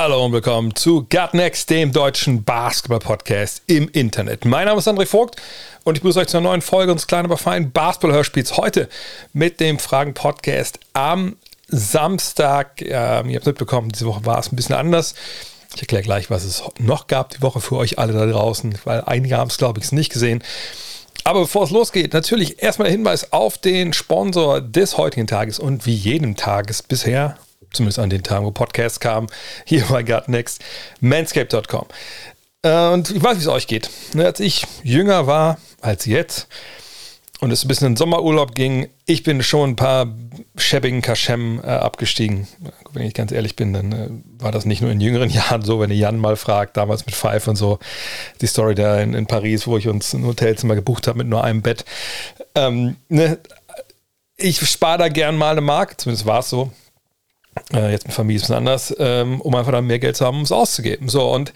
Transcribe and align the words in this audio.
Hallo 0.00 0.24
und 0.24 0.32
willkommen 0.32 0.76
zu 0.76 1.08
Gut 1.10 1.34
Next, 1.34 1.70
dem 1.70 1.90
deutschen 1.90 2.44
Basketball-Podcast 2.44 3.62
im 3.66 3.88
Internet. 3.88 4.44
Mein 4.44 4.66
Name 4.66 4.78
ist 4.78 4.86
André 4.86 5.06
Vogt 5.06 5.34
und 5.82 5.96
ich 5.96 6.02
begrüße 6.02 6.20
euch 6.20 6.28
zu 6.28 6.36
einer 6.36 6.50
neuen 6.50 6.62
Folge 6.62 6.92
unseres 6.92 7.08
kleinen, 7.08 7.24
aber 7.24 7.36
feinen 7.36 7.72
Basketball-Hörspiels. 7.72 8.56
Heute 8.56 8.88
mit 9.32 9.58
dem 9.58 9.80
Fragen-Podcast 9.80 10.78
am 10.92 11.34
Samstag. 11.66 12.80
Ähm, 12.80 13.28
ihr 13.28 13.38
habt 13.38 13.46
mitbekommen, 13.46 13.88
diese 13.88 14.06
Woche 14.06 14.24
war 14.24 14.38
es 14.38 14.52
ein 14.52 14.54
bisschen 14.54 14.76
anders. 14.76 15.16
Ich 15.74 15.80
erkläre 15.80 16.04
gleich, 16.04 16.30
was 16.30 16.44
es 16.44 16.62
noch 16.78 17.08
gab 17.08 17.30
die 17.30 17.42
Woche 17.42 17.60
für 17.60 17.74
euch 17.74 17.98
alle 17.98 18.12
da 18.12 18.24
draußen, 18.24 18.78
weil 18.84 19.02
einige 19.04 19.36
haben 19.36 19.50
es, 19.50 19.58
glaube 19.58 19.80
ich, 19.80 19.90
nicht 19.90 20.12
gesehen. 20.12 20.44
Aber 21.24 21.40
bevor 21.40 21.64
es 21.64 21.70
losgeht, 21.70 22.12
natürlich 22.12 22.62
erstmal 22.62 22.86
der 22.86 22.96
Hinweis 22.96 23.32
auf 23.32 23.58
den 23.58 23.92
Sponsor 23.92 24.60
des 24.60 24.96
heutigen 24.96 25.26
Tages 25.26 25.58
und 25.58 25.86
wie 25.86 25.94
jedem 25.94 26.36
Tages 26.36 26.84
bisher, 26.84 27.36
zumindest 27.72 27.98
an 27.98 28.10
den 28.10 28.22
Tagen, 28.22 28.44
wo 28.44 28.50
Podcasts 28.50 29.00
kamen, 29.00 29.28
hier 29.64 29.84
bei 29.88 30.02
Gut 30.02 30.28
Next, 30.28 30.62
manscape.com. 31.00 31.86
Äh, 32.62 32.88
Und 32.88 33.10
ich 33.10 33.22
weiß, 33.22 33.36
wie 33.36 33.42
es 33.42 33.48
euch 33.48 33.66
geht. 33.66 33.90
Ne, 34.14 34.26
Als 34.26 34.40
ich 34.40 34.66
jünger 34.82 35.26
war 35.26 35.58
als 35.80 36.06
jetzt 36.06 36.48
und 37.40 37.52
es 37.52 37.64
ein 37.64 37.68
bisschen 37.68 37.86
in 37.86 37.92
den 37.92 37.96
Sommerurlaub 37.98 38.54
ging, 38.56 38.88
ich 39.06 39.22
bin 39.22 39.44
schon 39.44 39.70
ein 39.70 39.76
paar 39.76 40.12
schäbigen 40.56 41.02
Kaschem 41.02 41.60
äh, 41.62 41.68
abgestiegen. 41.68 42.48
Wenn 42.92 43.06
ich 43.06 43.14
ganz 43.14 43.30
ehrlich 43.30 43.54
bin, 43.54 43.72
dann 43.72 43.92
äh, 43.92 44.08
war 44.42 44.50
das 44.50 44.64
nicht 44.64 44.82
nur 44.82 44.90
in 44.90 45.00
jüngeren 45.00 45.30
Jahren 45.30 45.62
so, 45.62 45.78
wenn 45.78 45.90
ihr 45.90 45.96
Jan 45.96 46.18
mal 46.18 46.36
fragt, 46.36 46.76
damals 46.76 47.06
mit 47.06 47.14
Five 47.14 47.46
und 47.46 47.54
so, 47.54 47.78
die 48.40 48.48
Story 48.48 48.74
da 48.74 48.98
in, 49.00 49.14
in 49.14 49.26
Paris, 49.26 49.68
wo 49.68 49.78
ich 49.78 49.86
uns 49.86 50.12
ein 50.14 50.26
Hotelzimmer 50.26 50.74
gebucht 50.74 51.06
habe 51.06 51.18
mit 51.18 51.28
nur 51.28 51.44
einem 51.44 51.62
Bett. 51.62 51.84
Ähm, 52.56 52.96
ne, 53.08 53.38
ich 54.36 54.58
spare 54.68 54.98
da 54.98 55.08
gern 55.08 55.36
mal 55.36 55.52
eine 55.52 55.60
Mark, 55.60 56.00
zumindest 56.00 56.26
war 56.26 56.40
es 56.40 56.50
so. 56.50 56.72
Äh, 57.72 57.90
jetzt 57.92 58.06
mit 58.06 58.14
Familie 58.14 58.36
ist 58.36 58.44
es 58.44 58.50
anders, 58.50 58.94
ähm, 58.98 59.40
um 59.40 59.54
einfach 59.54 59.72
dann 59.72 59.86
mehr 59.86 59.98
Geld 59.98 60.16
zu 60.16 60.24
haben, 60.24 60.38
um 60.38 60.42
es 60.42 60.52
auszugeben. 60.52 61.08
So, 61.08 61.30
und 61.30 61.52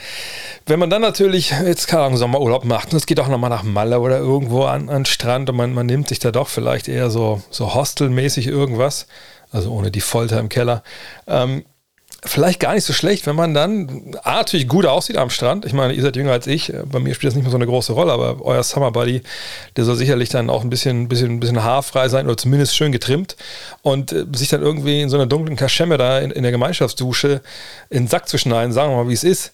wenn 0.67 0.78
man 0.78 0.91
dann 0.91 1.03
natürlich 1.03 1.53
jetzt 1.64 1.89
keine 1.89 2.05
Ahnung, 2.05 2.19
Sommerurlaub 2.19 2.64
macht, 2.64 2.92
und 2.92 2.98
es 2.98 3.06
geht 3.06 3.20
auch 3.20 3.28
nochmal 3.28 3.50
nach 3.50 3.62
Malle 3.62 4.00
oder 4.00 4.19
irgendwo 4.19 4.64
an, 4.64 4.89
an 4.89 5.03
den 5.03 5.05
Strand 5.06 5.50
und 5.50 5.56
man, 5.56 5.75
man 5.75 5.86
nimmt 5.86 6.09
sich 6.09 6.19
da 6.19 6.31
doch 6.31 6.48
vielleicht 6.48 6.89
eher 6.89 7.11
so, 7.11 7.42
so 7.50 7.75
hostelmäßig 7.75 8.47
irgendwas, 8.47 9.06
also 9.50 9.72
ohne 9.72 9.91
die 9.91 10.00
Folter 10.00 10.39
im 10.39 10.48
Keller, 10.48 10.83
ähm, 11.27 11.64
vielleicht 12.25 12.61
gar 12.61 12.75
nicht 12.75 12.84
so 12.84 12.92
schlecht, 12.92 13.27
wenn 13.27 13.34
man 13.34 13.53
dann 13.53 14.15
A, 14.23 14.37
natürlich 14.37 14.69
gut 14.69 14.87
aussieht 14.87 15.17
am 15.17 15.31
Strand. 15.31 15.65
Ich 15.65 15.73
meine, 15.73 15.92
ihr 15.92 16.03
seid 16.03 16.15
jünger 16.15 16.33
als 16.33 16.47
ich. 16.47 16.73
Bei 16.84 17.01
mir 17.01 17.15
spielt 17.15 17.31
das 17.31 17.34
nicht 17.34 17.42
mehr 17.42 17.51
so 17.51 17.56
eine 17.56 17.67
große 17.67 17.92
Rolle, 17.92 18.12
aber 18.12 18.41
euer 18.42 18.62
Summer 18.62 18.92
Buddy, 18.92 19.23
der 19.77 19.84
soll 19.84 19.97
sicherlich 19.97 20.28
dann 20.28 20.48
auch 20.48 20.62
ein 20.62 20.70
bisschen, 20.70 21.09
bisschen, 21.09 21.41
bisschen 21.41 21.65
haarfrei 21.65 22.09
sein 22.09 22.27
oder 22.27 22.37
zumindest 22.37 22.77
schön 22.77 22.93
getrimmt 22.93 23.37
und 23.83 24.12
äh, 24.12 24.25
sich 24.34 24.48
dann 24.48 24.62
irgendwie 24.62 25.03
in 25.03 25.09
so 25.09 25.17
einer 25.17 25.27
dunklen 25.27 25.56
Kaschemme 25.56 25.98
da 25.98 26.20
in, 26.20 26.31
in 26.31 26.45
der 26.45 26.53
Gemeinschaftsdusche 26.53 27.41
in 27.91 28.05
den 28.05 28.09
Sack 28.09 28.28
zu 28.28 28.39
schneiden, 28.39 28.73
sagen 28.73 28.93
wir 28.93 29.03
mal, 29.03 29.09
wie 29.09 29.15
es 29.15 29.25
ist. 29.25 29.53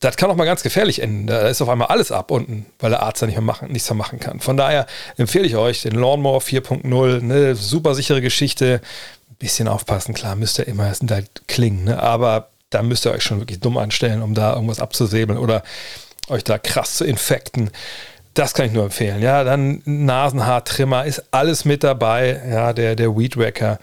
Das 0.00 0.16
kann 0.16 0.30
auch 0.30 0.36
mal 0.36 0.44
ganz 0.44 0.62
gefährlich 0.62 1.02
enden. 1.02 1.26
Da 1.26 1.48
ist 1.48 1.60
auf 1.60 1.68
einmal 1.68 1.88
alles 1.88 2.12
ab 2.12 2.30
unten, 2.30 2.66
weil 2.78 2.90
der 2.90 3.02
Arzt 3.02 3.20
da 3.20 3.26
nicht 3.26 3.34
mehr 3.34 3.42
machen, 3.42 3.72
nichts 3.72 3.90
mehr 3.90 3.96
machen 3.96 4.20
kann. 4.20 4.38
Von 4.38 4.56
daher 4.56 4.86
empfehle 5.16 5.44
ich 5.44 5.56
euch 5.56 5.82
den 5.82 5.96
Lawnmower 5.96 6.40
4.0, 6.40 7.20
eine 7.20 7.56
super 7.56 7.96
sichere 7.96 8.20
Geschichte 8.20 8.80
bisschen 9.38 9.68
aufpassen, 9.68 10.14
klar, 10.14 10.36
müsst 10.36 10.58
ihr 10.58 10.66
immer, 10.66 10.90
es 10.90 10.98
sind 10.98 11.10
halt 11.10 11.42
Klingen, 11.46 11.84
ne? 11.84 12.02
aber 12.02 12.48
da 12.70 12.82
müsst 12.82 13.06
ihr 13.06 13.12
euch 13.12 13.22
schon 13.22 13.40
wirklich 13.40 13.60
dumm 13.60 13.78
anstellen, 13.78 14.22
um 14.22 14.34
da 14.34 14.54
irgendwas 14.54 14.80
abzusäbeln 14.80 15.38
oder 15.38 15.62
euch 16.28 16.44
da 16.44 16.58
krass 16.58 16.96
zu 16.96 17.04
infekten. 17.04 17.70
Das 18.34 18.54
kann 18.54 18.66
ich 18.66 18.72
nur 18.72 18.84
empfehlen. 18.84 19.20
Ja, 19.22 19.42
dann 19.42 19.82
Nasenhaartrimmer 19.84 21.04
ist 21.06 21.24
alles 21.32 21.64
mit 21.64 21.82
dabei. 21.82 22.40
Ja, 22.48 22.72
der, 22.72 22.94
der 22.94 23.16
Weed 23.16 23.36
Wacker. 23.36 23.78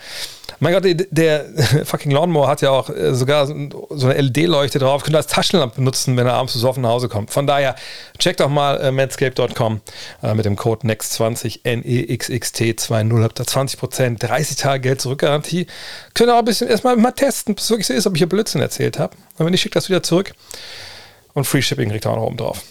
Mein 0.60 0.74
Gott, 0.74 0.84
der, 0.86 1.46
fucking 1.86 2.12
Lawnmower 2.12 2.48
hat 2.48 2.62
ja 2.62 2.72
auch 2.72 2.90
äh, 2.90 3.14
sogar 3.14 3.48
so 3.48 4.08
eine 4.08 4.22
LED-Leuchte 4.22 4.80
drauf. 4.80 5.04
Könnt 5.04 5.16
ihr 5.16 5.18
als 5.18 5.28
Taschenlampe 5.28 5.78
benutzen, 5.78 6.16
wenn 6.18 6.28
er 6.28 6.34
abends 6.34 6.54
besoffen 6.54 6.84
nach 6.84 6.90
Hause 6.90 7.10
kommt. 7.10 7.32
Von 7.32 7.48
daher, 7.48 7.76
checkt 8.18 8.40
doch 8.40 8.50
mal 8.50 8.80
äh, 8.82 8.92
manscape.com 8.92 9.82
äh, 10.24 10.34
mit 10.34 10.46
dem 10.46 10.56
Code 10.56 10.88
NEXT20 10.88 11.64
NEXXT20. 11.64 13.24
Habt 13.24 13.40
ihr 13.40 13.46
20%, 13.46 14.20
30 14.20 14.58
Tage 14.58 14.82
Geld 14.82 15.02
zurückgarantie. 15.02 15.68
Könnt 16.14 16.30
ihr 16.30 16.34
auch 16.36 16.40
ein 16.40 16.46
bisschen 16.46 16.68
erstmal 16.68 16.96
mal 16.96 17.12
testen, 17.12 17.54
ob 17.54 17.60
es 17.60 17.70
wirklich 17.70 17.88
so 17.88 17.94
ist, 17.94 18.08
ob 18.08 18.14
ich 18.14 18.20
hier 18.20 18.30
Blödsinn 18.30 18.62
erzählt 18.62 19.00
habe. 19.00 19.16
Und 19.38 19.46
wenn 19.46 19.52
nicht, 19.52 19.62
schickt 19.62 19.76
das 19.76 19.90
wieder 19.90 20.04
zurück. 20.04 20.34
Und 21.34 21.46
Free 21.46 21.62
Shipping 21.62 21.90
kriegt 21.90 22.06
ihr 22.06 22.12
auch 22.12 22.16
noch 22.16 22.24
oben 22.24 22.38
drauf. 22.38 22.62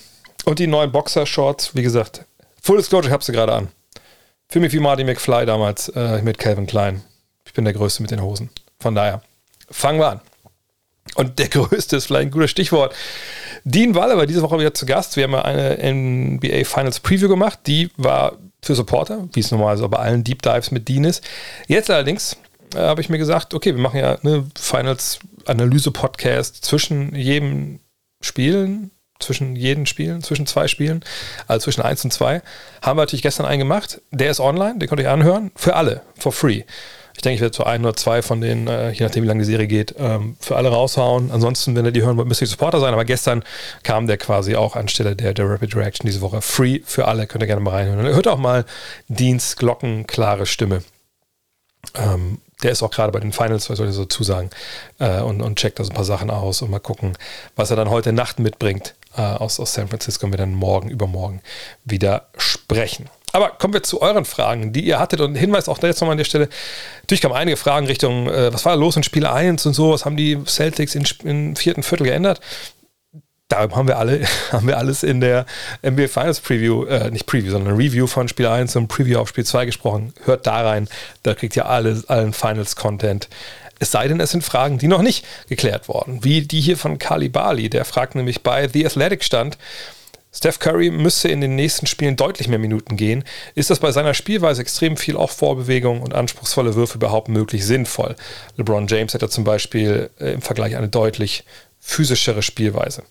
Und 0.45 0.59
die 0.59 0.66
neuen 0.66 0.93
Boxer-Shorts, 0.93 1.75
wie 1.75 1.83
gesagt, 1.83 2.25
Full 2.62 2.78
Disclosure, 2.78 3.09
ich 3.09 3.12
habe 3.12 3.25
sie 3.25 3.33
gerade 3.33 3.53
an. 3.53 3.69
Für 4.49 4.61
mich 4.61 4.72
wie 4.72 4.81
Marty 4.81 5.05
McFly 5.05 5.47
damals 5.47 5.89
äh, 5.91 6.22
mit 6.22 6.39
Calvin 6.39 6.66
Klein. 6.66 7.03
Ich 7.54 7.56
bin 7.56 7.66
der 7.66 7.75
Größte 7.75 8.03
mit 8.03 8.10
den 8.10 8.20
Hosen. 8.20 8.50
Von 8.81 8.97
daher, 8.97 9.22
fangen 9.70 10.00
wir 10.00 10.09
an. 10.09 10.20
Und 11.15 11.38
der 11.38 11.48
Größte 11.50 11.94
ist 11.94 12.06
vielleicht 12.06 12.26
ein 12.26 12.31
gutes 12.32 12.50
Stichwort. 12.50 12.92
Dean 13.62 13.94
Walle 13.94 14.16
war 14.16 14.26
diese 14.26 14.42
Woche 14.42 14.59
wieder 14.59 14.75
zu 14.75 14.87
Gast. 14.87 15.16
Wir 15.16 15.22
haben 15.22 15.37
eine 15.37 15.78
NBA 15.78 16.65
Finals 16.65 16.98
Preview 16.98 17.28
gemacht. 17.28 17.60
Die 17.69 17.92
war 17.97 18.38
für 18.60 18.75
Supporter, 18.75 19.28
wie 19.34 19.38
es 19.38 19.53
normalerweise 19.53 19.88
bei 19.88 19.98
allen 20.00 20.25
Deep 20.25 20.42
Dives 20.42 20.72
mit 20.72 20.88
Dean 20.88 21.04
ist. 21.04 21.22
Jetzt 21.69 21.91
allerdings 21.91 22.37
äh, 22.75 22.78
habe 22.78 23.00
ich 23.00 23.09
mir 23.09 23.19
gesagt, 23.19 23.54
okay, 23.54 23.72
wir 23.72 23.81
machen 23.81 24.00
ja 24.00 24.19
eine 24.19 24.47
Finals 24.59 25.21
Analyse-Podcast 25.47 26.65
zwischen 26.65 27.15
jedem 27.15 27.78
Spielen, 28.21 28.91
zwischen 29.21 29.54
jeden 29.54 29.86
Spielen, 29.86 30.25
zwischen 30.25 30.48
zwei 30.48 30.66
Spielen, 30.66 31.04
also 31.47 31.62
zwischen 31.62 31.82
eins 31.82 32.04
und 32.04 32.12
zwei. 32.12 32.42
Haben 32.82 32.98
wir 32.98 33.03
natürlich 33.03 33.22
gestern 33.22 33.47
einen 33.47 33.60
gemacht. 33.60 34.00
Der 34.10 34.32
ist 34.32 34.41
online, 34.41 34.81
den 34.81 34.88
könnt 34.88 35.00
ihr 35.00 35.12
anhören. 35.12 35.53
Für 35.54 35.76
alle, 35.76 36.03
for 36.19 36.32
free. 36.32 36.65
Ich 37.16 37.22
denke, 37.22 37.36
ich 37.36 37.41
werde 37.41 37.52
zu 37.52 37.64
ein 37.64 37.82
oder 37.82 37.94
zwei 37.94 38.22
von 38.22 38.41
denen, 38.41 38.66
äh, 38.66 38.91
je 38.91 39.04
nachdem 39.04 39.22
wie 39.22 39.28
lange 39.28 39.41
die 39.41 39.47
Serie 39.47 39.66
geht, 39.66 39.94
ähm, 39.98 40.36
für 40.41 40.56
alle 40.56 40.69
raushauen. 40.69 41.30
Ansonsten, 41.30 41.76
wenn 41.76 41.84
ihr 41.84 41.92
die 41.92 42.02
hören 42.02 42.16
wollt, 42.16 42.28
müsst 42.28 42.41
ihr 42.41 42.47
Supporter 42.47 42.80
sein. 42.80 42.92
Aber 42.92 43.04
gestern 43.04 43.44
kam 43.82 44.06
der 44.06 44.19
quasi 44.19 44.56
auch 44.56 44.76
anstelle 44.76 45.14
der, 45.14 45.32
der 45.32 45.48
Rapid 45.48 45.76
Reaction 45.76 46.06
diese 46.06 46.20
Woche. 46.20 46.42
Free 46.42 46.80
für 46.84 47.06
alle, 47.06 47.26
könnt 47.26 47.42
ihr 47.42 47.47
gerne 47.47 47.62
mal 47.62 47.70
reinhören. 47.70 48.04
Hört 48.06 48.28
auch 48.28 48.38
mal 48.38 48.64
Dienst 49.08 49.58
glockenklare 49.58 50.47
Stimme. 50.47 50.82
Ähm, 51.94 52.41
der 52.62 52.72
ist 52.72 52.82
auch 52.82 52.91
gerade 52.91 53.12
bei 53.12 53.20
den 53.20 53.32
Finals, 53.32 53.69
was 53.69 53.78
soll 53.78 53.88
ich 53.88 53.94
so 53.94 54.06
zusagen, 54.06 54.50
äh, 54.98 55.20
und, 55.20 55.42
und 55.42 55.58
checkt 55.58 55.78
da 55.78 55.84
so 55.84 55.91
ein 55.91 55.94
paar 55.94 56.04
Sachen 56.04 56.30
aus 56.30 56.62
und 56.62 56.70
mal 56.70 56.78
gucken, 56.78 57.16
was 57.56 57.70
er 57.70 57.76
dann 57.76 57.91
heute 57.91 58.12
Nacht 58.12 58.38
mitbringt 58.38 58.94
äh, 59.16 59.20
aus, 59.20 59.60
aus 59.60 59.74
San 59.74 59.88
Francisco 59.88 60.26
und 60.26 60.32
wir 60.32 60.38
dann 60.38 60.54
morgen, 60.54 60.88
übermorgen 60.88 61.42
wieder 61.84 62.28
sprechen. 62.38 63.08
Aber 63.34 63.49
kommen 63.49 63.75
wir 63.75 63.83
zu 63.83 64.00
euren 64.00 64.25
Fragen, 64.25 64.72
die 64.72 64.84
ihr 64.87 65.00
hattet. 65.00 65.21
Und 65.21 65.34
Hinweis 65.34 65.69
auch 65.69 65.78
da 65.78 65.89
jetzt 65.89 66.00
nochmal 66.00 66.12
an 66.12 66.19
der 66.19 66.25
Stelle. 66.25 66.49
Natürlich 67.03 67.21
kamen 67.21 67.34
einige 67.34 67.56
Fragen 67.56 67.89
Richtung, 67.89 68.28
äh, 68.28 68.55
was 68.55 68.65
war 68.65 68.77
los 68.77 68.97
in 68.97 69.03
Spiel 69.03 69.27
1 69.27 69.67
und 69.67 69.75
so, 69.75 69.91
was 69.91 70.05
haben 70.05 70.17
die 70.17 70.39
Celtics 70.47 70.95
in, 70.95 71.05
im 71.25 71.56
vierten 71.56 71.83
Viertel 71.83 72.05
geändert? 72.05 72.41
Darum 73.49 73.75
haben 73.75 73.89
wir 73.89 73.99
alle, 73.99 74.21
haben 74.53 74.69
wir 74.69 74.78
alles 74.78 75.03
in 75.03 75.21
der 75.21 75.47
NBA 75.84 76.06
Finals 76.06 76.39
Preview, 76.39 76.84
äh, 76.84 77.11
nicht 77.11 77.27
Preview, 77.27 77.50
sondern 77.50 77.75
Review 77.75 78.06
von 78.06 78.28
Spiel 78.28 78.47
1 78.47 78.77
und 78.77 78.87
Preview 78.87 79.19
auf 79.19 79.31
Spiel 79.31 79.45
2 79.45 79.66
gesprochen. 79.66 80.15
Hört 80.25 80.47
da 80.47 80.62
rein, 80.62 80.89
da 81.25 81.34
kriegt 81.34 81.56
ihr 81.56 81.69
alle, 81.69 82.05
allen 82.06 82.34
Finals-Content. 82.34 83.28
Es 83.81 83.91
sei 83.91 84.06
denn, 84.06 84.21
es 84.21 84.31
sind 84.31 84.45
Fragen, 84.45 84.78
die 84.78 84.87
noch 84.87 85.03
nicht 85.03 85.27
geklärt 85.49 85.89
wurden. 85.89 86.22
Wie 86.22 86.43
die 86.43 86.61
hier 86.61 86.77
von 86.77 86.99
Kali 86.99 87.28
Bali, 87.28 87.69
der 87.69 87.84
fragt 87.84 88.15
nämlich 88.15 88.45
bei 88.45 88.69
The 88.69 88.87
Athletic 88.87 89.25
stand, 89.25 89.59
Steph 90.34 90.59
Curry 90.59 90.91
müsste 90.91 91.28
in 91.28 91.41
den 91.41 91.54
nächsten 91.54 91.86
Spielen 91.86 92.16
deutlich 92.16 92.48
mehr 92.48 92.59
Minuten 92.59 92.97
gehen. 92.97 93.25
Ist 93.54 93.71
das 93.71 93.78
bei 93.78 93.92
seiner 93.92 94.15
Spielweise 94.15 94.63
extrem 94.63 94.97
viel 94.97 95.16
auch 95.16 95.31
Vorbewegung 95.31 96.03
und 96.03 96.13
anspruchsvolle 96.13 96.75
Würfe 96.75 96.98
überhaupt 96.98 97.28
möglich 97.28 97.65
sinnvoll? 97.65 98.16
LeBron 98.57 98.89
James 98.89 99.13
ja 99.13 99.28
zum 99.28 99.45
Beispiel 99.45 100.10
äh, 100.19 100.33
im 100.33 100.42
Vergleich 100.42 100.77
eine 100.77 100.89
deutlich 100.89 101.45
physischere 101.78 102.42
Spielweise. 102.42 103.04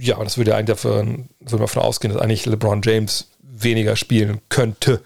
Ja, 0.00 0.22
das 0.22 0.38
würde 0.38 0.52
ja 0.52 0.56
eigentlich 0.56 0.76
davon, 0.76 1.28
würde 1.40 1.56
man 1.56 1.66
davon 1.66 1.82
ausgehen, 1.82 2.14
dass 2.14 2.22
eigentlich 2.22 2.46
LeBron 2.46 2.80
James 2.82 3.28
weniger 3.42 3.96
spielen 3.96 4.40
könnte 4.48 5.02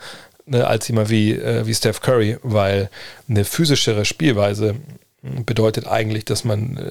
ne, 0.47 0.67
als 0.67 0.87
jemand 0.88 1.11
wie, 1.11 1.33
äh, 1.33 1.67
wie 1.67 1.75
Steph 1.75 2.00
Curry, 2.00 2.37
weil 2.43 2.91
eine 3.29 3.44
physischere 3.44 4.05
Spielweise 4.05 4.76
bedeutet 5.23 5.87
eigentlich, 5.87 6.25
dass 6.25 6.44
man 6.44 6.76
äh, 6.76 6.91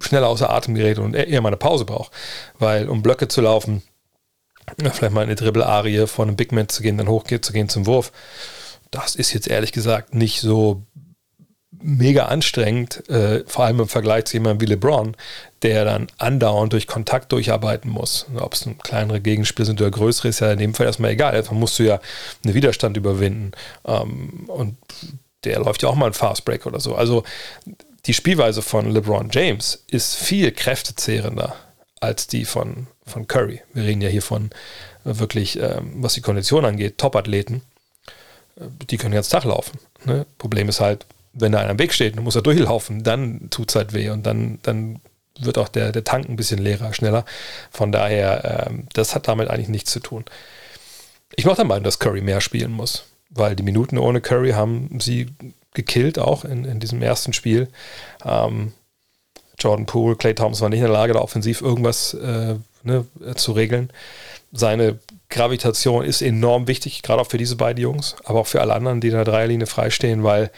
schneller 0.00 0.28
außer 0.28 0.50
Atem 0.50 0.74
gerät 0.74 0.98
und 0.98 1.14
eher 1.14 1.40
mal 1.40 1.48
eine 1.48 1.56
Pause 1.56 1.84
braucht. 1.84 2.12
Weil 2.58 2.88
um 2.88 3.02
Blöcke 3.02 3.28
zu 3.28 3.40
laufen, 3.40 3.82
vielleicht 4.78 5.12
mal 5.12 5.22
eine 5.22 5.34
Dribble-Arie 5.34 6.06
von 6.06 6.28
einem 6.28 6.36
Big 6.36 6.52
Man 6.52 6.68
zu 6.68 6.82
gehen, 6.82 6.98
dann 6.98 7.08
hochgeht 7.08 7.44
zu 7.44 7.52
gehen 7.52 7.68
zum 7.68 7.86
Wurf, 7.86 8.12
das 8.90 9.14
ist 9.14 9.32
jetzt 9.32 9.48
ehrlich 9.48 9.72
gesagt 9.72 10.14
nicht 10.14 10.40
so 10.40 10.82
mega 11.82 12.26
anstrengend, 12.26 13.08
äh, 13.08 13.44
vor 13.46 13.64
allem 13.64 13.80
im 13.80 13.88
Vergleich 13.88 14.24
zu 14.24 14.36
jemandem 14.36 14.66
wie 14.66 14.72
LeBron, 14.72 15.16
der 15.62 15.84
dann 15.84 16.06
andauernd 16.18 16.72
durch 16.72 16.86
Kontakt 16.86 17.32
durcharbeiten 17.32 17.90
muss. 17.90 18.26
Ob 18.36 18.54
es 18.54 18.66
ein 18.66 18.78
kleinere 18.78 19.20
Gegenspiel 19.20 19.64
sind 19.64 19.80
oder 19.80 19.90
größere, 19.90 20.28
ist 20.28 20.40
ja 20.40 20.52
in 20.52 20.58
dem 20.58 20.74
Fall 20.74 20.86
erstmal 20.86 21.10
egal. 21.10 21.34
Erstmal 21.34 21.60
musst 21.60 21.78
du 21.78 21.84
ja 21.84 22.00
einen 22.44 22.54
Widerstand 22.54 22.96
überwinden. 22.96 23.52
Ähm, 23.84 24.44
und 24.48 24.76
der 25.44 25.60
läuft 25.60 25.82
ja 25.82 25.88
auch 25.88 25.94
mal 25.94 26.06
ein 26.06 26.12
Fastbreak 26.12 26.66
oder 26.66 26.80
so. 26.80 26.94
Also 26.94 27.24
die 28.06 28.14
Spielweise 28.14 28.62
von 28.62 28.90
LeBron 28.90 29.30
James 29.32 29.84
ist 29.88 30.14
viel 30.14 30.52
kräftezehrender 30.52 31.56
als 32.00 32.26
die 32.26 32.44
von, 32.44 32.86
von 33.04 33.26
Curry. 33.26 33.62
Wir 33.72 33.84
reden 33.84 34.00
ja 34.00 34.08
hier 34.08 34.22
von 34.22 34.50
wirklich, 35.04 35.58
ähm, 35.58 35.94
was 35.96 36.14
die 36.14 36.20
Kondition 36.20 36.64
angeht, 36.64 36.98
Top-Athleten. 36.98 37.62
Äh, 38.56 38.64
die 38.90 38.96
können 38.96 39.12
den 39.12 39.16
ganzen 39.16 39.32
Tag 39.32 39.44
laufen. 39.44 39.78
Ne? 40.04 40.26
Problem 40.38 40.68
ist 40.68 40.80
halt, 40.80 41.06
wenn 41.32 41.52
da 41.52 41.60
einer 41.60 41.72
im 41.72 41.78
Weg 41.78 41.92
steht, 41.92 42.16
dann 42.16 42.24
muss 42.24 42.36
er 42.36 42.42
durchlaufen, 42.42 43.02
dann 43.02 43.48
tut 43.50 43.70
es 43.70 43.76
halt 43.76 43.92
weh 43.92 44.10
und 44.10 44.24
dann, 44.24 44.58
dann 44.62 45.00
wird 45.38 45.58
auch 45.58 45.68
der, 45.68 45.92
der 45.92 46.04
Tank 46.04 46.28
ein 46.28 46.36
bisschen 46.36 46.58
leerer, 46.58 46.94
schneller. 46.94 47.24
Von 47.70 47.92
daher, 47.92 48.66
ähm, 48.68 48.86
das 48.92 49.14
hat 49.14 49.28
damit 49.28 49.48
eigentlich 49.48 49.68
nichts 49.68 49.90
zu 49.90 50.00
tun. 50.00 50.24
Ich 51.34 51.44
mache 51.44 51.56
der 51.56 51.64
Meinung, 51.64 51.84
dass 51.84 51.98
Curry 51.98 52.20
mehr 52.20 52.40
spielen 52.40 52.72
muss, 52.72 53.04
weil 53.30 53.56
die 53.56 53.62
Minuten 53.62 53.98
ohne 53.98 54.20
Curry 54.20 54.52
haben 54.52 54.98
sie 55.00 55.26
gekillt, 55.76 56.18
auch 56.18 56.44
in, 56.44 56.64
in 56.64 56.80
diesem 56.80 57.00
ersten 57.00 57.32
Spiel. 57.32 57.68
Ähm, 58.24 58.72
Jordan 59.58 59.86
Poole, 59.86 60.16
Clay 60.16 60.34
Thompson 60.34 60.64
waren 60.64 60.70
nicht 60.70 60.80
in 60.80 60.86
der 60.86 60.92
Lage, 60.92 61.12
da 61.12 61.20
offensiv 61.20 61.62
irgendwas 61.62 62.14
äh, 62.14 62.56
ne, 62.82 63.06
zu 63.36 63.52
regeln. 63.52 63.90
Seine 64.52 64.98
Gravitation 65.28 66.04
ist 66.04 66.22
enorm 66.22 66.68
wichtig, 66.68 67.02
gerade 67.02 67.22
auch 67.22 67.30
für 67.30 67.38
diese 67.38 67.56
beiden 67.56 67.82
Jungs, 67.82 68.16
aber 68.24 68.40
auch 68.40 68.46
für 68.46 68.60
alle 68.60 68.74
anderen, 68.74 69.00
die 69.00 69.08
in 69.08 69.14
der 69.14 69.24
Dreierlinie 69.24 69.66
freistehen, 69.66 70.24
weil 70.24 70.50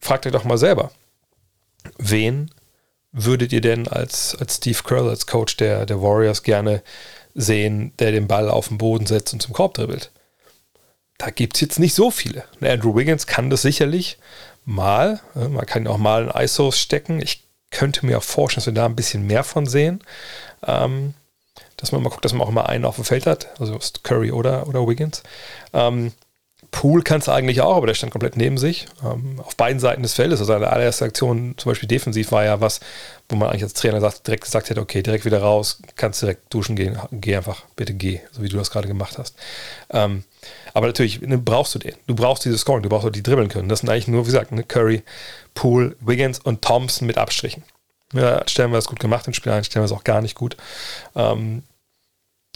fragt 0.00 0.26
euch 0.26 0.32
doch 0.32 0.44
mal 0.44 0.58
selber, 0.58 0.90
wen 1.98 2.50
würdet 3.12 3.52
ihr 3.52 3.60
denn 3.60 3.88
als, 3.88 4.36
als 4.38 4.56
Steve 4.56 4.82
Curl, 4.82 5.08
als 5.08 5.26
Coach 5.26 5.56
der, 5.56 5.86
der 5.86 6.02
Warriors 6.02 6.42
gerne 6.42 6.82
sehen, 7.34 7.92
der 7.98 8.12
den 8.12 8.26
Ball 8.26 8.48
auf 8.48 8.68
den 8.68 8.78
Boden 8.78 9.06
setzt 9.06 9.32
und 9.32 9.40
zum 9.40 9.54
Korb 9.54 9.74
dribbelt? 9.74 10.10
Da 11.18 11.30
gibt 11.30 11.56
es 11.56 11.60
jetzt 11.60 11.78
nicht 11.78 11.94
so 11.94 12.10
viele. 12.10 12.44
Andrew 12.60 12.94
Wiggins 12.96 13.26
kann 13.26 13.50
das 13.50 13.62
sicherlich 13.62 14.18
mal. 14.64 15.20
Man 15.34 15.66
kann 15.66 15.86
auch 15.86 15.98
mal 15.98 16.24
in 16.24 16.30
ISOs 16.30 16.78
stecken. 16.78 17.20
Ich 17.20 17.44
könnte 17.70 18.04
mir 18.04 18.18
auch 18.18 18.22
vorstellen, 18.22 18.62
dass 18.62 18.74
wir 18.74 18.80
da 18.80 18.86
ein 18.86 18.96
bisschen 18.96 19.26
mehr 19.26 19.44
von 19.44 19.66
sehen. 19.66 20.02
Ähm, 20.66 21.14
dass 21.76 21.92
man 21.92 22.02
mal 22.02 22.08
guckt, 22.08 22.24
dass 22.24 22.32
man 22.32 22.42
auch 22.42 22.48
immer 22.48 22.68
einen 22.68 22.84
auf 22.84 22.96
dem 22.96 23.04
Feld 23.04 23.26
hat, 23.26 23.48
also 23.60 23.78
Curry 24.02 24.32
oder, 24.32 24.66
oder 24.66 24.86
Wiggins. 24.86 25.22
Ähm, 25.72 26.12
Pool 26.74 27.02
kann 27.02 27.20
es 27.20 27.28
eigentlich 27.28 27.60
auch, 27.60 27.76
aber 27.76 27.86
der 27.86 27.94
stand 27.94 28.10
komplett 28.10 28.36
neben 28.36 28.58
sich. 28.58 28.86
Ähm, 29.04 29.38
auf 29.38 29.54
beiden 29.54 29.78
Seiten 29.78 30.02
des 30.02 30.14
Feldes. 30.14 30.40
Also 30.40 30.52
seine 30.52 30.70
allererste 30.70 31.04
Aktion, 31.04 31.54
zum 31.56 31.70
Beispiel 31.70 31.88
defensiv, 31.88 32.32
war 32.32 32.44
ja 32.44 32.60
was, 32.60 32.80
wo 33.28 33.36
man 33.36 33.48
eigentlich 33.48 33.62
als 33.62 33.74
Trainer 33.74 34.00
sagt, 34.00 34.26
direkt 34.26 34.42
gesagt 34.42 34.70
hätte, 34.70 34.80
okay, 34.80 35.00
direkt 35.00 35.24
wieder 35.24 35.40
raus, 35.40 35.78
kannst 35.94 36.20
direkt 36.20 36.52
duschen 36.52 36.74
gehen, 36.74 36.98
geh 37.12 37.36
einfach, 37.36 37.62
bitte 37.76 37.94
geh, 37.94 38.18
so 38.32 38.42
wie 38.42 38.48
du 38.48 38.56
das 38.56 38.72
gerade 38.72 38.88
gemacht 38.88 39.18
hast. 39.18 39.36
Ähm, 39.90 40.24
aber 40.72 40.88
natürlich 40.88 41.20
ne, 41.20 41.38
brauchst 41.38 41.76
du 41.76 41.78
den. 41.78 41.94
Du 42.08 42.16
brauchst 42.16 42.44
dieses 42.44 42.62
Scoring, 42.62 42.82
du 42.82 42.88
brauchst 42.88 43.06
auch 43.06 43.12
die 43.12 43.22
dribbeln 43.22 43.48
können. 43.48 43.68
Das 43.68 43.78
sind 43.78 43.88
eigentlich 43.88 44.08
nur, 44.08 44.22
wie 44.22 44.32
gesagt, 44.32 44.50
ne, 44.50 44.64
Curry, 44.64 45.04
Pool, 45.54 45.96
Wiggins 46.00 46.40
und 46.40 46.60
Thompson 46.60 47.06
mit 47.06 47.18
Abstrichen. 47.18 47.62
Ja, 48.12 48.42
stellen 48.48 48.72
wir 48.72 48.78
das 48.78 48.88
gut 48.88 48.98
gemacht 48.98 49.28
im 49.28 49.32
Spiel 49.32 49.52
ein, 49.52 49.62
stellen 49.62 49.82
wir 49.82 49.86
es 49.86 49.92
auch 49.92 50.02
gar 50.02 50.20
nicht 50.20 50.34
gut. 50.34 50.56
Ähm, 51.14 51.62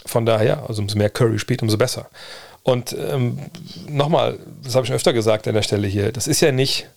von 0.05 0.25
daher, 0.25 0.65
also 0.67 0.81
umso 0.81 0.97
mehr 0.97 1.09
Curry 1.09 1.39
spielt, 1.39 1.61
umso 1.61 1.77
besser. 1.77 2.09
Und 2.63 2.93
ähm, 2.93 3.39
nochmal, 3.87 4.39
das 4.63 4.75
habe 4.75 4.83
ich 4.83 4.87
schon 4.87 4.95
öfter 4.95 5.13
gesagt 5.13 5.47
an 5.47 5.55
der 5.55 5.63
Stelle 5.63 5.87
hier, 5.87 6.11
das 6.11 6.27
ist 6.27 6.41
ja 6.41 6.51
nicht 6.51 6.87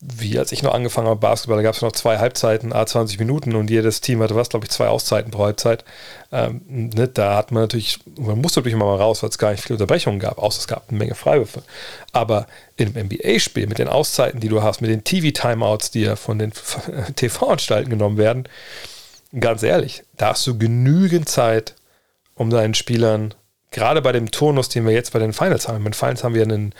wie 0.00 0.38
als 0.38 0.52
ich 0.52 0.62
noch 0.62 0.74
angefangen 0.74 1.08
habe 1.08 1.18
Basketball, 1.18 1.56
da 1.56 1.62
gab 1.64 1.74
es 1.74 1.82
noch 1.82 1.90
zwei 1.90 2.18
Halbzeiten, 2.18 2.72
A20 2.72 3.18
Minuten 3.18 3.56
und 3.56 3.68
jedes 3.68 4.00
Team 4.00 4.22
hatte 4.22 4.36
was, 4.36 4.48
glaube 4.48 4.64
ich, 4.64 4.70
zwei 4.70 4.86
Auszeiten 4.86 5.32
pro 5.32 5.44
Halbzeit. 5.44 5.84
Ähm, 6.30 6.60
ne, 6.68 7.08
da 7.08 7.36
hat 7.36 7.50
man 7.50 7.64
natürlich, 7.64 7.98
man 8.16 8.40
musste 8.40 8.60
natürlich 8.60 8.74
immer 8.74 8.86
mal 8.86 8.96
raus, 8.96 9.22
weil 9.22 9.30
es 9.30 9.38
gar 9.38 9.50
nicht 9.50 9.62
viele 9.62 9.74
Unterbrechungen 9.74 10.20
gab, 10.20 10.38
außer 10.38 10.60
es 10.60 10.68
gab 10.68 10.88
eine 10.88 10.98
Menge 10.98 11.16
Freiwürfe. 11.16 11.64
Aber 12.12 12.46
einem 12.78 12.92
NBA-Spiel 13.06 13.66
mit 13.66 13.78
den 13.78 13.88
Auszeiten, 13.88 14.38
die 14.38 14.48
du 14.48 14.62
hast, 14.62 14.80
mit 14.80 14.90
den 14.90 15.02
TV-Timeouts, 15.02 15.90
die 15.90 16.02
ja 16.02 16.14
von 16.14 16.38
den 16.38 16.52
TV-Anstalten 17.16 17.90
genommen 17.90 18.18
werden, 18.18 18.48
ganz 19.38 19.64
ehrlich, 19.64 20.04
da 20.16 20.28
hast 20.28 20.46
du 20.46 20.56
genügend 20.56 21.28
Zeit, 21.28 21.74
um 22.36 22.50
deinen 22.50 22.74
Spielern 22.74 23.34
gerade 23.70 24.02
bei 24.02 24.12
dem 24.12 24.30
Turnus, 24.30 24.68
den 24.68 24.86
wir 24.86 24.92
jetzt 24.92 25.12
bei 25.12 25.18
den 25.18 25.32
Finals 25.32 25.68
haben, 25.68 25.84
den 25.84 25.92
Finals 25.92 26.24
haben 26.24 26.34
wir 26.34 26.42
einen, 26.42 26.74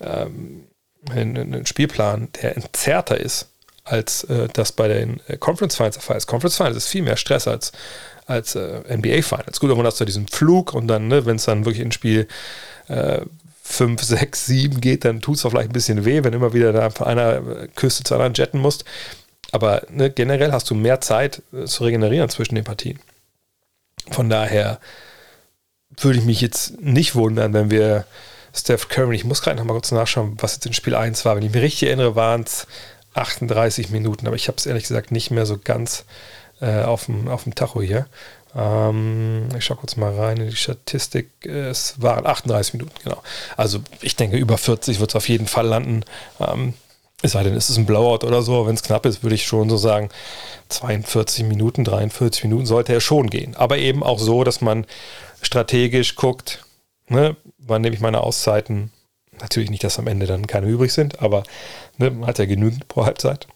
ähm, 0.00 0.64
einen, 1.10 1.36
einen 1.36 1.66
Spielplan, 1.66 2.28
der 2.40 2.56
entzerrter 2.56 3.18
ist, 3.18 3.48
als 3.84 4.24
äh, 4.24 4.48
das 4.52 4.72
bei 4.72 4.88
den 4.88 5.20
äh, 5.28 5.36
Conference 5.36 5.76
Finals 5.76 5.96
der 5.96 6.02
Fall 6.02 6.16
ist. 6.16 6.26
Conference 6.26 6.56
Finals 6.56 6.76
ist 6.76 6.88
viel 6.88 7.02
mehr 7.02 7.16
Stress 7.16 7.48
als, 7.48 7.72
als 8.26 8.54
äh, 8.54 8.80
NBA 8.88 9.22
Finals. 9.22 9.60
Gut, 9.60 9.70
irgendwann 9.70 9.86
hast 9.86 10.00
du 10.00 10.04
diesen 10.04 10.28
Flug 10.28 10.74
und 10.74 10.86
dann, 10.88 11.08
ne, 11.08 11.26
wenn 11.26 11.36
es 11.36 11.44
dann 11.44 11.64
wirklich 11.64 11.84
in 11.84 11.92
Spiel 11.92 12.28
5, 13.72 14.02
6, 14.02 14.46
7 14.46 14.80
geht, 14.80 15.04
dann 15.04 15.20
tut 15.20 15.36
es 15.36 15.44
auch 15.44 15.50
vielleicht 15.50 15.70
ein 15.70 15.72
bisschen 15.72 16.04
weh, 16.04 16.22
wenn 16.24 16.34
immer 16.34 16.52
wieder 16.52 16.72
da 16.72 16.90
von 16.90 17.06
einer 17.06 17.36
äh, 17.36 17.68
Küste 17.74 18.04
zur 18.04 18.16
anderen 18.16 18.34
jetten 18.34 18.60
musst. 18.60 18.84
Aber 19.50 19.82
ne, 19.88 20.10
generell 20.10 20.52
hast 20.52 20.68
du 20.70 20.74
mehr 20.74 21.00
Zeit 21.00 21.42
äh, 21.52 21.64
zu 21.64 21.84
regenerieren 21.84 22.28
zwischen 22.28 22.54
den 22.54 22.64
Partien. 22.64 22.98
Von 24.10 24.28
daher 24.28 24.80
würde 25.98 26.18
ich 26.18 26.24
mich 26.24 26.40
jetzt 26.40 26.80
nicht 26.80 27.14
wundern, 27.14 27.52
wenn 27.52 27.70
wir 27.70 28.06
Steph 28.54 28.88
Curry, 28.88 29.16
ich 29.16 29.24
muss 29.24 29.42
gerade 29.42 29.56
noch 29.56 29.64
mal 29.64 29.72
kurz 29.72 29.92
nachschauen, 29.92 30.36
was 30.40 30.54
jetzt 30.54 30.66
in 30.66 30.74
Spiel 30.74 30.94
1 30.94 31.24
war. 31.24 31.36
Wenn 31.36 31.42
ich 31.42 31.52
mich 31.52 31.62
richtig 31.62 31.84
erinnere, 31.84 32.14
waren 32.16 32.42
es 32.42 32.66
38 33.14 33.90
Minuten, 33.90 34.26
aber 34.26 34.36
ich 34.36 34.48
habe 34.48 34.58
es 34.58 34.66
ehrlich 34.66 34.84
gesagt 34.84 35.10
nicht 35.10 35.30
mehr 35.30 35.46
so 35.46 35.58
ganz 35.62 36.04
äh, 36.60 36.82
auf, 36.82 37.06
dem, 37.06 37.54
Tacho 37.54 37.82
hier. 37.82 38.06
Ähm, 38.54 39.48
ich 39.56 39.64
schaue 39.64 39.78
kurz 39.78 39.96
mal 39.96 40.14
rein 40.14 40.36
in 40.38 40.50
die 40.50 40.56
Statistik. 40.56 41.30
Es 41.44 42.00
waren 42.00 42.26
38 42.26 42.74
Minuten, 42.74 42.94
genau. 43.02 43.22
Also 43.56 43.80
ich 44.00 44.16
denke, 44.16 44.36
über 44.36 44.58
40 44.58 45.00
wird 45.00 45.10
es 45.10 45.16
auf 45.16 45.28
jeden 45.28 45.46
Fall 45.46 45.66
landen. 45.66 46.04
Ähm, 46.38 46.74
es 47.22 47.32
sei 47.32 47.44
denn, 47.44 47.54
es 47.54 47.70
ist 47.70 47.78
ein 47.78 47.86
Blowout 47.86 48.26
oder 48.26 48.42
so. 48.42 48.66
Wenn 48.66 48.74
es 48.74 48.82
knapp 48.82 49.06
ist, 49.06 49.22
würde 49.22 49.36
ich 49.36 49.46
schon 49.46 49.70
so 49.70 49.76
sagen, 49.76 50.10
42 50.68 51.44
Minuten, 51.44 51.84
43 51.84 52.44
Minuten 52.44 52.66
sollte 52.66 52.92
er 52.92 53.00
schon 53.00 53.30
gehen. 53.30 53.54
Aber 53.54 53.78
eben 53.78 54.02
auch 54.02 54.18
so, 54.18 54.44
dass 54.44 54.60
man 54.60 54.86
strategisch 55.40 56.16
guckt, 56.16 56.64
ne, 57.08 57.36
wann 57.58 57.82
nehme 57.82 57.94
ich 57.94 58.02
meine 58.02 58.20
Auszeiten. 58.22 58.90
Natürlich 59.40 59.70
nicht, 59.70 59.84
dass 59.84 59.98
am 59.98 60.08
Ende 60.08 60.26
dann 60.26 60.46
keine 60.46 60.66
übrig 60.66 60.92
sind, 60.92 61.22
aber 61.22 61.44
ne, 61.96 62.10
man 62.10 62.26
hat 62.26 62.38
ja 62.38 62.46
genügend 62.46 62.88
pro 62.88 63.06
Halbzeit. 63.06 63.46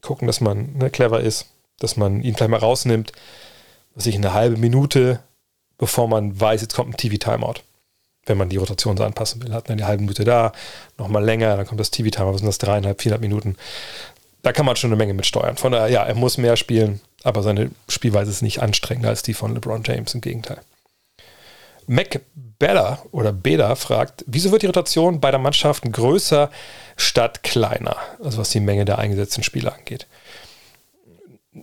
Gucken, 0.00 0.26
dass 0.26 0.40
man 0.40 0.76
ne, 0.76 0.90
clever 0.90 1.20
ist, 1.20 1.46
dass 1.78 1.96
man 1.96 2.22
ihn 2.22 2.34
vielleicht 2.34 2.50
mal 2.50 2.58
rausnimmt, 2.58 3.12
dass 3.94 4.06
ich 4.06 4.16
eine 4.16 4.32
halbe 4.32 4.56
Minute, 4.56 5.20
bevor 5.78 6.08
man 6.08 6.38
weiß, 6.40 6.60
jetzt 6.60 6.74
kommt 6.74 6.94
ein 6.94 6.96
TV-Timeout. 6.96 7.62
Wenn 8.24 8.38
man 8.38 8.48
die 8.48 8.56
Rotation 8.56 8.96
so 8.96 9.04
anpassen 9.04 9.42
will, 9.42 9.52
hat 9.52 9.68
man 9.68 9.78
die 9.78 9.84
halbe 9.84 10.02
Minute 10.02 10.24
da, 10.24 10.52
nochmal 10.96 11.24
länger, 11.24 11.56
dann 11.56 11.66
kommt 11.66 11.80
das 11.80 11.90
TV-Timeout, 11.90 12.34
was 12.34 12.40
sind 12.40 12.46
das, 12.46 12.58
dreieinhalb, 12.58 13.00
viereinhalb 13.02 13.22
Minuten. 13.22 13.56
Da 14.42 14.52
kann 14.52 14.66
man 14.66 14.76
schon 14.76 14.90
eine 14.90 14.96
Menge 14.96 15.14
mit 15.14 15.26
steuern. 15.26 15.56
Von 15.56 15.72
daher, 15.72 15.88
ja, 15.88 16.04
er 16.04 16.14
muss 16.14 16.38
mehr 16.38 16.56
spielen, 16.56 17.00
aber 17.24 17.42
seine 17.42 17.70
Spielweise 17.88 18.30
ist 18.30 18.42
nicht 18.42 18.62
anstrengender 18.62 19.08
als 19.08 19.22
die 19.22 19.34
von 19.34 19.54
LeBron 19.54 19.82
James, 19.84 20.14
im 20.14 20.20
Gegenteil. 20.20 20.60
Mac 21.86 22.20
Bella 22.34 23.02
oder 23.10 23.32
Beda 23.32 23.74
fragt, 23.74 24.24
wieso 24.26 24.52
wird 24.52 24.62
die 24.62 24.66
Rotation 24.66 25.20
bei 25.20 25.30
der 25.30 25.40
Mannschaft 25.40 25.82
größer 25.90 26.50
statt 26.96 27.42
kleiner? 27.42 27.96
Also 28.22 28.38
was 28.38 28.50
die 28.50 28.60
Menge 28.60 28.84
der 28.84 28.98
eingesetzten 28.98 29.42
Spieler 29.42 29.74
angeht. 29.74 30.06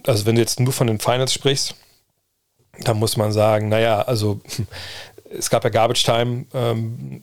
Also 0.05 0.25
wenn 0.25 0.35
du 0.35 0.41
jetzt 0.41 0.59
nur 0.59 0.73
von 0.73 0.87
den 0.87 0.99
Finals 0.99 1.33
sprichst, 1.33 1.75
dann 2.81 2.97
muss 2.97 3.17
man 3.17 3.31
sagen, 3.31 3.69
naja, 3.69 4.01
also 4.01 4.41
es 5.29 5.49
gab 5.49 5.63
ja 5.63 5.69
Garbage 5.69 6.03
Time, 6.03 6.45
ähm, 6.53 7.21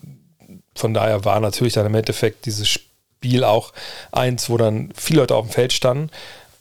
von 0.75 0.93
daher 0.93 1.25
war 1.25 1.39
natürlich 1.39 1.73
dann 1.73 1.85
im 1.85 1.95
Endeffekt 1.95 2.45
dieses 2.45 2.67
Spiel 2.67 3.43
auch 3.43 3.73
eins, 4.11 4.49
wo 4.49 4.57
dann 4.57 4.91
viele 4.95 5.21
Leute 5.21 5.35
auf 5.35 5.47
dem 5.47 5.51
Feld 5.51 5.73
standen. 5.73 6.09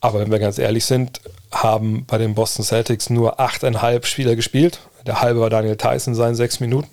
Aber 0.00 0.20
wenn 0.20 0.30
wir 0.30 0.38
ganz 0.38 0.58
ehrlich 0.58 0.84
sind, 0.84 1.20
haben 1.52 2.04
bei 2.06 2.18
den 2.18 2.34
Boston 2.34 2.64
Celtics 2.64 3.10
nur 3.10 3.40
achteinhalb 3.40 4.06
Spieler 4.06 4.36
gespielt. 4.36 4.80
Der 5.06 5.20
halbe 5.20 5.40
war 5.40 5.50
Daniel 5.50 5.76
Tyson 5.76 6.14
seinen 6.14 6.34
sechs 6.34 6.60
Minuten, 6.60 6.88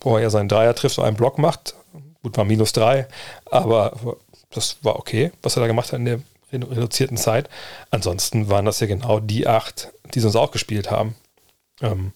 wo 0.00 0.16
er 0.16 0.22
ja 0.22 0.30
seinen 0.30 0.48
Dreier 0.48 0.74
trifft 0.74 0.98
und 0.98 1.04
einen 1.04 1.16
Block 1.16 1.38
macht. 1.38 1.74
Gut, 2.22 2.36
war 2.36 2.44
minus 2.44 2.72
drei, 2.72 3.06
aber 3.50 3.92
das 4.50 4.78
war 4.82 4.96
okay, 4.96 5.30
was 5.42 5.56
er 5.56 5.60
da 5.60 5.66
gemacht 5.66 5.92
hat 5.92 6.00
in 6.00 6.04
der 6.04 6.20
reduzierten 6.52 7.16
Zeit. 7.16 7.48
Ansonsten 7.90 8.50
waren 8.50 8.64
das 8.64 8.80
ja 8.80 8.86
genau 8.86 9.20
die 9.20 9.46
acht, 9.46 9.92
die 10.14 10.20
sonst 10.20 10.36
auch 10.36 10.50
gespielt 10.50 10.90
haben. 10.90 11.14
Ähm, 11.80 12.12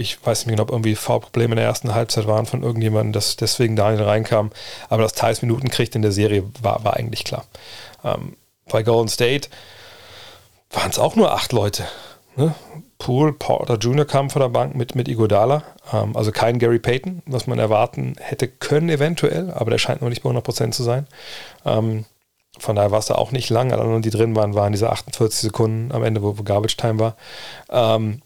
ich 0.00 0.24
weiß 0.24 0.46
nicht 0.46 0.54
genau, 0.54 0.62
ob 0.62 0.70
irgendwie 0.70 0.94
V-Probleme 0.94 1.52
in 1.52 1.56
der 1.56 1.66
ersten 1.66 1.94
Halbzeit 1.94 2.26
waren 2.26 2.46
von 2.46 2.62
irgendjemandem, 2.62 3.12
dass 3.12 3.36
deswegen 3.36 3.76
Daniel 3.76 4.04
reinkam. 4.04 4.50
Aber 4.88 5.02
dass 5.02 5.12
Thais 5.12 5.42
Minuten 5.42 5.68
kriegt 5.68 5.94
in 5.94 6.02
der 6.02 6.12
Serie, 6.12 6.44
war, 6.62 6.82
war 6.84 6.96
eigentlich 6.96 7.24
klar. 7.24 7.44
Ähm, 8.04 8.36
bei 8.70 8.82
Golden 8.82 9.08
State 9.08 9.48
waren 10.70 10.90
es 10.90 10.98
auch 10.98 11.16
nur 11.16 11.32
acht 11.32 11.52
Leute. 11.52 11.84
ne? 12.36 12.54
Poole, 12.98 13.32
Porter 13.32 13.76
Jr. 13.76 14.04
kam 14.04 14.30
von 14.30 14.40
der 14.40 14.48
Bank 14.48 14.74
mit, 14.74 14.94
mit 14.94 15.08
Igodala. 15.08 15.62
Ähm, 15.92 16.16
also 16.16 16.32
kein 16.32 16.58
Gary 16.58 16.78
Payton, 16.78 17.22
was 17.26 17.46
man 17.46 17.58
erwarten 17.58 18.14
hätte 18.18 18.48
können 18.48 18.88
eventuell, 18.88 19.50
aber 19.50 19.70
der 19.70 19.78
scheint 19.78 20.02
noch 20.02 20.08
nicht 20.08 20.22
bei 20.22 20.30
100% 20.30 20.72
zu 20.72 20.82
sein. 20.82 21.06
Ähm, 21.64 22.04
von 22.58 22.76
daher 22.76 22.90
war 22.90 22.98
es 22.98 23.06
da 23.06 23.14
auch 23.14 23.32
nicht 23.32 23.48
lang. 23.48 23.72
Alle 23.72 23.82
anderen, 23.82 24.02
die 24.02 24.10
drin 24.10 24.34
waren, 24.36 24.54
waren 24.54 24.72
diese 24.72 24.90
48 24.90 25.40
Sekunden 25.40 25.92
am 25.92 26.02
Ende, 26.04 26.22
wo, 26.22 26.38
wo 26.38 26.42
Garbage 26.42 26.76
Time 26.76 26.98
war. 26.98 27.16
Ähm, 27.70 28.22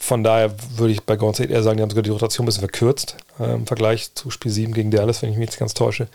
von 0.00 0.24
daher 0.24 0.50
würde 0.76 0.94
ich 0.94 1.02
bei 1.02 1.16
Golden 1.16 1.34
State 1.34 1.52
eher 1.52 1.62
sagen, 1.62 1.76
die 1.76 1.82
haben 1.82 1.90
sogar 1.90 2.02
die 2.02 2.10
Rotation 2.10 2.44
ein 2.44 2.46
bisschen 2.46 2.62
verkürzt 2.62 3.16
äh, 3.38 3.52
im 3.52 3.66
Vergleich 3.66 4.14
zu 4.14 4.30
Spiel 4.30 4.50
7 4.50 4.72
gegen 4.72 4.90
Dallas, 4.90 5.22
wenn 5.22 5.30
ich 5.30 5.36
mich 5.36 5.50
jetzt 5.50 5.58
ganz 5.58 5.74
täusche. 5.74 6.08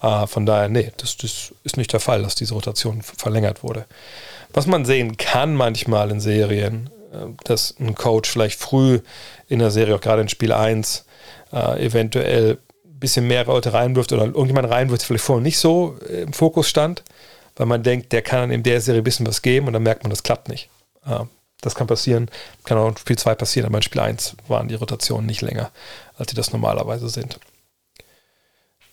Äh, 0.00 0.26
von 0.28 0.46
daher, 0.46 0.68
nee, 0.68 0.92
das, 0.96 1.16
das, 1.16 1.52
ist 1.64 1.76
nicht 1.76 1.92
der 1.92 2.00
Fall, 2.00 2.22
dass 2.22 2.36
diese 2.36 2.54
Rotation 2.54 3.02
verlängert 3.02 3.62
wurde. 3.62 3.86
Was 4.52 4.66
man 4.66 4.84
sehen 4.84 5.16
kann 5.16 5.56
manchmal 5.56 6.10
in 6.12 6.20
Serien, 6.20 6.88
äh, 7.12 7.26
dass 7.44 7.74
ein 7.80 7.96
Coach 7.96 8.30
vielleicht 8.30 8.60
früh 8.60 9.00
in 9.48 9.58
der 9.58 9.72
Serie, 9.72 9.96
auch 9.96 10.00
gerade 10.00 10.22
in 10.22 10.28
Spiel 10.28 10.52
1, 10.52 11.04
äh, 11.52 11.84
eventuell 11.84 12.58
ein 12.84 13.00
bisschen 13.00 13.26
mehr 13.26 13.44
Leute 13.44 13.72
reinwirft 13.72 14.12
oder 14.12 14.24
irgendjemand 14.24 14.70
reinwirft, 14.70 15.02
der 15.02 15.06
vielleicht 15.08 15.24
vorher 15.24 15.42
nicht 15.42 15.58
so 15.58 15.96
im 16.08 16.32
Fokus 16.32 16.68
stand, 16.68 17.02
weil 17.56 17.66
man 17.66 17.82
denkt, 17.82 18.12
der 18.12 18.22
kann 18.22 18.52
in 18.52 18.62
der 18.62 18.80
Serie 18.80 19.02
ein 19.02 19.04
bisschen 19.04 19.26
was 19.26 19.42
geben 19.42 19.66
und 19.66 19.72
dann 19.72 19.82
merkt 19.82 20.04
man, 20.04 20.10
das 20.10 20.22
klappt 20.22 20.48
nicht. 20.48 20.70
Das 21.62 21.74
kann 21.74 21.86
passieren, 21.86 22.28
kann 22.64 22.76
auch 22.76 22.88
in 22.88 22.96
Spiel 22.96 23.16
2 23.16 23.34
passieren, 23.36 23.66
aber 23.66 23.78
in 23.78 23.82
Spiel 23.82 24.00
1 24.00 24.36
waren 24.48 24.68
die 24.68 24.74
Rotationen 24.74 25.26
nicht 25.26 25.40
länger, 25.40 25.70
als 26.18 26.30
sie 26.30 26.36
das 26.36 26.52
normalerweise 26.52 27.08
sind. 27.08 27.38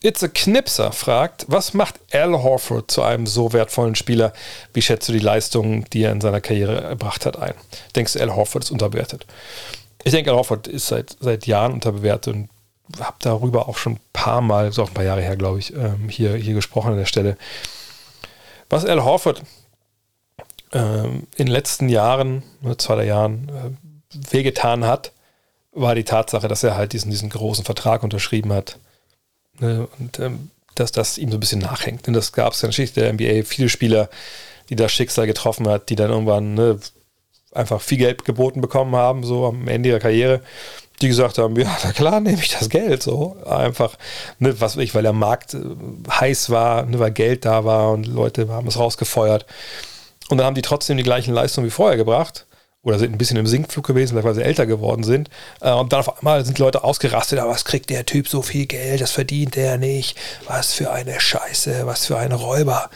It's 0.01 0.23
a 0.23 0.29
Knipser 0.29 0.93
fragt, 0.93 1.45
was 1.49 1.73
macht 1.73 1.95
Al 2.13 2.31
Horford 2.31 2.89
zu 2.89 3.01
einem 3.01 3.27
so 3.27 3.51
wertvollen 3.51 3.95
Spieler? 3.95 4.31
Wie 4.71 4.81
schätzt 4.81 5.09
du 5.09 5.13
die 5.13 5.19
Leistungen, 5.19 5.83
die 5.91 6.03
er 6.03 6.13
in 6.13 6.21
seiner 6.21 6.39
Karriere 6.39 6.79
erbracht 6.81 7.25
hat, 7.25 7.37
ein? 7.37 7.53
Denkst 7.97 8.13
du, 8.13 8.21
Al 8.21 8.33
Horford 8.33 8.63
ist 8.63 8.71
unterbewertet? 8.71 9.25
Ich 10.05 10.13
denke, 10.13 10.29
Al 10.31 10.37
Horford 10.37 10.67
ist 10.69 10.87
seit, 10.87 11.17
seit 11.19 11.47
Jahren 11.47 11.73
unterbewertet 11.73 12.33
und 12.33 12.49
habe 12.99 13.17
darüber 13.19 13.67
auch 13.67 13.77
schon 13.77 13.93
ein 13.93 13.99
paar 14.13 14.39
Mal, 14.39 14.69
ist 14.69 14.79
auch 14.79 14.87
ein 14.87 14.93
paar 14.93 15.03
Jahre 15.03 15.21
her, 15.21 15.35
glaube 15.35 15.59
ich, 15.59 15.73
ähm, 15.73 16.07
hier, 16.07 16.35
hier 16.35 16.53
gesprochen 16.53 16.91
an 16.91 16.97
der 16.97 17.05
Stelle. 17.05 17.35
Was 18.69 18.85
Al 18.85 19.03
Horford 19.03 19.41
in 20.71 21.27
den 21.37 21.47
letzten 21.47 21.89
Jahren, 21.89 22.43
zwei 22.77 22.95
der 22.95 23.05
Jahren, 23.05 23.49
äh, 23.49 24.33
wehgetan 24.33 24.85
hat, 24.85 25.11
war 25.71 25.95
die 25.95 26.03
Tatsache, 26.03 26.47
dass 26.47 26.63
er 26.63 26.75
halt 26.75 26.93
diesen, 26.93 27.11
diesen 27.11 27.29
großen 27.29 27.65
Vertrag 27.65 28.03
unterschrieben 28.03 28.53
hat. 28.53 28.77
Ne, 29.59 29.87
und 29.99 30.19
ähm, 30.19 30.51
dass 30.75 30.91
das 30.91 31.17
ihm 31.17 31.29
so 31.29 31.37
ein 31.37 31.39
bisschen 31.39 31.59
nachhängt. 31.59 32.07
Denn 32.07 32.13
das 32.13 32.31
gab 32.31 32.53
es 32.53 32.59
in 32.59 32.67
der 32.67 32.69
Geschichte 32.69 33.01
der 33.01 33.13
NBA 33.13 33.45
viele 33.45 33.69
Spieler, 33.69 34.09
die 34.69 34.75
das 34.75 34.91
Schicksal 34.91 35.27
getroffen 35.27 35.67
hat, 35.67 35.89
die 35.89 35.95
dann 35.95 36.11
irgendwann 36.11 36.53
ne, 36.53 36.79
einfach 37.51 37.81
viel 37.81 37.97
Geld 37.97 38.25
geboten 38.25 38.61
bekommen 38.61 38.95
haben, 38.95 39.23
so 39.23 39.47
am 39.47 39.67
Ende 39.67 39.89
ihrer 39.89 39.99
Karriere, 39.99 40.41
die 41.01 41.07
gesagt 41.07 41.37
haben, 41.37 41.55
ja, 41.59 41.75
na 41.83 41.91
klar, 41.91 42.19
nehme 42.19 42.41
ich 42.41 42.57
das 42.57 42.69
Geld 42.69 43.03
so. 43.03 43.37
Einfach, 43.45 43.97
ne, 44.37 44.59
was 44.61 44.77
ich, 44.77 44.93
weil 44.95 45.03
der 45.03 45.13
Markt 45.13 45.53
äh, 45.53 45.59
heiß 46.09 46.49
war, 46.49 46.85
ne, 46.85 46.99
weil 46.99 47.11
Geld 47.11 47.45
da 47.45 47.65
war 47.65 47.91
und 47.91 48.05
Leute 48.05 48.47
haben 48.49 48.67
es 48.67 48.77
rausgefeuert. 48.77 49.45
Und 50.29 50.37
dann 50.37 50.45
haben 50.45 50.55
die 50.55 50.61
trotzdem 50.61 50.97
die 50.97 51.03
gleichen 51.03 51.33
Leistungen 51.33 51.67
wie 51.67 51.71
vorher 51.71 51.97
gebracht. 51.97 52.45
Oder 52.81 52.97
sind 52.97 53.11
ein 53.11 53.17
bisschen 53.17 53.35
im 53.35 53.47
Sinkflug 53.47 53.85
gewesen, 53.85 54.21
weil 54.23 54.33
sie 54.33 54.41
älter 54.41 54.65
geworden 54.65 55.03
sind. 55.03 55.29
Äh, 55.59 55.73
und 55.73 55.91
dann 55.91 55.99
auf 55.99 56.19
einmal 56.19 56.45
sind 56.45 56.57
die 56.57 56.61
Leute 56.61 56.83
ausgerastet, 56.83 57.39
aber 57.39 57.51
was 57.51 57.65
kriegt 57.65 57.89
der 57.89 58.05
Typ 58.05 58.29
so 58.29 58.41
viel 58.41 58.67
Geld? 58.67 59.01
Das 59.01 59.11
verdient 59.11 59.55
der 59.55 59.77
nicht. 59.77 60.17
Was 60.47 60.73
für 60.73 60.91
eine 60.91 61.19
Scheiße, 61.19 61.85
was 61.85 62.05
für 62.05 62.17
ein 62.17 62.31
Räuber. 62.31 62.89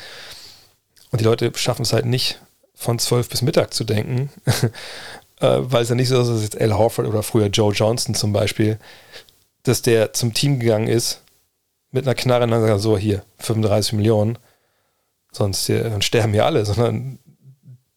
Und 1.12 1.20
die 1.20 1.26
Leute 1.26 1.52
schaffen 1.56 1.82
es 1.82 1.92
halt 1.92 2.06
nicht, 2.06 2.40
von 2.76 2.98
zwölf 2.98 3.28
bis 3.30 3.42
Mittag 3.42 3.74
zu 3.74 3.84
denken. 3.84 4.30
Äh, 5.40 5.60
weil 5.64 5.84
es 5.84 5.90
ja 5.90 5.96
nicht 5.96 6.08
so 6.08 6.22
ist, 6.22 6.30
dass 6.30 6.42
jetzt 6.44 6.62
Al 6.62 6.78
Horford 6.78 7.08
oder 7.08 7.22
früher 7.22 7.48
Joe 7.48 7.74
Johnson 7.74 8.16
zum 8.16 8.32
Beispiel, 8.32 8.78
dass 9.64 9.82
der 9.82 10.14
zum 10.14 10.34
Team 10.34 10.60
gegangen 10.60 10.88
ist 10.88 11.22
mit 11.92 12.06
einer 12.06 12.16
Knarre 12.16 12.44
und 12.46 12.52
dann 12.52 12.66
sagt, 12.66 12.80
so 12.80 12.98
hier, 12.98 13.24
35 13.40 13.94
Millionen, 13.94 14.38
sonst 15.34 15.66
hier, 15.66 16.02
sterben 16.02 16.32
hier 16.32 16.46
alle, 16.46 16.66
sondern 16.66 17.20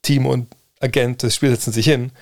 Team 0.07 0.27
und 0.27 0.55
Agent 0.81 1.23
des 1.23 1.35
Spiels 1.35 1.55
setzen 1.55 1.73
sich 1.73 1.87
hin, 1.87 2.13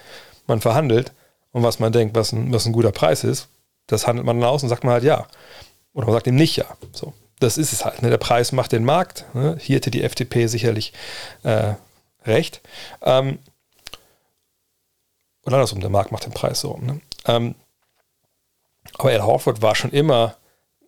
man 0.47 0.61
verhandelt 0.61 1.13
und 1.53 1.63
was 1.63 1.79
man 1.79 1.93
denkt, 1.93 2.15
was 2.17 2.33
ein, 2.33 2.53
was 2.53 2.67
ein 2.67 2.73
guter 2.73 2.93
Preis 2.93 3.25
ist, 3.25 3.49
das 3.87 4.07
handelt 4.07 4.27
man 4.27 4.41
dann 4.41 4.49
aus 4.49 4.63
und 4.63 4.69
sagt 4.69 4.85
man 4.85 4.95
halt 4.95 5.05
ja. 5.05 5.27
Oder 5.93 6.07
man 6.07 6.15
sagt 6.15 6.27
ihm 6.27 6.35
nicht 6.35 6.57
ja. 6.57 6.65
So, 6.93 7.13
das 7.39 7.59
ist 7.59 7.73
es 7.73 7.85
halt. 7.85 8.03
Ne? 8.03 8.11
Der 8.11 8.19
Preis 8.19 8.53
macht 8.53 8.73
den 8.73 8.85
Markt. 8.85 9.25
Ne? 9.35 9.57
Hier 9.61 9.77
hätte 9.77 9.91
die 9.91 10.03
FDP 10.03 10.47
sicherlich 10.47 10.93
äh, 11.43 11.75
recht. 12.25 12.61
Ähm, 13.03 13.39
oder 15.45 15.57
andersrum, 15.57 15.81
der 15.81 15.91
Markt 15.91 16.11
macht 16.11 16.25
den 16.25 16.33
Preis 16.33 16.61
so. 16.61 16.79
Ne? 16.79 17.01
Ähm, 17.27 17.55
aber 18.95 19.11
Al 19.11 19.23
Horford 19.23 19.63
war 19.63 19.75
schon 19.75 19.91
immer 19.91 20.37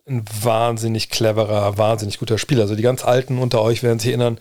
ein 0.07 0.23
wahnsinnig 0.41 1.09
cleverer, 1.09 1.77
wahnsinnig 1.77 2.19
guter 2.19 2.37
Spieler. 2.37 2.61
Also 2.61 2.75
die 2.75 2.81
ganz 2.81 3.03
Alten 3.03 3.39
unter 3.39 3.61
euch 3.61 3.83
werden 3.83 3.99
sich 3.99 4.09
erinnern, 4.09 4.39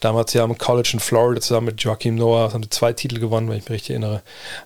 damals 0.00 0.32
ja 0.32 0.44
am 0.44 0.56
College 0.56 0.90
in 0.94 1.00
Florida 1.00 1.40
zusammen 1.40 1.66
mit 1.66 1.80
Joachim 1.82 2.14
Noah, 2.14 2.52
haben 2.52 2.70
zwei 2.70 2.92
Titel 2.92 3.18
gewonnen, 3.18 3.48
wenn 3.48 3.56
ich 3.56 3.64
mich 3.64 3.70
richtig 3.70 3.90
erinnere. 3.90 4.22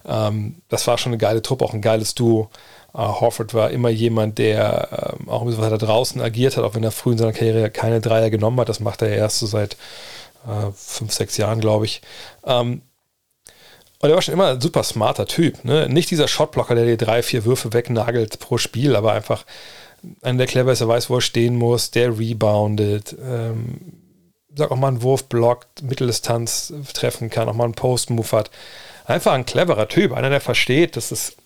Ähm, 0.06 0.56
das 0.68 0.86
war 0.86 0.98
schon 0.98 1.10
eine 1.10 1.18
geile 1.18 1.42
Truppe, 1.42 1.64
auch 1.64 1.74
ein 1.74 1.80
geiles 1.82 2.14
Duo. 2.14 2.50
Uh, 2.94 3.20
Horford 3.20 3.54
war 3.54 3.70
immer 3.70 3.88
jemand, 3.88 4.36
der 4.36 5.16
ähm, 5.18 5.30
auch 5.30 5.40
ein 5.40 5.46
bisschen 5.46 5.62
da 5.62 5.78
draußen 5.78 6.20
agiert 6.20 6.58
hat, 6.58 6.64
auch 6.64 6.74
wenn 6.74 6.84
er 6.84 6.90
früh 6.90 7.12
in 7.12 7.18
seiner 7.18 7.32
Karriere 7.32 7.70
keine 7.70 8.02
Dreier 8.02 8.28
genommen 8.28 8.60
hat. 8.60 8.68
Das 8.68 8.80
macht 8.80 9.00
er 9.00 9.08
erst 9.08 9.38
so 9.38 9.46
seit 9.46 9.78
äh, 10.46 10.70
fünf, 10.76 11.10
sechs 11.10 11.38
Jahren, 11.38 11.60
glaube 11.62 11.86
ich. 11.86 12.02
Ähm, 12.44 12.82
und 14.02 14.10
er 14.10 14.14
war 14.14 14.20
schon 14.20 14.34
immer 14.34 14.48
ein 14.48 14.60
super 14.60 14.82
smarter 14.82 15.26
Typ. 15.26 15.64
Ne? 15.64 15.88
Nicht 15.88 16.10
dieser 16.10 16.28
Shotblocker, 16.28 16.74
der 16.74 16.84
dir 16.84 16.96
drei, 16.98 17.22
vier 17.22 17.46
Würfe 17.46 17.72
wegnagelt 17.72 18.40
pro 18.40 18.58
Spiel, 18.58 18.94
aber 18.94 19.12
einfach 19.12 19.46
einer 20.22 20.38
der 20.38 20.46
clever 20.46 20.72
ist, 20.72 20.80
er 20.80 20.88
weiß, 20.88 21.10
wo 21.10 21.16
er 21.16 21.20
stehen 21.20 21.56
muss, 21.56 21.90
der 21.90 22.18
reboundet, 22.18 23.16
ähm, 23.22 23.78
sag 24.54 24.70
auch 24.70 24.76
mal 24.76 24.88
einen 24.88 25.02
Wurf 25.02 25.24
blockt, 25.24 25.82
Mitteldistanz 25.82 26.72
treffen 26.92 27.30
kann, 27.30 27.48
auch 27.48 27.54
mal 27.54 27.64
einen 27.64 27.74
Post-Move 27.74 28.32
hat. 28.32 28.50
Einfach 29.04 29.32
ein 29.32 29.46
cleverer 29.46 29.88
Typ, 29.88 30.12
einer, 30.12 30.30
der 30.30 30.40
versteht, 30.40 30.96
dass 30.96 31.10
es 31.10 31.36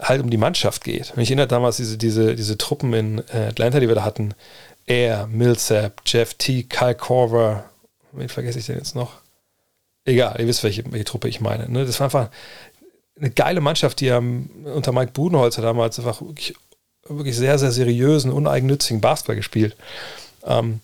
halt 0.00 0.22
um 0.22 0.30
die 0.30 0.36
Mannschaft 0.36 0.82
geht. 0.84 1.16
Mich 1.16 1.28
erinnert 1.30 1.52
damals 1.52 1.76
diese, 1.76 1.98
diese, 1.98 2.34
diese 2.34 2.58
Truppen 2.58 2.92
in 2.94 3.18
äh, 3.32 3.48
Atlanta, 3.48 3.80
die 3.80 3.88
wir 3.88 3.94
da 3.94 4.04
hatten. 4.04 4.34
Er, 4.86 5.26
Millsap, 5.28 6.02
Jeff 6.06 6.34
T, 6.34 6.64
Kyle 6.64 6.94
Korver, 6.94 7.64
wen 8.12 8.28
vergesse 8.28 8.58
ich 8.58 8.66
denn 8.66 8.76
jetzt 8.76 8.94
noch? 8.94 9.12
Egal, 10.04 10.36
ihr 10.38 10.46
wisst, 10.46 10.64
welche, 10.64 10.84
welche 10.90 11.04
Truppe 11.04 11.28
ich 11.28 11.40
meine. 11.40 11.68
Ne? 11.70 11.86
Das 11.86 12.00
war 12.00 12.06
einfach 12.06 12.28
eine 13.16 13.30
geile 13.30 13.60
Mannschaft, 13.60 14.00
die 14.00 14.12
haben 14.12 14.50
unter 14.64 14.92
Mike 14.92 15.12
Budenholzer 15.12 15.62
damals 15.62 15.98
einfach 15.98 16.20
wirklich 16.20 16.54
wirklich 17.08 17.36
sehr, 17.36 17.58
sehr 17.58 17.72
seriösen, 17.72 18.32
uneigennützigen 18.32 19.00
Basketball 19.00 19.36
gespielt. 19.36 19.76
Ähm, 20.44 20.80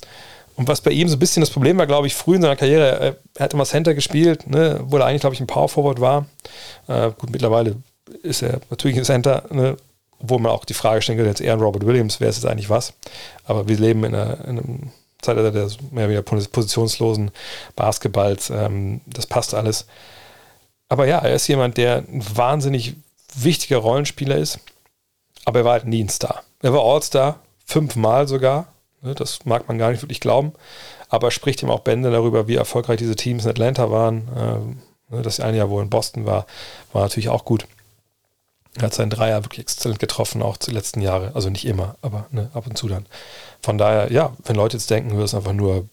und 0.57 0.69
was 0.69 0.81
bei 0.81 0.91
ihm 0.91 1.09
so 1.09 1.17
ein 1.17 1.19
bisschen 1.19 1.41
das 1.41 1.50
Problem 1.50 1.79
war, 1.79 1.87
glaube 1.87 2.07
ich, 2.07 2.15
früh 2.15 2.37
in 2.37 2.43
seiner 2.43 2.57
Karriere, 2.57 3.17
er 3.35 3.43
hat 3.43 3.55
immer 3.55 3.65
Center 3.65 3.95
gespielt, 3.95 4.47
ne, 4.47 4.81
obwohl 4.83 5.00
er 5.00 5.07
eigentlich, 5.07 5.23
glaube 5.23 5.35
ich, 5.35 5.41
ein 5.41 5.47
Power 5.47 5.69
Forward 5.69 6.00
war. 6.00 6.27
Äh, 6.87 7.11
gut, 7.17 7.31
mittlerweile 7.31 7.77
ist 8.23 8.43
er 8.43 8.61
natürlich 8.69 8.99
ein 8.99 9.05
Center, 9.05 9.45
ne, 9.50 9.77
obwohl 10.19 10.39
man 10.39 10.53
auch 10.53 10.67
die 10.67 10.75
Frage 10.75 11.00
stellen 11.00 11.17
könnte, 11.17 11.31
jetzt 11.31 11.41
eher 11.41 11.55
ein 11.55 11.61
Robert 11.61 11.87
Williams, 11.87 12.21
wer 12.21 12.29
ist 12.29 12.37
jetzt 12.37 12.50
eigentlich 12.50 12.69
was? 12.69 12.93
Aber 13.45 13.69
wir 13.69 13.79
leben 13.79 14.05
in, 14.05 14.15
einer, 14.15 14.45
in 14.45 14.59
einem 14.59 14.93
Zeitalter 15.23 15.50
des 15.50 15.81
mehr 15.91 16.05
oder 16.05 16.15
weniger 16.15 16.23
positionslosen 16.23 17.31
Basketballs. 17.77 18.50
Ähm, 18.50 19.00
das 19.07 19.27
passt 19.27 19.55
alles. 19.55 19.87
Aber 20.91 21.07
ja, 21.07 21.19
er 21.19 21.35
ist 21.35 21.47
jemand, 21.47 21.77
der 21.77 21.99
ein 21.99 22.23
wahnsinnig 22.35 22.97
wichtiger 23.35 23.79
Rollenspieler 23.79 24.37
ist 24.37 24.59
aber 25.44 25.61
er 25.61 25.64
war 25.64 25.73
halt 25.73 25.87
nie 25.87 26.02
ein 26.02 26.09
Star. 26.09 26.42
Er 26.62 26.73
war 26.73 26.85
All-Star, 26.85 27.40
fünfmal 27.64 28.28
sogar. 28.28 28.68
Ne, 29.02 29.14
das 29.14 29.44
mag 29.47 29.66
man 29.68 29.78
gar 29.78 29.90
nicht 29.90 30.02
wirklich 30.02 30.20
glauben. 30.20 30.52
Aber 31.09 31.28
er 31.28 31.32
spricht 31.32 31.62
ihm 31.62 31.70
auch 31.70 31.80
Bände 31.80 32.11
darüber, 32.11 32.49
wie 32.49 32.56
erfolgreich 32.56 32.99
diese 32.99 33.16
Teams 33.16 33.44
in 33.44 33.50
Atlanta 33.50 33.90
waren. 33.90 34.28
Ähm, 34.37 34.78
ne, 35.09 35.23
das 35.23 35.40
eine 35.40 35.56
Jahr, 35.56 35.70
wo 35.70 35.78
er 35.78 35.82
in 35.82 35.90
Boston 35.90 36.26
war, 36.26 36.47
war 36.92 37.02
natürlich 37.02 37.28
auch 37.28 37.44
gut. 37.44 37.66
Er 38.76 38.85
hat 38.85 38.94
seinen 38.94 39.11
Dreier 39.11 39.44
wirklich 39.44 39.61
exzellent 39.61 39.99
getroffen, 39.99 40.42
auch 40.42 40.56
die 40.56 40.70
letzten 40.70 41.00
Jahre. 41.00 41.32
Also 41.35 41.50
nicht 41.50 41.66
immer, 41.66 41.97
aber 42.02 42.26
ne, 42.30 42.50
ab 42.54 42.66
und 42.66 42.76
zu 42.76 42.88
dann. 42.88 43.06
Von 43.62 43.78
daher, 43.78 44.12
ja, 44.12 44.37
wenn 44.44 44.56
Leute 44.56 44.76
jetzt 44.76 44.90
denken, 44.90 45.16
das 45.16 45.32
ist 45.32 45.35
einfach 45.35 45.52
nur, 45.52 45.88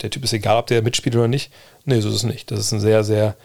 der 0.00 0.10
Typ 0.10 0.24
ist 0.24 0.32
egal, 0.32 0.58
ob 0.58 0.66
der 0.68 0.82
mitspielt 0.82 1.16
oder 1.16 1.28
nicht. 1.28 1.52
Nee, 1.84 2.00
so 2.00 2.08
ist 2.08 2.16
es 2.16 2.22
nicht. 2.22 2.50
Das 2.50 2.60
ist 2.60 2.72
ein 2.72 2.80
sehr, 2.80 3.04
sehr 3.04 3.36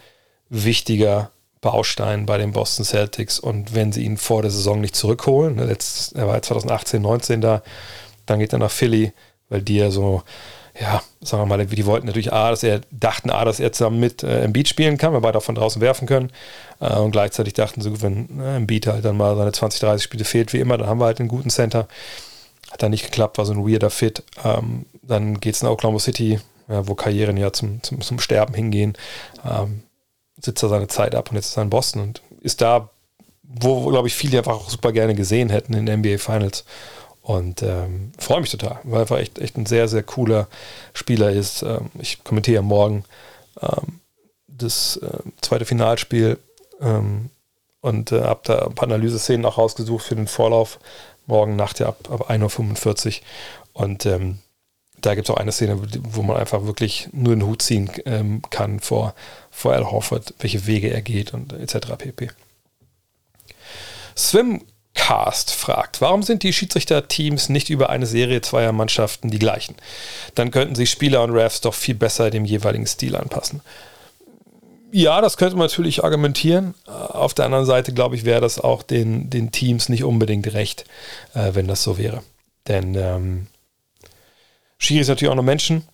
wichtiger 0.48 1.30
Baustein 1.60 2.26
bei 2.26 2.38
den 2.38 2.52
Boston 2.52 2.84
Celtics. 2.84 3.38
Und 3.38 3.74
wenn 3.74 3.92
sie 3.92 4.04
ihn 4.04 4.16
vor 4.16 4.42
der 4.42 4.50
Saison 4.50 4.80
nicht 4.80 4.96
zurückholen, 4.96 5.56
ne, 5.56 5.64
letzt, 5.64 6.16
er 6.16 6.26
war 6.26 6.40
2018, 6.40 7.02
19 7.02 7.40
da, 7.40 7.62
dann 8.26 8.38
geht 8.38 8.52
er 8.52 8.58
nach 8.58 8.70
Philly, 8.70 9.12
weil 9.48 9.62
die 9.62 9.76
ja 9.76 9.90
so, 9.90 10.22
ja, 10.80 11.02
sagen 11.20 11.42
wir 11.42 11.56
mal, 11.56 11.66
die 11.66 11.86
wollten 11.86 12.06
natürlich 12.06 12.32
A, 12.32 12.50
dass 12.50 12.62
er, 12.62 12.80
dachten 12.90 13.30
A, 13.30 13.44
dass 13.44 13.60
er 13.60 13.72
zusammen 13.72 14.00
mit 14.00 14.22
äh, 14.22 14.44
Embiid 14.44 14.68
spielen 14.68 14.96
kann, 14.96 15.12
weil 15.12 15.20
beide 15.20 15.38
auch 15.38 15.42
von 15.42 15.54
draußen 15.54 15.82
werfen 15.82 16.06
können. 16.06 16.30
Äh, 16.80 16.94
und 16.94 17.10
gleichzeitig 17.10 17.54
dachten 17.54 17.82
sie, 17.82 18.00
wenn 18.02 18.40
äh, 18.40 18.56
Embiid 18.56 18.86
halt 18.86 19.04
dann 19.04 19.16
mal 19.16 19.36
seine 19.36 19.52
20, 19.52 19.80
30 19.80 20.02
Spiele 20.02 20.24
fehlt, 20.24 20.52
wie 20.52 20.60
immer, 20.60 20.78
dann 20.78 20.88
haben 20.88 21.00
wir 21.00 21.06
halt 21.06 21.20
einen 21.20 21.28
guten 21.28 21.50
Center. 21.50 21.88
Hat 22.70 22.82
dann 22.82 22.92
nicht 22.92 23.04
geklappt, 23.04 23.36
war 23.36 23.44
so 23.44 23.52
ein 23.52 23.68
weirder 23.68 23.90
Fit. 23.90 24.22
Ähm, 24.44 24.86
dann 25.02 25.40
geht 25.40 25.56
es 25.56 25.62
in 25.62 25.68
Oklahoma 25.68 25.98
City, 25.98 26.40
ja, 26.68 26.86
wo 26.86 26.94
Karrieren 26.94 27.36
ja 27.36 27.52
zum, 27.52 27.82
zum, 27.82 28.00
zum 28.00 28.20
Sterben 28.20 28.54
hingehen. 28.54 28.96
Ähm, 29.44 29.82
sitzt 30.40 30.62
er 30.62 30.68
seine 30.68 30.88
Zeit 30.88 31.14
ab 31.14 31.30
und 31.30 31.36
jetzt 31.36 31.46
ist 31.46 31.56
er 31.56 31.62
in 31.62 31.70
Boston 31.70 32.02
und 32.02 32.22
ist 32.40 32.60
da, 32.60 32.90
wo, 33.42 33.86
glaube 33.86 34.08
ich, 34.08 34.14
viele 34.14 34.38
einfach 34.38 34.54
auch 34.54 34.70
super 34.70 34.92
gerne 34.92 35.14
gesehen 35.14 35.50
hätten 35.50 35.74
in 35.74 35.86
den 35.86 36.00
NBA 36.00 36.18
Finals. 36.18 36.64
Und 37.22 37.62
ähm, 37.62 38.12
freue 38.18 38.40
mich 38.40 38.50
total, 38.50 38.80
weil 38.84 38.94
er 38.94 39.00
einfach 39.02 39.18
echt, 39.18 39.38
echt 39.38 39.56
ein 39.56 39.66
sehr, 39.66 39.88
sehr 39.88 40.02
cooler 40.02 40.48
Spieler 40.94 41.30
ist. 41.30 41.62
Ähm, 41.62 41.90
ich 42.00 42.24
kommentiere 42.24 42.62
morgen 42.62 43.04
ähm, 43.60 44.00
das 44.48 44.96
äh, 44.96 45.18
zweite 45.40 45.64
Finalspiel 45.64 46.38
ähm, 46.80 47.30
und 47.82 48.12
äh, 48.12 48.22
habe 48.22 48.40
da 48.44 48.66
ein 48.66 48.74
paar 48.74 48.88
Analyseszenen 48.88 49.44
auch 49.44 49.58
rausgesucht 49.58 50.04
für 50.04 50.16
den 50.16 50.26
Vorlauf. 50.26 50.78
Morgen 51.26 51.56
Nacht 51.56 51.78
ja 51.78 51.88
ab, 51.88 52.08
ab 52.10 52.30
1.45 52.30 53.18
Uhr. 53.18 53.22
Und 53.74 54.06
ähm, 54.06 54.38
da 55.00 55.14
gibt 55.14 55.28
es 55.28 55.34
auch 55.34 55.38
eine 55.38 55.52
Szene, 55.52 55.80
wo 56.02 56.22
man 56.22 56.36
einfach 56.36 56.64
wirklich 56.64 57.08
nur 57.12 57.34
den 57.34 57.46
Hut 57.46 57.62
ziehen 57.62 57.90
ähm, 58.04 58.42
kann 58.50 58.80
vor, 58.80 59.14
vor 59.50 59.72
Al 59.72 59.90
Horford, 59.90 60.34
welche 60.38 60.66
Wege 60.66 60.90
er 60.90 61.02
geht 61.02 61.34
und 61.34 61.52
etc. 61.52 61.96
pp. 61.98 62.30
Swimcast 64.16 65.52
fragt, 65.52 66.00
warum 66.00 66.22
sind 66.22 66.42
die 66.42 66.52
Schiedsrichterteams 66.52 67.48
nicht 67.48 67.70
über 67.70 67.90
eine 67.90 68.06
Serie 68.06 68.40
zweier 68.42 68.72
Mannschaften 68.72 69.30
die 69.30 69.38
gleichen? 69.38 69.74
Dann 70.34 70.50
könnten 70.50 70.74
sich 70.74 70.90
Spieler 70.90 71.22
und 71.22 71.30
Refs 71.30 71.60
doch 71.60 71.74
viel 71.74 71.94
besser 71.94 72.30
dem 72.30 72.44
jeweiligen 72.44 72.86
Stil 72.86 73.16
anpassen. 73.16 73.62
Ja, 74.92 75.20
das 75.20 75.36
könnte 75.36 75.56
man 75.56 75.68
natürlich 75.68 76.02
argumentieren. 76.02 76.74
Auf 76.86 77.32
der 77.32 77.44
anderen 77.44 77.64
Seite, 77.64 77.92
glaube 77.92 78.16
ich, 78.16 78.24
wäre 78.24 78.40
das 78.40 78.58
auch 78.58 78.82
den, 78.82 79.30
den 79.30 79.52
Teams 79.52 79.88
nicht 79.88 80.02
unbedingt 80.02 80.52
recht, 80.52 80.84
äh, 81.34 81.54
wenn 81.54 81.68
das 81.68 81.82
so 81.84 81.96
wäre. 81.96 82.22
Denn 82.66 82.94
ähm, 82.96 83.46
Schiri 84.80 85.00
ist 85.00 85.08
natürlich 85.08 85.30
auch 85.30 85.36
noch 85.36 85.44
Menschen. 85.44 85.84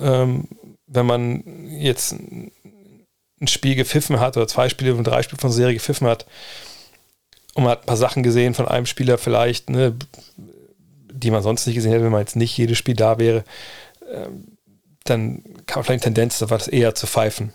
Ähm, 0.00 0.48
wenn 0.86 1.06
man 1.06 1.42
jetzt 1.78 2.12
ein 2.12 3.46
Spiel 3.46 3.74
gepfiffen 3.74 4.20
hat 4.20 4.36
oder 4.36 4.48
zwei 4.48 4.68
Spiele 4.68 4.94
und 4.94 5.04
drei 5.04 5.22
Spiele 5.22 5.40
von 5.40 5.52
Serie 5.52 5.74
gepfiffen 5.74 6.06
hat 6.06 6.26
und 7.54 7.64
man 7.64 7.72
hat 7.72 7.82
ein 7.82 7.86
paar 7.86 7.96
Sachen 7.96 8.22
gesehen 8.22 8.54
von 8.54 8.66
einem 8.66 8.86
Spieler 8.86 9.18
vielleicht, 9.18 9.70
ne, 9.70 9.94
die 11.12 11.30
man 11.30 11.42
sonst 11.42 11.66
nicht 11.66 11.76
gesehen 11.76 11.92
hätte, 11.92 12.04
wenn 12.04 12.12
man 12.12 12.20
jetzt 12.20 12.36
nicht 12.36 12.56
jedes 12.56 12.78
Spiel 12.78 12.94
da 12.94 13.18
wäre, 13.18 13.44
ähm, 14.12 14.56
dann 15.04 15.42
kam 15.66 15.84
vielleicht 15.84 16.04
eine 16.04 16.14
Tendenz, 16.14 16.38
das 16.38 16.68
eher 16.68 16.94
zu 16.94 17.06
pfeifen. 17.06 17.52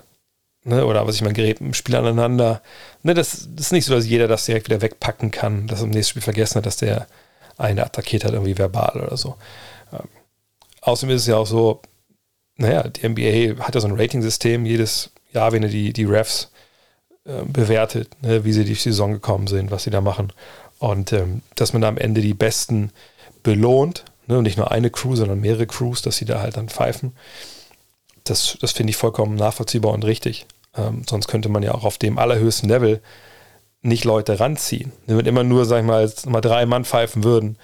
Ne, 0.66 0.86
oder 0.86 1.06
was 1.06 1.16
ich 1.16 1.22
meine, 1.22 1.34
gerät 1.34 1.60
im 1.60 1.74
Spiel 1.74 1.96
aneinander. 1.96 2.62
Ne, 3.04 3.14
das, 3.14 3.50
das, 3.56 3.68
ist 3.68 3.72
nicht 3.74 3.86
so, 3.86 3.94
dass 3.94 4.08
jeder 4.08 4.28
das 4.28 4.46
direkt 4.46 4.70
wieder 4.70 4.82
wegpacken 4.82 5.32
kann, 5.32 5.68
dass 5.68 5.80
er 5.80 5.86
im 5.86 5.92
nächsten 5.92 6.12
Spiel 6.12 6.22
vergessen 6.22 6.56
hat, 6.56 6.66
dass 6.66 6.78
der 6.78 7.08
eine 7.58 7.86
attackiert 7.86 8.24
hat, 8.24 8.32
irgendwie 8.32 8.58
verbal 8.58 9.02
oder 9.02 9.18
so. 9.18 9.36
Ähm, 9.92 10.08
außerdem 10.84 11.16
ist 11.16 11.24
es 11.24 11.28
ja 11.28 11.38
auch 11.38 11.48
so, 11.48 11.82
naja, 12.58 12.88
die 12.88 13.08
NBA 13.08 13.64
hat 13.64 13.76
ja 13.76 13.82
so 13.82 13.88
ein 13.88 14.00
Rating-System, 14.00 14.66
jedes 14.66 15.12
Jahr, 15.32 15.52
wenn 15.52 15.64
er 15.64 15.70
die, 15.70 15.94
die 15.94 16.06
Refs 16.06 16.52
äh, 17.26 17.44
bewertet, 17.46 18.10
ne, 18.22 18.46
wie 18.46 18.54
sie 18.54 18.66
die 18.66 18.76
Saison 18.76 19.14
gekommen 19.14 19.48
sind, 19.48 19.72
was 19.72 19.84
sie 19.84 19.90
da 19.90 20.02
machen. 20.02 20.32
Und 20.80 21.14
ähm, 21.14 21.42
dass 21.56 21.74
man 21.74 21.82
da 21.82 21.88
am 21.88 21.98
Ende 21.98 22.22
die 22.22 22.34
Besten 22.34 22.92
belohnt, 23.42 24.06
ne, 24.28 24.38
und 24.38 24.44
nicht 24.44 24.58
nur 24.58 24.72
eine 24.72 24.90
Crew, 24.92 25.16
sondern 25.16 25.40
mehrere 25.40 25.66
Crews, 25.66 26.02
dass 26.02 26.18
sie 26.18 26.26
da 26.26 26.42
halt 26.42 26.58
dann 26.58 26.70
pfeifen 26.70 27.14
das, 28.24 28.58
das 28.62 28.72
finde 28.72 28.92
ich 28.92 28.98
vollkommen 28.98 29.36
nachvollziehbar 29.36 29.94
und 29.94 30.06
richtig. 30.06 30.46
Ähm, 30.76 31.04
sonst 31.08 31.28
könnte 31.28 31.50
man 31.50 31.64
ja 31.64 31.74
auch 31.74 31.84
auf 31.84 31.98
dem 31.98 32.18
allerhöchsten 32.18 32.70
Level 32.70 33.02
nicht 33.82 34.06
Leute 34.06 34.40
ranziehen. 34.40 34.94
Wenn 35.08 35.26
immer 35.26 35.44
nur, 35.44 35.66
sag 35.66 35.80
ich 35.80 35.86
mal, 35.86 36.12
mal 36.26 36.42
drei 36.42 36.66
Mann 36.66 36.86
pfeifen 36.86 37.24
würden, 37.24 37.58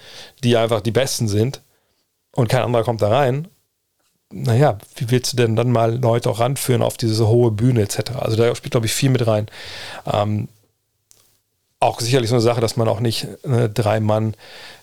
die 0.44 0.56
einfach 0.56 0.80
die 0.80 0.90
Besten 0.90 1.28
sind 1.28 1.62
und 2.32 2.48
kein 2.48 2.62
anderer 2.62 2.84
kommt 2.84 3.02
da 3.02 3.08
rein, 3.08 3.48
naja, 4.32 4.78
wie 4.96 5.10
willst 5.10 5.32
du 5.32 5.36
denn 5.36 5.56
dann 5.56 5.72
mal 5.72 5.98
Leute 6.00 6.30
auch 6.30 6.38
ranführen 6.38 6.82
auf 6.82 6.96
diese 6.96 7.26
hohe 7.26 7.50
Bühne 7.50 7.82
etc.? 7.82 8.12
Also 8.16 8.36
da 8.36 8.54
spielt, 8.54 8.70
glaube 8.72 8.86
ich, 8.86 8.92
viel 8.92 9.10
mit 9.10 9.26
rein. 9.26 9.46
Ähm, 10.06 10.48
auch 11.80 12.00
sicherlich 12.00 12.28
so 12.28 12.36
eine 12.36 12.42
Sache, 12.42 12.60
dass 12.60 12.76
man 12.76 12.88
auch 12.88 13.00
nicht 13.00 13.26
äh, 13.42 13.68
drei 13.68 14.00
Mann 14.00 14.34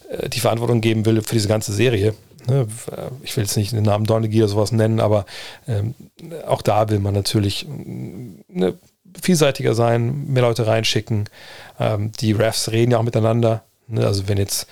äh, 0.09 0.29
die 0.29 0.39
Verantwortung 0.39 0.81
geben 0.81 1.05
will 1.05 1.21
für 1.21 1.35
diese 1.35 1.47
ganze 1.47 1.71
Serie. 1.71 2.13
Ne, 2.47 2.67
ich 3.23 3.35
will 3.35 3.43
jetzt 3.43 3.57
nicht 3.57 3.73
den 3.73 3.83
Namen 3.83 4.05
Donnegy 4.05 4.39
oder 4.39 4.47
sowas 4.47 4.71
nennen, 4.71 4.99
aber 4.99 5.25
ähm, 5.67 5.95
auch 6.45 6.61
da 6.61 6.89
will 6.89 6.99
man 6.99 7.13
natürlich 7.13 7.67
ne, 7.67 8.73
vielseitiger 9.21 9.75
sein, 9.75 10.27
mehr 10.27 10.43
Leute 10.43 10.65
reinschicken. 10.65 11.29
Ähm, 11.79 12.11
die 12.19 12.31
Refs 12.31 12.71
reden 12.71 12.91
ja 12.91 12.99
auch 12.99 13.03
miteinander. 13.03 13.63
Ne, 13.87 14.05
also 14.05 14.27
wenn 14.27 14.37
jetzt 14.37 14.67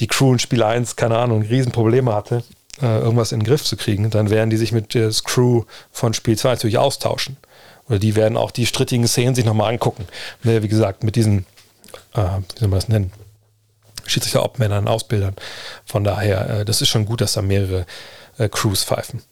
die 0.00 0.06
Crew 0.06 0.32
in 0.32 0.38
Spiel 0.38 0.62
1, 0.62 0.96
keine 0.96 1.18
Ahnung, 1.18 1.42
Riesenprobleme 1.42 2.14
hatte, 2.14 2.44
äh, 2.80 2.98
irgendwas 3.00 3.32
in 3.32 3.40
den 3.40 3.46
Griff 3.46 3.64
zu 3.64 3.76
kriegen, 3.76 4.10
dann 4.10 4.30
werden 4.30 4.50
die 4.50 4.56
sich 4.56 4.72
mit 4.72 4.94
der 4.94 5.10
Crew 5.24 5.64
von 5.90 6.14
Spiel 6.14 6.38
2 6.38 6.50
natürlich 6.50 6.78
austauschen. 6.78 7.36
Oder 7.88 7.98
die 7.98 8.16
werden 8.16 8.36
auch 8.36 8.50
die 8.50 8.66
strittigen 8.66 9.08
Szenen 9.08 9.34
sich 9.34 9.44
nochmal 9.44 9.72
angucken. 9.72 10.06
Ne, 10.42 10.62
wie 10.62 10.68
gesagt, 10.68 11.04
mit 11.04 11.16
diesen, 11.16 11.46
äh, 12.14 12.20
wie 12.20 12.58
soll 12.58 12.68
man 12.68 12.78
das 12.78 12.88
nennen? 12.88 13.12
Schiedsrichter-Obmännern, 14.06 14.88
Ausbildern. 14.88 15.34
Von 15.84 16.04
daher, 16.04 16.50
äh, 16.50 16.64
das 16.64 16.80
ist 16.82 16.88
schon 16.88 17.06
gut, 17.06 17.20
dass 17.20 17.32
da 17.32 17.42
mehrere 17.42 17.86
äh, 18.38 18.48
Crews 18.48 18.84
pfeifen. 18.84 19.22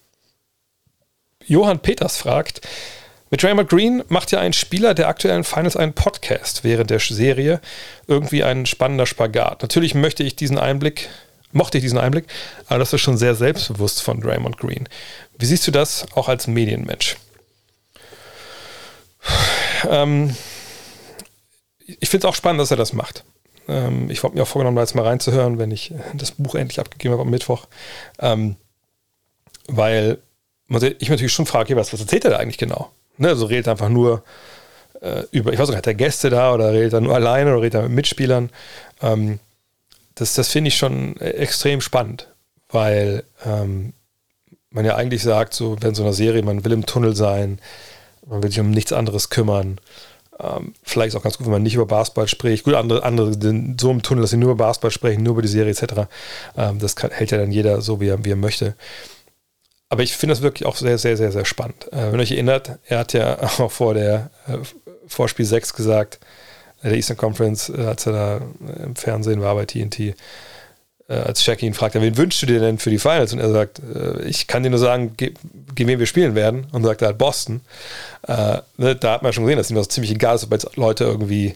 Johann 1.46 1.81
Peters 1.81 2.16
fragt, 2.16 2.66
mit 3.30 3.42
Draymond 3.42 3.68
Green 3.68 4.04
macht 4.08 4.30
ja 4.30 4.38
ein 4.38 4.52
Spieler 4.52 4.94
der 4.94 5.08
aktuellen 5.08 5.44
Finals 5.44 5.76
einen 5.76 5.94
Podcast 5.94 6.62
während 6.62 6.90
der 6.90 7.00
Serie. 7.00 7.60
Irgendwie 8.06 8.44
ein 8.44 8.66
spannender 8.66 9.06
Spagat. 9.06 9.62
Natürlich 9.62 9.94
möchte 9.94 10.22
ich 10.22 10.36
diesen 10.36 10.58
Einblick, 10.58 11.08
mochte 11.52 11.78
ich 11.78 11.84
diesen 11.84 11.98
Einblick, 11.98 12.26
aber 12.68 12.78
das 12.78 12.92
ist 12.92 13.00
schon 13.00 13.16
sehr 13.16 13.34
selbstbewusst 13.34 14.02
von 14.02 14.20
Draymond 14.20 14.58
Green. 14.58 14.88
Wie 15.38 15.46
siehst 15.46 15.66
du 15.66 15.72
das 15.72 16.06
auch 16.14 16.28
als 16.28 16.46
Medienmensch? 16.46 17.16
Ähm, 19.88 20.34
ich 21.86 22.08
finde 22.08 22.26
es 22.26 22.30
auch 22.30 22.34
spannend, 22.34 22.60
dass 22.60 22.70
er 22.70 22.76
das 22.76 22.92
macht. 22.92 23.24
Ähm, 23.68 24.10
ich 24.10 24.22
habe 24.22 24.34
mir 24.34 24.42
auch 24.42 24.48
vorgenommen, 24.48 24.76
da 24.76 24.82
jetzt 24.82 24.94
mal 24.94 25.06
reinzuhören, 25.06 25.58
wenn 25.58 25.70
ich 25.70 25.92
das 26.14 26.32
Buch 26.32 26.54
endlich 26.54 26.80
abgegeben 26.80 27.12
habe 27.12 27.22
am 27.22 27.30
Mittwoch. 27.30 27.66
Ähm, 28.18 28.56
weil 29.66 30.18
ich 30.98 31.08
natürlich 31.08 31.32
schon 31.32 31.46
frage, 31.46 31.76
was, 31.76 31.92
was 31.92 32.00
erzählt 32.00 32.24
er 32.24 32.30
da 32.30 32.36
eigentlich 32.38 32.58
genau? 32.58 32.90
Ne, 33.18 33.29
also 33.29 33.46
redet 33.46 33.68
einfach 33.68 33.88
nur 33.88 34.22
äh, 35.00 35.22
über, 35.31 35.52
ich 35.52 35.59
weiß 35.59 35.68
nicht, 35.68 35.79
hat 35.79 35.87
er 35.87 35.94
Gäste 35.94 36.31
da 36.31 36.52
oder 36.55 36.72
redet 36.72 36.92
er 36.92 37.00
nur 37.00 37.14
alleine 37.14 37.52
oder 37.52 37.62
redet 37.62 37.74
er 37.74 37.83
mit 37.83 37.92
Mitspielern? 37.92 38.50
Ähm, 39.02 39.38
das 40.14 40.35
das 40.35 40.48
finde 40.48 40.68
ich 40.68 40.76
schon 40.76 41.16
extrem 41.18 41.81
spannend, 41.81 42.29
weil 42.68 43.24
ähm, 43.44 43.92
man 44.70 44.85
ja 44.85 44.96
eigentlich 44.96 45.22
sagt, 45.22 45.55
so 45.55 45.76
wenn 45.81 45.94
so 45.94 46.02
einer 46.02 46.12
Serie, 46.12 46.42
man 46.42 46.64
will 46.64 46.72
im 46.72 46.87
Tunnel 46.87 47.14
sein, 47.14 47.59
man 48.26 48.42
will 48.42 48.50
sich 48.50 48.61
um 48.61 48.70
nichts 48.70 48.92
anderes 48.92 49.31
kümmern. 49.31 49.79
Ähm, 50.38 50.74
vielleicht 50.83 51.09
ist 51.09 51.16
auch 51.16 51.22
ganz 51.22 51.38
gut, 51.38 51.46
wenn 51.46 51.52
man 51.52 51.62
nicht 51.62 51.74
über 51.74 51.87
Basketball 51.87 52.29
spricht. 52.29 52.64
Gut, 52.64 52.74
andere, 52.74 53.02
andere 53.02 53.33
sind 53.33 53.81
so 53.81 53.90
im 53.90 54.02
Tunnel, 54.02 54.22
dass 54.22 54.31
sie 54.31 54.37
nur 54.37 54.52
über 54.52 54.64
Basketball 54.64 54.90
sprechen, 54.90 55.22
nur 55.22 55.33
über 55.33 55.42
die 55.42 55.48
Serie 55.48 55.72
etc. 55.72 56.09
Ähm, 56.57 56.79
das 56.79 56.96
kann, 56.96 57.11
hält 57.11 57.31
ja 57.31 57.38
dann 57.38 57.52
jeder 57.52 57.81
so, 57.81 58.00
wie 58.00 58.09
er, 58.09 58.24
wie 58.24 58.33
er 58.33 58.37
möchte. 58.37 58.74
Aber 59.88 60.03
ich 60.03 60.16
finde 60.16 60.33
das 60.33 60.42
wirklich 60.42 60.66
auch 60.66 60.77
sehr, 60.77 60.99
sehr, 60.99 61.16
sehr, 61.16 61.33
sehr 61.33 61.44
spannend. 61.44 61.92
Äh, 61.92 62.11
wenn 62.11 62.18
ihr 62.18 62.22
euch 62.22 62.33
erinnert, 62.33 62.79
er 62.87 62.99
hat 62.99 63.12
ja 63.12 63.38
auch 63.59 63.70
vor 63.70 63.94
der 63.94 64.31
äh, 64.46 64.59
vor 65.07 65.29
Spiel 65.29 65.46
6 65.46 65.75
gesagt, 65.75 66.18
der 66.83 66.92
Eastern 66.92 67.16
Conference, 67.16 67.68
äh, 67.68 67.87
als 67.87 68.07
er 68.07 68.12
da 68.12 68.40
im 68.85 68.96
Fernsehen 68.96 69.40
war 69.40 69.55
bei 69.55 69.64
TNT, 69.64 70.01
äh, 70.01 70.14
als 71.09 71.42
Shaq 71.42 71.62
ihn 71.62 71.75
fragt, 71.75 71.94
wen 71.94 72.16
wünschst 72.16 72.42
du 72.42 72.46
dir 72.46 72.61
denn 72.61 72.79
für 72.79 72.90
die 72.90 72.99
Finals? 72.99 73.33
Und 73.33 73.38
er 73.38 73.51
sagt, 73.51 73.81
äh, 73.81 74.22
ich 74.25 74.46
kann 74.46 74.62
dir 74.62 74.70
nur 74.70 74.79
sagen, 74.79 75.16
gegen 75.16 75.37
wen 75.77 75.99
wir 75.99 76.07
spielen 76.07 76.35
werden. 76.35 76.66
Und 76.72 76.85
sagt 76.85 77.03
er 77.03 77.09
halt 77.09 77.18
Boston. 77.18 77.61
Äh, 78.27 78.59
ne, 78.77 78.96
da 78.96 79.12
hat 79.12 79.22
man 79.22 79.33
schon 79.33 79.44
gesehen, 79.44 79.59
dass 79.59 79.70
ihm 79.70 79.77
das 79.77 79.88
ziemlich 79.88 80.11
egal 80.11 80.35
ist, 80.35 80.44
ob 80.44 80.53
jetzt 80.53 80.77
Leute 80.77 81.05
irgendwie 81.05 81.55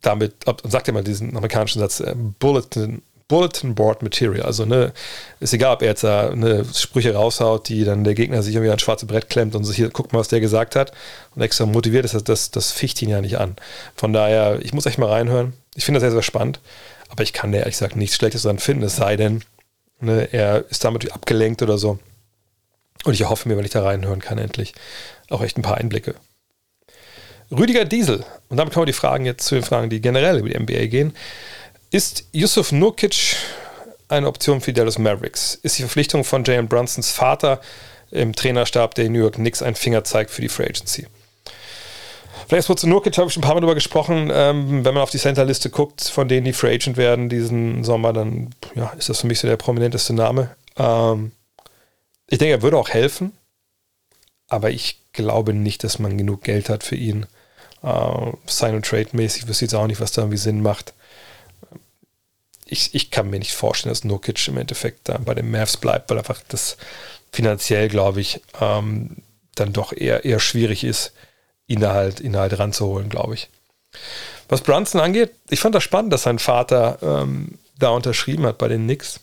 damit, 0.00 0.34
ob, 0.46 0.62
sagt 0.64 0.88
er 0.88 0.94
mal 0.94 1.04
diesen 1.04 1.36
amerikanischen 1.36 1.80
Satz, 1.80 2.00
äh, 2.00 2.14
Bulletin, 2.38 3.02
Bulletin 3.28 3.74
Board 3.74 4.02
Material. 4.02 4.42
Also 4.42 4.64
ne, 4.64 4.92
ist 5.40 5.52
egal, 5.52 5.74
ob 5.74 5.82
er 5.82 5.88
jetzt 5.88 6.04
da 6.04 6.34
ne, 6.34 6.64
Sprüche 6.72 7.14
raushaut, 7.14 7.68
die 7.68 7.84
dann 7.84 8.04
der 8.04 8.14
Gegner 8.14 8.42
sich 8.42 8.54
irgendwie 8.54 8.70
ans 8.70 8.82
schwarze 8.82 9.06
Brett 9.06 9.28
klemmt 9.28 9.54
und 9.54 9.64
sich 9.64 9.76
hier, 9.76 9.90
guckt 9.90 10.12
mal, 10.12 10.20
was 10.20 10.28
der 10.28 10.40
gesagt 10.40 10.76
hat 10.76 10.92
und 11.34 11.42
extra 11.42 11.66
motiviert 11.66 12.04
ist, 12.04 12.14
das, 12.14 12.24
das, 12.24 12.50
das 12.50 12.72
ficht 12.72 13.02
ihn 13.02 13.08
ja 13.08 13.20
nicht 13.20 13.38
an. 13.38 13.56
Von 13.96 14.12
daher, 14.12 14.60
ich 14.62 14.72
muss 14.72 14.86
echt 14.86 14.98
mal 14.98 15.10
reinhören. 15.10 15.54
Ich 15.74 15.84
finde 15.84 15.98
das 15.98 16.04
sehr, 16.04 16.12
sehr 16.12 16.22
spannend. 16.22 16.60
Aber 17.08 17.22
ich 17.22 17.32
kann 17.32 17.52
da 17.52 17.58
ehrlich 17.58 17.74
gesagt 17.74 17.96
nichts 17.96 18.16
Schlechtes 18.16 18.42
daran 18.42 18.58
finden, 18.58 18.82
es 18.84 18.96
sei 18.96 19.16
denn, 19.16 19.42
ne, 20.00 20.28
er 20.32 20.64
ist 20.70 20.84
damit 20.84 21.12
abgelenkt 21.12 21.62
oder 21.62 21.78
so. 21.78 21.98
Und 23.04 23.14
ich 23.14 23.28
hoffe 23.28 23.48
mir, 23.48 23.56
wenn 23.56 23.64
ich 23.64 23.70
da 23.70 23.82
reinhören 23.82 24.20
kann, 24.20 24.38
endlich 24.38 24.74
auch 25.30 25.42
echt 25.42 25.56
ein 25.56 25.62
paar 25.62 25.76
Einblicke. 25.76 26.14
Rüdiger 27.50 27.84
Diesel, 27.84 28.24
und 28.48 28.56
damit 28.56 28.74
kommen 28.74 28.82
wir 28.82 28.92
die 28.92 28.98
Fragen 28.98 29.24
jetzt 29.24 29.46
zu 29.46 29.54
den 29.54 29.62
Fragen, 29.62 29.88
die 29.88 30.00
generell 30.00 30.38
über 30.38 30.48
die 30.48 30.58
NBA 30.58 30.86
gehen. 30.86 31.14
Ist 31.90 32.24
Yusuf 32.32 32.72
Nurkic 32.72 33.36
eine 34.08 34.26
Option 34.26 34.60
für 34.60 34.72
Dallas 34.72 34.98
Mavericks? 34.98 35.54
Ist 35.62 35.78
die 35.78 35.82
Verpflichtung 35.82 36.24
von 36.24 36.42
Jalen 36.42 36.66
Brunsons 36.66 37.10
Vater 37.10 37.60
im 38.10 38.34
Trainerstab 38.34 38.94
der 38.96 39.08
New 39.08 39.20
York 39.20 39.34
Knicks 39.34 39.62
ein 39.62 39.76
Fingerzeig 39.76 40.30
für 40.30 40.42
die 40.42 40.48
Free 40.48 40.64
Agency? 40.64 41.06
Vielleicht 42.48 42.66
kurz 42.66 42.80
zu 42.80 42.88
Nurkic, 42.88 43.16
habe 43.18 43.30
ich 43.30 43.36
ein 43.36 43.40
paar 43.40 43.54
Mal 43.54 43.60
darüber 43.60 43.74
gesprochen. 43.76 44.30
Ähm, 44.32 44.84
wenn 44.84 44.94
man 44.94 45.02
auf 45.02 45.10
die 45.10 45.18
Center-Liste 45.18 45.70
guckt, 45.70 46.02
von 46.02 46.28
denen 46.28 46.44
die 46.44 46.52
Free 46.52 46.74
Agent 46.74 46.96
werden 46.96 47.28
diesen 47.28 47.84
Sommer, 47.84 48.12
dann 48.12 48.54
ja, 48.74 48.90
ist 48.98 49.08
das 49.08 49.20
für 49.20 49.28
mich 49.28 49.38
so 49.38 49.46
der 49.46 49.56
prominenteste 49.56 50.12
Name. 50.12 50.54
Ähm, 50.76 51.30
ich 52.28 52.38
denke, 52.38 52.52
er 52.52 52.62
würde 52.62 52.78
auch 52.78 52.88
helfen, 52.88 53.32
aber 54.48 54.70
ich 54.70 55.00
glaube 55.12 55.54
nicht, 55.54 55.84
dass 55.84 56.00
man 56.00 56.18
genug 56.18 56.42
Geld 56.42 56.68
hat 56.68 56.82
für 56.82 56.96
ihn. 56.96 57.26
Uh, 57.82 58.32
Sign-and-Trade-mäßig 58.46 59.46
wüsste 59.46 59.66
jetzt 59.66 59.74
auch 59.74 59.86
nicht, 59.86 60.00
was 60.00 60.10
da 60.10 60.22
irgendwie 60.22 60.38
Sinn 60.38 60.60
macht. 60.60 60.92
Ich, 62.66 62.94
ich 62.94 63.10
kann 63.10 63.30
mir 63.30 63.38
nicht 63.38 63.54
vorstellen, 63.54 63.92
dass 63.92 64.04
Nurkic 64.04 64.48
im 64.48 64.58
Endeffekt 64.58 65.08
da 65.08 65.18
bei 65.18 65.34
den 65.34 65.50
Mavs 65.50 65.76
bleibt, 65.76 66.10
weil 66.10 66.18
einfach 66.18 66.42
das 66.48 66.76
finanziell, 67.32 67.88
glaube 67.88 68.20
ich, 68.20 68.40
ähm, 68.60 69.16
dann 69.54 69.72
doch 69.72 69.92
eher, 69.92 70.24
eher 70.24 70.40
schwierig 70.40 70.84
ist, 70.84 71.12
ihn 71.66 71.80
da 71.80 71.94
halt, 71.94 72.20
ihn 72.20 72.36
halt 72.36 72.58
ranzuholen, 72.58 73.08
glaube 73.08 73.34
ich. 73.34 73.48
Was 74.48 74.60
Brunson 74.60 75.00
angeht, 75.00 75.32
ich 75.48 75.60
fand 75.60 75.74
das 75.74 75.82
spannend, 75.82 76.12
dass 76.12 76.22
sein 76.22 76.38
Vater 76.38 76.98
ähm, 77.02 77.58
da 77.78 77.90
unterschrieben 77.90 78.46
hat 78.46 78.58
bei 78.58 78.68
den 78.68 78.84
Knicks. 78.84 79.20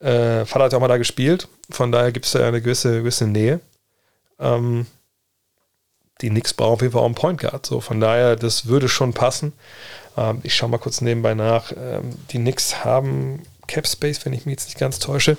Äh, 0.00 0.44
Vater 0.46 0.64
hat 0.64 0.72
ja 0.72 0.78
auch 0.78 0.82
mal 0.82 0.88
da 0.88 0.96
gespielt, 0.96 1.48
von 1.70 1.92
daher 1.92 2.12
gibt 2.12 2.26
es 2.26 2.32
da 2.32 2.46
eine 2.46 2.60
gewisse, 2.60 2.98
gewisse 2.98 3.26
Nähe. 3.26 3.60
Ähm, 4.38 4.86
die 6.20 6.28
Knicks 6.30 6.54
brauchen 6.54 6.74
auf 6.74 6.82
jeden 6.82 6.92
Fall 6.92 7.02
auch 7.02 7.06
einen 7.06 7.14
Point 7.14 7.40
Guard. 7.40 7.66
So, 7.66 7.80
von 7.80 8.00
daher, 8.00 8.36
das 8.36 8.66
würde 8.66 8.88
schon 8.88 9.12
passen. 9.12 9.52
Ähm, 10.16 10.40
ich 10.42 10.54
schaue 10.54 10.70
mal 10.70 10.78
kurz 10.78 11.00
nebenbei 11.00 11.34
nach. 11.34 11.72
Ähm, 11.72 12.10
die 12.30 12.38
Knicks 12.38 12.84
haben 12.84 13.42
Cap 13.66 13.86
Space, 13.86 14.24
wenn 14.24 14.32
ich 14.32 14.46
mich 14.46 14.54
jetzt 14.54 14.66
nicht 14.66 14.78
ganz 14.78 14.98
täusche. 14.98 15.36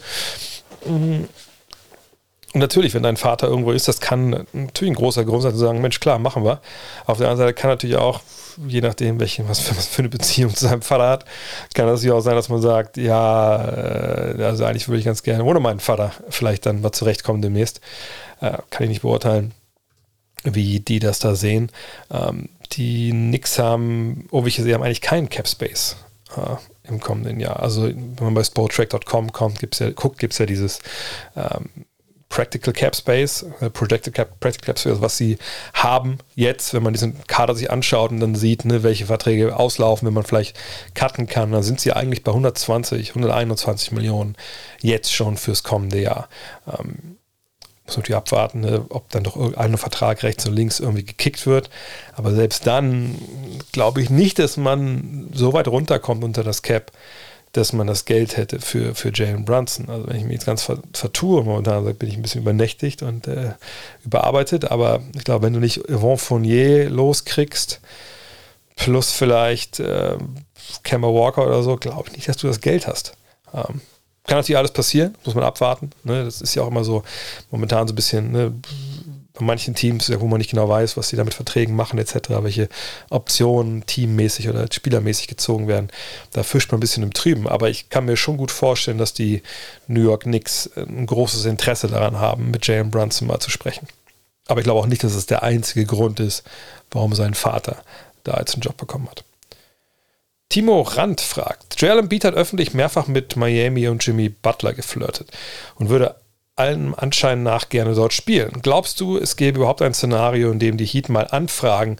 Mhm. 0.85 1.27
Und 2.55 2.61
natürlich, 2.61 2.93
wenn 2.93 3.03
dein 3.03 3.17
Vater 3.17 3.47
irgendwo 3.47 3.71
ist, 3.73 3.89
das 3.89 3.99
kann 3.99 4.47
natürlich 4.53 4.93
ein 4.93 4.95
großer 4.95 5.25
Grund 5.25 5.43
sein 5.43 5.51
zu 5.51 5.57
sagen, 5.57 5.81
Mensch, 5.81 5.99
klar, 5.99 6.19
machen 6.19 6.45
wir. 6.45 6.61
Auf 7.05 7.17
der 7.17 7.27
anderen 7.27 7.49
Seite 7.49 7.53
kann 7.53 7.69
natürlich 7.69 7.97
auch, 7.97 8.21
je 8.65 8.79
nachdem, 8.79 9.19
welche, 9.19 9.47
was 9.49 9.59
für, 9.59 9.75
was 9.75 9.87
für 9.87 9.99
eine 9.99 10.07
Beziehung 10.07 10.55
zu 10.55 10.65
seinem 10.65 10.81
Vater 10.81 11.09
hat, 11.09 11.25
kann 11.73 11.87
das 11.87 12.01
ja 12.01 12.13
auch 12.13 12.21
sein, 12.21 12.35
dass 12.35 12.47
man 12.47 12.61
sagt, 12.61 12.95
ja, 12.95 13.57
äh, 13.57 14.41
also 14.41 14.63
eigentlich 14.63 14.87
würde 14.87 14.99
ich 14.99 15.05
ganz 15.05 15.21
gerne 15.21 15.43
ohne 15.43 15.59
meinen 15.59 15.81
Vater 15.81 16.13
vielleicht 16.29 16.65
dann 16.65 16.79
mal 16.79 16.93
zurechtkommen 16.93 17.41
demnächst. 17.41 17.81
Äh, 18.39 18.59
kann 18.69 18.83
ich 18.83 18.89
nicht 18.89 19.01
beurteilen, 19.01 19.53
wie 20.45 20.79
die 20.79 20.99
das 20.99 21.19
da 21.19 21.35
sehen. 21.35 21.69
Die 22.69 23.11
Knicks 23.11 23.59
haben, 23.59 24.27
oh, 24.31 24.45
wie 24.45 24.49
ich 24.49 24.55
sehe, 24.55 24.73
haben 24.73 24.83
eigentlich 24.83 25.01
keinen 25.01 25.29
Cap 25.29 25.47
Space 25.47 25.97
äh, 26.35 26.87
im 26.87 26.99
kommenden 26.99 27.39
Jahr. 27.39 27.61
Also, 27.61 27.83
wenn 27.83 28.15
man 28.19 28.33
bei 28.33 28.43
sporttrack.com 28.43 29.31
kommt, 29.31 29.59
gibt's 29.59 29.79
ja, 29.79 29.89
guckt, 29.91 30.19
gibt 30.19 30.33
es 30.33 30.39
ja 30.39 30.45
dieses 30.45 30.79
ähm, 31.35 31.85
Practical 32.29 32.73
Cap 32.73 32.95
Space, 32.95 33.45
äh, 33.61 33.69
Projected 33.69 34.13
Cap, 34.13 34.39
Practical 34.39 34.65
Cap 34.73 34.79
Space, 34.79 35.01
was 35.01 35.17
sie 35.17 35.37
haben 35.73 36.17
jetzt, 36.35 36.73
wenn 36.73 36.83
man 36.83 36.93
diesen 36.93 37.15
Kader 37.27 37.55
sich 37.55 37.71
anschaut 37.71 38.11
und 38.11 38.19
dann 38.19 38.35
sieht, 38.35 38.65
ne, 38.65 38.83
welche 38.83 39.05
Verträge 39.05 39.55
auslaufen, 39.57 40.05
wenn 40.05 40.13
man 40.13 40.23
vielleicht 40.23 40.57
cutten 40.95 41.27
kann, 41.27 41.51
dann 41.51 41.63
sind 41.63 41.79
sie 41.79 41.93
eigentlich 41.93 42.23
bei 42.23 42.31
120, 42.31 43.09
121 43.09 43.91
Millionen 43.93 44.35
jetzt 44.81 45.13
schon 45.13 45.37
fürs 45.37 45.63
kommende 45.63 46.01
Jahr. 46.01 46.27
Ähm, 46.67 47.17
muss 47.85 47.97
natürlich 47.97 48.17
abwarten, 48.17 48.61
ne, 48.61 48.85
ob 48.89 49.09
dann 49.09 49.23
doch 49.23 49.35
irgendein 49.35 49.77
Vertrag 49.77 50.23
rechts 50.23 50.45
und 50.47 50.55
links 50.55 50.79
irgendwie 50.79 51.05
gekickt 51.05 51.45
wird. 51.45 51.69
Aber 52.15 52.33
selbst 52.33 52.65
dann 52.65 53.15
glaube 53.71 54.01
ich 54.01 54.09
nicht, 54.09 54.39
dass 54.39 54.57
man 54.57 55.29
so 55.33 55.53
weit 55.53 55.67
runterkommt 55.67 56.23
unter 56.23 56.43
das 56.43 56.61
Cap, 56.61 56.91
dass 57.51 57.73
man 57.73 57.87
das 57.87 58.05
Geld 58.05 58.37
hätte 58.37 58.59
für, 58.59 58.95
für 58.95 59.11
Jalen 59.13 59.45
Brunson. 59.45 59.89
Also 59.89 60.07
wenn 60.07 60.17
ich 60.17 60.23
mich 60.23 60.33
jetzt 60.33 60.45
ganz 60.45 60.63
vertue, 60.93 61.43
momentan 61.43 61.85
bin 61.95 62.09
ich 62.09 62.15
ein 62.15 62.21
bisschen 62.21 62.41
übernächtigt 62.41 63.01
und 63.03 63.27
äh, 63.27 63.53
überarbeitet, 64.03 64.71
aber 64.71 65.01
ich 65.15 65.23
glaube, 65.23 65.45
wenn 65.45 65.53
du 65.53 65.59
nicht 65.59 65.83
Yvonne 65.87 66.17
Fournier 66.17 66.89
loskriegst, 66.89 67.79
plus 68.75 69.11
vielleicht 69.11 69.79
äh, 69.79 70.17
Kemba 70.83 71.07
Walker 71.07 71.45
oder 71.45 71.63
so, 71.63 71.77
glaube 71.77 72.09
ich 72.09 72.15
nicht, 72.15 72.27
dass 72.27 72.37
du 72.37 72.47
das 72.47 72.59
Geld 72.59 72.87
hast. 72.87 73.15
Ähm, 73.53 73.81
kann 74.27 74.37
natürlich 74.37 74.57
alles 74.57 74.71
passieren, 74.71 75.15
muss 75.23 75.35
man 75.35 75.43
abwarten. 75.43 75.91
Ne? 76.03 76.23
Das 76.23 76.41
ist 76.41 76.55
ja 76.55 76.63
auch 76.63 76.67
immer 76.67 76.83
so 76.83 77.03
momentan 77.51 77.87
so 77.87 77.93
ein 77.93 77.95
bisschen 77.95 78.31
ne, 78.31 78.53
bei 79.35 79.45
manchen 79.45 79.75
Teams, 79.75 80.11
wo 80.19 80.27
man 80.27 80.39
nicht 80.39 80.49
genau 80.49 80.67
weiß, 80.67 80.97
was 80.97 81.09
sie 81.09 81.15
da 81.15 81.23
mit 81.23 81.33
Verträgen 81.33 81.75
machen 81.75 81.99
etc., 81.99 82.29
welche 82.41 82.69
Optionen 83.09 83.85
teammäßig 83.85 84.49
oder 84.49 84.65
spielermäßig 84.71 85.27
gezogen 85.27 85.67
werden. 85.67 85.89
Da 86.31 86.43
fischt 86.43 86.71
man 86.71 86.77
ein 86.77 86.81
bisschen 86.81 87.03
im 87.03 87.13
Trüben. 87.13 87.47
Aber 87.47 87.69
ich 87.69 87.89
kann 87.89 88.05
mir 88.05 88.17
schon 88.17 88.37
gut 88.37 88.51
vorstellen, 88.51 88.97
dass 88.97 89.13
die 89.13 89.43
New 89.87 90.01
York 90.01 90.23
Knicks 90.23 90.69
ein 90.75 91.05
großes 91.05 91.45
Interesse 91.45 91.87
daran 91.87 92.19
haben, 92.19 92.51
mit 92.51 92.65
Jalen 92.65 92.91
Brunson 92.91 93.27
mal 93.27 93.39
zu 93.39 93.51
sprechen. 93.51 93.87
Aber 94.47 94.59
ich 94.59 94.63
glaube 94.63 94.79
auch 94.79 94.87
nicht, 94.87 95.03
dass 95.03 95.15
es 95.15 95.25
der 95.25 95.43
einzige 95.43 95.85
Grund 95.85 96.19
ist, 96.19 96.43
warum 96.91 97.13
sein 97.13 97.33
Vater 97.33 97.77
da 98.23 98.37
jetzt 98.39 98.53
einen 98.53 98.61
Job 98.61 98.77
bekommen 98.77 99.09
hat. 99.09 99.23
Timo 100.49 100.81
Rand 100.81 101.21
fragt, 101.21 101.81
Joel 101.81 101.99
Embiid 101.99 102.23
hat 102.23 102.35
öffentlich 102.35 102.73
mehrfach 102.73 103.07
mit 103.07 103.35
Miami 103.35 103.87
und 103.87 104.05
Jimmy 104.05 104.29
Butler 104.29 104.73
geflirtet 104.73 105.31
und 105.75 105.89
würde 105.89 106.15
allem 106.55 106.95
Anschein 106.95 107.43
nach 107.43 107.69
gerne 107.69 107.93
dort 107.93 108.13
spielen. 108.13 108.61
Glaubst 108.61 108.99
du, 108.99 109.17
es 109.17 109.35
gäbe 109.35 109.57
überhaupt 109.57 109.81
ein 109.81 109.93
Szenario, 109.93 110.51
in 110.51 110.59
dem 110.59 110.77
die 110.77 110.85
Heat 110.85 111.09
mal 111.09 111.27
anfragen 111.27 111.97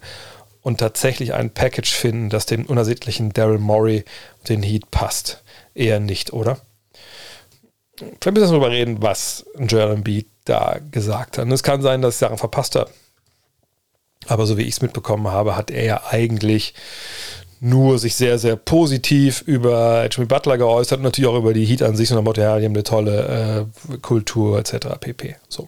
und 0.62 0.78
tatsächlich 0.78 1.34
ein 1.34 1.50
Package 1.50 1.92
finden, 1.92 2.30
das 2.30 2.46
dem 2.46 2.64
unersättlichen 2.66 3.32
Daryl 3.32 3.58
Morey 3.58 4.04
und 4.38 4.48
den 4.48 4.62
Heat 4.62 4.90
passt? 4.90 5.42
Eher 5.74 6.00
nicht, 6.00 6.32
oder? 6.32 6.58
Vielleicht 7.96 8.24
müssen 8.24 8.52
wir 8.52 8.60
darüber 8.60 8.70
reden, 8.70 9.02
was 9.02 9.44
Joel 9.58 9.92
Embiid 9.92 10.26
da 10.44 10.78
gesagt 10.90 11.38
hat. 11.38 11.44
Und 11.44 11.52
es 11.52 11.62
kann 11.62 11.82
sein, 11.82 12.02
dass 12.02 12.14
ich 12.14 12.18
Sachen 12.18 12.38
verpasst 12.38 12.76
habe. 12.76 12.90
Aber 14.26 14.46
so 14.46 14.56
wie 14.56 14.62
ich 14.62 14.74
es 14.74 14.82
mitbekommen 14.82 15.28
habe, 15.28 15.56
hat 15.56 15.70
er 15.70 15.84
ja 15.84 16.02
eigentlich 16.10 16.74
nur 17.60 17.98
sich 17.98 18.14
sehr, 18.14 18.38
sehr 18.38 18.56
positiv 18.56 19.42
über 19.46 20.06
Jimmy 20.10 20.26
Butler 20.26 20.58
geäußert 20.58 20.98
und 20.98 21.04
natürlich 21.04 21.28
auch 21.28 21.38
über 21.38 21.54
die 21.54 21.64
Heat 21.64 21.82
an 21.82 21.96
sich 21.96 22.10
und 22.10 22.16
der 22.16 22.22
Motto, 22.22 22.40
ja, 22.40 22.58
die 22.58 22.64
haben 22.64 22.74
eine 22.74 22.82
tolle 22.82 23.66
äh, 23.90 23.96
Kultur 23.98 24.58
etc. 24.58 24.88
pp. 25.00 25.36
So. 25.48 25.66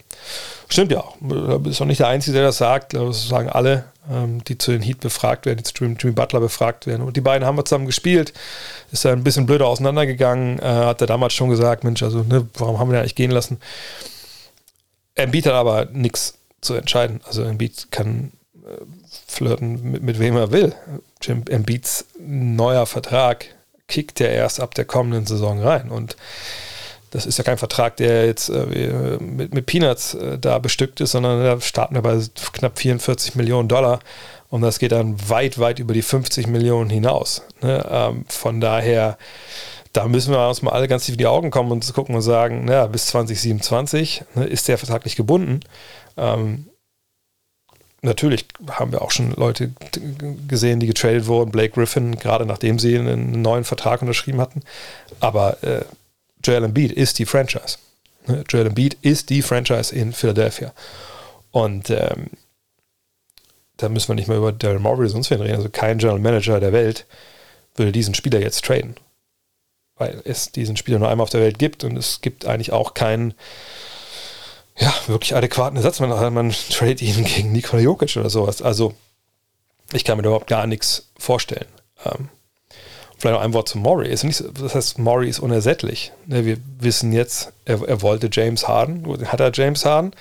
Stimmt 0.69 0.93
ja 0.93 1.01
auch. 1.01 1.17
Du 1.21 1.59
bist 1.61 1.81
auch 1.81 1.87
nicht 1.87 2.01
der 2.01 2.09
Einzige, 2.09 2.35
der 2.35 2.47
das 2.47 2.59
sagt. 2.59 2.93
Das 2.93 3.29
sagen 3.29 3.49
alle, 3.49 3.85
ähm, 4.11 4.45
die 4.45 4.59
zu 4.59 4.71
den 4.71 4.83
Heat 4.83 5.01
befragt 5.01 5.47
werden, 5.47 5.59
die 5.59 5.63
zu 5.63 5.85
Jimmy 5.85 6.13
Butler 6.13 6.41
befragt 6.41 6.87
werden. 6.87 7.03
Und 7.03 7.17
die 7.17 7.23
beiden 7.23 7.47
haben 7.47 7.57
wir 7.57 7.65
zusammen 7.65 7.87
gespielt. 7.87 8.35
Ist 8.93 9.05
da 9.05 9.13
ein 9.13 9.25
bisschen 9.25 9.47
blöder 9.47 9.67
auseinandergegangen. 9.67 10.59
Äh, 10.59 10.65
hat 10.65 11.01
er 11.01 11.07
damals 11.07 11.33
schon 11.33 11.49
gesagt, 11.49 11.85
Mensch, 11.85 12.03
also 12.03 12.23
ne, 12.23 12.47
warum 12.55 12.79
haben 12.79 12.89
wir 12.89 12.97
den 12.97 13.01
eigentlich 13.01 13.15
gehen 13.15 13.31
lassen? 13.31 13.59
Embiid 15.15 15.47
hat 15.47 15.55
aber 15.55 15.87
nichts 15.87 16.35
zu 16.61 16.75
entscheiden. 16.75 17.23
Also 17.25 17.43
Embiid 17.43 17.91
kann 17.91 18.33
äh, 18.57 18.85
flirten 19.27 19.83
mit, 19.83 20.03
mit 20.03 20.19
wem 20.19 20.37
er 20.37 20.53
will. 20.53 20.75
Jim 21.21 21.45
Embiids 21.49 22.07
neuer 22.19 22.87
Vertrag 22.87 23.47
kickt 23.87 24.21
ja 24.21 24.27
erst 24.27 24.61
ab 24.61 24.75
der 24.75 24.85
kommenden 24.85 25.27
Saison 25.27 25.61
rein 25.61 25.91
und 25.91 26.17
das 27.11 27.25
ist 27.25 27.39
ja 27.39 27.45
kein 27.45 27.59
Vertrag, 27.59 27.97
der 27.97 28.27
jetzt 28.27 28.51
äh, 28.51 29.19
mit, 29.19 29.55
mit, 29.55 29.67
Peanuts 29.67 30.15
äh, 30.15 30.39
da 30.39 30.59
bestückt 30.59 31.01
ist, 31.01 31.13
sondern 31.13 31.43
da 31.43 31.61
starten 31.61 31.95
wir 31.95 32.03
bei 32.03 32.21
knapp 32.53 32.79
44 32.79 33.35
Millionen 33.35 33.69
Dollar 33.69 34.01
und 34.51 34.61
das 34.61 34.79
geht 34.79 34.93
dann 34.93 35.17
weit, 35.29 35.59
weit 35.59 35.79
über 35.79 35.95
die 35.95 36.03
50 36.03 36.47
Millionen 36.47 36.91
hinaus. 36.91 37.43
Ne? 37.63 37.85
Ähm, 37.91 38.25
von 38.29 38.61
daher, 38.61 39.17
da 39.93 40.07
müssen 40.07 40.33
wir 40.33 40.49
uns 40.49 40.63
mal 40.63 40.73
alle 40.73 40.89
ganz 40.89 41.07
tief 41.07 41.15
in 41.15 41.19
die 41.19 41.27
Augen 41.27 41.51
kommen 41.51 41.73
und 41.73 41.93
gucken 41.95 42.15
und 42.15 42.23
sagen, 42.23 42.65
naja, 42.67 42.87
bis 42.87 43.07
2027 43.07 44.25
ne, 44.35 44.45
ist 44.45 44.69
der 44.69 44.79
Vertrag 44.79 45.05
nicht 45.05 45.17
gebunden. 45.17 45.61
Ähm, 46.17 46.69
natürlich 48.03 48.47
haben 48.71 48.93
wir 48.93 49.03
auch 49.03 49.11
schon 49.11 49.33
Leute 49.33 49.73
gesehen, 50.47 50.81
die 50.81 50.87
getradet 50.87 51.27
wurden. 51.27 51.51
Blake 51.51 51.75
Griffin, 51.75 52.17
gerade 52.19 52.47
nachdem 52.47 52.79
sie 52.79 52.99
einen 52.99 53.43
neuen 53.43 53.65
Vertrag 53.65 54.03
unterschrieben 54.03 54.41
hatten. 54.41 54.63
Aber 55.21 55.63
äh, 55.63 55.85
Joel 56.45 56.65
Embiid 56.65 56.93
ist 56.93 57.19
die 57.19 57.27
Franchise. 57.27 57.79
Ne? 58.27 58.45
Joel 58.49 58.69
Embiid 58.69 58.97
ist 59.03 59.31
die 59.31 59.43
Franchise 59.43 59.95
in 59.95 60.13
Philadelphia. 60.13 60.73
Und 61.51 61.91
ähm, 61.91 62.31
da 63.79 63.89
müssen 63.89 64.09
wir 64.09 64.15
nicht 64.15 64.29
mehr 64.29 64.39
über 64.39 64.53
Daryl 64.53 64.81
Morey 64.81 65.01
oder 65.01 65.09
sonst 65.09 65.31
wen 65.31 65.41
reden. 65.41 65.57
Also 65.57 65.69
kein 65.71 65.99
General 65.99 66.19
Manager 66.19 66.61
der 66.61 66.73
Welt 66.73 67.07
würde 67.75 67.93
diesen 67.93 68.15
Spieler 68.15 68.41
jetzt 68.41 68.65
traden. 68.65 68.97
Weil 69.97 70.21
es 70.25 70.53
diesen 70.53 70.77
Spieler 70.77 70.99
nur 70.99 71.09
einmal 71.09 71.25
auf 71.25 71.31
der 71.31 71.41
Welt 71.41 71.59
gibt 71.59 71.83
und 71.85 71.97
es 71.97 72.21
gibt 72.21 72.47
eigentlich 72.47 72.73
auch 72.73 72.95
keinen 72.95 73.35
ja, 74.79 74.95
wirklich 75.07 75.35
adäquaten 75.35 75.77
Ersatz. 75.77 76.01
Man, 76.01 76.35
man 76.35 76.51
tradet 76.71 77.03
ihn 77.03 77.25
gegen 77.25 77.53
Nikola 77.53 77.83
Jokic 77.83 78.17
oder 78.17 78.31
sowas. 78.31 78.63
Also, 78.63 78.95
ich 79.93 80.05
kann 80.05 80.19
mir 80.19 80.25
überhaupt 80.25 80.47
gar 80.47 80.67
nichts 80.67 81.09
vorstellen. 81.19 81.67
Ähm, 82.05 82.29
vielleicht 83.17 83.35
noch 83.35 83.43
ein 83.43 83.55
Wort 83.55 83.69
zu 83.69 83.79
Maury. 83.79 84.09
Ist 84.09 84.25
nicht, 84.25 84.43
das 84.61 84.75
heißt, 84.75 84.99
Maury 84.99 85.29
ist 85.29 85.41
unersättlich. 85.41 86.13
Ne, 86.27 86.45
wir 86.45 86.59
wissen 86.79 87.13
jetzt, 87.13 87.53
er, 87.65 87.87
er, 87.87 88.03
wollte 88.03 88.29
James 88.31 88.69
Harden. 88.69 89.05
Hat 89.27 89.41
er 89.41 89.51
James 89.53 89.85
Harden? 89.85 90.13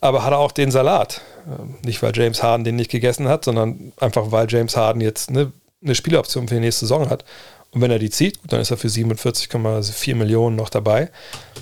Aber 0.00 0.24
hat 0.24 0.32
er 0.32 0.38
auch 0.38 0.52
den 0.52 0.70
Salat? 0.70 1.20
Ähm, 1.46 1.76
nicht, 1.82 2.02
weil 2.02 2.12
James 2.14 2.42
Harden 2.42 2.64
den 2.64 2.76
nicht 2.76 2.90
gegessen 2.90 3.28
hat, 3.28 3.44
sondern 3.44 3.92
einfach, 3.98 4.30
weil 4.30 4.46
James 4.48 4.76
Harden 4.76 5.00
jetzt 5.00 5.30
eine, 5.30 5.52
eine 5.82 5.94
Spieleroption 5.94 6.48
für 6.48 6.54
die 6.54 6.60
nächste 6.60 6.86
Saison 6.86 7.10
hat. 7.10 7.24
Und 7.72 7.80
wenn 7.80 7.90
er 7.90 7.98
die 7.98 8.10
zieht, 8.10 8.38
dann 8.48 8.60
ist 8.60 8.70
er 8.70 8.76
für 8.76 8.88
47,4 8.88 10.14
Millionen 10.14 10.56
noch 10.56 10.70
dabei. 10.70 11.10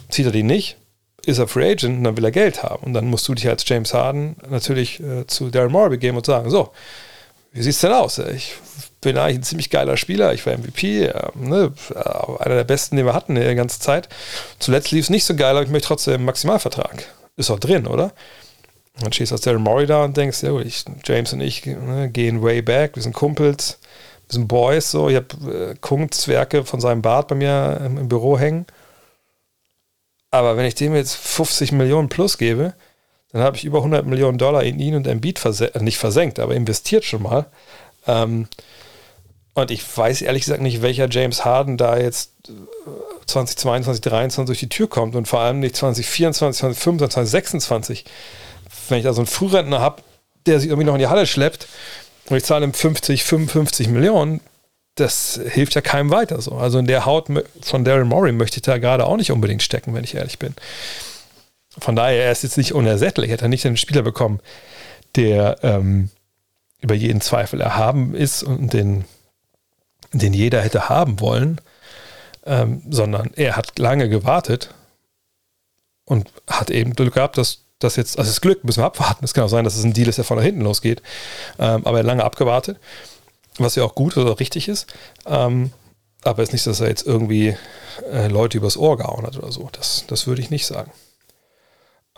Zieht 0.08 0.26
er 0.26 0.32
die 0.32 0.42
nicht, 0.42 0.76
ist 1.28 1.38
er 1.38 1.48
Free 1.48 1.70
Agent 1.72 1.98
und 1.98 2.04
dann 2.04 2.16
will 2.16 2.24
er 2.24 2.30
Geld 2.30 2.62
haben. 2.62 2.84
Und 2.84 2.94
dann 2.94 3.06
musst 3.06 3.28
du 3.28 3.34
dich 3.34 3.48
als 3.48 3.68
James 3.68 3.94
Harden 3.94 4.36
natürlich 4.48 5.00
äh, 5.00 5.26
zu 5.26 5.50
Darren 5.50 5.72
Moore 5.72 5.90
begeben 5.90 6.16
und 6.16 6.26
sagen, 6.26 6.50
so, 6.50 6.70
wie 7.52 7.62
sieht 7.62 7.74
es 7.74 7.80
denn 7.80 7.92
aus? 7.92 8.18
Ich 8.18 8.54
bin 9.00 9.16
eigentlich 9.16 9.38
ein 9.38 9.42
ziemlich 9.42 9.70
geiler 9.70 9.96
Spieler, 9.96 10.34
ich 10.34 10.44
war 10.46 10.56
MVP, 10.56 11.04
äh, 11.04 11.28
ne, 11.34 11.72
einer 12.40 12.54
der 12.54 12.64
besten, 12.64 12.96
den 12.96 13.06
wir 13.06 13.14
hatten 13.14 13.36
in 13.36 13.42
der 13.42 13.54
ganzen 13.54 13.80
Zeit. 13.80 14.08
Zuletzt 14.58 14.90
lief 14.90 15.04
es 15.04 15.10
nicht 15.10 15.24
so 15.24 15.36
geil, 15.36 15.56
aber 15.56 15.62
ich 15.62 15.70
möchte 15.70 15.88
trotzdem 15.88 16.24
Maximalvertrag. 16.24 17.04
Ist 17.36 17.50
auch 17.50 17.60
drin, 17.60 17.86
oder? 17.86 18.12
dann 19.00 19.12
stehst 19.12 19.30
du 19.30 19.36
als 19.36 19.42
Daryl 19.42 19.60
Morey 19.60 19.86
da 19.86 20.04
und 20.04 20.16
denkst, 20.16 20.42
ja, 20.42 20.58
ich, 20.58 20.84
James 21.04 21.32
und 21.32 21.40
ich 21.40 21.64
ne, 21.66 22.10
gehen 22.10 22.42
way 22.42 22.62
back, 22.62 22.96
wir 22.96 23.02
sind 23.02 23.14
Kumpels, 23.14 23.78
wir 24.26 24.34
sind 24.34 24.48
Boys, 24.48 24.90
so. 24.90 25.08
Ich 25.08 25.16
habe 25.16 25.70
äh, 25.70 25.74
Kunstwerke 25.80 26.64
von 26.64 26.80
seinem 26.80 27.02
Bart 27.02 27.28
bei 27.28 27.34
mir 27.34 27.80
im, 27.84 27.98
im 27.98 28.08
Büro 28.08 28.38
hängen. 28.38 28.66
Aber 30.30 30.56
wenn 30.56 30.66
ich 30.66 30.74
dem 30.74 30.94
jetzt 30.94 31.14
50 31.14 31.72
Millionen 31.72 32.08
plus 32.08 32.38
gebe, 32.38 32.74
dann 33.32 33.42
habe 33.42 33.56
ich 33.56 33.64
über 33.64 33.78
100 33.78 34.06
Millionen 34.06 34.38
Dollar 34.38 34.62
in 34.62 34.78
ihn 34.78 34.94
und 34.94 35.06
Embiid 35.06 35.38
versen 35.38 35.68
äh, 35.74 35.82
nicht 35.82 35.98
versenkt, 35.98 36.38
aber 36.38 36.54
investiert 36.54 37.04
schon 37.04 37.22
mal. 37.22 37.46
Ähm, 38.06 38.48
und 39.54 39.70
ich 39.70 39.82
weiß 39.96 40.22
ehrlich 40.22 40.44
gesagt 40.44 40.62
nicht, 40.62 40.82
welcher 40.82 41.08
James 41.10 41.44
Harden 41.44 41.76
da 41.76 41.98
jetzt 41.98 42.32
2022, 43.26 44.00
äh, 44.00 44.02
2023 44.02 44.46
durch 44.46 44.60
die 44.60 44.68
Tür 44.68 44.88
kommt 44.88 45.16
und 45.16 45.26
vor 45.26 45.40
allem 45.40 45.60
nicht 45.60 45.76
2024, 45.76 46.60
2025, 46.60 47.14
2026. 47.14 48.04
Wenn 48.88 48.98
ich 48.98 49.04
da 49.04 49.12
so 49.12 49.20
einen 49.20 49.26
Frührentner 49.26 49.80
habe, 49.80 50.02
der 50.46 50.60
sich 50.60 50.68
irgendwie 50.68 50.86
noch 50.86 50.94
in 50.94 51.00
die 51.00 51.08
Halle 51.08 51.26
schleppt 51.26 51.66
und 52.30 52.36
ich 52.36 52.44
zahle 52.44 52.64
ihm 52.64 52.72
50, 52.72 53.24
55 53.24 53.88
Millionen, 53.88 54.40
das 55.00 55.40
hilft 55.48 55.74
ja 55.74 55.80
keinem 55.80 56.10
weiter 56.10 56.40
so. 56.40 56.52
Also 56.52 56.78
in 56.78 56.86
der 56.86 57.04
Haut 57.06 57.28
von 57.62 57.84
Daryl 57.84 58.04
Morey 58.04 58.32
möchte 58.32 58.56
ich 58.56 58.62
da 58.62 58.78
gerade 58.78 59.06
auch 59.06 59.16
nicht 59.16 59.32
unbedingt 59.32 59.62
stecken, 59.62 59.94
wenn 59.94 60.04
ich 60.04 60.14
ehrlich 60.14 60.38
bin. 60.38 60.54
Von 61.78 61.96
daher, 61.96 62.24
er 62.24 62.32
ist 62.32 62.42
jetzt 62.42 62.56
nicht 62.56 62.72
unersättlich, 62.72 63.30
hätte 63.30 63.44
er 63.44 63.48
nicht 63.48 63.66
einen 63.66 63.76
Spieler 63.76 64.02
bekommen, 64.02 64.40
der 65.16 65.58
ähm, 65.62 66.10
über 66.80 66.94
jeden 66.94 67.20
Zweifel 67.20 67.60
erhaben 67.60 68.14
ist 68.14 68.42
und 68.42 68.72
den 68.72 69.04
den 70.12 70.32
jeder 70.32 70.62
hätte 70.62 70.88
haben 70.88 71.20
wollen, 71.20 71.60
ähm, 72.46 72.82
sondern 72.88 73.30
er 73.36 73.56
hat 73.56 73.78
lange 73.78 74.08
gewartet 74.08 74.74
und 76.04 76.30
hat 76.46 76.70
eben 76.70 76.94
Glück 76.94 77.14
gehabt, 77.14 77.36
dass 77.36 77.64
das 77.78 77.96
jetzt, 77.96 78.18
also 78.18 78.30
das 78.30 78.40
Glück 78.40 78.64
müssen 78.64 78.80
wir 78.80 78.86
abwarten. 78.86 79.24
Es 79.24 79.34
kann 79.34 79.44
auch 79.44 79.48
sein, 79.48 79.64
dass 79.64 79.76
es 79.76 79.84
ein 79.84 79.92
Deal 79.92 80.08
ist, 80.08 80.16
der 80.16 80.24
von 80.24 80.38
da 80.38 80.42
hinten 80.42 80.62
losgeht. 80.62 81.02
Ähm, 81.58 81.86
aber 81.86 81.98
er 81.98 82.00
hat 82.00 82.06
lange 82.06 82.24
abgewartet, 82.24 82.78
was 83.64 83.74
ja 83.74 83.84
auch 83.84 83.94
gut 83.94 84.16
oder 84.16 84.38
richtig 84.38 84.68
ist. 84.68 84.86
Ähm, 85.26 85.72
aber 86.22 86.42
es 86.42 86.48
ist 86.48 86.52
nicht, 86.52 86.66
dass 86.66 86.80
er 86.80 86.88
jetzt 86.88 87.06
irgendwie 87.06 87.56
äh, 88.12 88.28
Leute 88.28 88.58
übers 88.58 88.76
Ohr 88.76 88.96
gehauen 88.96 89.26
hat 89.26 89.36
oder 89.36 89.52
so. 89.52 89.68
Das, 89.72 90.04
das 90.06 90.26
würde 90.26 90.42
ich 90.42 90.50
nicht 90.50 90.66
sagen. 90.66 90.90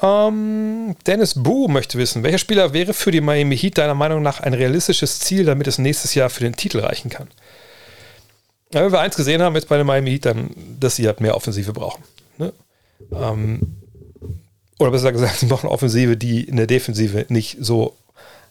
Ähm, 0.03 0.97
Dennis 1.07 1.35
Boo 1.35 1.69
möchte 1.69 1.99
wissen, 1.99 2.23
welcher 2.23 2.39
Spieler 2.39 2.73
wäre 2.73 2.95
für 2.95 3.11
die 3.11 3.21
Miami 3.21 3.57
Heat 3.57 3.79
deiner 3.79 3.95
Meinung 3.95 4.23
nach 4.23 4.41
ein 4.41 4.55
realistisches 4.55 5.19
Ziel, 5.21 5.45
damit 5.45 5.67
es 5.67 5.79
nächstes 5.79 6.15
Jahr 6.15 6.31
für 6.31 6.45
den 6.45 6.57
Titel 6.57 6.81
reichen 6.81 7.11
kann? 7.11 7.29
Ja, 8.73 8.83
wenn 8.83 8.93
wir 8.93 9.01
eins 9.01 9.17
gesehen 9.17 9.43
haben 9.43 9.55
jetzt 9.57 9.69
bei 9.69 9.77
den 9.77 9.87
Miami 9.87 10.11
Heat, 10.13 10.27
dann, 10.27 10.51
dass 10.79 10.97
sie 10.97 11.07
halt 11.07 11.21
mehr 11.21 11.37
Offensive 11.37 11.73
brauchen. 11.73 12.03
Ne? 12.39 12.53
Ähm, 13.13 13.77
oder 14.79 14.91
besser 14.91 15.13
gesagt, 15.13 15.37
sie 15.39 15.47
brauchen 15.47 15.67
eine 15.67 15.75
Offensive, 15.75 16.17
die 16.17 16.45
in 16.45 16.57
der 16.57 16.67
Defensive 16.67 17.27
nicht 17.29 17.59
so 17.61 17.97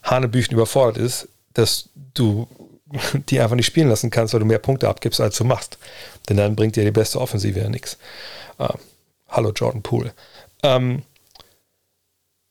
hanebüchen 0.03 0.53
überfordert 0.53 0.97
ist, 0.97 1.27
dass 1.53 1.89
du 2.13 2.47
die 3.29 3.39
einfach 3.39 3.55
nicht 3.55 3.65
spielen 3.65 3.89
lassen 3.89 4.09
kannst, 4.09 4.33
weil 4.33 4.39
du 4.39 4.45
mehr 4.45 4.59
Punkte 4.59 4.89
abgibst, 4.89 5.21
als 5.21 5.37
du 5.37 5.43
machst. 5.43 5.77
Denn 6.27 6.37
dann 6.37 6.55
bringt 6.55 6.75
dir 6.75 6.83
die 6.83 6.91
beste 6.91 7.19
Offensive 7.19 7.59
ja 7.59 7.69
nichts. 7.69 7.97
Ähm, 8.59 8.77
hallo 9.29 9.51
Jordan 9.51 9.81
Poole. 9.81 10.13
Ähm, 10.63 11.03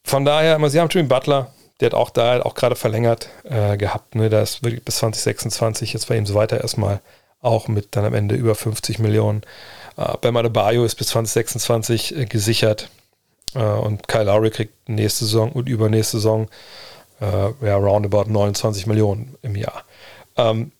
von 0.04 0.24
daher, 0.24 0.58
sie 0.70 0.80
haben 0.80 0.88
Jimmy 0.88 1.08
Butler, 1.08 1.52
der 1.80 1.86
hat 1.86 1.94
auch 1.94 2.10
da 2.10 2.42
auch 2.42 2.54
gerade 2.54 2.76
verlängert 2.76 3.28
äh, 3.44 3.76
gehabt. 3.76 4.14
Ne? 4.14 4.30
Da 4.30 4.40
ist 4.40 4.62
wirklich 4.62 4.84
bis 4.84 4.96
2026 4.96 5.92
jetzt 5.92 6.08
bei 6.08 6.16
ihm 6.16 6.26
so 6.26 6.34
weiter 6.34 6.60
erstmal 6.60 7.00
auch 7.40 7.68
mit 7.68 7.94
dann 7.94 8.04
am 8.04 8.14
Ende 8.14 8.34
über 8.34 8.54
50 8.54 8.98
Millionen. 8.98 9.42
Äh, 9.96 10.16
Bam 10.20 10.36
Adebayo 10.36 10.84
ist 10.84 10.96
bis 10.96 11.08
2026 11.08 12.16
äh, 12.16 12.24
gesichert 12.24 12.88
äh, 13.54 13.60
und 13.60 14.08
Kyle 14.08 14.24
Lowry 14.24 14.50
kriegt 14.50 14.88
nächste 14.88 15.24
Saison 15.24 15.52
und 15.52 15.68
übernächste 15.68 16.16
Saison 16.16 16.48
äh, 17.20 17.66
ja, 17.66 17.76
roundabout 17.76 18.30
29 18.30 18.86
Millionen 18.86 19.36
im 19.42 19.54
Jahr. 19.56 19.84
Ähm, 20.38 20.72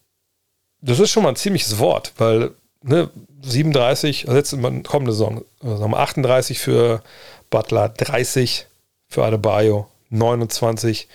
das 0.81 0.99
ist 1.01 1.11
schon 1.11 1.25
mal 1.25 1.31
ein 1.31 1.37
ziemliches 1.37 1.79
Wort, 1.79 2.13
weil 2.17 2.53
ne, 2.83 3.11
37, 3.43 4.29
also 4.29 4.37
jetzt 4.37 4.85
kommende 4.87 5.13
Saison, 5.13 5.45
also 5.63 5.85
38 5.85 6.59
für 6.59 7.03
Butler, 7.51 7.89
30 7.91 8.67
für 9.09 9.25
Adebayo, 9.25 9.89
29 10.11 11.09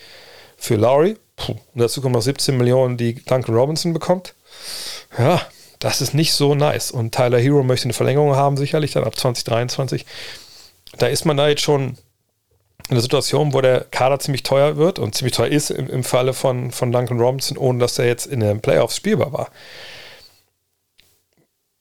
für 0.56 0.76
Lowry. 0.76 1.16
Puh. 1.36 1.52
Und 1.52 1.80
dazu 1.80 2.00
kommen 2.00 2.14
noch 2.14 2.22
17 2.22 2.56
Millionen, 2.56 2.96
die 2.96 3.14
Duncan 3.24 3.54
Robinson 3.54 3.92
bekommt 3.92 4.34
ja, 5.18 5.40
das 5.78 6.00
ist 6.00 6.14
nicht 6.14 6.32
so 6.32 6.54
nice. 6.54 6.90
Und 6.90 7.14
Tyler 7.14 7.38
Hero 7.38 7.62
möchte 7.62 7.84
eine 7.84 7.92
Verlängerung 7.92 8.36
haben, 8.36 8.56
sicherlich 8.56 8.92
dann 8.92 9.04
ab 9.04 9.16
2023. 9.16 10.06
Da 10.98 11.06
ist 11.06 11.24
man 11.24 11.36
da 11.36 11.48
jetzt 11.48 11.62
schon 11.62 11.96
in 12.88 12.96
der 12.96 13.02
Situation, 13.02 13.52
wo 13.54 13.60
der 13.60 13.86
Kader 13.90 14.18
ziemlich 14.18 14.42
teuer 14.42 14.76
wird 14.76 14.98
und 14.98 15.14
ziemlich 15.14 15.34
teuer 15.34 15.48
ist 15.48 15.70
im, 15.70 15.88
im 15.88 16.04
Falle 16.04 16.34
von, 16.34 16.70
von 16.70 16.92
Duncan 16.92 17.18
Robinson, 17.18 17.56
ohne 17.56 17.78
dass 17.78 17.98
er 17.98 18.06
jetzt 18.06 18.26
in 18.26 18.40
den 18.40 18.60
Playoffs 18.60 18.96
spielbar 18.96 19.32
war. 19.32 19.50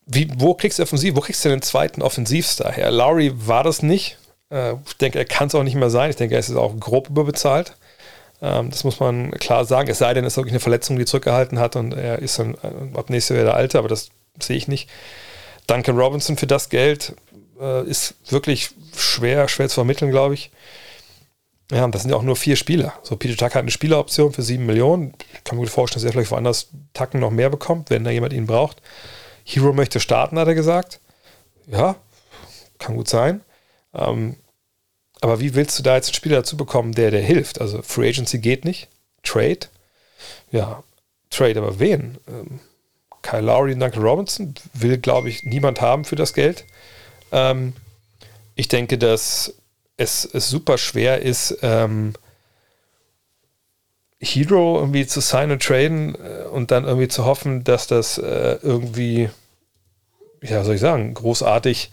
Wie, 0.05 0.29
wo 0.37 0.53
kriegst 0.53 0.79
du 0.79 0.83
offensiv, 0.83 1.15
wo 1.15 1.21
kriegst 1.21 1.43
du 1.43 1.49
den 1.49 1.61
zweiten 1.61 2.01
Offensivstar 2.01 2.71
her? 2.71 2.91
Lowry 2.91 3.31
war 3.35 3.63
das 3.63 3.83
nicht. 3.83 4.17
Äh, 4.49 4.75
ich 4.85 4.97
denke, 4.97 5.19
er 5.19 5.25
kann 5.25 5.47
es 5.47 5.55
auch 5.55 5.63
nicht 5.63 5.75
mehr 5.75 5.89
sein. 5.89 6.09
Ich 6.09 6.15
denke, 6.15 6.35
er 6.35 6.39
ist 6.39 6.55
auch 6.55 6.77
grob 6.79 7.09
überbezahlt. 7.09 7.75
Ähm, 8.41 8.69
das 8.69 8.83
muss 8.83 8.99
man 8.99 9.31
klar 9.31 9.65
sagen. 9.65 9.89
Es 9.89 9.97
sei 9.97 10.13
denn, 10.13 10.25
es 10.25 10.33
ist 10.33 10.37
wirklich 10.37 10.53
eine 10.53 10.59
Verletzung, 10.59 10.97
die 10.97 11.05
zurückgehalten 11.05 11.59
hat 11.59 11.75
und 11.75 11.93
er 11.93 12.19
ist 12.19 12.39
dann 12.39 12.55
äh, 12.55 12.97
ab 12.97 13.09
nächstes 13.09 13.35
Jahr 13.35 13.45
der 13.45 13.55
Alte, 13.55 13.77
aber 13.77 13.87
das 13.87 14.09
sehe 14.39 14.57
ich 14.57 14.67
nicht. 14.67 14.89
Duncan 15.67 15.97
Robinson 15.97 16.37
für 16.37 16.47
das 16.47 16.69
Geld 16.69 17.13
äh, 17.59 17.87
ist 17.87 18.15
wirklich 18.29 18.71
schwer, 18.95 19.47
schwer 19.47 19.69
zu 19.69 19.75
vermitteln, 19.75 20.11
glaube 20.11 20.33
ich. 20.33 20.51
Ja, 21.73 21.85
und 21.85 21.95
das 21.95 22.03
sind 22.03 22.11
ja 22.11 22.17
auch 22.17 22.23
nur 22.23 22.35
vier 22.35 22.55
Spieler. 22.55 22.93
So, 23.01 23.15
Peter 23.15 23.35
Tucker 23.35 23.55
hat 23.55 23.63
eine 23.63 23.71
Spieleroption 23.71 24.31
für 24.31 24.43
sieben 24.43 24.67
Millionen. 24.67 25.15
Ich 25.33 25.43
kann 25.43 25.57
mir 25.57 25.63
gut 25.63 25.71
vorstellen, 25.71 26.03
dass 26.03 26.09
er 26.09 26.13
vielleicht 26.13 26.29
woanders 26.29 26.67
Tacken 26.93 27.19
noch 27.19 27.31
mehr 27.31 27.49
bekommt, 27.49 27.89
wenn 27.89 28.03
da 28.03 28.11
jemand 28.11 28.31
ihn 28.31 28.45
braucht. 28.45 28.79
Hero 29.43 29.73
möchte 29.73 29.99
starten, 29.99 30.37
hat 30.37 30.47
er 30.47 30.53
gesagt. 30.53 30.99
Ja, 31.65 31.95
kann 32.77 32.95
gut 32.95 33.09
sein. 33.09 33.41
Ähm, 33.93 34.35
aber 35.21 35.39
wie 35.39 35.55
willst 35.55 35.79
du 35.79 35.83
da 35.83 35.95
jetzt 35.95 36.09
einen 36.09 36.15
Spieler 36.15 36.37
dazu 36.37 36.57
bekommen, 36.57 36.93
der 36.93 37.09
dir 37.09 37.21
hilft? 37.21 37.59
Also 37.59 37.81
Free 37.81 38.09
Agency 38.09 38.37
geht 38.37 38.65
nicht. 38.65 38.87
Trade? 39.23 39.67
Ja, 40.51 40.83
Trade, 41.31 41.59
aber 41.59 41.79
wen? 41.79 42.19
Ähm, 42.27 42.59
Kyle 43.23 43.41
Lowry 43.41 43.73
und 43.73 43.79
Duncan 43.79 44.03
Robinson 44.03 44.53
will, 44.73 44.99
glaube 44.99 45.29
ich, 45.29 45.43
niemand 45.43 45.81
haben 45.81 46.05
für 46.05 46.17
das 46.17 46.33
Geld. 46.33 46.65
Ähm, 47.31 47.73
ich 48.53 48.67
denke, 48.67 48.99
dass 48.99 49.55
es, 50.03 50.25
es 50.25 50.49
super 50.49 50.77
schwer 50.77 51.21
ist, 51.21 51.57
ähm, 51.61 52.13
Hero 54.19 54.79
irgendwie 54.79 55.05
zu 55.05 55.19
sign 55.19 55.51
und 55.51 55.63
traden 55.63 56.15
äh, 56.15 56.45
und 56.45 56.71
dann 56.71 56.85
irgendwie 56.85 57.09
zu 57.09 57.25
hoffen, 57.25 57.63
dass 57.63 57.87
das 57.87 58.17
äh, 58.17 58.57
irgendwie, 58.61 59.29
ja, 60.41 60.63
soll 60.63 60.75
ich 60.75 60.81
sagen, 60.81 61.13
großartig 61.13 61.91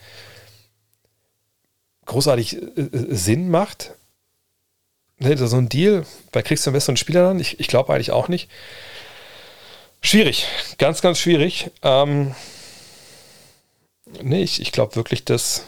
großartig 2.11 2.57
äh, 2.57 2.81
äh, 2.81 3.15
Sinn 3.15 3.49
macht. 3.49 3.95
Ne, 5.19 5.37
so 5.37 5.57
ein 5.57 5.69
Deal, 5.69 6.07
bei 6.33 6.43
kriegst 6.43 6.65
du 6.65 6.71
einen 6.71 6.75
besseren 6.75 6.97
Spieler 6.97 7.23
dann? 7.23 7.41
Ich, 7.41 7.61
ich 7.61 7.69
glaube 7.69 7.93
eigentlich 7.93 8.11
auch 8.11 8.29
nicht. 8.29 8.51
Schwierig, 10.01 10.47
ganz, 10.79 11.03
ganz 11.03 11.19
schwierig. 11.19 11.71
Ähm, 11.83 12.35
nee, 14.23 14.43
ich, 14.43 14.61
ich 14.63 14.73
glaube 14.73 14.97
wirklich, 14.97 15.25
dass, 15.25 15.65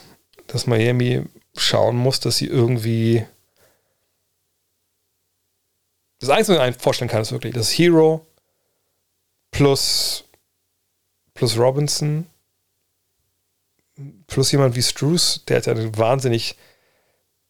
dass 0.46 0.66
Miami 0.66 1.22
schauen 1.56 1.96
muss, 1.96 2.20
dass 2.20 2.36
sie 2.36 2.46
irgendwie. 2.46 3.26
Das 6.20 6.30
Einzige, 6.30 6.58
was 6.58 6.68
ich 6.68 6.76
mir 6.76 6.80
vorstellen 6.80 7.10
kann, 7.10 7.22
ist 7.22 7.32
wirklich, 7.32 7.54
dass 7.54 7.70
Hero 7.70 8.24
plus, 9.50 10.24
plus 11.34 11.58
Robinson 11.58 12.26
plus 14.26 14.52
jemand 14.52 14.76
wie 14.76 14.82
Struce, 14.82 15.42
der 15.46 15.58
hat 15.58 15.66
ja 15.66 15.72
einen 15.72 15.96
wahnsinnig, 15.96 16.56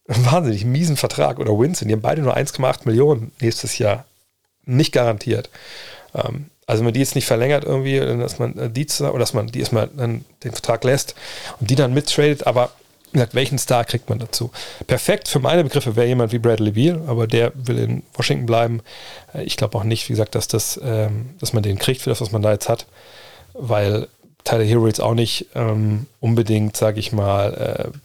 wahnsinnig 0.07 0.65
miesen 0.65 0.97
Vertrag 0.97 1.39
oder 1.39 1.59
Winston, 1.59 1.89
die 1.89 1.95
haben 1.95 2.03
beide 2.03 2.23
nur 2.23 2.37
1,8 2.37 2.81
Millionen 2.85 3.33
nächstes 3.41 3.79
Jahr. 3.79 4.05
Nicht 4.65 4.93
garantiert. 4.93 5.51
Ähm, 6.15 6.51
also 6.67 6.81
wenn 6.81 6.87
man 6.87 6.95
die 6.95 7.01
jetzt 7.01 7.15
nicht 7.15 7.27
verlängert 7.27 7.65
irgendwie, 7.65 7.99
dass 7.99 8.39
man 8.39 8.73
die 8.73 8.87
oder 9.01 9.19
dass 9.19 9.35
man 9.35 9.49
die 9.49 9.61
erstmal 9.61 9.89
dann 9.89 10.25
den 10.45 10.53
Vertrag 10.53 10.85
lässt 10.85 11.15
und 11.61 11.69
die 11.69 11.75
dann 11.75 11.93
mittradet, 11.95 12.47
aber 12.47 12.71
gesagt, 13.13 13.35
welchen 13.35 13.59
Star 13.59 13.85
kriegt 13.85 14.09
man 14.09 14.19
dazu? 14.19 14.51
Perfekt 14.87 15.29
für 15.29 15.41
meine 15.41 15.65
Begriffe 15.65 15.97
wäre 15.97 16.07
jemand 16.07 16.33
wie 16.33 16.39
Bradley 16.39 16.73
Beal, 16.73 17.03
aber 17.07 17.27
der 17.27 17.53
will 17.55 17.79
in 17.79 18.03
Washington 18.15 18.47
bleiben. 18.47 18.81
Äh, 19.35 19.43
ich 19.45 19.57
glaube 19.57 19.79
auch 19.79 19.85
nicht, 19.85 20.09
wie 20.09 20.13
gesagt, 20.13 20.35
dass 20.35 20.49
das, 20.49 20.81
ähm, 20.83 21.31
dass 21.41 21.53
man 21.53 21.63
den 21.63 21.79
kriegt 21.79 22.03
für 22.03 22.11
das, 22.11 22.21
was 22.21 22.33
man 22.33 22.43
da 22.43 22.53
jetzt 22.53 22.69
hat, 22.69 22.87
weil 23.55 24.09
Tyler 24.45 24.65
Hero 24.65 24.87
jetzt 24.87 25.01
auch 25.01 25.15
nicht 25.15 25.47
ähm, 25.55 26.07
unbedingt, 26.21 26.77
sage 26.77 27.01
ich 27.01 27.13
mal, 27.13 27.93
äh, 27.93 27.99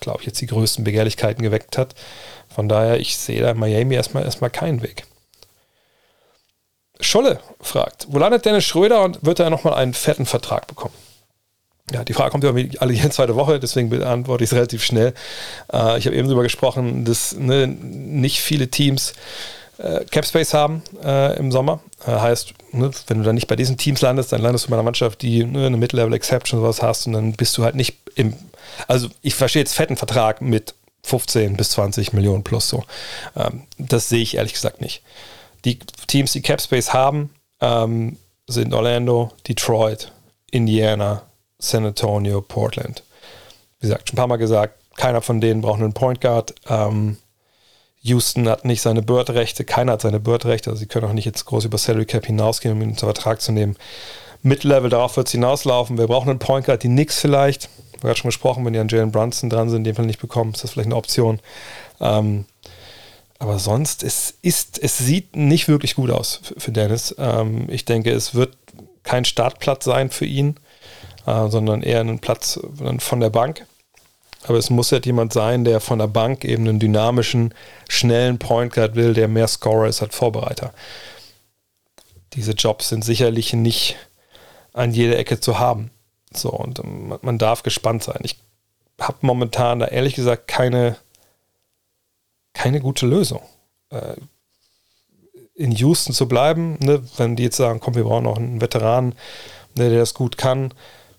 glaube 0.00 0.20
ich, 0.20 0.26
jetzt 0.26 0.40
die 0.40 0.46
größten 0.46 0.84
Begehrlichkeiten 0.84 1.42
geweckt 1.42 1.78
hat. 1.78 1.94
Von 2.54 2.68
daher, 2.68 3.00
ich 3.00 3.16
sehe 3.16 3.40
da 3.40 3.50
in 3.50 3.58
Miami 3.58 3.94
erstmal, 3.94 4.24
erstmal 4.24 4.50
keinen 4.50 4.82
Weg. 4.82 5.04
Scholle 7.00 7.40
fragt, 7.60 8.06
wo 8.10 8.18
landet 8.18 8.44
Dennis 8.44 8.64
Schröder 8.64 9.02
und 9.02 9.24
wird 9.24 9.40
er 9.40 9.50
nochmal 9.50 9.74
einen 9.74 9.94
fetten 9.94 10.26
Vertrag 10.26 10.66
bekommen? 10.66 10.94
Ja, 11.92 12.02
die 12.02 12.14
Frage 12.14 12.30
kommt 12.30 12.44
ja 12.44 12.54
alle 12.80 12.92
jede 12.92 13.10
zweite 13.10 13.36
Woche, 13.36 13.60
deswegen 13.60 13.90
beantworte 13.90 14.42
ich 14.42 14.50
es 14.50 14.56
relativ 14.56 14.82
schnell. 14.82 15.12
Äh, 15.72 15.98
ich 15.98 16.06
habe 16.06 16.16
eben 16.16 16.28
darüber 16.28 16.42
gesprochen, 16.42 17.04
dass 17.04 17.36
ne, 17.36 17.66
nicht 17.66 18.40
viele 18.40 18.68
Teams 18.68 19.12
äh, 19.78 20.04
Capspace 20.10 20.54
haben 20.54 20.82
äh, 21.02 21.36
im 21.38 21.52
Sommer. 21.52 21.80
Äh, 22.06 22.12
heißt, 22.12 22.54
ne, 22.72 22.90
wenn 23.08 23.18
du 23.18 23.24
dann 23.24 23.34
nicht 23.34 23.48
bei 23.48 23.56
diesen 23.56 23.76
Teams 23.76 24.00
landest, 24.00 24.32
dann 24.32 24.40
landest 24.40 24.66
du 24.66 24.70
bei 24.70 24.76
einer 24.76 24.82
Mannschaft, 24.82 25.20
die 25.20 25.44
ne, 25.44 25.66
eine 25.66 25.76
Mid-Level-Exception 25.76 26.60
sowas 26.60 26.80
hast 26.80 27.06
und 27.06 27.12
dann 27.12 27.32
bist 27.32 27.56
du 27.58 27.64
halt 27.64 27.74
nicht 27.74 27.98
im. 28.14 28.34
Also, 28.88 29.08
ich 29.20 29.34
verstehe 29.34 29.60
jetzt 29.60 29.74
fetten 29.74 29.96
Vertrag 29.96 30.40
mit 30.40 30.74
15 31.02 31.56
bis 31.56 31.70
20 31.70 32.14
Millionen 32.14 32.44
plus 32.44 32.68
so. 32.68 32.84
Ähm, 33.36 33.64
das 33.76 34.08
sehe 34.08 34.22
ich 34.22 34.36
ehrlich 34.36 34.54
gesagt 34.54 34.80
nicht. 34.80 35.02
Die 35.66 35.78
Teams, 36.06 36.32
die 36.32 36.42
Capspace 36.42 36.92
haben, 36.92 37.30
ähm, 37.60 38.16
sind 38.46 38.72
Orlando, 38.72 39.32
Detroit, 39.46 40.12
Indiana, 40.50 41.22
San 41.58 41.86
Antonio, 41.86 42.40
Portland. 42.40 43.02
Wie 43.80 43.86
gesagt, 43.86 44.08
schon 44.08 44.14
ein 44.14 44.18
paar 44.18 44.26
Mal 44.26 44.36
gesagt, 44.36 44.78
keiner 44.96 45.22
von 45.22 45.40
denen 45.40 45.60
braucht 45.60 45.80
einen 45.80 45.92
Point 45.92 46.20
Guard. 46.20 46.54
Ähm, 46.68 47.16
Houston 48.02 48.48
hat 48.48 48.64
nicht 48.64 48.82
seine 48.82 49.02
Bird-Rechte, 49.02 49.64
keiner 49.64 49.92
hat 49.92 50.02
seine 50.02 50.20
Bird-Rechte, 50.20 50.70
also 50.70 50.78
sie 50.78 50.86
können 50.86 51.06
auch 51.06 51.12
nicht 51.14 51.24
jetzt 51.24 51.46
groß 51.46 51.64
über 51.64 51.78
Salary 51.78 52.04
Cap 52.04 52.26
hinausgehen, 52.26 52.74
um 52.74 52.82
ihn 52.82 52.90
unter 52.90 53.06
Vertrag 53.06 53.40
zu 53.40 53.50
nehmen. 53.50 53.76
Mid-Level, 54.42 54.90
darauf 54.90 55.16
wird 55.16 55.26
es 55.26 55.32
hinauslaufen. 55.32 55.96
Wir 55.96 56.06
brauchen 56.06 56.28
einen 56.28 56.38
Point 56.38 56.66
Guard, 56.66 56.82
die 56.82 56.88
Knicks 56.88 57.18
vielleicht. 57.18 57.70
Wir 57.92 57.94
haben 57.94 58.00
gerade 58.02 58.18
schon 58.18 58.28
gesprochen, 58.28 58.64
wenn 58.64 58.74
die 58.74 58.78
an 58.78 58.88
Jalen 58.88 59.10
Brunson 59.10 59.48
dran 59.48 59.70
sind, 59.70 59.78
in 59.78 59.84
dem 59.84 59.96
Fall 59.96 60.04
nicht 60.04 60.20
bekommen, 60.20 60.52
ist 60.52 60.62
das 60.62 60.72
vielleicht 60.72 60.88
eine 60.88 60.96
Option. 60.96 61.40
Ähm, 61.98 62.44
aber 63.38 63.58
sonst, 63.58 64.02
es 64.02 64.34
ist, 64.42 64.78
es 64.82 64.98
sieht 64.98 65.34
nicht 65.34 65.68
wirklich 65.68 65.94
gut 65.94 66.10
aus 66.10 66.40
für, 66.42 66.60
für 66.60 66.72
Dennis. 66.72 67.14
Ähm, 67.18 67.68
ich 67.70 67.86
denke, 67.86 68.10
es 68.10 68.34
wird 68.34 68.54
kein 69.02 69.24
Startplatz 69.24 69.84
sein 69.84 70.10
für 70.10 70.26
ihn 70.26 70.56
äh, 71.26 71.48
sondern 71.48 71.82
eher 71.82 72.00
einen 72.00 72.18
Platz 72.18 72.60
von 72.98 73.20
der 73.20 73.30
Bank. 73.30 73.66
Aber 74.46 74.58
es 74.58 74.68
muss 74.68 74.92
halt 74.92 75.06
jemand 75.06 75.32
sein, 75.32 75.64
der 75.64 75.80
von 75.80 75.98
der 75.98 76.06
Bank 76.06 76.44
eben 76.44 76.68
einen 76.68 76.78
dynamischen, 76.78 77.54
schnellen 77.88 78.38
Point 78.38 78.74
Guard 78.74 78.94
will, 78.94 79.14
der 79.14 79.26
mehr 79.28 79.48
Scorer 79.48 79.88
ist 79.88 80.02
als 80.02 80.14
Vorbereiter. 80.14 80.74
Diese 82.34 82.52
Jobs 82.52 82.90
sind 82.90 83.04
sicherlich 83.04 83.52
nicht 83.54 83.96
an 84.72 84.92
jeder 84.92 85.18
Ecke 85.18 85.40
zu 85.40 85.58
haben. 85.58 85.90
So, 86.32 86.50
und 86.50 86.80
ähm, 86.80 87.16
man 87.22 87.38
darf 87.38 87.62
gespannt 87.62 88.02
sein. 88.02 88.20
Ich 88.22 88.38
habe 89.00 89.18
momentan 89.22 89.78
da 89.78 89.86
ehrlich 89.86 90.14
gesagt 90.14 90.48
keine, 90.48 90.96
keine 92.52 92.80
gute 92.80 93.06
Lösung. 93.06 93.40
Äh, 93.90 94.16
in 95.54 95.70
Houston 95.70 96.12
zu 96.12 96.26
bleiben, 96.26 96.76
ne, 96.80 97.02
wenn 97.16 97.36
die 97.36 97.44
jetzt 97.44 97.56
sagen, 97.56 97.80
komm, 97.80 97.94
wir 97.94 98.04
brauchen 98.04 98.24
noch 98.24 98.36
einen 98.36 98.60
Veteran, 98.60 99.14
ne, 99.76 99.88
der 99.88 100.00
das 100.00 100.14
gut 100.14 100.36
kann, 100.36 100.74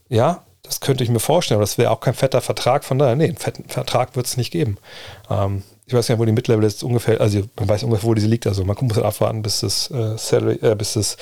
ja, 0.09 0.43
das 0.63 0.79
könnte 0.79 1.03
ich 1.03 1.09
mir 1.09 1.19
vorstellen, 1.19 1.57
aber 1.57 1.63
das 1.63 1.77
wäre 1.77 1.91
auch 1.91 1.99
kein 1.99 2.13
fetter 2.13 2.41
Vertrag. 2.41 2.83
Von 2.83 2.97
daher, 2.99 3.15
nee, 3.15 3.25
einen 3.25 3.37
fetten 3.37 3.65
Vertrag 3.69 4.15
wird 4.15 4.25
es 4.25 4.37
nicht 4.37 4.51
geben. 4.51 4.77
Ähm, 5.29 5.63
ich 5.85 5.93
weiß 5.93 6.09
nicht, 6.09 6.17
wo 6.17 6.25
die 6.25 6.31
Midlevel 6.31 6.63
ist 6.63 6.83
ungefähr, 6.83 7.21
also 7.21 7.43
man 7.57 7.69
weiß 7.69 7.83
ungefähr, 7.83 8.09
wo 8.09 8.13
diese 8.15 8.27
liegt. 8.27 8.47
Also 8.47 8.65
man 8.65 8.75
muss 8.81 8.95
halt 8.95 9.05
abwarten, 9.05 9.43
bis 9.43 9.59
das, 9.59 9.91
äh, 9.91 10.17
Salary, 10.17 10.57
äh, 10.61 10.75
bis 10.75 10.93
das 10.93 11.17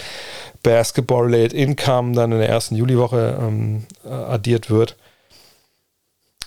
Basketball-Related 0.63 1.53
Income 1.53 2.13
dann 2.13 2.31
in 2.31 2.39
der 2.39 2.49
ersten 2.49 2.75
Juliwoche 2.75 3.37
ähm, 3.41 3.85
äh, 4.05 4.09
addiert 4.09 4.69
wird. 4.69 4.95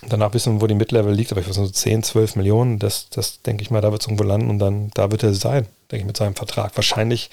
Danach 0.09 0.33
wissen 0.33 0.55
wir, 0.55 0.61
wo 0.61 0.67
die 0.67 0.75
Midlevel 0.75 1.13
liegt, 1.13 1.31
aber 1.31 1.41
ich 1.41 1.47
weiß 1.47 1.55
so 1.55 1.67
10, 1.67 2.03
12 2.03 2.35
Millionen. 2.35 2.79
Das, 2.79 3.09
das 3.09 3.41
denke 3.41 3.63
ich 3.63 3.71
mal, 3.71 3.81
da 3.81 3.91
wird 3.91 4.01
es 4.01 4.07
irgendwo 4.07 4.23
landen 4.23 4.49
und 4.49 4.59
dann 4.59 4.89
da 4.93 5.11
wird 5.11 5.23
er 5.23 5.33
sein, 5.33 5.67
denke 5.91 6.01
ich, 6.01 6.05
mit 6.05 6.17
seinem 6.17 6.35
Vertrag. 6.35 6.75
Wahrscheinlich 6.75 7.29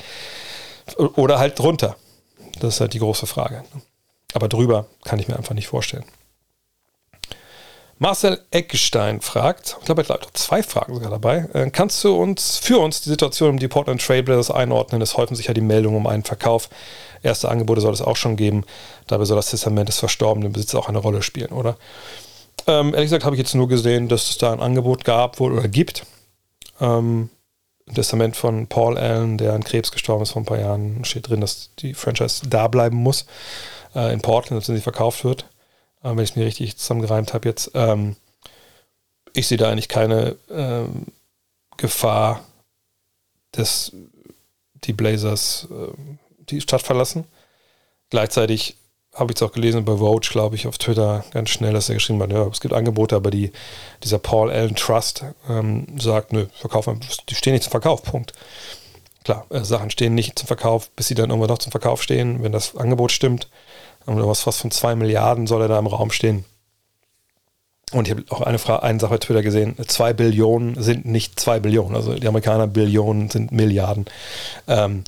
oder 0.97 1.39
halt 1.39 1.59
drunter. 1.59 1.97
Das 2.61 2.75
ist 2.75 2.81
halt 2.81 2.93
die 2.93 2.99
große 2.99 3.27
Frage. 3.27 3.65
Aber 4.35 4.49
drüber 4.49 4.87
kann 5.05 5.19
ich 5.19 5.29
mir 5.29 5.37
einfach 5.37 5.55
nicht 5.55 5.69
vorstellen. 5.69 6.05
Marcel 7.99 8.41
Eckstein 8.51 9.21
fragt, 9.21 9.77
ich 9.79 9.87
glaube, 9.87 10.03
er 10.03 10.09
hat 10.09 10.29
zwei 10.35 10.65
Fragen 10.65 10.95
sogar 10.95 11.11
dabei. 11.11 11.49
Äh, 11.55 11.71
kannst 11.71 12.03
du 12.03 12.15
uns 12.21 12.59
für 12.59 12.79
uns 12.79 13.03
die 13.03 13.09
Situation 13.09 13.51
um 13.51 13.59
die 13.59 13.69
Portland 13.69 14.05
Trailblazers 14.05 14.51
einordnen? 14.51 15.01
Es 15.01 15.17
häufen 15.17 15.37
sich 15.37 15.47
ja 15.47 15.55
die 15.55 15.61
Meldungen 15.61 15.97
um 15.97 16.07
einen 16.09 16.25
Verkauf. 16.25 16.69
Erste 17.23 17.49
Angebote 17.49 17.81
soll 17.81 17.95
es 17.95 18.03
auch 18.03 18.17
schon 18.17 18.37
geben. 18.37 18.65
Dabei 19.07 19.25
soll 19.25 19.37
das 19.37 19.51
Testament 19.51 19.89
des 19.89 20.01
verstorbenen 20.01 20.53
Besitzers 20.53 20.81
auch 20.81 20.89
eine 20.89 20.99
Rolle 20.99 21.23
spielen, 21.23 21.53
oder? 21.53 21.77
Ähm, 22.67 22.95
ehrlich 22.95 23.07
gesagt 23.07 23.25
habe 23.25 23.37
ich 23.37 23.41
jetzt 23.41 23.55
nur 23.55 23.69
gesehen, 23.69 24.09
dass 24.09 24.29
es 24.29 24.39
da 24.39 24.53
ein 24.53 24.61
Angebot 24.61 25.05
gab 25.05 25.39
wohl 25.39 25.53
oder 25.53 25.69
gibt. 25.69 26.05
Ähm, 26.81 27.31
Im 27.87 27.95
Testament 27.95 28.35
von 28.37 28.67
Paul 28.67 28.99
Allen, 28.99 29.39
der 29.39 29.53
an 29.53 29.63
Krebs 29.63 29.93
gestorben 29.93 30.25
ist 30.25 30.33
vor 30.33 30.43
ein 30.43 30.47
paar 30.47 30.59
Jahren, 30.59 31.05
steht 31.05 31.29
drin, 31.29 31.41
dass 31.41 31.71
die 31.79 31.95
Franchise 31.95 32.49
da 32.49 32.67
bleiben 32.67 32.97
muss 32.97 33.27
äh, 33.95 34.13
in 34.13 34.21
Portland, 34.21 34.61
als 34.61 34.67
sie 34.67 34.81
verkauft 34.81 35.25
wird, 35.25 35.49
äh, 36.03 36.11
wenn 36.11 36.19
ich 36.21 36.31
es 36.31 36.37
mir 36.37 36.47
richtig 36.47 36.77
zusammengereimt 36.77 37.35
habe 37.35 37.49
jetzt. 37.49 37.71
Ähm, 37.75 38.17
ich 39.33 39.49
sehe 39.49 39.59
da 39.59 39.71
eigentlich 39.71 39.89
keine 39.89 40.37
ähm, 40.51 41.07
Gefahr, 41.77 42.45
dass 43.53 43.93
die 44.85 44.93
Blazers 44.93 45.69
äh, 45.71 45.93
die 46.51 46.61
Stadt 46.61 46.83
verlassen. 46.83 47.25
Gleichzeitig 48.11 48.77
habe 49.15 49.33
ich 49.33 49.37
es 49.37 49.43
auch 49.43 49.53
gelesen 49.53 49.85
bei 49.85 49.97
Vogue, 49.97 50.29
glaube 50.29 50.57
ich, 50.57 50.67
auf 50.67 50.79
Twitter 50.79 51.25
ganz 51.31 51.51
schnell, 51.51 51.73
dass 51.73 51.89
er 51.89 51.95
geschrieben 51.95 52.21
hat, 52.23 52.33
ja, 52.33 52.47
es 52.49 52.61
gibt 52.61 52.75
Angebote, 52.75 53.15
aber 53.15 53.31
die, 53.31 53.53
dieser 54.03 54.19
Paul 54.19 54.51
Allen 54.51 54.75
Trust 54.75 55.25
ähm, 55.49 55.87
sagt, 55.99 56.33
nö, 56.33 56.47
verkaufen, 56.53 57.01
die 57.29 57.35
stehen 57.35 57.53
nicht 57.53 57.63
zum 57.63 57.71
Verkauf, 57.71 58.03
Punkt. 58.03 58.33
Klar, 59.23 59.47
äh, 59.51 59.61
Sachen 59.65 59.91
stehen 59.91 60.15
nicht 60.15 60.39
zum 60.39 60.49
Verkauf, 60.49 60.91
bis 60.91 61.09
sie 61.09 61.15
dann 61.15 61.31
irgendwann 61.31 61.49
doch 61.49 61.59
zum 61.59 61.73
Verkauf 61.73 62.03
stehen, 62.03 62.43
wenn 62.43 62.53
das 62.53 62.77
Angebot 62.77 63.13
stimmt. 63.13 63.49
Oder 64.07 64.29
was, 64.29 64.47
was 64.47 64.61
von 64.61 64.71
zwei 64.71 64.95
Milliarden 64.95 65.47
soll 65.47 65.63
er 65.63 65.69
da 65.69 65.79
im 65.79 65.87
Raum 65.87 66.11
stehen. 66.11 66.45
Und 67.93 68.09
ich 68.09 68.11
habe 68.13 68.25
auch 68.31 68.41
eine, 68.41 68.59
Frage, 68.59 68.83
eine 68.83 68.99
Sache 68.99 69.13
bei 69.13 69.19
Twitter 69.19 69.43
gesehen: 69.43 69.77
zwei 69.87 70.13
Billionen 70.13 70.83
sind 70.83 71.05
nicht 71.05 71.39
zwei 71.39 71.61
Billionen. 71.61 71.95
Also 71.95 72.15
die 72.15 72.27
Amerikaner 72.27 72.67
Billionen 72.67 73.31
sind 73.31 73.53
Milliarden. 73.53 74.07
Ähm, 74.67 75.05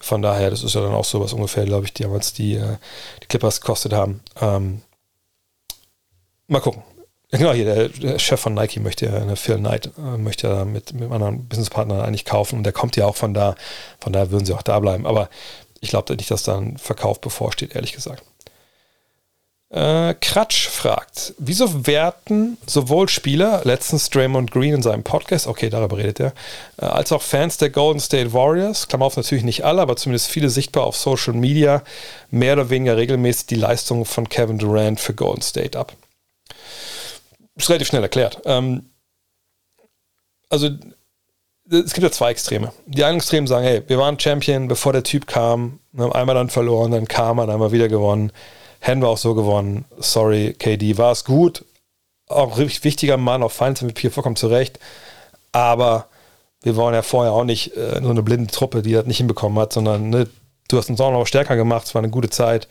von 0.00 0.22
daher, 0.22 0.50
das 0.50 0.62
ist 0.62 0.74
ja 0.74 0.80
dann 0.80 0.94
auch 0.94 1.04
so 1.04 1.20
was 1.20 1.32
ungefähr, 1.32 1.64
glaube 1.64 1.86
ich, 1.86 1.92
damals 1.92 2.32
die, 2.32 2.54
äh, 2.54 2.76
die 3.22 3.26
Clippers 3.26 3.60
gekostet 3.60 3.92
haben. 3.92 4.20
Ähm, 4.40 4.82
mal 6.46 6.60
gucken. 6.60 6.82
Genau, 7.30 7.52
hier, 7.52 7.66
der, 7.66 7.88
der, 7.90 8.18
Chef 8.18 8.40
von 8.40 8.54
Nike 8.54 8.80
möchte 8.80 9.04
ja, 9.06 9.14
eine 9.14 9.36
Phil 9.36 9.58
Knight, 9.58 9.90
äh, 9.98 10.16
möchte 10.16 10.48
ja 10.48 10.64
mit, 10.64 10.94
mit 10.94 11.10
anderen 11.10 11.46
Businesspartner 11.46 12.04
eigentlich 12.04 12.24
kaufen 12.24 12.56
und 12.56 12.64
der 12.64 12.72
kommt 12.72 12.96
ja 12.96 13.06
auch 13.06 13.16
von 13.16 13.34
da. 13.34 13.54
Von 14.00 14.12
daher 14.12 14.30
würden 14.30 14.46
sie 14.46 14.54
auch 14.54 14.62
da 14.62 14.78
bleiben. 14.78 15.06
Aber 15.06 15.28
ich 15.80 15.90
glaube 15.90 16.14
nicht, 16.16 16.30
dass 16.30 16.44
da 16.44 16.56
ein 16.56 16.78
Verkauf 16.78 17.20
bevorsteht, 17.20 17.74
ehrlich 17.74 17.92
gesagt. 17.92 18.22
Äh, 19.70 20.14
Kratsch 20.14 20.66
fragt, 20.66 21.34
wieso 21.36 21.86
werten 21.86 22.56
sowohl 22.66 23.06
Spieler, 23.10 23.60
letztens 23.64 24.08
Draymond 24.08 24.50
Green 24.50 24.72
in 24.72 24.82
seinem 24.82 25.02
Podcast, 25.02 25.46
okay, 25.46 25.68
darüber 25.68 25.98
redet 25.98 26.20
er, 26.20 26.32
äh, 26.78 26.86
als 26.86 27.12
auch 27.12 27.20
Fans 27.20 27.58
der 27.58 27.68
Golden 27.68 28.00
State 28.00 28.32
Warriors, 28.32 28.88
Klammer 28.88 29.04
auf 29.04 29.18
natürlich 29.18 29.44
nicht 29.44 29.66
alle, 29.66 29.82
aber 29.82 29.96
zumindest 29.96 30.28
viele 30.28 30.48
sichtbar 30.48 30.84
auf 30.84 30.96
Social 30.96 31.34
Media, 31.34 31.82
mehr 32.30 32.54
oder 32.54 32.70
weniger 32.70 32.96
regelmäßig 32.96 33.44
die 33.46 33.56
Leistung 33.56 34.06
von 34.06 34.30
Kevin 34.30 34.56
Durant 34.56 35.00
für 35.00 35.12
Golden 35.12 35.42
State 35.42 35.78
ab? 35.78 35.92
Ist 37.54 37.68
relativ 37.68 37.88
schnell 37.88 38.02
erklärt. 38.02 38.40
Ähm, 38.46 38.88
also 40.48 40.70
es 41.70 41.92
gibt 41.92 42.04
ja 42.04 42.10
zwei 42.10 42.30
Extreme. 42.30 42.72
Die 42.86 43.04
einen 43.04 43.18
Extremen 43.18 43.46
sagen, 43.46 43.66
hey, 43.66 43.82
wir 43.86 43.98
waren 43.98 44.18
Champion, 44.18 44.66
bevor 44.66 44.94
der 44.94 45.02
Typ 45.02 45.26
kam, 45.26 45.80
haben 45.98 46.12
einmal 46.14 46.36
dann 46.36 46.48
verloren, 46.48 46.92
dann 46.92 47.06
kam 47.06 47.38
er, 47.38 47.44
dann 47.44 47.56
einmal 47.56 47.72
wieder 47.72 47.88
gewonnen 47.88 48.32
hätten 48.80 49.00
wir 49.00 49.08
auch 49.08 49.18
so 49.18 49.34
gewonnen. 49.34 49.84
Sorry, 49.98 50.54
KD, 50.58 50.98
war 50.98 51.12
es 51.12 51.24
gut. 51.24 51.64
Auch 52.28 52.58
richtig 52.58 52.84
wichtiger 52.84 53.16
Mann, 53.16 53.42
auf 53.42 53.52
Finals 53.52 53.82
MVP 53.82 54.10
vollkommen 54.10 54.36
zurecht. 54.36 54.78
Aber 55.52 56.06
wir 56.62 56.76
waren 56.76 56.94
ja 56.94 57.02
vorher 57.02 57.32
auch 57.32 57.44
nicht 57.44 57.76
äh, 57.76 58.00
nur 58.00 58.10
eine 58.10 58.22
blinde 58.22 58.52
Truppe, 58.52 58.82
die 58.82 58.92
das 58.92 59.06
nicht 59.06 59.18
hinbekommen 59.18 59.58
hat, 59.58 59.72
sondern 59.72 60.10
ne, 60.10 60.28
du 60.68 60.76
hast 60.76 60.90
uns 60.90 61.00
auch 61.00 61.12
noch 61.12 61.26
stärker 61.26 61.56
gemacht, 61.56 61.86
es 61.86 61.94
war 61.94 62.02
eine 62.02 62.10
gute 62.10 62.30
Zeit. 62.30 62.68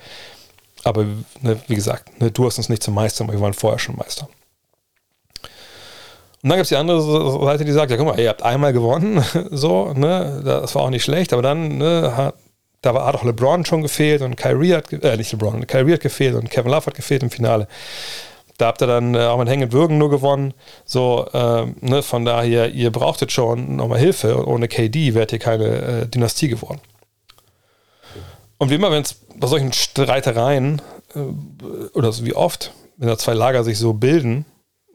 Aber 0.84 1.06
ne, 1.41 1.60
wie 1.67 1.76
gesagt, 1.76 2.20
ne, 2.22 2.32
du 2.32 2.46
hast 2.46 2.58
uns 2.58 2.70
nicht 2.70 2.84
zum 2.84 2.93
Meister, 2.93 3.24
aber 3.24 3.34
wir 3.34 3.41
waren 3.41 3.54
vorher 3.54 3.80
schon 3.80 3.96
Meister. 3.96 4.28
Und 6.43 6.50
dann 6.50 6.58
gibt 6.58 6.65
es 6.65 6.70
die 6.70 6.76
andere 6.76 7.46
Seite, 7.46 7.65
die 7.65 7.72
sagt, 7.72 7.89
ja 7.89 7.98
guck 7.98 8.06
mal, 8.06 8.20
ihr 8.20 8.30
habt 8.30 8.43
einmal 8.43 8.72
gewonnen, 8.74 9.24
so, 9.52 9.93
ne, 9.93 10.41
das 10.43 10.76
war 10.76 10.84
auch 10.84 10.89
nicht 10.89 11.04
schlecht, 11.04 11.34
aber 11.34 11.41
dann 11.41 11.78
ne, 11.78 12.13
hat, 12.15 12.36
da 12.88 12.93
war, 12.93 13.06
hat 13.06 13.15
auch 13.15 13.23
LeBron 13.23 13.65
schon 13.65 13.82
gefehlt 13.82 14.21
und 14.21 14.38
Kyrie 14.38 14.73
hat, 14.73 14.91
äh, 14.93 15.17
nicht 15.17 15.32
LeBron, 15.32 15.67
Kyrie 15.67 15.93
hat 15.93 16.02
gefehlt 16.02 16.36
und 16.36 16.50
Kevin 16.50 16.71
Love 16.71 16.86
hat 16.86 16.95
gefehlt 16.95 17.21
im 17.21 17.29
Finale. 17.29 17.67
Da 18.58 18.67
habt 18.67 18.81
ihr 18.81 18.88
dann 18.88 19.13
äh, 19.13 19.19
auch 19.19 19.38
mit 19.38 19.50
Hängen 19.50 19.71
Würgen 19.71 19.98
nur 19.98 20.10
gewonnen. 20.10 20.54
So, 20.85 21.27
äh, 21.31 21.67
ne, 21.81 22.02
von 22.02 22.25
daher, 22.25 22.71
ihr 22.71 22.92
brauchtet 22.92 23.31
schon 23.31 23.75
nochmal 23.75 24.00
Hilfe 24.00 24.38
und 24.38 24.46
ohne 24.46 24.67
KD 24.67 25.13
wärt 25.13 25.31
ihr 25.33 25.40
keine 25.40 25.65
äh, 25.65 26.08
Dynastie 26.08 26.48
geworden. 26.48 26.79
Und 28.58 28.71
wie 28.71 28.75
immer, 28.75 28.90
wenn 28.90 29.04
es 29.04 29.15
bei 29.35 29.48
solchen 29.48 29.73
Streitereien, 29.73 30.81
äh, 31.13 31.19
oder 31.94 32.12
so 32.12 32.25
wie 32.25 32.33
oft, 32.33 32.73
wenn 32.96 33.10
da 33.10 33.17
zwei 33.17 33.33
Lager 33.33 33.63
sich 33.63 33.77
so 33.77 33.94
bilden, 33.94 34.46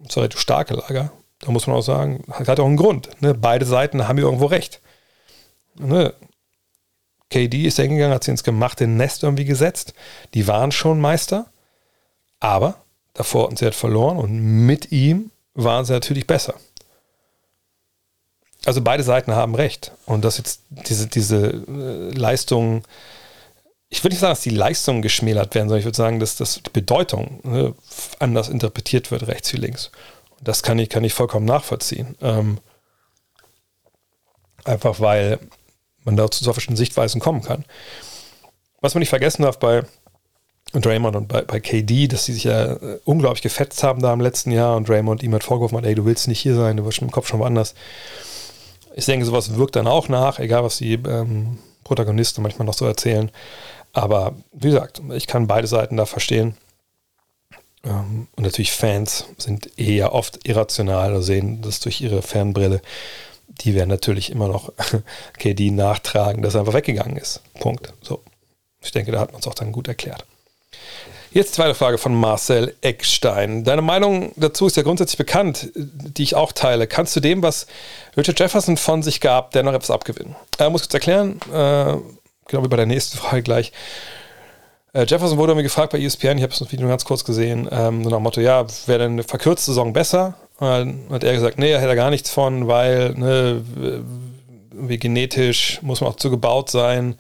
zwei 0.09 0.29
starke 0.35 0.75
Lager, 0.75 1.13
da 1.41 1.51
muss 1.53 1.67
man 1.67 1.77
auch 1.77 1.83
sagen, 1.83 2.25
hat 2.31 2.59
auch 2.59 2.67
einen 2.67 2.77
Grund. 2.77 3.11
Ne? 3.21 3.35
Beide 3.35 3.65
Seiten 3.67 4.09
haben 4.09 4.17
hier 4.17 4.27
irgendwo 4.27 4.47
recht. 4.47 4.81
Ne? 5.79 6.15
KD 7.33 7.65
ist 7.65 7.79
hingegangen, 7.79 8.15
hat 8.15 8.25
sie 8.25 8.31
ins 8.31 8.45
gemachte 8.45 8.87
Nest 8.87 9.23
irgendwie 9.23 9.47
gesetzt. 9.47 9.95
Die 10.35 10.47
waren 10.47 10.71
schon 10.71 11.01
Meister. 11.01 11.47
Aber 12.39 12.77
davor 13.15 13.45
hatten 13.45 13.57
sie 13.57 13.65
halt 13.65 13.75
verloren 13.75 14.19
und 14.19 14.67
mit 14.67 14.93
ihm 14.93 15.31
waren 15.55 15.85
sie 15.85 15.93
natürlich 15.93 16.27
besser. 16.27 16.55
Also 18.65 18.83
beide 18.83 19.03
Seiten 19.03 19.33
haben 19.33 19.55
recht. 19.55 19.93
Und 20.07 20.25
dass 20.25 20.39
jetzt 20.39 20.63
diese, 20.69 21.07
diese 21.07 21.47
äh, 21.47 22.11
Leistungen, 22.11 22.83
ich 23.89 24.05
würde 24.05 24.15
nicht 24.15 24.21
sagen, 24.21 24.33
dass 24.33 24.43
die 24.43 24.51
Leistungen 24.51 25.03
geschmälert 25.03 25.55
werden, 25.55 25.69
sondern 25.69 25.81
ich 25.81 25.87
würde 25.87 25.97
sagen, 25.97 26.21
dass, 26.21 26.37
dass 26.37 26.61
die 26.63 26.71
Bedeutung 26.71 27.41
ne, 27.45 27.75
anders 28.19 28.49
interpretiert 28.49 29.11
wird, 29.11 29.27
rechts 29.27 29.53
wie 29.53 29.59
links. 29.59 29.91
Und 30.39 30.49
das 30.49 30.63
kann 30.63 30.79
ich, 30.79 30.89
kann 30.91 31.05
ich 31.05 31.15
vollkommen 31.15 31.47
nachvollziehen. 31.47 32.17
Ähm, 32.21 32.59
einfach 34.65 35.01
weil 35.01 35.39
man 36.05 36.17
da 36.17 36.31
zu 36.31 36.45
so 36.45 36.53
verschiedenen 36.53 36.77
Sichtweisen 36.77 37.21
kommen 37.21 37.43
kann. 37.43 37.65
Was 38.81 38.95
man 38.95 39.01
nicht 39.01 39.11
vergessen 39.11 39.43
darf 39.43 39.59
bei 39.59 39.83
Draymond 40.73 41.17
und 41.17 41.29
bei, 41.29 41.43
bei 41.43 41.61
KD, 41.61 42.09
dass 42.09 42.25
sie 42.25 42.33
sich 42.33 42.45
ja 42.45 42.73
äh, 42.73 42.99
unglaublich 43.05 43.43
gefetzt 43.43 43.83
haben 43.83 44.01
da 44.01 44.13
im 44.13 44.21
letzten 44.21 44.51
Jahr 44.51 44.77
und 44.77 44.89
Draymond 44.89 45.23
ihm 45.23 45.35
hat 45.35 45.45
vorgeworfen 45.45 45.77
hat, 45.79 45.85
ey, 45.85 45.95
du 45.95 46.05
willst 46.05 46.29
nicht 46.29 46.41
hier 46.41 46.55
sein, 46.55 46.79
du 46.79 46.85
wirst 46.85 47.03
im 47.03 47.11
Kopf 47.11 47.29
schon 47.29 47.41
woanders. 47.41 47.75
Ich 48.95 49.05
denke, 49.05 49.25
sowas 49.27 49.57
wirkt 49.57 49.77
dann 49.77 49.87
auch 49.87 50.09
nach, 50.09 50.39
egal 50.39 50.65
was 50.65 50.79
die 50.79 50.95
ähm, 50.95 51.59
Protagonisten 51.85 52.43
manchmal 52.43 52.67
noch 52.67 52.75
so 52.75 52.87
erzählen. 52.87 53.31
Aber 53.93 54.35
wie 54.53 54.69
gesagt, 54.69 55.03
ich 55.13 55.27
kann 55.27 55.47
beide 55.47 55.67
Seiten 55.67 55.97
da 55.97 56.07
verstehen. 56.07 56.57
Ähm, 57.85 58.29
und 58.37 58.45
natürlich 58.45 58.73
Fans 58.73 59.27
sind 59.37 59.79
eher 59.79 60.15
oft 60.15 60.47
irrational 60.47 61.13
oder 61.13 61.23
sehen 61.23 61.61
das 61.63 61.81
durch 61.81 62.01
ihre 62.01 62.23
Fernbrille. 62.23 62.81
Die 63.61 63.75
werden 63.75 63.89
natürlich 63.89 64.31
immer 64.31 64.49
noch 64.49 64.73
KD 65.39 65.71
nachtragen, 65.71 66.43
dass 66.43 66.55
er 66.55 66.61
einfach 66.61 66.75
weggegangen 66.75 67.17
ist. 67.17 67.41
Punkt. 67.61 67.93
So. 68.03 68.23
Ich 68.81 68.91
denke, 68.91 69.13
da 69.13 69.21
hat 69.21 69.33
man 69.33 69.41
es 69.41 69.47
auch 69.47 69.55
dann 69.55 69.73
gut 69.73 69.89
erklärt. 69.89 70.25
Jetzt 71.35 71.55
zweite 71.55 71.75
Frage 71.75 71.97
von 71.97 72.15
Marcel 72.15 72.75
Eckstein. 72.83 73.65
Deine 73.65 73.81
Meinung 73.81 74.33
dazu 74.37 74.67
ist 74.67 74.77
ja 74.77 74.83
grundsätzlich 74.83 75.17
bekannt, 75.17 75.71
die 75.75 76.25
ich 76.25 76.35
auch 76.35 76.53
teile. 76.53 76.87
Kannst 76.87 77.17
du 77.17 77.21
dem, 77.21 77.43
was 77.43 77.67
Richard 78.19 78.39
Jefferson 78.39 78.77
von 78.77 79.03
sich 79.03 79.21
gab, 79.21 79.53
dennoch 79.53 79.73
etwas 79.73 79.91
abgewinnen? 79.91 80.37
Er 80.59 80.69
muss 80.69 80.83
kurz 80.83 80.93
erklären, 80.93 81.41
äh, 81.51 81.97
genau 82.49 82.65
wie 82.65 82.69
bei 82.69 82.77
der 82.77 82.85
nächsten 82.85 83.17
Frage 83.17 83.43
gleich. 83.43 83.73
Äh, 84.93 85.07
Jefferson 85.07 85.39
wurde 85.39 85.55
mir 85.55 85.63
gefragt 85.63 85.93
bei 85.93 86.01
ESPN, 86.01 86.37
ich 86.37 86.43
habe 86.43 86.53
das 86.53 86.71
Video 86.71 86.87
ganz 86.87 87.07
kurz 87.07 87.25
gesehen, 87.25 87.67
ähm, 87.73 88.05
so 88.05 88.11
nach 88.11 88.19
dem 88.19 88.25
Motto, 88.25 88.43
ja, 88.43 88.67
wäre 88.87 88.99
denn 88.99 89.13
eine 89.13 89.23
verkürzte 89.23 89.71
Saison 89.71 89.95
besser? 89.95 90.35
Dann 90.69 91.01
hat 91.11 91.25
er 91.25 91.35
gesagt, 91.35 91.59
nee, 91.59 91.71
er 91.71 91.81
hätte 91.81 91.97
gar 91.97 92.11
nichts 92.11 92.31
von, 92.31 92.69
weil 92.69 93.15
ne, 93.15 93.63
wie 94.73 94.99
genetisch 94.99 95.81
muss 95.83 96.01
man 96.01 96.11
auch 96.11 96.17
zugebaut 96.17 96.71
sein 96.71 97.17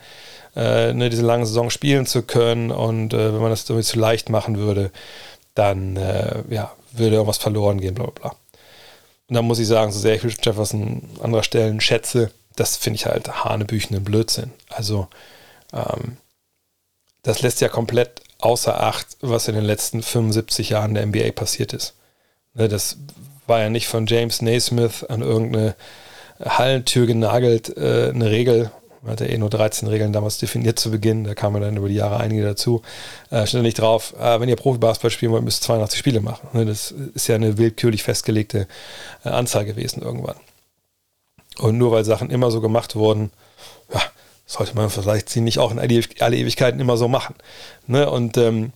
äh, 0.54 0.92
ne, 0.92 1.10
diese 1.10 1.22
lange 1.22 1.46
Saison 1.46 1.70
spielen 1.70 2.06
zu 2.06 2.22
können. 2.22 2.70
Und 2.70 3.14
äh, 3.14 3.32
wenn 3.32 3.40
man 3.40 3.50
das 3.50 3.68
irgendwie 3.68 3.86
zu 3.86 3.98
leicht 3.98 4.28
machen 4.28 4.58
würde, 4.58 4.90
dann 5.54 5.96
äh, 5.96 6.42
ja, 6.50 6.72
würde 6.92 7.16
irgendwas 7.16 7.38
verloren 7.38 7.80
gehen, 7.80 7.94
bla 7.94 8.06
bla 8.06 8.12
bla. 8.12 8.36
Und 9.28 9.36
dann 9.36 9.44
muss 9.44 9.58
ich 9.58 9.66
sagen, 9.66 9.92
so 9.92 9.98
sehr 9.98 10.14
ich 10.14 10.22
Jefferson 10.22 11.08
an 11.16 11.24
anderer 11.24 11.42
Stellen 11.42 11.80
schätze, 11.80 12.30
das 12.56 12.76
finde 12.76 12.96
ich 12.96 13.06
halt 13.06 13.44
hanebüchenden 13.44 14.04
Blödsinn. 14.04 14.52
Also, 14.68 15.08
ähm, 15.72 16.18
das 17.22 17.40
lässt 17.40 17.60
ja 17.60 17.68
komplett 17.68 18.20
außer 18.40 18.82
Acht, 18.82 19.06
was 19.20 19.48
in 19.48 19.54
den 19.54 19.64
letzten 19.64 20.02
75 20.02 20.70
Jahren 20.70 20.94
der 20.94 21.06
NBA 21.06 21.30
passiert 21.32 21.72
ist. 21.72 21.94
Ne, 22.54 22.68
das 22.68 22.98
war 23.46 23.60
ja 23.60 23.70
nicht 23.70 23.88
von 23.88 24.06
James 24.06 24.42
Naismith 24.42 25.04
an 25.04 25.22
irgendeine 25.22 25.74
Hallentür 26.44 27.06
genagelt, 27.06 27.76
äh, 27.76 28.10
eine 28.14 28.30
Regel, 28.30 28.70
man 29.02 29.12
hatte 29.12 29.26
eh 29.26 29.36
nur 29.36 29.50
13 29.50 29.88
Regeln 29.88 30.12
damals 30.12 30.38
definiert 30.38 30.78
zu 30.78 30.90
Beginn, 30.90 31.24
da 31.24 31.34
kamen 31.34 31.60
dann 31.60 31.76
über 31.76 31.88
die 31.88 31.96
Jahre 31.96 32.18
einige 32.18 32.42
dazu. 32.42 32.82
Äh, 33.30 33.46
stand 33.46 33.64
nicht 33.64 33.78
drauf, 33.78 34.14
äh, 34.18 34.40
wenn 34.40 34.48
ihr 34.48 34.56
Profibasketball 34.56 35.10
spielen 35.10 35.32
wollt, 35.32 35.44
müsst 35.44 35.62
ihr 35.62 35.66
82 35.66 35.98
Spiele 35.98 36.20
machen. 36.20 36.48
Ne, 36.52 36.66
das 36.66 36.92
ist 37.14 37.26
ja 37.26 37.34
eine 37.34 37.58
willkürlich 37.58 38.02
festgelegte 38.02 38.68
äh, 39.24 39.28
Anzahl 39.28 39.64
gewesen 39.64 40.02
irgendwann. 40.02 40.36
Und 41.58 41.78
nur 41.78 41.90
weil 41.90 42.04
Sachen 42.04 42.30
immer 42.30 42.50
so 42.50 42.60
gemacht 42.60 42.94
wurden, 42.94 43.30
ja, 43.92 44.00
sollte 44.46 44.74
man 44.74 44.88
vielleicht 44.88 45.28
sie 45.28 45.40
nicht 45.40 45.58
auch 45.58 45.72
in 45.72 45.78
alle 45.78 46.36
Ewigkeiten 46.36 46.80
immer 46.80 46.96
so 46.96 47.08
machen. 47.08 47.34
Ne? 47.86 48.08
Und 48.08 48.36
ähm, 48.36 48.72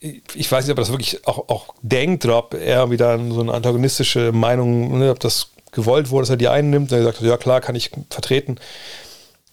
ich 0.00 0.50
weiß 0.50 0.64
nicht, 0.64 0.72
ob 0.72 0.78
er 0.78 0.82
das 0.82 0.90
wirklich 0.90 1.26
auch, 1.26 1.48
auch 1.48 1.74
denkt 1.82 2.24
oder 2.24 2.38
ob 2.38 2.54
er 2.54 2.90
wieder 2.90 3.18
so 3.30 3.40
eine 3.40 3.52
antagonistische 3.52 4.32
Meinung, 4.32 4.98
ne, 4.98 5.10
ob 5.10 5.20
das 5.20 5.50
gewollt 5.72 6.10
wurde, 6.10 6.22
dass 6.22 6.30
er 6.30 6.36
die 6.36 6.48
einnimmt. 6.48 6.92
Und 6.92 6.98
er 6.98 7.06
hat, 7.06 7.20
ja 7.20 7.36
klar, 7.36 7.60
kann 7.60 7.74
ich 7.74 7.90
vertreten. 8.10 8.56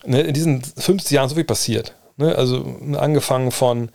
Ne, 0.06 0.22
in 0.22 0.34
diesen 0.34 0.64
50 0.64 1.12
Jahren 1.12 1.30
so 1.30 1.36
viel 1.36 1.44
passiert. 1.44 1.96
Ne? 2.18 2.36
Also 2.36 2.64
angefangen 2.98 3.52
von, 3.52 3.90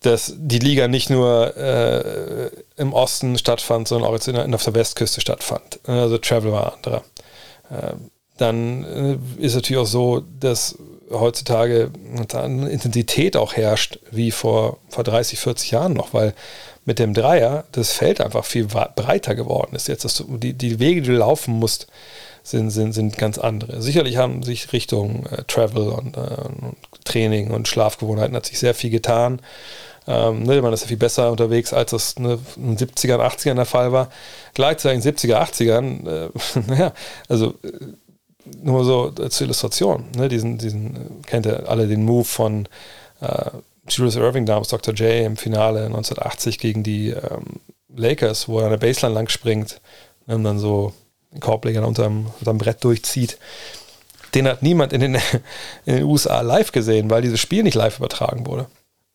dass 0.00 0.34
die 0.36 0.58
Liga 0.58 0.88
nicht 0.88 1.10
nur 1.10 1.56
äh, 1.56 2.50
im 2.76 2.92
Osten 2.92 3.38
stattfand, 3.38 3.88
sondern 3.88 4.08
auch 4.08 4.14
jetzt 4.14 4.28
in, 4.28 4.36
in, 4.36 4.54
auf 4.54 4.64
der 4.64 4.74
Westküste 4.74 5.20
stattfand. 5.20 5.80
Ne, 5.86 6.00
also 6.00 6.18
Travel 6.18 6.52
war 6.52 6.74
anderer. 6.74 7.02
Äh, 7.70 7.94
dann 8.38 9.20
ist 9.38 9.54
natürlich 9.54 9.80
auch 9.80 9.86
so, 9.86 10.22
dass 10.40 10.76
heutzutage 11.12 11.90
eine 12.34 12.68
Intensität 12.68 13.36
auch 13.36 13.54
herrscht, 13.54 13.98
wie 14.10 14.30
vor, 14.30 14.78
vor 14.88 15.04
30, 15.04 15.38
40 15.38 15.70
Jahren 15.70 15.92
noch, 15.92 16.14
weil 16.14 16.34
mit 16.84 16.98
dem 16.98 17.14
Dreier 17.14 17.64
das 17.72 17.92
Feld 17.92 18.20
einfach 18.20 18.44
viel 18.44 18.66
breiter 18.66 19.34
geworden 19.34 19.76
ist. 19.76 19.88
Jetzt, 19.88 20.18
du, 20.18 20.36
die, 20.36 20.52
die 20.54 20.80
Wege, 20.80 21.02
die 21.02 21.08
du 21.08 21.16
laufen 21.16 21.54
musst, 21.54 21.86
sind, 22.42 22.70
sind, 22.70 22.92
sind 22.92 23.16
ganz 23.18 23.38
andere. 23.38 23.80
Sicherlich 23.80 24.16
haben 24.16 24.42
sich 24.42 24.72
Richtung 24.72 25.26
äh, 25.26 25.44
Travel 25.44 25.88
und, 25.90 26.16
äh, 26.16 26.20
Training 27.04 27.50
und 27.52 27.68
Schlafgewohnheiten 27.68 28.34
hat 28.34 28.46
sich 28.46 28.58
sehr 28.58 28.74
viel 28.74 28.90
getan. 28.90 29.40
Ähm, 30.08 30.42
ne, 30.42 30.60
man 30.60 30.72
ist 30.72 30.82
ja 30.82 30.88
viel 30.88 30.96
besser 30.96 31.30
unterwegs, 31.30 31.72
als 31.72 31.92
das 31.92 32.18
ne, 32.18 32.38
in 32.56 32.76
den 32.76 32.88
70ern, 32.88 33.20
80ern 33.20 33.54
der 33.54 33.66
Fall 33.66 33.92
war. 33.92 34.10
Gleichzeitig 34.54 35.04
in 35.04 35.12
den 35.12 35.16
70er, 35.16 35.36
80ern, 35.36 36.08
äh, 36.08 36.60
naja, 36.66 36.92
also 37.28 37.54
äh, 37.62 37.68
nur 38.62 38.84
so 38.84 39.10
zur 39.10 39.44
Illustration, 39.46 40.04
ne, 40.16 40.28
diesen, 40.28 40.58
diesen, 40.58 40.96
äh, 40.96 41.26
kennt 41.26 41.46
ihr 41.46 41.68
alle 41.68 41.86
den 41.86 42.04
Move 42.04 42.24
von 42.24 42.68
äh, 43.20 43.50
Julius 43.88 44.16
Irving 44.16 44.46
damals, 44.46 44.68
Dr. 44.68 44.94
J 44.94 45.26
im 45.26 45.36
Finale 45.36 45.86
1980 45.86 46.58
gegen 46.58 46.82
die 46.82 47.10
ähm, 47.10 47.60
Lakers, 47.94 48.48
wo 48.48 48.58
er 48.58 48.66
an 48.66 48.70
der 48.70 48.78
Baseline 48.78 49.14
lang 49.14 49.28
springt 49.28 49.80
und 50.26 50.44
dann 50.44 50.58
so 50.58 50.92
den 51.32 51.40
Korbleger 51.40 51.86
unterm, 51.86 52.26
unterm 52.40 52.58
Brett 52.58 52.84
durchzieht. 52.84 53.38
Den 54.34 54.48
hat 54.48 54.62
niemand 54.62 54.92
in 54.92 55.00
den, 55.00 55.14
in 55.84 55.96
den 55.96 56.04
USA 56.04 56.40
live 56.40 56.72
gesehen, 56.72 57.10
weil 57.10 57.22
dieses 57.22 57.40
Spiel 57.40 57.62
nicht 57.62 57.74
live 57.74 57.98
übertragen 57.98 58.46
wurde. 58.46 58.66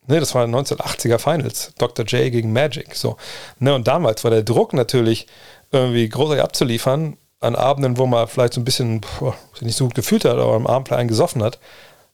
Ne, 0.08 0.20
das 0.22 0.34
war 0.36 0.46
1980er 0.46 1.18
Finals, 1.18 1.74
Dr. 1.78 2.06
J 2.06 2.32
gegen 2.32 2.54
Magic. 2.54 2.96
So. 2.96 3.18
Ne, 3.60 3.76
und 3.76 3.88
damals 3.88 4.24
war 4.24 4.32
der 4.32 4.44
Druck 4.44 4.74
natürlich 4.74 5.28
irgendwie 5.72 6.08
großartig 6.08 6.44
abzuliefern, 6.44 7.18
an 7.40 7.56
Abenden, 7.56 7.98
wo 7.98 8.06
man 8.06 8.28
vielleicht 8.28 8.54
so 8.54 8.62
ein 8.62 8.66
bisschen 8.66 9.02
boah, 9.02 9.36
nicht 9.62 9.78
so 9.78 9.86
gut 9.86 9.96
gefühlt 9.96 10.26
hat, 10.26 10.34
aber 10.34 10.54
am 10.54 10.68
Abend 10.68 10.92
einen 10.92 11.08
gesoffen 11.08 11.44
hat, 11.44 11.60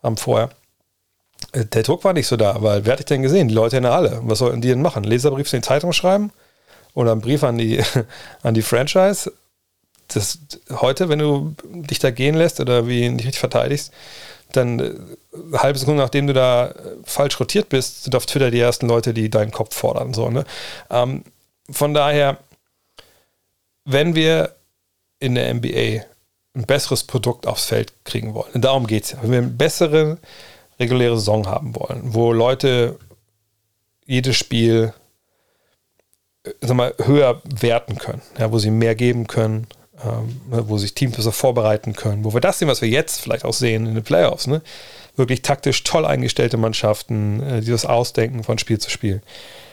am 0.02 0.18
vorher. 0.18 0.50
Äh, 1.52 1.66
der 1.66 1.84
Druck 1.84 2.04
war 2.04 2.14
nicht 2.14 2.28
so 2.28 2.38
da, 2.38 2.62
weil 2.62 2.86
wer 2.86 2.94
hatte 2.94 3.02
ich 3.02 3.08
denn 3.08 3.22
gesehen? 3.22 3.48
Die 3.48 3.54
Leute 3.54 3.78
in 3.78 3.84
der 3.84 3.94
Halle. 3.94 4.20
Was 4.24 4.40
sollten 4.40 4.62
die 4.62 4.70
denn 4.70 4.82
machen? 4.82 5.04
Leserbrief 5.04 5.52
in 5.54 5.62
die 5.62 5.68
Zeitung 5.68 5.94
schreiben? 5.94 6.32
Oder 6.94 7.14
einen 7.14 7.22
Brief 7.22 7.44
an 7.44 7.58
die, 7.58 7.82
an 8.44 8.54
die 8.54 8.62
Franchise? 8.62 9.32
Das, 10.10 10.40
heute, 10.70 11.10
wenn 11.10 11.20
du 11.20 11.56
dich 11.64 12.00
da 12.00 12.12
gehen 12.12 12.36
lässt 12.36 12.60
oder 12.60 12.88
wie 12.88 13.10
nicht 13.10 13.26
richtig 13.26 13.40
verteidigst, 13.40 13.92
dann 14.52 14.80
eine 14.80 14.90
äh, 14.90 15.58
halbe 15.58 15.80
Sekunde 15.80 16.02
nachdem 16.02 16.28
du 16.28 16.34
da 16.34 16.68
äh, 16.68 16.74
falsch 17.04 17.40
rotiert 17.40 17.70
bist, 17.70 18.04
sind 18.04 18.16
auf 18.16 18.26
Twitter 18.26 18.52
die 18.52 18.60
ersten 18.60 18.88
Leute, 18.88 19.14
die 19.14 19.30
deinen 19.30 19.52
Kopf 19.52 19.76
fordern. 19.76 20.14
So, 20.14 20.30
ne? 20.30 20.44
Ähm, 20.90 21.24
von 21.70 21.94
daher, 21.94 22.38
wenn 23.86 24.16
wir 24.16 24.56
in 25.24 25.36
der 25.36 25.54
NBA 25.54 26.04
ein 26.56 26.66
besseres 26.68 27.04
Produkt 27.04 27.48
aufs 27.48 27.66
Feld 27.66 27.94
kriegen 28.04 28.34
wollen, 28.34 28.62
darum 28.62 28.86
geht 28.86 29.06
es 29.06 29.12
ja, 29.12 29.20
wenn 29.22 29.32
wir 29.32 29.38
einen 29.40 29.58
besseren 29.58 30.20
reguläre 30.80 31.16
Saison 31.16 31.48
haben 31.48 31.76
wollen, 31.76 32.14
wo 32.14 32.34
Leute 32.34 33.00
jedes 34.06 34.36
Spiel 34.36 34.94
äh, 36.44 36.52
sag 36.62 36.76
mal, 36.76 36.94
höher 37.04 37.42
werten 37.46 37.98
können, 37.98 38.22
ja, 38.38 38.52
wo 38.52 38.60
sie 38.60 38.70
mehr 38.70 38.96
geben 38.96 39.28
können, 39.28 39.68
ähm, 40.04 40.42
wo 40.50 40.78
sich 40.78 40.94
Teams 40.94 41.16
besser 41.16 41.32
vorbereiten 41.32 41.94
können, 41.94 42.24
wo 42.26 42.34
wir 42.34 42.42
das 42.42 42.60
sehen, 42.60 42.68
was 42.68 42.82
wir 42.82 42.90
jetzt 42.90 43.22
vielleicht 43.22 43.46
auch 43.46 43.54
sehen 43.54 43.88
in 43.88 43.96
den 43.96 44.04
Playoffs, 44.04 44.48
ne? 44.48 44.62
wirklich 45.16 45.42
taktisch 45.42 45.84
toll 45.84 46.06
eingestellte 46.06 46.58
Mannschaften, 46.58 47.42
äh, 47.42 47.62
die 47.62 47.74
ausdenken 47.86 48.44
von 48.44 48.58
Spiel 48.58 48.80
zu 48.80 48.90
Spiel. 48.90 49.22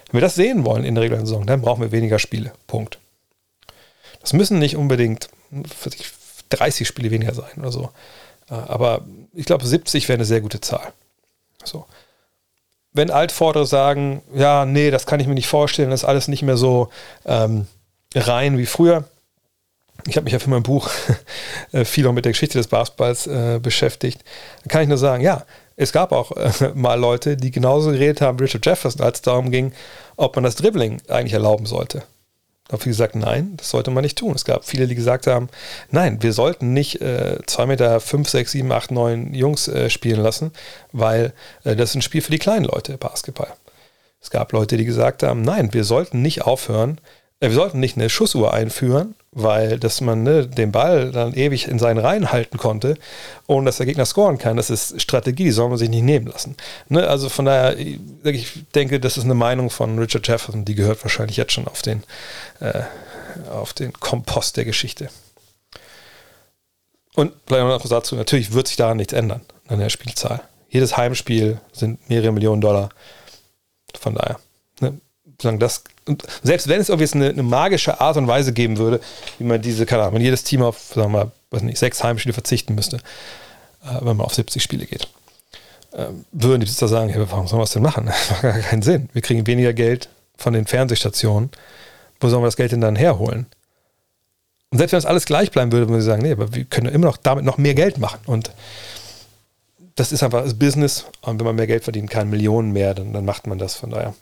Wenn 0.06 0.18
wir 0.18 0.20
das 0.20 0.34
sehen 0.34 0.64
wollen 0.64 0.84
in 0.84 0.94
der 0.94 1.02
regulären 1.02 1.26
Saison, 1.26 1.46
dann 1.46 1.60
brauchen 1.60 1.82
wir 1.82 1.92
weniger 1.92 2.18
Spiele. 2.18 2.52
Punkt. 2.66 2.98
Das 4.20 4.32
müssen 4.32 4.58
nicht 4.58 4.76
unbedingt 4.76 5.28
30 6.50 6.86
Spiele 6.86 7.10
weniger 7.10 7.34
sein 7.34 7.52
oder 7.58 7.72
so. 7.72 7.90
Äh, 8.50 8.54
aber 8.54 9.02
ich 9.32 9.46
glaube, 9.46 9.66
70 9.66 10.08
wäre 10.08 10.16
eine 10.16 10.24
sehr 10.24 10.40
gute 10.40 10.60
Zahl. 10.60 10.92
So. 11.64 11.86
Wenn 12.92 13.10
Altvordere 13.10 13.66
sagen, 13.66 14.22
ja, 14.34 14.64
nee, 14.64 14.90
das 14.90 15.06
kann 15.06 15.20
ich 15.20 15.26
mir 15.26 15.34
nicht 15.34 15.46
vorstellen, 15.46 15.90
das 15.90 16.02
ist 16.02 16.08
alles 16.08 16.28
nicht 16.28 16.42
mehr 16.42 16.56
so 16.56 16.88
ähm, 17.24 17.66
rein 18.14 18.58
wie 18.58 18.66
früher. 18.66 19.04
Ich 20.06 20.16
habe 20.16 20.24
mich 20.24 20.32
ja 20.32 20.38
für 20.38 20.50
mein 20.50 20.62
Buch 20.62 20.90
äh, 21.72 21.84
viel 21.84 22.06
auch 22.06 22.12
mit 22.12 22.24
der 22.24 22.32
Geschichte 22.32 22.58
des 22.58 22.68
Basketballs 22.68 23.26
äh, 23.26 23.60
beschäftigt. 23.62 24.24
Da 24.64 24.68
kann 24.68 24.82
ich 24.82 24.88
nur 24.88 24.98
sagen, 24.98 25.22
ja, 25.22 25.44
es 25.76 25.92
gab 25.92 26.12
auch 26.12 26.32
äh, 26.32 26.50
mal 26.74 26.98
Leute, 26.98 27.36
die 27.36 27.50
genauso 27.50 27.90
geredet 27.90 28.20
haben 28.20 28.38
wie 28.38 28.44
Richard 28.44 28.66
Jefferson, 28.66 29.02
als 29.02 29.18
es 29.18 29.22
darum 29.22 29.50
ging, 29.50 29.72
ob 30.16 30.34
man 30.34 30.44
das 30.44 30.56
Dribbling 30.56 31.00
eigentlich 31.08 31.34
erlauben 31.34 31.66
sollte. 31.66 32.02
Da 32.70 32.74
habe 32.74 32.82
ich 32.82 32.90
gesagt, 32.90 33.16
nein, 33.16 33.54
das 33.56 33.70
sollte 33.70 33.90
man 33.90 34.04
nicht 34.04 34.16
tun. 34.16 34.32
Es 34.32 34.44
gab 34.44 34.64
viele, 34.64 34.86
die 34.86 34.94
gesagt 34.94 35.26
haben, 35.26 35.48
nein, 35.90 36.22
wir 36.22 36.32
sollten 36.32 36.72
nicht 36.72 37.00
äh, 37.00 37.38
2 37.44 37.66
Meter 37.66 37.98
5, 37.98 38.28
6, 38.28 38.52
7, 38.52 38.70
8, 38.70 38.92
9 38.92 39.34
Jungs 39.34 39.66
äh, 39.66 39.90
spielen 39.90 40.20
lassen, 40.20 40.52
weil 40.92 41.32
äh, 41.64 41.74
das 41.74 41.90
ist 41.90 41.96
ein 41.96 42.02
Spiel 42.02 42.20
für 42.20 42.30
die 42.30 42.38
kleinen 42.38 42.66
Leute, 42.66 42.96
Basketball. 42.96 43.52
Es 44.22 44.30
gab 44.30 44.52
Leute, 44.52 44.76
die 44.76 44.84
gesagt 44.84 45.24
haben, 45.24 45.42
nein, 45.42 45.74
wir 45.74 45.82
sollten 45.82 46.22
nicht 46.22 46.42
aufhören, 46.42 47.00
wir 47.40 47.52
sollten 47.52 47.80
nicht 47.80 47.96
eine 47.96 48.10
Schussuhr 48.10 48.52
einführen, 48.52 49.14
weil 49.32 49.78
dass 49.78 50.00
man 50.02 50.22
ne, 50.22 50.46
den 50.46 50.72
Ball 50.72 51.10
dann 51.10 51.32
ewig 51.32 51.68
in 51.68 51.78
seinen 51.78 51.98
Reihen 51.98 52.32
halten 52.32 52.58
konnte, 52.58 52.98
ohne 53.46 53.66
dass 53.66 53.78
der 53.78 53.86
Gegner 53.86 54.04
scoren 54.04 54.36
kann. 54.36 54.58
Das 54.58 54.68
ist 54.68 55.00
Strategie, 55.00 55.44
die 55.44 55.50
soll 55.50 55.70
man 55.70 55.78
sich 55.78 55.88
nicht 55.88 56.02
nehmen 56.02 56.26
lassen. 56.26 56.56
Ne, 56.88 57.08
also 57.08 57.30
von 57.30 57.46
daher, 57.46 57.78
ich 57.78 58.52
denke, 58.74 59.00
das 59.00 59.16
ist 59.16 59.24
eine 59.24 59.34
Meinung 59.34 59.70
von 59.70 59.98
Richard 59.98 60.28
Jefferson, 60.28 60.66
die 60.66 60.74
gehört 60.74 61.02
wahrscheinlich 61.02 61.38
jetzt 61.38 61.52
schon 61.52 61.66
auf 61.66 61.80
den, 61.80 62.02
äh, 62.60 62.82
auf 63.50 63.72
den 63.72 63.92
Kompost 63.94 64.58
der 64.58 64.66
Geschichte. 64.66 65.08
Und 67.14 67.32
vielleicht 67.46 67.66
noch 67.66 67.88
dazu, 67.88 68.16
natürlich 68.16 68.52
wird 68.52 68.68
sich 68.68 68.76
daran 68.76 68.98
nichts 68.98 69.14
ändern 69.14 69.40
an 69.66 69.78
der 69.78 69.88
Spielzahl. 69.88 70.42
Jedes 70.68 70.96
Heimspiel 70.96 71.58
sind 71.72 72.08
mehrere 72.08 72.32
Millionen 72.32 72.60
Dollar. 72.60 72.90
Von 73.98 74.14
daher, 74.14 74.38
ne, 74.80 75.00
das 75.38 75.82
und 76.10 76.24
selbst 76.42 76.66
wenn 76.68 76.80
es 76.80 76.88
irgendwie 76.88 77.12
eine, 77.14 77.28
eine, 77.30 77.42
magische 77.44 78.00
Art 78.00 78.16
und 78.16 78.26
Weise 78.26 78.52
geben 78.52 78.78
würde, 78.78 79.00
wie 79.38 79.44
man 79.44 79.62
diese, 79.62 79.86
keine 79.86 80.02
Ahnung, 80.02 80.16
wenn 80.16 80.22
jedes 80.22 80.42
Team 80.42 80.62
auf, 80.62 80.78
sagen 80.78 81.12
wir 81.12 81.24
mal, 81.24 81.30
weiß 81.50 81.62
nicht, 81.62 81.78
sechs 81.78 82.02
Heimspiele 82.02 82.32
verzichten 82.32 82.74
müsste, 82.74 82.96
äh, 83.84 83.94
wenn 84.00 84.16
man 84.16 84.26
auf 84.26 84.34
70 84.34 84.60
Spiele 84.60 84.86
geht, 84.86 85.06
äh, 85.92 86.06
würden 86.32 86.60
die 86.60 86.66
Besitzer 86.66 86.88
sagen, 86.88 87.10
hey, 87.10 87.24
warum 87.30 87.46
sollen 87.46 87.60
wir 87.60 87.64
das 87.64 87.72
denn 87.72 87.82
machen? 87.82 88.06
Das 88.10 88.30
macht 88.30 88.42
gar 88.42 88.58
keinen 88.58 88.82
Sinn. 88.82 89.08
Wir 89.12 89.22
kriegen 89.22 89.46
weniger 89.46 89.72
Geld 89.72 90.08
von 90.36 90.52
den 90.52 90.66
Fernsehstationen. 90.66 91.50
Wo 92.18 92.28
sollen 92.28 92.42
wir 92.42 92.48
das 92.48 92.56
Geld 92.56 92.72
denn 92.72 92.80
dann 92.80 92.96
herholen? 92.96 93.46
Und 94.70 94.78
selbst 94.78 94.92
wenn 94.92 94.98
das 94.98 95.06
alles 95.06 95.26
gleich 95.26 95.52
bleiben 95.52 95.70
würde, 95.70 95.88
würden 95.88 96.00
sie 96.00 96.06
sagen, 96.06 96.22
nee, 96.22 96.32
aber 96.32 96.52
wir 96.54 96.64
können 96.64 96.92
immer 96.92 97.06
noch 97.06 97.16
damit 97.16 97.44
noch 97.44 97.58
mehr 97.58 97.74
Geld 97.74 97.98
machen. 97.98 98.20
Und 98.26 98.50
das 99.94 100.12
ist 100.12 100.22
einfach 100.22 100.42
das 100.42 100.54
Business. 100.54 101.06
Und 101.22 101.38
wenn 101.38 101.46
man 101.46 101.56
mehr 101.56 101.66
Geld 101.68 101.84
verdient 101.84 102.10
kann, 102.10 102.30
Millionen 102.30 102.72
mehr, 102.72 102.94
dann, 102.94 103.12
dann 103.12 103.24
macht 103.24 103.46
man 103.46 103.58
das. 103.58 103.74
Von 103.76 103.90
daher 103.90 104.14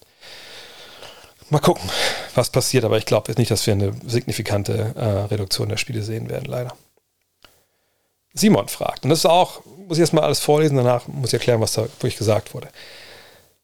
Mal 1.51 1.61
gucken, 1.61 1.89
was 2.35 2.51
passiert, 2.51 2.85
aber 2.85 2.99
ich 2.99 3.07
glaube 3.07 3.29
jetzt 3.29 3.39
nicht, 3.39 3.51
dass 3.51 3.67
wir 3.67 3.73
eine 3.73 3.93
signifikante 4.07 4.95
äh, 4.97 5.05
Reduktion 5.33 5.69
der 5.69 5.79
Spiele 5.79 6.03
sehen 6.03 6.29
werden, 6.29 6.45
leider. 6.45 6.75
Simon 8.35 8.69
fragt, 8.69 9.05
und 9.05 9.11
das 9.11 9.21
ist 9.21 9.27
auch, 9.27 9.63
muss 9.65 9.97
ich 9.97 10.03
erstmal 10.03 10.25
alles 10.25 10.41
vorlesen, 10.41 10.77
danach 10.77 11.09
muss 11.09 11.31
ich 11.31 11.35
erklären, 11.35 11.61
was 11.61 11.73
da 11.73 11.83
wirklich 11.83 12.17
gesagt 12.17 12.55
wurde. 12.55 12.69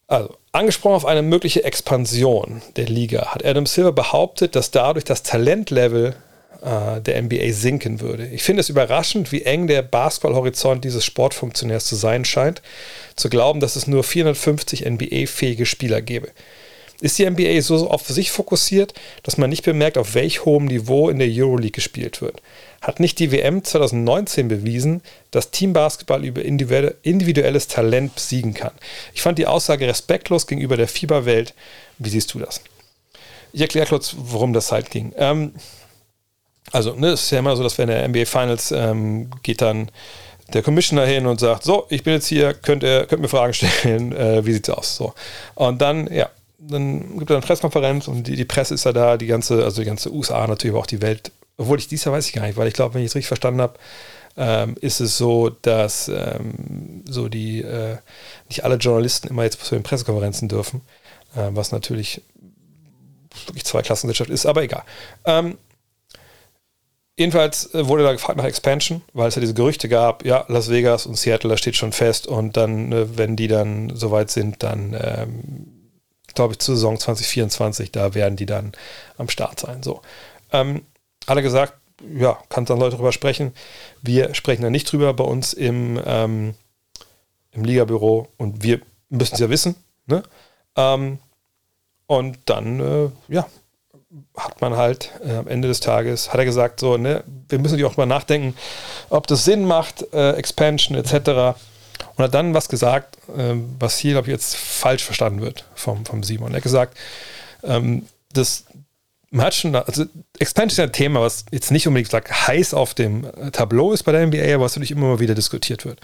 Also, 0.07 0.35
angesprochen 0.53 0.97
auf 0.97 1.07
eine 1.07 1.23
mögliche 1.23 1.65
Expansion 1.65 2.63
der 2.77 2.87
Liga, 2.87 3.35
hat 3.35 3.45
Adam 3.45 3.67
Silver 3.67 3.93
behauptet, 3.93 4.57
dass 4.57 4.71
dadurch 4.71 5.05
das 5.05 5.23
Talentlevel 5.23 6.15
äh, 6.63 7.01
der 7.01 7.23
NBA 7.23 7.53
sinken 7.53 8.01
würde. 8.01 8.27
Ich 8.27 8.43
finde 8.43 8.61
es 8.61 8.69
überraschend, 8.69 9.33
wie 9.33 9.43
eng 9.43 9.67
der 9.67 9.83
Basketballhorizont 9.83 10.85
dieses 10.85 11.05
Sportfunktionärs 11.05 11.85
zu 11.85 11.97
sein 11.97 12.25
scheint, 12.25 12.63
zu 13.17 13.29
glauben, 13.29 13.61
dass 13.61 13.77
es 13.77 13.87
nur 13.87 14.03
450 14.03 14.85
NBA-fähige 14.87 15.67
Spieler 15.67 16.01
gäbe. 16.01 16.29
Ist 17.01 17.19
die 17.19 17.29
NBA 17.29 17.61
so 17.61 17.91
auf 17.91 18.07
sich 18.07 18.31
fokussiert, 18.31 18.95
dass 19.23 19.37
man 19.37 19.51
nicht 19.51 19.65
bemerkt, 19.65 19.99
auf 19.99 20.15
welch 20.15 20.45
hohem 20.45 20.67
Niveau 20.67 21.09
in 21.09 21.19
der 21.19 21.29
Euroleague 21.29 21.73
gespielt 21.73 22.21
wird? 22.21 22.41
Hat 22.81 23.01
nicht 23.01 23.19
die 23.19 23.33
WM 23.33 23.65
2019 23.65 24.49
bewiesen, 24.49 25.03
dass 25.31 25.51
Teambasketball 25.51 26.25
über 26.25 26.43
individuelles 26.43 27.69
Talent 27.69 28.15
besiegen 28.15 28.55
kann? 28.55 28.73
Ich 29.15 29.23
fand 29.23 29.39
die 29.39 29.47
Aussage 29.47 29.89
respektlos 29.89 30.47
gegenüber 30.47 30.77
der 30.77 30.89
Fieberwelt. 30.89 31.55
Wie 31.99 32.11
siehst 32.11 32.33
du 32.35 32.39
das? 32.39 32.61
Ich 33.53 33.61
erkläre 33.61 33.87
kurz, 33.87 34.15
worum 34.19 34.53
das 34.53 34.73
halt 34.73 34.91
ging. 34.91 35.13
Ähm, 35.17 35.53
also, 36.73 36.95
ne, 36.95 37.09
es 37.09 37.25
ist 37.25 37.31
ja 37.31 37.39
immer 37.39 37.57
so, 37.57 37.63
dass 37.63 37.79
wenn 37.79 37.89
der 37.89 38.07
NBA 38.09 38.25
Finals 38.25 38.73
ähm, 38.73 39.31
geht 39.43 39.63
dann 39.63 39.91
der 40.53 40.63
Commissioner 40.63 41.07
hin 41.07 41.27
und 41.27 41.41
sagt, 41.41 41.65
so, 41.65 41.87
ich 41.89 42.03
bin 42.03 42.15
jetzt 42.15 42.27
hier, 42.27 42.53
könnt 42.53 42.83
ihr 42.83 43.07
könnt 43.07 43.23
mir 43.23 43.29
Fragen 43.29 43.55
stellen, 43.55 44.13
äh, 44.17 44.45
wie 44.45 44.53
sieht's 44.53 44.71
aus? 44.71 44.97
So. 44.97 45.15
Und 45.55 45.81
dann, 45.81 46.13
ja, 46.13 46.29
dann 46.69 47.19
gibt 47.19 47.31
es 47.31 47.37
eine 47.37 47.45
Pressekonferenz 47.45 48.09
und 48.09 48.27
die, 48.27 48.37
die, 48.37 48.45
Presse 48.45 48.75
ist 48.75 48.85
ja 48.85 48.93
da, 48.93 49.17
die 49.17 49.27
ganze, 49.27 49.65
also 49.65 49.83
die 49.83 49.87
ganze 49.87 50.13
USA 50.13 50.47
natürlich, 50.47 50.73
aber 50.73 50.81
auch 50.81 50.87
die 50.87 51.03
Welt. 51.03 51.33
Obwohl 51.57 51.79
ich 51.79 51.89
dies 51.89 52.05
Jahr 52.05 52.15
weiß 52.15 52.27
ich 52.27 52.33
gar 52.33 52.47
nicht, 52.47 52.57
weil 52.57 52.69
ich 52.69 52.75
glaube, 52.75 52.95
wenn 52.95 53.03
ich 53.03 53.09
es 53.09 53.15
richtig 53.15 53.29
verstanden 53.29 53.61
habe, 53.61 53.79
ähm, 54.37 54.77
ist 54.81 55.01
es 55.01 55.17
so, 55.17 55.51
dass 55.51 56.09
ähm, 56.09 57.05
so 57.09 57.29
die 57.29 57.63
äh, 57.63 57.99
nicht 58.49 58.65
alle 58.65 58.77
Journalisten 58.77 59.29
immer 59.29 59.45
jetzt 59.45 59.63
zu 59.65 59.75
den 59.75 59.85
Pressekonferenzen 59.85 60.49
dürfen, 60.49 60.81
äh, 61.37 61.51
was 61.51 61.71
natürlich 61.71 62.23
wirklich 63.47 63.65
Zweiklassenwirtschaft 63.65 64.31
ist, 64.31 64.47
aber 64.47 64.63
egal. 64.63 64.83
Ähm, 65.25 65.59
jedenfalls 67.17 67.73
äh, 67.75 67.87
wurde 67.87 68.03
da 68.03 68.13
gefragt 68.13 68.39
nach 68.39 68.45
Expansion, 68.45 69.03
weil 69.13 69.29
es 69.29 69.37
ja 69.37 69.41
diese 69.41 69.55
Gerüchte 69.55 69.89
gab, 69.89 70.25
ja, 70.25 70.45
Las 70.49 70.69
Vegas 70.69 71.07
und 71.07 71.17
Seattle, 71.17 71.51
das 71.51 71.61
steht 71.61 71.77
schon 71.77 71.93
fest 71.93 72.27
und 72.27 72.57
dann, 72.57 72.91
äh, 72.91 73.17
wenn 73.17 73.37
die 73.37 73.49
dann 73.49 73.95
soweit 73.95 74.31
sind, 74.31 74.63
dann 74.65 74.97
ähm, 75.01 75.74
glaube 76.35 76.53
ich, 76.53 76.59
zur 76.59 76.77
Saison 76.77 76.99
2024, 76.99 77.93
da 77.93 78.15
werden 78.15 78.37
die 78.37 78.47
dann 78.47 78.73
am 79.17 79.29
Start 79.29 79.61
sein. 79.61 79.83
So. 79.83 80.03
Ähm, 80.53 80.83
er 81.27 81.43
gesagt, 81.43 81.75
ja, 82.17 82.39
kann 82.49 82.65
dann 82.65 82.79
Leute 82.79 82.97
drüber 82.97 83.13
sprechen. 83.13 83.53
Wir 84.03 84.35
sprechen 84.35 84.63
da 84.63 84.71
nicht 84.71 84.91
drüber 84.91 85.15
bei 85.15 85.25
uns 85.25 85.53
im, 85.53 86.01
ähm, 86.05 86.55
im 87.53 87.65
Liga-Büro 87.65 88.29
und 88.37 88.63
wir 88.63 88.81
müssen 89.09 89.35
es 89.35 89.41
ja 89.41 89.49
wissen. 89.49 89.77
Ne? 90.07 90.23
Ähm, 90.77 91.19
und 92.07 92.39
dann, 92.47 92.81
äh, 92.81 93.11
ja, 93.33 93.47
hat 94.37 94.61
man 94.61 94.77
halt 94.77 95.13
äh, 95.25 95.37
am 95.37 95.49
Ende 95.49 95.69
des 95.69 95.81
Tages, 95.81 96.33
hat 96.33 96.39
er 96.39 96.45
gesagt, 96.45 96.79
so, 96.79 96.97
ne, 96.97 97.25
wir 97.49 97.59
müssen 97.59 97.75
natürlich 97.75 97.93
auch 97.93 97.97
mal 97.97 98.07
nachdenken, 98.07 98.55
ob 99.09 99.27
das 99.27 99.45
Sinn 99.45 99.65
macht, 99.65 100.13
äh, 100.13 100.33
Expansion 100.33 100.97
etc 100.97 101.57
und 102.17 102.25
hat 102.25 102.35
dann 102.35 102.55
was 102.55 102.69
gesagt, 102.69 103.19
ähm, 103.37 103.77
was 103.79 103.99
hier, 103.99 104.13
glaube 104.13 104.29
ich, 104.29 104.33
jetzt 104.33 104.57
falsch 104.57 105.05
verstanden 105.05 105.41
wird 105.41 105.65
vom, 105.75 106.05
vom 106.05 106.23
Simon. 106.23 106.53
Er 106.53 106.57
hat 106.57 106.63
gesagt, 106.63 106.97
ähm, 107.63 108.07
das 108.33 108.65
man 109.35 109.47
also 109.75 110.05
Expansion 110.39 110.85
ist 110.85 110.91
ein 110.91 110.93
Thema, 110.93 111.21
was 111.21 111.45
jetzt 111.51 111.73
nicht 111.73 111.89
unbedingt 111.89 112.11
sagt, 112.11 112.47
heiß 112.47 112.73
auf 112.73 112.95
dem 112.95 113.27
Tableau 113.51 113.93
ist 113.93 114.05
bei 114.05 114.13
der 114.13 114.25
NBA, 114.25 114.55
aber 114.55 114.65
was 114.65 114.77
natürlich 114.77 114.93
immer 114.93 115.09
mal 115.09 115.19
wieder 115.19 115.35
diskutiert 115.35 115.85
wird. 115.85 115.99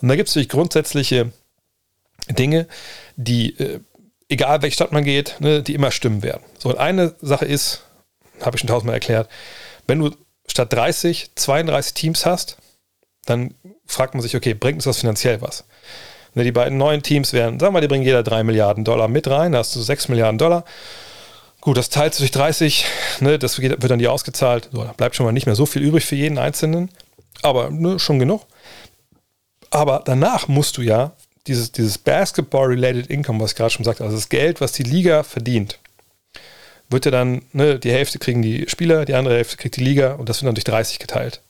Und 0.00 0.08
da 0.08 0.16
gibt 0.16 0.30
es 0.30 0.34
natürlich 0.34 0.48
grundsätzliche 0.48 1.30
Dinge, 2.30 2.66
die, 3.16 3.58
äh, 3.58 3.80
egal 4.30 4.62
welche 4.62 4.74
Stadt 4.74 4.92
man 4.92 5.04
geht, 5.04 5.36
ne, 5.40 5.62
die 5.62 5.74
immer 5.74 5.90
stimmen 5.90 6.22
werden. 6.22 6.42
So, 6.58 6.70
und 6.70 6.78
eine 6.78 7.14
Sache 7.20 7.44
ist, 7.44 7.82
habe 8.40 8.56
ich 8.56 8.60
schon 8.60 8.68
tausendmal 8.68 8.94
erklärt, 8.94 9.28
wenn 9.86 9.98
du 9.98 10.16
statt 10.46 10.72
30 10.72 11.32
32 11.34 11.92
Teams 11.92 12.24
hast, 12.24 12.56
dann 13.26 13.54
fragt 13.86 14.14
man 14.14 14.22
sich, 14.22 14.36
okay, 14.36 14.54
bringt 14.54 14.76
uns 14.76 14.84
das 14.84 14.98
finanziell 14.98 15.40
was? 15.40 15.64
Ne, 16.34 16.44
die 16.44 16.52
beiden 16.52 16.78
neuen 16.78 17.02
Teams 17.02 17.32
werden, 17.32 17.58
sagen 17.58 17.72
wir 17.72 17.78
mal, 17.78 17.80
die 17.80 17.88
bringen 17.88 18.04
jeder 18.04 18.22
3 18.22 18.44
Milliarden 18.44 18.84
Dollar 18.84 19.08
mit 19.08 19.28
rein, 19.28 19.52
da 19.52 19.58
hast 19.58 19.74
du 19.74 19.80
6 19.80 20.08
Milliarden 20.08 20.38
Dollar. 20.38 20.64
Gut, 21.60 21.76
das 21.76 21.90
teilst 21.90 22.18
du 22.18 22.22
durch 22.22 22.30
30, 22.30 22.86
ne, 23.20 23.38
das 23.38 23.60
wird 23.60 23.90
dann 23.90 23.98
dir 23.98 24.12
ausgezahlt. 24.12 24.70
So, 24.72 24.82
da 24.84 24.92
bleibt 24.92 25.16
schon 25.16 25.26
mal 25.26 25.32
nicht 25.32 25.46
mehr 25.46 25.56
so 25.56 25.66
viel 25.66 25.82
übrig 25.82 26.06
für 26.06 26.16
jeden 26.16 26.38
Einzelnen, 26.38 26.88
aber 27.42 27.70
ne, 27.70 27.98
schon 27.98 28.18
genug. 28.18 28.42
Aber 29.70 30.02
danach 30.04 30.48
musst 30.48 30.78
du 30.78 30.82
ja 30.82 31.12
dieses, 31.46 31.72
dieses 31.72 31.98
Basketball-related 31.98 33.08
Income, 33.08 33.40
was 33.40 33.52
ich 33.52 33.56
gerade 33.56 33.70
schon 33.70 33.84
sagte, 33.84 34.04
also 34.04 34.16
das 34.16 34.28
Geld, 34.28 34.60
was 34.60 34.72
die 34.72 34.82
Liga 34.84 35.22
verdient, 35.22 35.78
wird 36.88 37.04
ja 37.04 37.10
dann, 37.10 37.42
ne, 37.52 37.78
die 37.78 37.92
Hälfte 37.92 38.18
kriegen 38.18 38.42
die 38.42 38.68
Spieler, 38.68 39.04
die 39.04 39.14
andere 39.14 39.34
Hälfte 39.34 39.56
kriegt 39.56 39.76
die 39.76 39.84
Liga 39.84 40.14
und 40.14 40.28
das 40.28 40.40
wird 40.40 40.48
dann 40.48 40.54
durch 40.54 40.64
30 40.64 40.98
geteilt. 40.98 41.40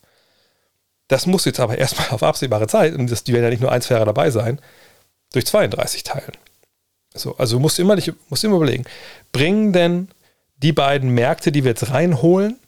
Das 1.10 1.26
muss 1.26 1.44
jetzt 1.44 1.60
aber 1.60 1.76
erstmal 1.78 2.08
auf 2.10 2.22
absehbare 2.22 2.68
Zeit, 2.68 2.94
und 2.94 3.10
das, 3.10 3.24
die 3.24 3.34
werden 3.34 3.44
ja 3.44 3.50
nicht 3.50 3.60
nur 3.60 3.72
ein, 3.72 3.82
zwei 3.82 3.94
Jahre 3.94 4.06
dabei 4.06 4.30
sein, 4.30 4.60
durch 5.32 5.44
32 5.44 6.04
teilen. 6.04 6.32
So, 7.14 7.36
also 7.36 7.58
musst 7.58 7.78
du 7.78 7.82
immer, 7.82 7.96
musst 8.28 8.44
immer 8.44 8.56
überlegen, 8.56 8.84
bringen 9.32 9.72
denn 9.72 10.08
die 10.58 10.72
beiden 10.72 11.10
Märkte, 11.10 11.50
die 11.50 11.64
wir 11.64 11.70
jetzt 11.70 11.90
reinholen, 11.90 12.58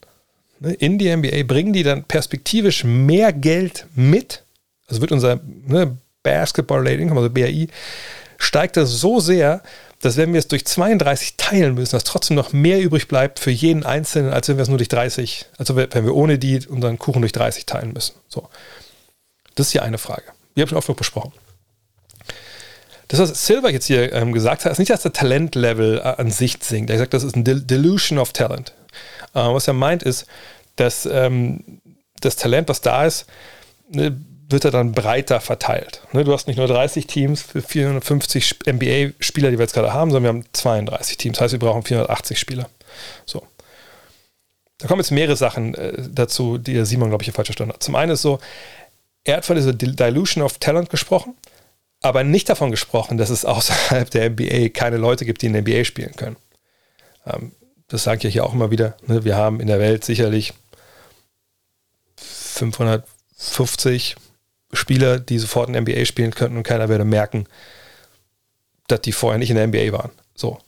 ne, 0.58 0.72
in 0.74 0.98
die 0.98 1.14
NBA, 1.14 1.44
bringen 1.44 1.72
die 1.72 1.84
dann 1.84 2.04
perspektivisch 2.04 2.82
mehr 2.84 3.32
Geld 3.32 3.86
mit? 3.94 4.44
Also 4.88 5.00
wird 5.00 5.12
unser 5.12 5.40
ne, 5.66 5.96
Basketball-Rating, 6.24 7.16
also 7.16 7.30
BAI, 7.30 7.68
steigt 8.38 8.76
das 8.76 8.90
so 8.90 9.20
sehr, 9.20 9.62
dass 10.02 10.16
wenn 10.16 10.32
wir 10.32 10.40
es 10.40 10.48
durch 10.48 10.66
32 10.66 11.36
teilen 11.36 11.74
müssen, 11.74 11.92
dass 11.92 12.04
trotzdem 12.04 12.36
noch 12.36 12.52
mehr 12.52 12.80
übrig 12.80 13.08
bleibt 13.08 13.38
für 13.38 13.52
jeden 13.52 13.84
Einzelnen, 13.84 14.32
als 14.32 14.48
wenn 14.48 14.56
wir 14.56 14.62
es 14.62 14.68
nur 14.68 14.78
durch 14.78 14.88
30, 14.88 15.46
also 15.58 15.76
wenn 15.76 16.04
wir 16.04 16.14
ohne 16.14 16.38
die 16.38 16.66
unseren 16.66 16.98
Kuchen 16.98 17.22
durch 17.22 17.32
30 17.32 17.66
teilen 17.66 17.92
müssen. 17.92 18.16
So. 18.28 18.48
Das 19.54 19.68
ist 19.68 19.72
hier 19.72 19.84
eine 19.84 19.98
Frage. 19.98 20.24
Wir 20.54 20.62
haben 20.62 20.68
schon 20.68 20.78
oft 20.78 20.88
noch 20.88 20.96
besprochen. 20.96 21.32
Das, 23.06 23.20
was 23.20 23.46
Silver 23.46 23.70
jetzt 23.70 23.86
hier 23.86 24.12
ähm, 24.12 24.32
gesagt 24.32 24.64
hat, 24.64 24.72
ist 24.72 24.78
nicht, 24.78 24.90
dass 24.90 25.02
der 25.02 25.12
Talentlevel 25.12 25.98
äh, 25.98 26.00
an 26.00 26.30
sich 26.30 26.56
sinkt. 26.62 26.90
Er 26.90 26.98
sagt, 26.98 27.14
das 27.14 27.22
ist 27.22 27.36
ein 27.36 27.44
Del 27.44 27.60
Delusion 27.60 28.18
of 28.18 28.32
Talent. 28.32 28.72
Äh, 29.34 29.40
was 29.40 29.68
er 29.68 29.74
meint 29.74 30.02
ist, 30.02 30.26
dass 30.76 31.06
ähm, 31.06 31.80
das 32.20 32.36
Talent, 32.36 32.68
was 32.68 32.80
da 32.80 33.04
ist, 33.04 33.26
ne, 33.90 34.18
wird 34.52 34.64
er 34.64 34.70
dann 34.70 34.92
breiter 34.92 35.40
verteilt. 35.40 36.02
Ne, 36.12 36.24
du 36.24 36.32
hast 36.32 36.46
nicht 36.46 36.56
nur 36.56 36.68
30 36.68 37.06
Teams 37.06 37.42
für 37.42 37.62
450 37.62 38.60
NBA-Spieler, 38.66 39.50
die 39.50 39.58
wir 39.58 39.64
jetzt 39.64 39.74
gerade 39.74 39.92
haben, 39.92 40.10
sondern 40.10 40.22
wir 40.22 40.40
haben 40.40 40.48
32 40.52 41.16
Teams. 41.16 41.38
Das 41.38 41.44
heißt, 41.44 41.52
wir 41.52 41.58
brauchen 41.58 41.82
480 41.82 42.38
Spieler. 42.38 42.68
So. 43.26 43.42
Da 44.78 44.88
kommen 44.88 45.00
jetzt 45.00 45.10
mehrere 45.10 45.36
Sachen 45.36 45.74
äh, 45.74 46.08
dazu, 46.10 46.58
die 46.58 46.74
der 46.74 46.86
Simon, 46.86 47.08
glaube 47.08 47.22
ich, 47.22 47.26
hier 47.26 47.34
falsch 47.34 47.48
verstanden 47.48 47.74
hat. 47.74 47.82
Zum 47.82 47.94
einen 47.94 48.12
ist 48.12 48.22
so, 48.22 48.38
er 49.24 49.38
hat 49.38 49.44
von 49.44 49.56
dieser 49.56 49.72
Dilution 49.72 50.42
of 50.42 50.58
Talent 50.58 50.90
gesprochen, 50.90 51.34
aber 52.00 52.24
nicht 52.24 52.48
davon 52.48 52.70
gesprochen, 52.70 53.16
dass 53.16 53.30
es 53.30 53.44
außerhalb 53.44 54.10
der 54.10 54.30
NBA 54.30 54.70
keine 54.70 54.96
Leute 54.96 55.24
gibt, 55.24 55.42
die 55.42 55.46
in 55.46 55.52
der 55.52 55.62
NBA 55.62 55.84
spielen 55.84 56.14
können. 56.16 56.36
Ähm, 57.26 57.52
das 57.88 58.04
sage 58.04 58.18
ich 58.18 58.24
ja 58.24 58.30
hier 58.30 58.44
auch 58.44 58.54
immer 58.54 58.70
wieder. 58.70 58.96
Ne? 59.06 59.24
Wir 59.24 59.36
haben 59.36 59.60
in 59.60 59.68
der 59.68 59.78
Welt 59.78 60.04
sicherlich 60.04 60.54
550 62.16 64.16
Spieler, 64.72 65.18
die 65.18 65.38
sofort 65.38 65.68
in 65.68 65.74
der 65.74 65.82
NBA 65.82 66.04
spielen 66.04 66.34
könnten 66.34 66.56
und 66.56 66.62
keiner 66.62 66.88
würde 66.88 67.04
merken, 67.04 67.46
dass 68.88 69.02
die 69.02 69.12
vorher 69.12 69.38
nicht 69.38 69.50
in 69.50 69.56
der 69.56 69.66
NBA 69.66 69.92
waren. 69.92 70.10
So. 70.34 70.58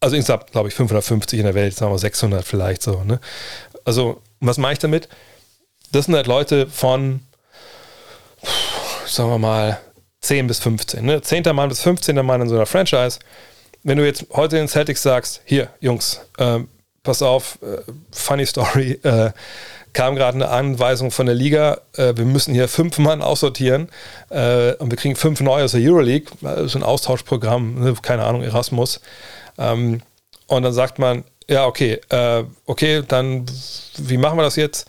Also 0.00 0.16
insgesamt, 0.16 0.52
glaube 0.52 0.68
ich, 0.68 0.74
550 0.74 1.38
in 1.38 1.46
der 1.46 1.54
Welt, 1.54 1.74
sagen 1.74 1.92
wir 1.92 1.98
600 1.98 2.44
vielleicht 2.44 2.82
so. 2.82 3.02
Ne? 3.04 3.20
Also, 3.84 4.20
was 4.40 4.58
mache 4.58 4.74
ich 4.74 4.78
damit? 4.78 5.08
Das 5.92 6.06
sind 6.06 6.14
halt 6.14 6.26
Leute 6.26 6.66
von, 6.66 7.20
sagen 9.06 9.30
wir 9.30 9.38
mal, 9.38 9.80
10 10.20 10.46
bis 10.46 10.58
15. 10.58 11.04
Ne? 11.04 11.22
10. 11.22 11.44
Mann 11.54 11.68
bis 11.68 11.80
15. 11.80 12.16
Mann 12.24 12.40
in 12.40 12.48
so 12.48 12.56
einer 12.56 12.66
Franchise. 12.66 13.18
Wenn 13.82 13.98
du 13.98 14.04
jetzt 14.04 14.26
heute 14.32 14.58
in 14.58 14.68
Celtics 14.68 15.02
sagst, 15.02 15.42
hier, 15.44 15.68
Jungs, 15.80 16.20
äh, 16.38 16.60
pass 17.02 17.22
auf, 17.22 17.58
äh, 17.62 17.82
funny 18.10 18.46
Story, 18.46 18.92
äh, 19.02 19.30
kam 19.94 20.16
gerade 20.16 20.34
eine 20.34 20.48
Anweisung 20.48 21.10
von 21.10 21.26
der 21.26 21.34
Liga, 21.34 21.78
äh, 21.96 22.12
wir 22.16 22.26
müssen 22.26 22.52
hier 22.52 22.68
fünf 22.68 22.98
Mann 22.98 23.22
aussortieren 23.22 23.88
äh, 24.28 24.74
und 24.74 24.90
wir 24.90 24.98
kriegen 24.98 25.16
fünf 25.16 25.40
neue 25.40 25.64
aus 25.64 25.72
der 25.72 25.80
Euroleague, 25.80 26.26
so 26.66 26.78
ein 26.78 26.82
Austauschprogramm, 26.82 27.80
ne, 27.80 27.94
keine 28.02 28.24
Ahnung, 28.24 28.42
Erasmus. 28.42 29.00
Ähm, 29.56 30.02
und 30.46 30.62
dann 30.62 30.72
sagt 30.72 30.98
man, 30.98 31.24
ja, 31.48 31.66
okay, 31.66 32.00
äh, 32.10 32.44
okay, 32.66 33.02
dann 33.06 33.46
wie 33.96 34.18
machen 34.18 34.36
wir 34.36 34.42
das 34.42 34.56
jetzt? 34.56 34.86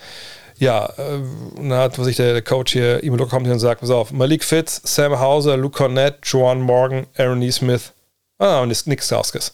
Ja, 0.57 0.85
äh, 0.97 1.19
dann 1.55 1.73
hat 1.73 1.95
sich 1.95 2.17
der, 2.17 2.33
der 2.33 2.41
Coach 2.41 2.73
hier, 2.73 3.03
Imo 3.03 3.25
kommt 3.27 3.45
hier 3.45 3.53
und 3.53 3.59
sagt, 3.59 3.81
pass 3.81 3.89
auf, 3.89 4.11
Malik 4.11 4.43
Fitz, 4.43 4.81
Sam 4.83 5.19
Hauser, 5.19 5.55
Luke 5.55 5.77
Cornett, 5.77 6.17
Joan 6.23 6.61
Morgan, 6.61 7.07
Aaron 7.17 7.41
E. 7.41 7.51
Smith, 7.51 7.93
ah, 8.39 8.61
und 8.61 8.87
Nick 8.87 9.03
Stauskas 9.03 9.53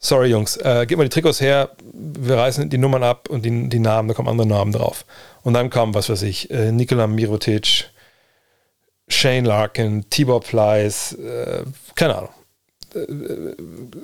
sorry 0.00 0.28
Jungs, 0.28 0.56
äh, 0.56 0.86
gebt 0.86 0.98
mal 0.98 1.04
die 1.04 1.10
Trikots 1.10 1.40
her, 1.40 1.70
wir 1.92 2.36
reißen 2.36 2.68
die 2.68 2.78
Nummern 2.78 3.04
ab 3.04 3.28
und 3.28 3.44
die, 3.44 3.68
die 3.68 3.78
Namen, 3.78 4.08
da 4.08 4.14
kommen 4.14 4.28
andere 4.28 4.48
Namen 4.48 4.72
drauf. 4.72 5.04
Und 5.42 5.54
dann 5.54 5.70
kommen, 5.70 5.94
was 5.94 6.08
weiß 6.08 6.22
ich, 6.22 6.50
äh, 6.50 6.72
Nikola 6.72 7.06
Mirotic, 7.06 7.90
Shane 9.08 9.44
Larkin, 9.44 10.08
Tibor 10.10 10.40
Pleiss, 10.40 11.12
äh, 11.12 11.64
keine 11.94 12.16
Ahnung. 12.16 12.30
Äh, 12.94 12.98
äh, 12.98 13.56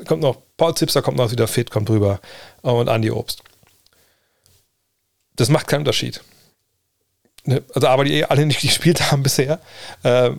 kommt 0.06 0.22
noch, 0.22 0.38
Paul 0.56 0.74
Zipser 0.74 1.02
kommt 1.02 1.16
noch 1.16 1.30
wieder 1.30 1.48
fit, 1.48 1.70
kommt 1.70 1.88
drüber 1.88 2.20
und 2.62 2.88
Andy 2.88 3.10
Obst. 3.10 3.42
Das 5.36 5.48
macht 5.48 5.66
keinen 5.66 5.80
Unterschied. 5.80 6.22
Ne, 7.44 7.62
also, 7.74 7.86
aber 7.88 8.04
die 8.04 8.14
eh 8.14 8.24
alle 8.24 8.44
nicht 8.44 8.60
gespielt 8.62 9.10
haben 9.10 9.22
bisher, 9.22 9.60
äh, 10.02 10.30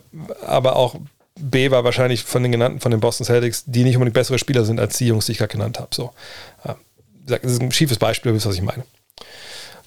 aber 0.45 0.75
auch 0.75 0.95
B 1.39 1.71
war 1.71 1.83
wahrscheinlich 1.83 2.23
von 2.23 2.43
den 2.43 2.51
genannten, 2.51 2.79
von 2.79 2.91
den 2.91 2.99
Boston 2.99 3.25
Celtics, 3.25 3.63
die 3.65 3.83
nicht 3.83 3.95
unbedingt 3.95 4.13
bessere 4.13 4.39
Spieler 4.39 4.65
sind 4.65 4.79
als 4.79 4.97
die 4.97 5.07
Jungs, 5.07 5.25
die 5.25 5.33
ich 5.33 5.37
gerade 5.37 5.51
genannt 5.51 5.79
habe. 5.79 5.89
So. 5.93 6.11
Das 7.25 7.39
ist 7.41 7.61
ein 7.61 7.71
schiefes 7.71 7.97
Beispiel, 7.97 8.33
wisst 8.33 8.45
was 8.45 8.55
ich 8.55 8.61
meine. 8.61 8.83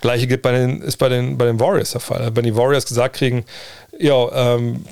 Gleiche 0.00 0.26
gibt 0.26 0.42
bei 0.42 0.52
den, 0.52 0.80
ist 0.82 0.96
bei 0.96 1.08
den, 1.08 1.36
bei 1.36 1.44
den 1.44 1.60
Warriors 1.60 1.92
der 1.92 2.00
Fall. 2.00 2.34
Wenn 2.34 2.44
die 2.44 2.56
Warriors 2.56 2.86
gesagt 2.86 3.16
kriegen, 3.16 3.44
ja, 3.98 4.54
ähm, 4.56 4.84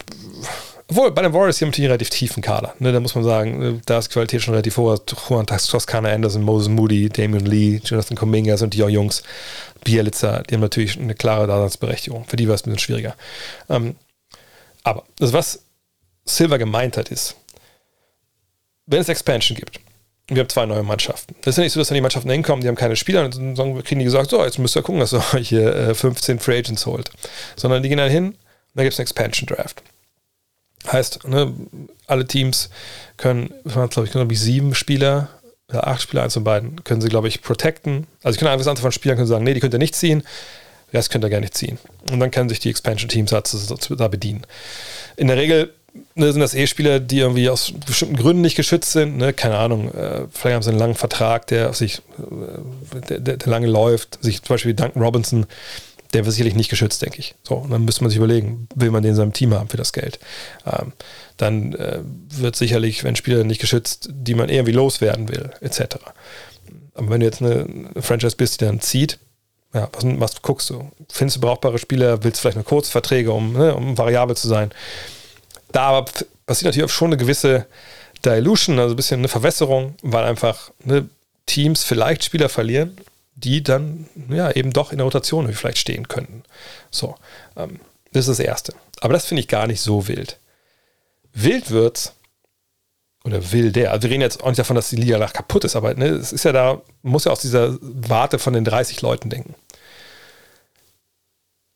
obwohl 0.91 1.11
bei 1.11 1.21
den 1.21 1.35
Warriors, 1.35 1.59
die 1.59 1.65
haben 1.65 1.71
natürlich 1.71 1.87
einen 1.87 1.93
relativ 1.93 2.11
tiefen 2.11 2.43
Kader. 2.43 2.75
Ne, 2.79 2.93
da 2.93 3.01
muss 3.01 3.15
man 3.15 3.23
sagen, 3.23 3.83
da 3.85 3.99
ist 3.99 4.11
Qualität 4.11 4.43
schon 4.43 4.55
relativ 4.55 4.79
hoch. 4.79 4.99
Juan 5.29 5.47
Toscana 5.47 6.09
Anderson, 6.11 6.43
Moses 6.43 6.69
Moody, 6.69 7.11
Damian 7.11 7.45
Lee, 7.45 7.81
Jonathan 7.85 8.17
Kuminga 8.17 8.57
sind 8.57 8.73
die 8.73 8.79
Jungs. 8.79 9.23
Bielitzer, 9.85 10.43
die 10.49 10.55
haben 10.55 10.63
natürlich 10.63 10.99
eine 10.99 11.15
klare 11.15 11.47
Daseinsberechtigung. 11.47 12.25
Für 12.25 12.37
die 12.37 12.49
war 12.49 12.55
es 12.55 12.63
ein 12.63 12.71
bisschen 12.71 12.79
schwieriger. 12.79 13.15
Ähm, 13.69 13.97
aber 14.83 15.05
also 15.21 15.35
was 15.35 15.63
Silver 16.29 16.59
gemeint 16.59 16.97
hat, 16.97 17.11
ist, 17.11 17.37
wenn 18.87 19.01
es 19.01 19.09
Expansion 19.09 19.57
gibt, 19.57 19.81
und 20.29 20.37
wir 20.37 20.43
haben 20.43 20.49
zwei 20.49 20.67
neue 20.67 20.83
Mannschaften. 20.83 21.35
Das 21.41 21.55
ist 21.55 21.59
ja 21.59 21.65
nicht 21.65 21.73
so, 21.73 21.81
dass 21.81 21.89
dann 21.89 21.95
die 21.95 22.03
Mannschaften 22.03 22.31
hinkommen, 22.31 22.63
die 22.63 22.69
haben 22.69 22.75
keine 22.75 22.97
Spieler 22.97 23.25
und 23.25 23.37
dann 23.37 23.83
kriegen 23.83 23.99
die 23.99 24.05
gesagt, 24.05 24.31
so, 24.31 24.45
jetzt 24.45 24.59
müsst 24.59 24.77
ihr 24.77 24.83
gucken, 24.83 25.01
dass 25.01 25.15
ihr 25.15 25.23
euch 25.35 25.49
hier 25.49 25.95
15 25.95 26.39
Free 26.39 26.59
Agents 26.59 26.85
holt. 26.85 27.11
Sondern 27.57 27.83
die 27.83 27.89
gehen 27.89 27.99
dann 27.99 28.11
hin 28.11 28.27
und 28.27 28.37
dann 28.75 28.85
gibt 28.85 28.93
es 28.93 28.99
einen 28.99 29.05
Expansion 29.05 29.47
Draft. 29.47 29.83
Heißt, 30.93 31.27
ne, 31.27 31.55
alle 32.07 32.27
Teams 32.27 32.69
können, 33.17 33.53
glaube 33.65 34.05
ich, 34.05 34.13
glaube 34.13 34.33
ich, 34.33 34.41
sieben 34.41 34.75
Spieler, 34.75 35.29
oder 35.71 35.87
acht 35.87 36.03
Spieler, 36.03 36.23
eins 36.23 36.35
von 36.35 36.45
beiden, 36.45 36.85
können 36.85 37.01
sie, 37.01 37.09
glaube 37.09 37.29
ich, 37.29 37.43
protecten. 37.43 38.07
Also 38.23 38.37
ich 38.37 38.41
kann 38.41 38.49
einfach 38.49 38.67
Anzahl 38.67 38.83
von 38.83 38.93
Spielern 38.93 39.17
können 39.17 39.27
sagen, 39.27 39.45
nee, 39.45 39.55
die 39.55 39.61
könnt 39.61 39.75
ihr 39.75 39.79
nicht 39.79 39.95
ziehen, 39.95 40.23
Rest 40.93 41.11
könnt 41.11 41.25
ihr 41.25 41.31
gar 41.31 41.41
nicht 41.41 41.55
ziehen. 41.55 41.79
Und 42.11 42.21
dann 42.21 42.31
können 42.31 42.49
sich 42.49 42.61
die 42.61 42.71
Expansion 42.71 43.09
Teams 43.09 43.31
da 43.31 44.09
bedienen. 44.09 44.47
In 45.17 45.27
der 45.27 45.37
Regel 45.37 45.75
ne, 46.15 46.33
sind 46.33 46.41
das 46.41 46.55
eh 46.55 46.67
Spieler, 46.67 47.01
die 47.01 47.19
irgendwie 47.19 47.49
aus 47.49 47.73
bestimmten 47.87 48.17
Gründen 48.17 48.43
nicht 48.43 48.57
geschützt 48.57 48.93
sind. 48.93 49.17
Ne? 49.17 49.33
Keine 49.33 49.59
Ahnung, 49.59 49.93
äh, 49.93 50.27
vielleicht 50.33 50.55
haben 50.55 50.63
sie 50.63 50.71
einen 50.71 50.79
langen 50.79 50.95
Vertrag, 50.95 51.47
der 51.47 51.73
sich, 51.73 52.03
äh, 52.19 53.01
der, 53.09 53.21
der, 53.21 53.37
der, 53.37 53.49
lange 53.49 53.67
läuft. 53.67 54.23
Sich 54.23 54.43
zum 54.43 54.55
Beispiel 54.55 54.75
Duncan 54.75 55.03
Robinson, 55.03 55.47
der 56.13 56.25
wird 56.25 56.33
sicherlich 56.33 56.55
nicht 56.55 56.71
geschützt, 56.71 57.03
denke 57.03 57.19
ich. 57.19 57.35
So, 57.43 57.55
und 57.57 57.71
dann 57.71 57.85
müsste 57.85 58.03
man 58.03 58.11
sich 58.11 58.17
überlegen, 58.17 58.69
will 58.75 58.91
man 58.91 59.03
den 59.03 59.11
in 59.11 59.17
seinem 59.17 59.33
Team 59.33 59.55
haben 59.55 59.69
für 59.69 59.77
das 59.77 59.93
Geld. 59.93 60.19
Ähm, 60.67 60.93
dann 61.37 61.75
äh, 61.75 62.01
wird 62.31 62.57
sicherlich, 62.57 63.05
wenn 63.05 63.17
Spieler 63.17 63.45
nicht 63.45 63.61
geschützt, 63.61 64.09
die 64.13 64.35
man 64.35 64.49
irgendwie 64.49 64.73
loswerden 64.73 65.29
will, 65.29 65.51
etc. 65.61 65.97
Aber 66.95 67.11
wenn 67.11 67.21
du 67.21 67.27
jetzt 67.27 67.43
eine, 67.43 67.67
Franchise 68.01 68.37
bist, 68.37 68.61
die 68.61 68.65
dann 68.65 68.81
zieht, 68.81 69.19
ja, 69.75 69.89
was, 69.93 70.05
was 70.19 70.43
guckst 70.43 70.71
du? 70.71 70.91
Findest 71.11 71.37
du 71.37 71.41
brauchbare 71.41 71.79
Spieler? 71.79 72.25
Willst 72.25 72.39
du 72.39 72.41
vielleicht 72.43 72.57
nur 72.57 72.65
Kurzverträge, 72.65 73.33
um, 73.33 73.53
ne, 73.53 73.75
um 73.75 73.99
variabel 73.99 74.37
zu 74.37 74.49
sein? 74.49 74.71
Da 75.73 76.05
passiert 76.47 76.75
natürlich 76.75 76.93
schon 76.93 77.09
eine 77.09 77.17
gewisse 77.17 77.67
Dilution, 78.25 78.79
also 78.79 78.95
ein 78.95 78.97
bisschen 78.97 79.21
eine 79.21 79.29
Verwässerung, 79.29 79.95
weil 80.03 80.25
einfach 80.25 80.71
ne, 80.85 81.09
Teams 81.47 81.85
vielleicht 81.85 82.25
Spieler 82.25 82.49
verlieren, 82.49 82.97
die 83.35 83.63
dann 83.63 84.09
ja 84.29 84.51
eben 84.51 84.73
doch 84.73 84.91
in 84.91 84.99
der 84.99 85.05
Rotation 85.05 85.53
vielleicht 85.53 85.79
stehen 85.79 86.09
könnten. 86.09 86.43
So, 86.91 87.15
ähm, 87.57 87.81
das 88.13 88.27
ist 88.27 88.39
das 88.39 88.47
Erste. 88.47 88.75
Aber 89.01 89.13
das 89.13 89.27
finde 89.27 89.43
ich 89.43 89.49
gar 89.49 89.67
nicht 89.67 89.81
so 89.81 90.09
wild. 90.09 90.39
Wild 91.33 91.71
wird's, 91.71 92.15
oder 93.25 93.53
will 93.53 93.73
der, 93.73 93.93
also 93.93 94.05
wir 94.05 94.11
reden 94.11 94.23
jetzt 94.23 94.43
auch 94.43 94.49
nicht 94.49 94.59
davon, 94.59 94.77
dass 94.77 94.91
die 94.91 94.97
Liga 94.97 95.19
nach 95.19 95.33
kaputt 95.33 95.65
ist, 95.65 95.77
aber 95.77 95.95
ne, 95.95 96.07
es 96.07 96.33
ist 96.33 96.45
ja 96.45 96.53
da, 96.53 96.81
muss 97.03 97.25
ja 97.25 97.33
aus 97.33 97.41
dieser 97.41 97.77
Warte 97.81 98.39
von 98.39 98.55
den 98.55 98.65
30 98.65 99.03
Leuten 99.03 99.31
denken. 99.31 99.55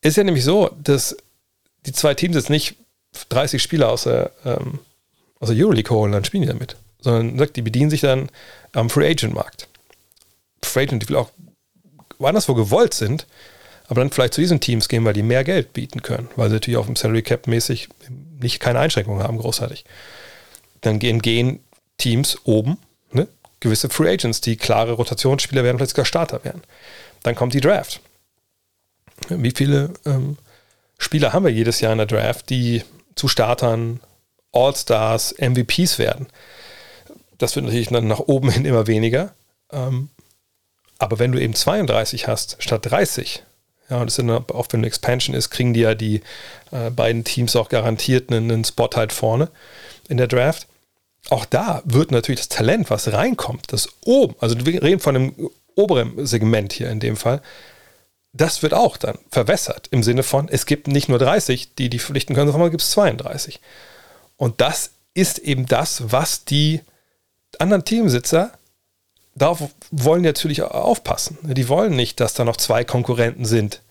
Ist 0.01 0.17
ja 0.17 0.23
nämlich 0.23 0.43
so, 0.43 0.69
dass 0.81 1.15
die 1.85 1.93
zwei 1.93 2.13
Teams 2.13 2.35
jetzt 2.35 2.49
nicht 2.49 2.75
30 3.29 3.61
Spieler 3.61 3.89
aus 3.89 4.03
der, 4.03 4.31
ähm, 4.45 4.79
aus 5.39 5.49
der 5.49 5.57
Euroleague 5.57 5.95
holen, 5.95 6.11
dann 6.11 6.25
spielen 6.25 6.43
die 6.43 6.49
damit. 6.49 6.75
Sondern 7.01 7.37
sagt, 7.37 7.55
die 7.55 7.61
bedienen 7.61 7.89
sich 7.89 8.01
dann 8.01 8.29
am 8.73 8.89
Free 8.89 9.09
Agent 9.09 9.33
Markt. 9.33 9.67
Free 10.63 10.83
Agent, 10.83 11.01
die 11.01 11.07
vielleicht 11.07 11.27
auch 11.27 11.31
woanders 12.19 12.47
wo 12.47 12.53
gewollt 12.53 12.93
sind, 12.93 13.27
aber 13.87 14.01
dann 14.01 14.11
vielleicht 14.11 14.33
zu 14.33 14.41
diesen 14.41 14.59
Teams 14.59 14.87
gehen, 14.87 15.03
weil 15.05 15.13
die 15.13 15.23
mehr 15.23 15.43
Geld 15.43 15.73
bieten 15.73 16.01
können, 16.01 16.29
weil 16.35 16.49
sie 16.49 16.55
natürlich 16.55 16.77
auf 16.77 16.85
dem 16.85 16.95
Salary 16.95 17.21
Cap 17.21 17.47
mäßig 17.47 17.89
nicht 18.39 18.59
keine 18.59 18.79
Einschränkungen 18.79 19.23
haben, 19.23 19.37
großartig. 19.37 19.85
Dann 20.81 20.99
gehen, 20.99 21.21
gehen 21.21 21.59
Teams 21.97 22.37
oben, 22.43 22.77
ne, 23.11 23.27
gewisse 23.59 23.89
Free 23.89 24.11
Agents, 24.11 24.41
die 24.41 24.55
klare 24.55 24.93
Rotationsspieler 24.93 25.63
werden, 25.63 25.77
vielleicht 25.77 25.91
sogar 25.91 26.05
Starter 26.05 26.43
werden. 26.43 26.63
Dann 27.23 27.35
kommt 27.35 27.53
die 27.53 27.61
Draft. 27.61 28.01
Wie 29.29 29.53
viele 29.55 29.93
ähm, 30.05 30.37
Spieler 30.97 31.33
haben 31.33 31.45
wir 31.45 31.51
jedes 31.51 31.79
Jahr 31.79 31.91
in 31.91 31.99
der 31.99 32.07
Draft, 32.07 32.49
die 32.49 32.83
zu 33.15 33.27
Startern, 33.27 33.99
All-Stars, 34.51 35.35
MVPs 35.39 35.99
werden. 35.99 36.27
Das 37.37 37.55
wird 37.55 37.65
natürlich 37.65 37.89
dann 37.89 38.07
nach 38.07 38.19
oben 38.19 38.49
hin 38.51 38.65
immer 38.65 38.87
weniger. 38.87 39.33
Ähm, 39.71 40.09
aber 40.99 41.19
wenn 41.19 41.31
du 41.31 41.41
eben 41.41 41.55
32 41.55 42.27
hast 42.27 42.57
statt 42.59 42.89
30, 42.89 43.43
ja, 43.89 43.97
und 43.97 44.05
das 44.05 44.17
ist 44.17 44.29
auch 44.29 44.67
wenn 44.71 44.79
eine 44.79 44.87
Expansion 44.87 45.35
ist, 45.35 45.49
kriegen 45.49 45.73
die 45.73 45.81
ja 45.81 45.95
die 45.95 46.21
äh, 46.71 46.89
beiden 46.89 47.23
Teams 47.23 47.55
auch 47.55 47.69
garantiert 47.69 48.31
einen, 48.31 48.49
einen 48.49 48.63
Spot 48.63 48.89
halt 48.95 49.11
vorne 49.11 49.49
in 50.07 50.17
der 50.17 50.27
Draft. 50.27 50.67
Auch 51.29 51.45
da 51.45 51.81
wird 51.85 52.11
natürlich 52.11 52.41
das 52.41 52.49
Talent, 52.49 52.89
was 52.89 53.11
reinkommt, 53.11 53.71
das 53.71 53.89
oben, 54.05 54.35
also 54.39 54.65
wir 54.65 54.81
reden 54.81 54.99
von 54.99 55.15
einem 55.15 55.49
oberen 55.75 56.25
Segment 56.25 56.73
hier 56.73 56.89
in 56.89 56.99
dem 56.99 57.15
Fall, 57.15 57.41
das 58.33 58.63
wird 58.63 58.73
auch 58.73 58.97
dann 58.97 59.19
verwässert 59.29 59.87
im 59.91 60.03
Sinne 60.03 60.23
von, 60.23 60.49
es 60.49 60.65
gibt 60.65 60.87
nicht 60.87 61.07
nur 61.07 61.19
30, 61.19 61.75
die 61.75 61.89
die 61.89 61.99
verpflichten 61.99 62.35
können, 62.35 62.51
sondern 62.51 62.71
gibt 62.71 62.81
es 62.81 62.91
32. 62.91 63.59
Und 64.37 64.59
das 64.59 64.91
ist 65.13 65.37
eben 65.39 65.67
das, 65.67 66.11
was 66.11 66.43
die 66.43 66.81
anderen 67.59 67.85
Teamsitzer, 67.85 68.51
darauf 69.35 69.69
wollen 69.91 70.23
die 70.23 70.29
natürlich 70.29 70.63
aufpassen. 70.63 71.37
Die 71.43 71.69
wollen 71.69 71.95
nicht, 71.95 72.19
dass 72.19 72.33
da 72.33 72.43
noch 72.43 72.57
zwei 72.57 72.83
Konkurrenten 72.83 73.45
sind 73.45 73.81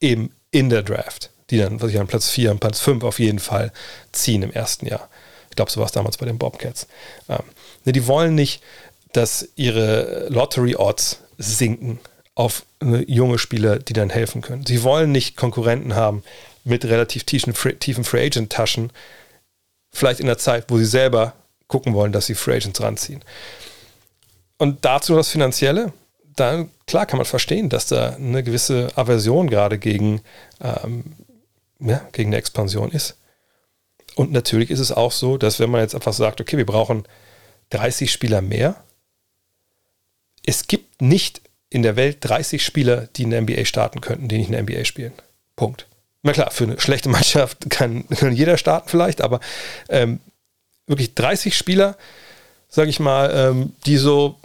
eben 0.00 0.34
in 0.50 0.68
der 0.68 0.82
Draft. 0.82 1.30
die 1.50 1.58
dann, 1.58 1.82
was 1.82 1.90
ich 1.90 2.00
an 2.00 2.06
Platz 2.06 2.30
4 2.30 2.50
und 2.50 2.60
Platz 2.60 2.80
5 2.80 3.04
auf 3.04 3.18
jeden 3.18 3.38
Fall 3.38 3.72
ziehen 4.10 4.42
im 4.42 4.52
ersten 4.52 4.86
Jahr. 4.86 5.10
Ich 5.50 5.56
glaube, 5.56 5.70
so 5.70 5.80
war 5.80 5.86
es 5.86 5.92
damals 5.92 6.16
bei 6.16 6.24
den 6.24 6.38
Bobcats. 6.38 6.86
Ähm, 7.28 7.42
ne, 7.84 7.92
die 7.92 8.06
wollen 8.06 8.34
nicht, 8.34 8.62
dass 9.12 9.48
ihre 9.54 10.28
Lottery-Odds 10.30 11.18
sinken 11.36 12.00
auf 12.34 12.64
ne, 12.80 13.04
junge 13.08 13.38
Spieler, 13.38 13.78
die 13.78 13.92
dann 13.92 14.10
helfen 14.10 14.42
können. 14.42 14.64
Sie 14.66 14.82
wollen 14.82 15.12
nicht 15.12 15.36
Konkurrenten 15.36 15.94
haben 15.94 16.22
mit 16.64 16.84
relativ 16.84 17.24
tiefen, 17.24 17.54
tiefen 17.78 18.04
Free 18.04 18.26
Agent-Taschen, 18.26 18.90
vielleicht 19.90 20.20
in 20.20 20.26
der 20.26 20.38
Zeit, 20.38 20.66
wo 20.68 20.78
sie 20.78 20.86
selber 20.86 21.34
gucken 21.66 21.94
wollen, 21.94 22.12
dass 22.12 22.26
sie 22.26 22.34
Free 22.34 22.56
Agents 22.56 22.80
ranziehen. 22.80 23.22
Und 24.58 24.84
dazu 24.84 25.14
das 25.14 25.28
Finanzielle, 25.28 25.92
dann 26.36 26.70
klar 26.86 27.06
kann 27.06 27.18
man 27.18 27.26
verstehen, 27.26 27.68
dass 27.68 27.86
da 27.86 28.14
eine 28.14 28.42
gewisse 28.42 28.90
Aversion 28.96 29.50
gerade 29.50 29.78
gegen, 29.78 30.22
ähm, 30.60 31.04
ja, 31.80 32.00
gegen 32.12 32.30
eine 32.30 32.36
Expansion 32.36 32.90
ist. 32.90 33.16
Und 34.14 34.32
natürlich 34.32 34.70
ist 34.70 34.80
es 34.80 34.92
auch 34.92 35.12
so, 35.12 35.36
dass 35.36 35.58
wenn 35.58 35.70
man 35.70 35.80
jetzt 35.80 35.94
einfach 35.94 36.12
sagt, 36.12 36.40
okay, 36.40 36.56
wir 36.56 36.66
brauchen 36.66 37.04
30 37.70 38.10
Spieler 38.12 38.40
mehr, 38.40 38.76
es 40.44 40.66
gibt 40.66 41.00
nicht 41.00 41.40
in 41.72 41.82
der 41.82 41.96
Welt 41.96 42.18
30 42.20 42.62
Spieler, 42.64 43.08
die 43.16 43.22
in 43.22 43.30
der 43.30 43.40
NBA 43.40 43.64
starten 43.64 44.00
könnten, 44.02 44.28
die 44.28 44.36
nicht 44.36 44.48
in 44.48 44.52
der 44.52 44.62
NBA 44.62 44.84
spielen. 44.84 45.12
Punkt. 45.56 45.86
Na 46.22 46.32
klar, 46.32 46.50
für 46.50 46.64
eine 46.64 46.78
schlechte 46.78 47.08
Mannschaft 47.08 47.58
kann, 47.70 48.06
kann 48.08 48.34
jeder 48.34 48.58
starten 48.58 48.88
vielleicht, 48.88 49.22
aber 49.22 49.40
ähm, 49.88 50.20
wirklich 50.86 51.14
30 51.14 51.56
Spieler, 51.56 51.96
sage 52.68 52.90
ich 52.90 53.00
mal, 53.00 53.32
ähm, 53.34 53.72
die 53.86 53.96
so, 53.96 54.38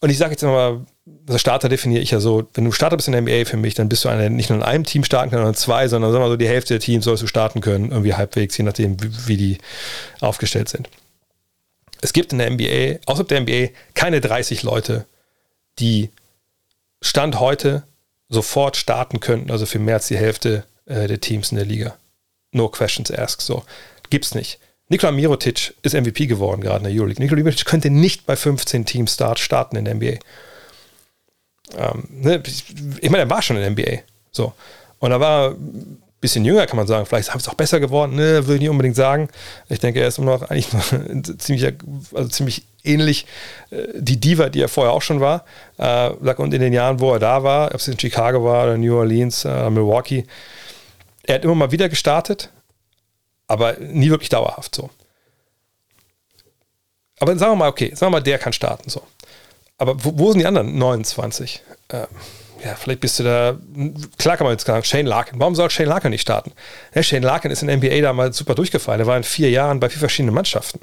und 0.00 0.10
ich 0.10 0.18
sage 0.18 0.32
jetzt 0.32 0.42
mal, 0.42 0.86
also 1.26 1.38
Starter 1.38 1.68
definiere 1.68 2.00
ich 2.00 2.12
ja 2.12 2.20
so, 2.20 2.48
wenn 2.54 2.64
du 2.64 2.70
Starter 2.72 2.96
bist 2.96 3.08
in 3.08 3.12
der 3.12 3.22
NBA 3.22 3.44
für 3.44 3.56
mich, 3.56 3.74
dann 3.74 3.88
bist 3.88 4.04
du 4.04 4.08
einer, 4.08 4.30
nicht 4.30 4.50
nur 4.50 4.58
in 4.58 4.64
einem 4.64 4.84
Team 4.84 5.02
starten 5.02 5.30
kann, 5.30 5.40
sondern 5.40 5.54
zwei, 5.54 5.88
sondern 5.88 6.12
sagen 6.12 6.22
wir 6.22 6.26
mal 6.28 6.32
so, 6.32 6.36
die 6.36 6.48
Hälfte 6.48 6.74
der 6.74 6.80
Teams 6.80 7.04
sollst 7.04 7.22
du 7.22 7.26
starten 7.26 7.60
können, 7.60 7.90
irgendwie 7.90 8.14
halbwegs, 8.14 8.56
je 8.56 8.64
nachdem, 8.64 9.02
wie, 9.02 9.26
wie 9.26 9.36
die 9.36 9.58
aufgestellt 10.20 10.68
sind. 10.68 10.88
Es 12.00 12.12
gibt 12.12 12.32
in 12.32 12.38
der 12.38 12.50
NBA, 12.50 13.00
außerhalb 13.06 13.28
der 13.28 13.40
NBA, 13.40 13.72
keine 13.94 14.20
30 14.20 14.62
Leute, 14.62 15.06
die 15.78 16.10
Stand 17.00 17.40
heute 17.40 17.84
sofort 18.28 18.76
starten 18.76 19.20
könnten, 19.20 19.50
also 19.50 19.66
für 19.66 19.78
mehr 19.78 19.94
als 19.96 20.08
die 20.08 20.16
Hälfte 20.16 20.64
äh, 20.86 21.06
der 21.06 21.20
Teams 21.20 21.50
in 21.50 21.56
der 21.56 21.66
Liga. 21.66 21.96
No 22.52 22.68
questions 22.68 23.10
asked. 23.10 23.42
So. 23.42 23.64
Gibt's 24.10 24.34
nicht. 24.34 24.58
Nikola 24.88 25.12
Mirotic 25.12 25.74
ist 25.82 25.94
MVP 25.94 26.26
geworden 26.26 26.62
gerade 26.62 26.78
in 26.78 26.84
der 26.84 26.92
Euroleague. 26.92 27.22
Nikola 27.22 27.42
Mirotic 27.42 27.66
könnte 27.66 27.90
nicht 27.90 28.26
bei 28.26 28.36
15 28.36 28.86
Teams 28.86 29.14
Start 29.14 29.38
starten 29.38 29.76
in 29.76 29.84
der 29.84 29.94
NBA. 29.94 30.18
Ähm, 31.76 32.08
ne? 32.10 32.42
Ich 33.00 33.10
meine, 33.10 33.24
er 33.24 33.30
war 33.30 33.42
schon 33.42 33.56
in 33.56 33.62
der 33.62 33.70
NBA. 33.70 34.02
So. 34.30 34.52
Und 34.98 35.10
da 35.10 35.20
war 35.20 35.54
bisschen 36.20 36.44
jünger, 36.44 36.66
kann 36.66 36.76
man 36.76 36.86
sagen. 36.86 37.06
Vielleicht 37.06 37.30
haben 37.30 37.38
es 37.38 37.48
auch 37.48 37.54
besser 37.54 37.80
geworden. 37.80 38.16
Ne, 38.16 38.46
würde 38.46 38.54
ich 38.54 38.60
nicht 38.60 38.70
unbedingt 38.70 38.96
sagen. 38.96 39.28
Ich 39.68 39.80
denke, 39.80 40.00
er 40.00 40.08
ist 40.08 40.18
immer 40.18 40.38
noch 40.38 40.50
eigentlich 40.50 40.68
ziemlich, 41.38 41.74
also 42.14 42.28
ziemlich 42.28 42.64
ähnlich 42.84 43.26
äh, 43.70 43.86
die 43.94 44.18
Diva, 44.18 44.48
die 44.48 44.60
er 44.60 44.68
vorher 44.68 44.92
auch 44.92 45.02
schon 45.02 45.20
war. 45.20 45.44
Äh, 45.76 46.10
und 46.10 46.54
in 46.54 46.60
den 46.60 46.72
Jahren, 46.72 47.00
wo 47.00 47.12
er 47.12 47.18
da 47.18 47.42
war, 47.42 47.68
ob 47.68 47.80
es 47.80 47.88
in 47.88 47.98
Chicago 47.98 48.44
war 48.44 48.64
oder 48.64 48.78
New 48.78 48.96
Orleans, 48.96 49.44
äh, 49.44 49.70
Milwaukee, 49.70 50.26
er 51.22 51.36
hat 51.36 51.44
immer 51.44 51.54
mal 51.54 51.72
wieder 51.72 51.88
gestartet, 51.88 52.50
aber 53.46 53.74
nie 53.78 54.10
wirklich 54.10 54.30
dauerhaft 54.30 54.74
so. 54.74 54.90
Aber 57.20 57.36
sagen 57.36 57.52
wir 57.52 57.56
mal, 57.56 57.68
okay, 57.68 57.90
sagen 57.94 58.12
wir 58.12 58.18
mal, 58.18 58.22
der 58.22 58.38
kann 58.38 58.52
starten 58.52 58.88
so. 58.88 59.02
Aber 59.76 60.02
wo, 60.04 60.18
wo 60.18 60.30
sind 60.30 60.40
die 60.40 60.46
anderen 60.46 60.78
29? 60.78 61.62
Ähm, 61.90 62.06
ja, 62.64 62.74
vielleicht 62.74 63.00
bist 63.00 63.18
du 63.18 63.22
da, 63.22 63.56
klar 64.18 64.36
kann 64.36 64.44
man 64.44 64.52
jetzt 64.52 64.66
sagen, 64.66 64.84
Shane 64.84 65.06
Larkin. 65.06 65.38
Warum 65.38 65.54
soll 65.54 65.70
Shane 65.70 65.88
Larkin 65.88 66.10
nicht 66.10 66.22
starten? 66.22 66.52
Ja, 66.94 67.02
Shane 67.02 67.22
Larkin 67.22 67.50
ist 67.50 67.62
in 67.62 67.68
der 67.68 67.76
NBA 67.76 68.00
damals 68.00 68.36
super 68.36 68.54
durchgefallen. 68.54 69.00
Er 69.00 69.06
war 69.06 69.16
in 69.16 69.22
vier 69.22 69.50
Jahren 69.50 69.80
bei 69.80 69.88
vier 69.88 70.00
verschiedenen 70.00 70.34
Mannschaften. 70.34 70.80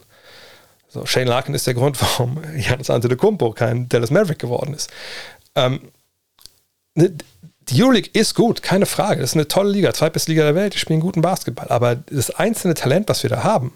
So, 0.88 1.06
Shane 1.06 1.28
Larkin 1.28 1.54
ist 1.54 1.68
der 1.68 1.74
Grund, 1.74 2.02
warum 2.02 2.42
Janis 2.56 2.90
Antetokounmpo 2.90 3.52
kein 3.52 3.90
Dallas 3.90 4.12
Maverick 4.12 4.40
geworden 4.40 4.74
ist. 4.74 4.90
Ähm, 5.56 5.92
ne, 6.94 7.14
die 7.70 7.84
Euroleague 7.84 8.12
ist 8.14 8.36
gut, 8.36 8.62
keine 8.62 8.86
Frage. 8.86 9.22
Das 9.22 9.32
ist 9.32 9.36
eine 9.36 9.48
tolle 9.48 9.72
Liga, 9.72 9.94
zweitbeste 9.94 10.32
Liga 10.32 10.44
der 10.44 10.56
Welt. 10.56 10.76
Die 10.76 10.80
spielen 10.80 11.00
guten 11.00 11.22
Basketball. 11.22 11.68
Aber 11.70 11.96
das 11.96 12.30
einzelne 12.30 12.76
Talent, 12.76 13.10
was 13.10 13.24
wir 13.24 13.30
da 13.30 13.44
haben, 13.44 13.74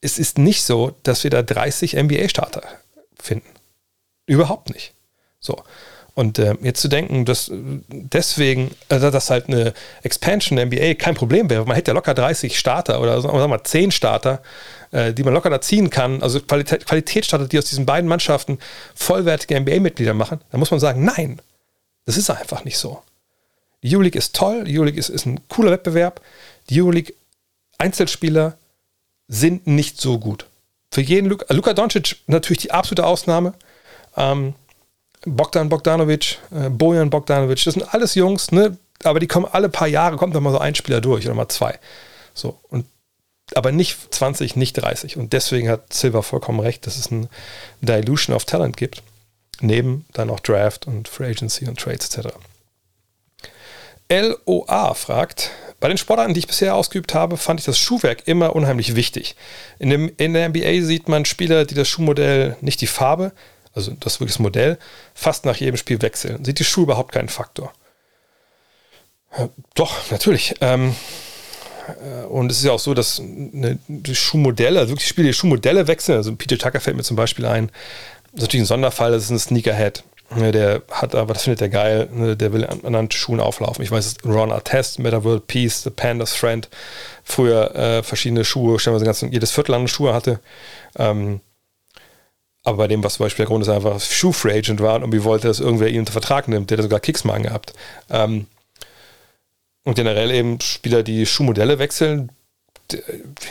es 0.00 0.18
ist 0.18 0.36
nicht 0.36 0.62
so, 0.62 0.94
dass 1.02 1.24
wir 1.24 1.30
da 1.30 1.42
30 1.42 1.94
NBA-Starter 1.96 2.62
finden. 3.18 3.48
Überhaupt 4.26 4.70
nicht. 4.70 4.92
So. 5.40 5.62
Und 6.14 6.38
äh, 6.38 6.54
jetzt 6.62 6.80
zu 6.80 6.86
denken, 6.86 7.24
dass 7.24 7.50
deswegen, 7.52 8.70
also 8.88 9.10
dass 9.10 9.30
halt 9.30 9.48
eine 9.48 9.74
Expansion 10.04 10.56
der 10.56 10.66
NBA 10.66 10.94
kein 10.94 11.16
Problem 11.16 11.50
wäre. 11.50 11.64
Man 11.66 11.74
hätte 11.74 11.90
ja 11.90 11.94
locker 11.94 12.14
30 12.14 12.56
Starter 12.56 13.00
oder 13.00 13.20
sagen 13.20 13.36
wir 13.36 13.48
mal 13.48 13.64
10 13.64 13.90
Starter, 13.90 14.40
äh, 14.92 15.12
die 15.12 15.24
man 15.24 15.34
locker 15.34 15.50
da 15.50 15.60
ziehen 15.60 15.90
kann. 15.90 16.22
Also 16.22 16.40
Qualität, 16.40 16.86
Qualitätsstarter, 16.86 17.48
die 17.48 17.58
aus 17.58 17.64
diesen 17.64 17.84
beiden 17.84 18.08
Mannschaften 18.08 18.58
vollwertige 18.94 19.58
NBA-Mitglieder 19.58 20.14
machen. 20.14 20.40
Da 20.52 20.58
muss 20.58 20.70
man 20.70 20.78
sagen, 20.78 21.04
nein, 21.04 21.42
das 22.06 22.16
ist 22.16 22.30
einfach 22.30 22.64
nicht 22.64 22.78
so. 22.78 23.02
Die 23.82 23.92
Euroleague 23.92 24.18
ist 24.18 24.36
toll, 24.36 24.64
die 24.64 24.78
Euroleague 24.78 25.00
ist, 25.00 25.08
ist 25.08 25.26
ein 25.26 25.40
cooler 25.48 25.72
Wettbewerb. 25.72 26.20
Die 26.70 26.80
Euroleague 26.80 27.14
Einzelspieler 27.78 28.56
sind 29.26 29.66
nicht 29.66 30.00
so 30.00 30.20
gut. 30.20 30.46
Für 30.92 31.00
jeden 31.00 31.28
Luka, 31.28 31.52
Luka 31.52 31.74
Doncic 31.74 32.18
natürlich 32.28 32.62
die 32.62 32.70
absolute 32.70 33.04
Ausnahme. 33.04 33.54
Ähm, 34.16 34.54
Bogdan 35.26 35.68
Bogdanovic, 35.68 36.38
äh, 36.50 36.68
Bojan 36.68 37.10
Bogdanovic, 37.10 37.64
das 37.64 37.74
sind 37.74 37.94
alles 37.94 38.14
Jungs, 38.14 38.52
ne? 38.52 38.76
aber 39.02 39.20
die 39.20 39.26
kommen 39.26 39.46
alle 39.50 39.68
paar 39.68 39.88
Jahre, 39.88 40.16
kommt 40.16 40.34
noch 40.34 40.40
mal 40.40 40.52
so 40.52 40.58
ein 40.58 40.74
Spieler 40.74 41.00
durch 41.00 41.26
oder 41.26 41.34
mal 41.34 41.48
zwei. 41.48 41.78
So, 42.34 42.58
und 42.68 42.86
aber 43.54 43.72
nicht 43.72 44.14
20, 44.14 44.56
nicht 44.56 44.74
30. 44.74 45.18
Und 45.18 45.32
deswegen 45.34 45.68
hat 45.68 45.92
Silver 45.92 46.22
vollkommen 46.22 46.60
recht, 46.60 46.86
dass 46.86 46.96
es 46.96 47.10
ein 47.10 47.28
Dilution 47.82 48.34
of 48.34 48.46
Talent 48.46 48.76
gibt 48.76 49.02
neben 49.60 50.04
dann 50.12 50.30
auch 50.30 50.40
Draft 50.40 50.86
und 50.86 51.08
Free 51.08 51.30
Agency 51.30 51.68
und 51.68 51.78
Trades 51.78 52.16
etc. 52.16 52.28
LOA 54.10 54.94
fragt, 54.94 55.50
bei 55.80 55.88
den 55.88 55.98
Sportarten, 55.98 56.34
die 56.34 56.40
ich 56.40 56.46
bisher 56.46 56.74
ausgeübt 56.74 57.14
habe, 57.14 57.36
fand 57.36 57.60
ich 57.60 57.66
das 57.66 57.78
Schuhwerk 57.78 58.26
immer 58.26 58.54
unheimlich 58.54 58.96
wichtig. 58.96 59.34
In, 59.78 59.90
dem, 59.90 60.12
in 60.16 60.34
der 60.34 60.48
NBA 60.48 60.82
sieht 60.82 61.08
man 61.08 61.24
Spieler, 61.24 61.64
die 61.64 61.74
das 61.74 61.88
Schuhmodell, 61.88 62.56
nicht 62.60 62.80
die 62.80 62.86
Farbe, 62.86 63.32
also 63.74 63.92
das 63.92 64.20
wirklich 64.20 64.34
das 64.34 64.40
Modell, 64.40 64.78
fast 65.14 65.44
nach 65.44 65.56
jedem 65.56 65.76
Spiel 65.76 66.00
wechseln. 66.02 66.44
Sieht 66.44 66.58
die 66.58 66.64
Schuhe 66.64 66.84
überhaupt 66.84 67.12
keinen 67.12 67.28
Faktor? 67.28 67.72
Doch, 69.74 70.10
natürlich. 70.10 70.54
Ähm, 70.60 70.94
äh, 71.88 72.24
und 72.26 72.50
es 72.50 72.58
ist 72.58 72.64
ja 72.64 72.72
auch 72.72 72.78
so, 72.78 72.94
dass 72.94 73.20
eine, 73.20 73.78
die 73.88 74.14
Schuhmodelle, 74.14 74.78
also 74.78 74.92
wirklich 74.92 75.08
Spiele, 75.08 75.28
die 75.28 75.34
Schuhmodelle 75.34 75.86
wechseln. 75.86 76.16
Also 76.16 76.34
Peter 76.34 76.58
Tucker 76.58 76.80
fällt 76.80 76.96
mir 76.96 77.02
zum 77.02 77.16
Beispiel 77.16 77.46
ein, 77.46 77.70
das 78.32 78.34
ist 78.34 78.42
natürlich 78.42 78.64
ein 78.64 78.66
Sonderfall, 78.66 79.12
das 79.12 79.24
ist 79.24 79.30
ein 79.30 79.38
Sneakerhead. 79.38 80.04
Der 80.36 80.82
hat 80.90 81.14
aber, 81.14 81.34
das 81.34 81.44
findet 81.44 81.60
er 81.60 81.68
geil, 81.68 82.08
ne, 82.10 82.36
der 82.36 82.52
will 82.52 82.64
an 82.64 82.80
anderen 82.82 83.10
Schuhen 83.10 83.40
auflaufen. 83.40 83.84
Ich 83.84 83.90
weiß, 83.90 84.16
Ron 84.24 84.50
Artest, 84.50 84.98
Meta 84.98 85.22
World 85.22 85.46
Peace, 85.46 85.82
The 85.82 85.90
Pandas 85.90 86.32
Friend, 86.32 86.68
früher 87.22 87.74
äh, 87.76 88.02
verschiedene 88.02 88.44
Schuhe, 88.44 88.80
stellen 88.80 88.98
wir 88.98 89.04
ganz, 89.04 89.20
jedes 89.20 89.52
Viertel 89.52 89.74
an 89.74 89.86
Schuhe 89.86 90.14
hatte. 90.14 90.40
Ähm, 90.96 91.40
aber 92.64 92.78
bei 92.78 92.88
dem, 92.88 93.04
was 93.04 93.14
zum 93.14 93.26
Beispiel 93.26 93.44
der 93.44 93.50
Grund 93.50 93.62
ist, 93.62 93.68
einfach 93.68 94.00
Schuh-Free 94.00 94.58
Agent 94.58 94.80
war 94.80 94.96
und 94.96 95.02
irgendwie 95.02 95.24
wollte, 95.24 95.48
dass 95.48 95.60
irgendwer 95.60 95.88
ihn 95.88 96.00
unter 96.00 96.12
Vertrag 96.12 96.48
nimmt, 96.48 96.70
der 96.70 96.78
hat 96.78 96.82
sogar 96.82 97.00
Kicks 97.00 97.22
mal 97.22 97.34
angehabt. 97.34 97.74
Ähm, 98.10 98.46
und 99.84 99.94
generell 99.94 100.30
eben 100.30 100.60
Spieler, 100.60 101.02
die 101.02 101.26
Schuhmodelle 101.26 101.78
wechseln, 101.78 102.32
die, 102.90 103.02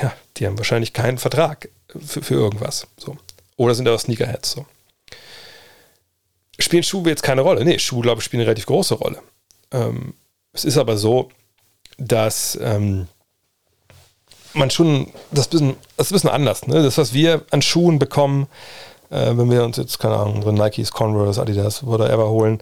ja, 0.01 0.13
die 0.37 0.47
haben 0.47 0.57
wahrscheinlich 0.57 0.93
keinen 0.93 1.19
Vertrag 1.19 1.69
für, 1.87 2.23
für 2.23 2.33
irgendwas. 2.33 2.87
So. 2.97 3.15
Oder 3.55 3.75
sind 3.75 3.85
das 3.85 4.01
Sneakerheads 4.01 4.51
so? 4.51 4.65
Spielen 6.57 6.83
Schuhe 6.83 7.07
jetzt 7.09 7.23
keine 7.23 7.41
Rolle? 7.41 7.63
Nee, 7.63 7.77
Schuhe, 7.77 8.01
glaube 8.01 8.19
ich, 8.19 8.25
spielen 8.25 8.41
eine 8.41 8.47
relativ 8.47 8.65
große 8.65 8.95
Rolle. 8.95 9.19
Ähm, 9.71 10.15
es 10.53 10.65
ist 10.65 10.77
aber 10.77 10.97
so, 10.97 11.29
dass 11.97 12.57
ähm, 12.61 13.07
man 14.53 14.71
schon 14.71 15.11
das, 15.31 15.49
das 15.49 15.61
ist 15.61 15.67
ein 15.71 15.75
bisschen 15.97 16.29
anders. 16.29 16.65
Ne? 16.65 16.81
Das, 16.81 16.97
was 16.97 17.13
wir 17.13 17.45
an 17.51 17.61
Schuhen 17.61 17.99
bekommen, 17.99 18.47
äh, 19.13 19.37
wenn 19.37 19.49
wir 19.49 19.63
uns 19.63 19.77
jetzt, 19.77 19.99
keine 19.99 20.15
Ahnung, 20.15 20.35
unsere 20.37 20.53
Nikes, 20.53 20.91
Converse, 20.91 21.41
Adidas, 21.41 21.85
whatever 21.85 22.29
holen, 22.29 22.61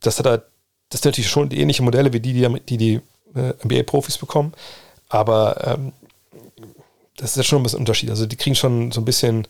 das 0.00 0.18
hat 0.18 0.26
halt, 0.26 0.42
das 0.90 1.02
sind 1.02 1.10
natürlich 1.10 1.30
schon 1.30 1.50
ähnliche 1.50 1.82
Modelle 1.82 2.12
wie 2.12 2.20
die, 2.20 2.32
die 2.32 2.60
die, 2.66 2.76
die 2.76 2.94
äh, 3.34 3.52
NBA-Profis 3.64 4.18
bekommen. 4.18 4.52
Aber 5.08 5.56
ähm, 5.66 5.92
das 7.16 7.30
ist 7.30 7.36
ja 7.36 7.42
schon 7.42 7.60
ein 7.60 7.62
bisschen 7.64 7.80
Unterschied. 7.80 8.10
Also 8.10 8.26
die 8.26 8.36
kriegen 8.36 8.54
schon 8.54 8.92
so 8.92 9.00
ein 9.00 9.04
bisschen 9.04 9.48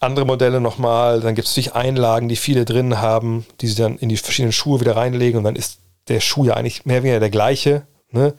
andere 0.00 0.26
Modelle 0.26 0.60
nochmal. 0.60 1.20
Dann 1.20 1.34
gibt 1.34 1.48
es 1.48 1.52
natürlich 1.52 1.74
Einlagen, 1.74 2.28
die 2.28 2.36
viele 2.36 2.64
drin 2.64 3.00
haben, 3.00 3.46
die 3.60 3.68
sie 3.68 3.76
dann 3.76 3.96
in 3.98 4.08
die 4.08 4.16
verschiedenen 4.16 4.52
Schuhe 4.52 4.80
wieder 4.80 4.96
reinlegen 4.96 5.38
und 5.38 5.44
dann 5.44 5.56
ist 5.56 5.78
der 6.08 6.20
Schuh 6.20 6.44
ja 6.44 6.54
eigentlich 6.54 6.84
mehr 6.84 6.96
oder 6.96 7.04
weniger 7.04 7.20
der 7.20 7.30
gleiche. 7.30 7.86
Ne? 8.10 8.34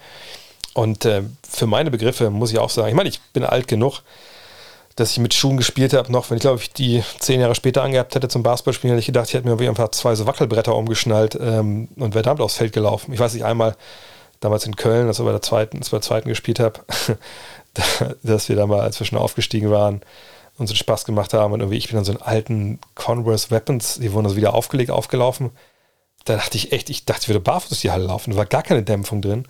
Und 0.73 1.05
äh, 1.05 1.23
für 1.49 1.65
meine 1.65 1.89
Begriffe 1.91 2.29
muss 2.29 2.51
ich 2.51 2.59
auch 2.59 2.69
sagen, 2.69 2.89
ich 2.89 2.95
meine, 2.95 3.09
ich 3.09 3.21
bin 3.33 3.43
alt 3.43 3.67
genug, 3.67 4.01
dass 4.95 5.11
ich 5.11 5.19
mit 5.19 5.33
Schuhen 5.33 5.57
gespielt 5.57 5.93
habe, 5.93 6.11
noch 6.11 6.29
wenn 6.29 6.37
ich 6.37 6.41
glaube 6.41 6.59
ich 6.59 6.71
die 6.71 7.03
zehn 7.19 7.39
Jahre 7.39 7.55
später 7.55 7.83
angehabt 7.83 8.13
hätte 8.15 8.27
zum 8.27 8.43
Basketballspielen, 8.43 8.93
hätte 8.93 8.99
ich 8.99 9.07
gedacht, 9.07 9.27
ich 9.27 9.33
hätte 9.33 9.47
mir 9.47 9.69
einfach 9.69 9.89
zwei 9.89 10.15
so 10.15 10.27
Wackelbretter 10.27 10.75
umgeschnallt 10.75 11.37
ähm, 11.39 11.89
und 11.95 12.13
wäre 12.13 12.23
damit 12.23 12.41
aufs 12.41 12.57
Feld 12.57 12.73
gelaufen. 12.73 13.13
Ich 13.13 13.19
weiß 13.19 13.33
nicht, 13.33 13.43
einmal 13.43 13.75
damals 14.39 14.65
in 14.65 14.75
Köln, 14.75 15.07
als, 15.07 15.19
ich 15.19 15.25
bei 15.25 15.31
der 15.31 15.41
zweiten, 15.41 15.79
bei 15.79 15.87
der 15.89 16.01
zweiten 16.01 16.29
gespielt 16.29 16.59
habe, 16.59 16.81
dass 18.23 18.49
wir 18.49 18.55
da 18.55 18.67
mal, 18.67 18.81
als 18.81 18.99
wir 18.99 19.19
aufgestiegen 19.19 19.71
waren, 19.71 20.01
uns 20.57 20.69
einen 20.69 20.77
Spaß 20.77 21.05
gemacht 21.05 21.33
haben 21.33 21.53
und 21.53 21.61
irgendwie, 21.61 21.77
ich 21.77 21.87
bin 21.87 21.95
dann 21.95 22.05
so 22.05 22.11
einen 22.11 22.21
alten 22.21 22.79
Converse 22.95 23.49
Weapons, 23.49 23.99
die 23.99 24.11
wurden 24.13 24.25
also 24.25 24.37
wieder 24.37 24.53
aufgelegt, 24.53 24.91
aufgelaufen. 24.91 25.51
Da 26.25 26.35
dachte 26.35 26.57
ich 26.57 26.71
echt, 26.71 26.89
ich 26.89 27.05
dachte, 27.05 27.23
ich 27.23 27.29
würde 27.29 27.39
barfuß 27.39 27.79
die 27.81 27.91
Halle 27.91 28.05
laufen. 28.05 28.31
Da 28.31 28.37
war 28.37 28.45
gar 28.45 28.63
keine 28.63 28.83
Dämpfung 28.83 29.21
drin. 29.21 29.45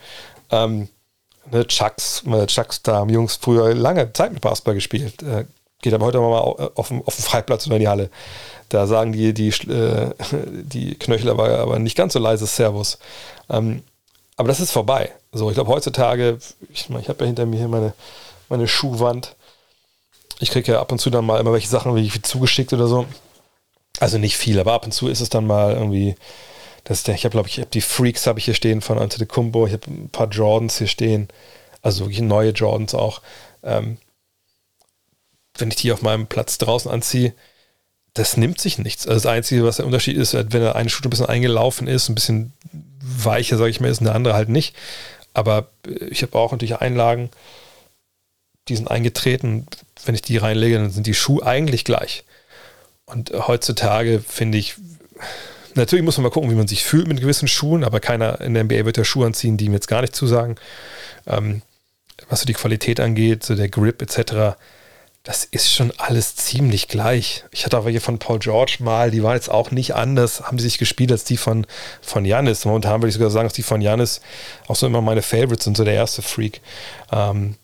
Ähm, 0.49 0.89
ne, 1.51 1.65
Chucks, 1.67 2.23
meine 2.25 2.47
Chucks 2.47 2.81
da 2.81 2.97
haben 2.97 3.09
Jungs 3.09 3.35
früher 3.35 3.73
lange 3.73 4.11
Zeit 4.13 4.33
mit 4.33 4.41
Basketball 4.41 4.75
gespielt. 4.75 5.21
Äh, 5.23 5.45
geht 5.81 5.93
aber 5.93 6.05
heute 6.05 6.19
mal 6.19 6.39
auf 6.39 6.87
dem, 6.87 7.03
auf 7.05 7.15
dem 7.15 7.23
Freiplatz 7.23 7.67
oder 7.67 7.75
in 7.75 7.81
die 7.81 7.87
Halle. 7.87 8.09
Da 8.69 8.87
sagen 8.87 9.11
die, 9.11 9.33
die, 9.33 9.49
äh, 9.49 10.11
die 10.63 10.95
Knöchel 10.95 11.29
aber, 11.29 11.59
aber 11.59 11.79
nicht 11.79 11.97
ganz 11.97 12.13
so 12.13 12.19
leises 12.19 12.55
Servus. 12.55 12.97
Ähm, 13.49 13.83
aber 14.35 14.47
das 14.47 14.59
ist 14.59 14.71
vorbei. 14.71 15.11
So, 15.31 15.49
ich 15.49 15.55
glaube, 15.55 15.71
heutzutage, 15.71 16.39
ich, 16.71 16.89
ich 16.89 17.09
habe 17.09 17.19
ja 17.19 17.25
hinter 17.25 17.45
mir 17.45 17.57
hier 17.57 17.67
meine, 17.67 17.93
meine 18.49 18.67
Schuhwand. 18.67 19.35
Ich 20.39 20.49
kriege 20.49 20.71
ja 20.71 20.79
ab 20.79 20.91
und 20.91 20.99
zu 20.99 21.09
dann 21.09 21.25
mal 21.25 21.39
immer 21.39 21.53
welche 21.53 21.67
Sachen 21.67 21.95
wie 21.95 22.09
zugeschickt 22.21 22.73
oder 22.73 22.87
so. 22.87 23.05
Also 23.99 24.17
nicht 24.17 24.37
viel, 24.37 24.59
aber 24.59 24.73
ab 24.73 24.85
und 24.85 24.91
zu 24.91 25.07
ist 25.07 25.21
es 25.21 25.29
dann 25.29 25.45
mal 25.45 25.73
irgendwie. 25.73 26.15
Das, 26.83 27.07
ich 27.07 27.23
habe, 27.23 27.31
glaube 27.31 27.47
ich, 27.47 27.59
hab 27.59 27.71
die 27.71 27.81
Freaks 27.81 28.27
habe 28.27 28.39
ich 28.39 28.45
hier 28.45 28.53
stehen 28.53 28.81
von 28.81 28.99
Antetokounmpo. 28.99 29.67
Ich 29.67 29.73
habe 29.73 29.89
ein 29.89 30.09
paar 30.09 30.27
Jordans 30.27 30.77
hier 30.77 30.87
stehen. 30.87 31.29
Also 31.81 32.05
wirklich 32.05 32.21
neue 32.21 32.51
Jordans 32.51 32.93
auch. 32.93 33.21
Ähm, 33.63 33.97
wenn 35.57 35.69
ich 35.69 35.77
die 35.77 35.91
auf 35.91 36.01
meinem 36.01 36.27
Platz 36.27 36.57
draußen 36.57 36.91
anziehe, 36.91 37.33
das 38.13 38.37
nimmt 38.37 38.59
sich 38.59 38.77
nichts. 38.77 39.07
Also 39.07 39.15
das 39.15 39.25
Einzige, 39.25 39.63
was 39.63 39.77
der 39.77 39.85
Unterschied 39.85 40.17
ist, 40.17 40.33
wenn 40.33 40.49
der 40.49 40.75
eine 40.75 40.89
Schuh 40.89 41.03
ein 41.03 41.09
bisschen 41.09 41.25
eingelaufen 41.25 41.87
ist, 41.87 42.09
ein 42.09 42.15
bisschen 42.15 42.53
weicher, 43.01 43.57
sage 43.57 43.69
ich 43.69 43.79
mal, 43.79 43.89
ist 43.89 43.99
und 43.99 44.05
der 44.05 44.15
andere 44.15 44.35
halt 44.35 44.49
nicht. 44.49 44.75
Aber 45.33 45.69
ich 46.09 46.21
habe 46.21 46.37
auch 46.37 46.51
natürlich 46.51 46.77
Einlagen, 46.77 47.29
die 48.67 48.75
sind 48.75 48.89
eingetreten. 48.89 49.65
Wenn 50.05 50.15
ich 50.15 50.21
die 50.21 50.37
reinlege, 50.37 50.77
dann 50.77 50.91
sind 50.91 51.07
die 51.07 51.15
Schuhe 51.15 51.45
eigentlich 51.45 51.85
gleich. 51.85 52.23
Und 53.05 53.31
heutzutage 53.47 54.19
finde 54.19 54.57
ich, 54.57 54.75
natürlich 55.75 56.03
muss 56.03 56.17
man 56.17 56.23
mal 56.23 56.29
gucken, 56.29 56.49
wie 56.51 56.55
man 56.55 56.67
sich 56.67 56.83
fühlt 56.83 57.07
mit 57.07 57.21
gewissen 57.21 57.47
Schuhen, 57.47 57.83
aber 57.83 57.99
keiner 57.99 58.41
in 58.41 58.53
der 58.53 58.63
NBA 58.63 58.85
wird 58.85 58.97
ja 58.97 59.03
Schuhe 59.03 59.25
anziehen, 59.25 59.57
die 59.57 59.65
ihm 59.65 59.73
jetzt 59.73 59.87
gar 59.87 60.01
nicht 60.01 60.15
zusagen. 60.15 60.55
Ähm, 61.27 61.61
was 62.29 62.41
so 62.41 62.45
die 62.45 62.53
Qualität 62.53 62.99
angeht, 62.99 63.43
so 63.43 63.55
der 63.55 63.69
Grip 63.69 64.01
etc., 64.01 64.55
das 65.23 65.45
ist 65.45 65.71
schon 65.71 65.93
alles 65.97 66.35
ziemlich 66.35 66.89
gleich. 66.89 67.45
Ich 67.51 67.65
hatte 67.65 67.77
auch 67.77 67.85
welche 67.85 68.01
von 68.01 68.19
Paul 68.19 68.39
George 68.39 68.77
mal, 68.79 69.09
die 69.09 69.23
waren 69.23 69.35
jetzt 69.35 69.49
auch 69.49 69.71
nicht 69.71 69.95
anders, 69.95 70.41
haben 70.41 70.57
die 70.57 70.63
sich 70.63 70.77
gespielt 70.77 71.13
als 71.13 71.23
die 71.23 71.37
von, 71.37 71.65
von 72.01 72.25
Janis. 72.25 72.65
Momentan 72.65 73.01
würde 73.01 73.07
ich 73.07 73.13
sogar 73.13 73.29
sagen, 73.29 73.45
dass 73.45 73.53
die 73.53 73.63
von 73.63 73.79
Janis 73.79 74.19
auch 74.67 74.75
so 74.75 74.85
immer 74.85 74.99
meine 74.99 75.21
Favorites 75.21 75.63
sind, 75.63 75.77
so 75.77 75.85
der 75.85 75.93
erste 75.93 76.21
Freak. 76.21 76.59
Ähm, 77.09 77.55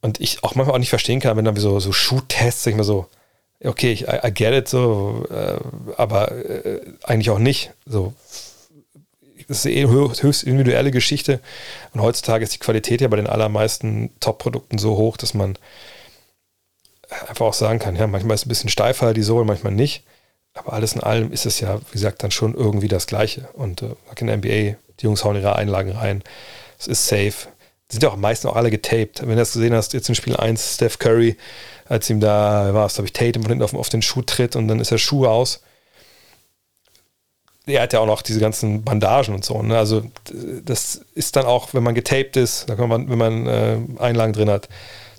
und 0.00 0.18
ich 0.18 0.42
auch 0.42 0.54
manchmal 0.54 0.76
auch 0.76 0.80
nicht 0.80 0.88
verstehen 0.88 1.20
kann, 1.20 1.36
wenn 1.36 1.44
dann 1.44 1.56
so, 1.56 1.78
so 1.78 1.92
Schuhtests, 1.92 2.62
sag 2.62 2.70
ich 2.70 2.76
mal 2.78 2.84
so, 2.84 3.06
okay, 3.64 3.92
ich, 3.92 4.08
I, 4.08 4.20
I 4.26 4.32
get 4.32 4.54
it, 4.54 4.68
so, 4.68 5.26
äh, 5.30 5.58
aber 5.96 6.32
äh, 6.32 6.80
eigentlich 7.04 7.30
auch 7.30 7.38
nicht. 7.38 7.72
So, 7.86 8.14
das 9.48 9.64
ist 9.64 9.66
eh 9.66 9.86
höchst 9.86 10.44
individuelle 10.44 10.90
Geschichte. 10.90 11.40
Und 11.92 12.00
heutzutage 12.00 12.44
ist 12.44 12.54
die 12.54 12.58
Qualität 12.58 13.00
ja 13.00 13.08
bei 13.08 13.16
den 13.16 13.26
allermeisten 13.26 14.10
Top-Produkten 14.20 14.78
so 14.78 14.96
hoch, 14.96 15.16
dass 15.16 15.34
man 15.34 15.58
einfach 17.26 17.46
auch 17.46 17.54
sagen 17.54 17.80
kann, 17.80 17.96
ja, 17.96 18.06
manchmal 18.06 18.36
ist 18.36 18.42
es 18.42 18.46
ein 18.46 18.50
bisschen 18.50 18.70
steifer 18.70 19.12
die 19.12 19.22
Sohle, 19.22 19.44
manchmal 19.44 19.72
nicht. 19.72 20.04
Aber 20.54 20.72
alles 20.72 20.92
in 20.94 21.00
allem 21.02 21.32
ist 21.32 21.46
es 21.46 21.60
ja, 21.60 21.80
wie 21.80 21.92
gesagt, 21.92 22.22
dann 22.22 22.30
schon 22.30 22.54
irgendwie 22.54 22.88
das 22.88 23.06
Gleiche. 23.06 23.48
Und 23.52 23.82
äh, 23.82 23.94
in 24.18 24.26
der 24.26 24.36
NBA, 24.36 24.48
die 25.00 25.04
Jungs 25.04 25.24
hauen 25.24 25.36
ihre 25.36 25.56
Einlagen 25.56 25.92
rein. 25.92 26.22
Es 26.78 26.86
ist 26.86 27.06
safe. 27.06 27.48
Die 27.90 27.94
sind 27.94 28.02
ja 28.02 28.10
auch 28.10 28.16
meistens 28.16 28.50
auch 28.50 28.56
alle 28.56 28.70
getaped. 28.70 29.20
Wenn 29.22 29.30
du 29.30 29.36
das 29.36 29.52
gesehen 29.52 29.74
hast, 29.74 29.92
jetzt 29.94 30.08
in 30.08 30.14
Spiel 30.14 30.36
1, 30.36 30.74
Steph 30.74 30.98
Curry, 30.98 31.36
als 31.90 32.08
ihm 32.08 32.20
da 32.20 32.72
war, 32.72 32.88
glaube 32.88 33.06
ich, 33.06 33.12
Tatum 33.12 33.42
von 33.42 33.50
hinten 33.50 33.64
auf, 33.64 33.74
auf 33.74 33.90
den 33.90 34.00
Schuh 34.00 34.22
tritt 34.22 34.56
und 34.56 34.68
dann 34.68 34.80
ist 34.80 34.90
der 34.90 34.98
Schuh 34.98 35.26
aus. 35.26 35.60
Er 37.66 37.82
hat 37.82 37.92
ja 37.92 38.00
auch 38.00 38.06
noch 38.06 38.22
diese 38.22 38.40
ganzen 38.40 38.82
Bandagen 38.82 39.34
und 39.34 39.44
so. 39.44 39.62
Ne? 39.62 39.76
Also, 39.76 40.02
das 40.64 41.02
ist 41.14 41.36
dann 41.36 41.44
auch, 41.44 41.74
wenn 41.74 41.82
man 41.82 41.94
getaped 41.94 42.36
ist, 42.36 42.68
dann 42.68 42.78
kann 42.78 42.88
man, 42.88 43.10
wenn 43.10 43.18
man 43.18 43.46
äh, 43.46 43.78
Einlagen 43.98 44.32
drin 44.32 44.48
hat, 44.48 44.68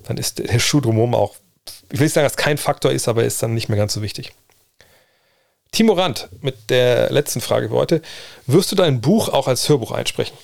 dann 0.08 0.16
ist 0.16 0.40
der 0.40 0.58
Schuh 0.58 0.80
drumherum 0.80 1.14
auch 1.14 1.36
ich 1.92 1.98
will 1.98 2.06
nicht 2.06 2.14
sagen, 2.14 2.24
dass 2.24 2.36
kein 2.36 2.58
Faktor 2.58 2.90
ist, 2.90 3.08
aber 3.08 3.24
ist 3.24 3.42
dann 3.42 3.54
nicht 3.54 3.68
mehr 3.68 3.78
ganz 3.78 3.92
so 3.92 4.02
wichtig. 4.02 4.32
Timo 5.72 5.92
Rand 5.92 6.28
mit 6.40 6.70
der 6.70 7.10
letzten 7.10 7.40
Frage 7.40 7.68
für 7.68 7.74
heute. 7.74 8.02
Wirst 8.46 8.72
du 8.72 8.76
dein 8.76 9.00
Buch 9.00 9.28
auch 9.28 9.48
als 9.48 9.68
Hörbuch 9.68 9.92
einsprechen? 9.92 10.36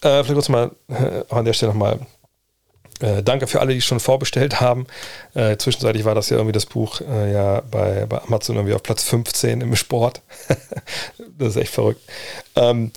Äh, 0.00 0.22
vielleicht 0.22 0.34
kurz 0.34 0.48
mal 0.48 0.70
äh, 0.88 1.22
an 1.32 1.44
der 1.44 1.52
Stelle 1.52 1.72
nochmal 1.72 2.06
äh, 3.00 3.22
danke 3.22 3.46
für 3.46 3.60
alle, 3.60 3.74
die 3.74 3.80
schon 3.80 4.00
vorbestellt 4.00 4.60
haben. 4.60 4.86
Äh, 5.34 5.56
zwischenzeitlich 5.56 6.04
war 6.04 6.14
das 6.14 6.30
ja 6.30 6.36
irgendwie 6.36 6.52
das 6.52 6.66
Buch 6.66 7.00
äh, 7.00 7.32
ja 7.32 7.62
bei, 7.70 8.06
bei 8.06 8.22
Amazon 8.22 8.56
irgendwie 8.56 8.74
auf 8.74 8.82
Platz 8.82 9.04
15 9.04 9.60
im 9.60 9.76
Sport. 9.76 10.22
das 11.38 11.48
ist 11.50 11.56
echt 11.56 11.72
verrückt. 11.72 12.00
Ähm, 12.56 12.92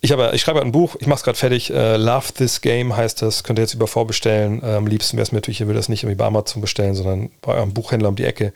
ich, 0.00 0.12
habe, 0.12 0.30
ich 0.34 0.42
schreibe 0.42 0.60
ein 0.60 0.72
Buch, 0.72 0.96
ich 1.00 1.06
mache 1.06 1.18
es 1.18 1.24
gerade 1.24 1.38
fertig. 1.38 1.72
Uh, 1.72 1.96
Love 1.96 2.32
This 2.34 2.60
Game 2.60 2.96
heißt 2.96 3.22
das. 3.22 3.44
Könnt 3.44 3.58
ihr 3.58 3.62
jetzt 3.62 3.74
über 3.74 3.86
vorbestellen. 3.86 4.62
Uh, 4.62 4.76
am 4.76 4.86
liebsten 4.86 5.16
wäre 5.16 5.22
es 5.22 5.32
mir 5.32 5.38
natürlich, 5.38 5.60
ihr 5.60 5.66
würdet 5.66 5.80
das 5.80 5.88
nicht 5.88 6.02
irgendwie 6.02 6.18
bei 6.18 6.26
Amazon 6.26 6.60
bestellen, 6.60 6.94
sondern 6.94 7.30
bei 7.40 7.54
eurem 7.54 7.72
Buchhändler 7.72 8.10
um 8.10 8.16
die 8.16 8.24
Ecke. 8.24 8.52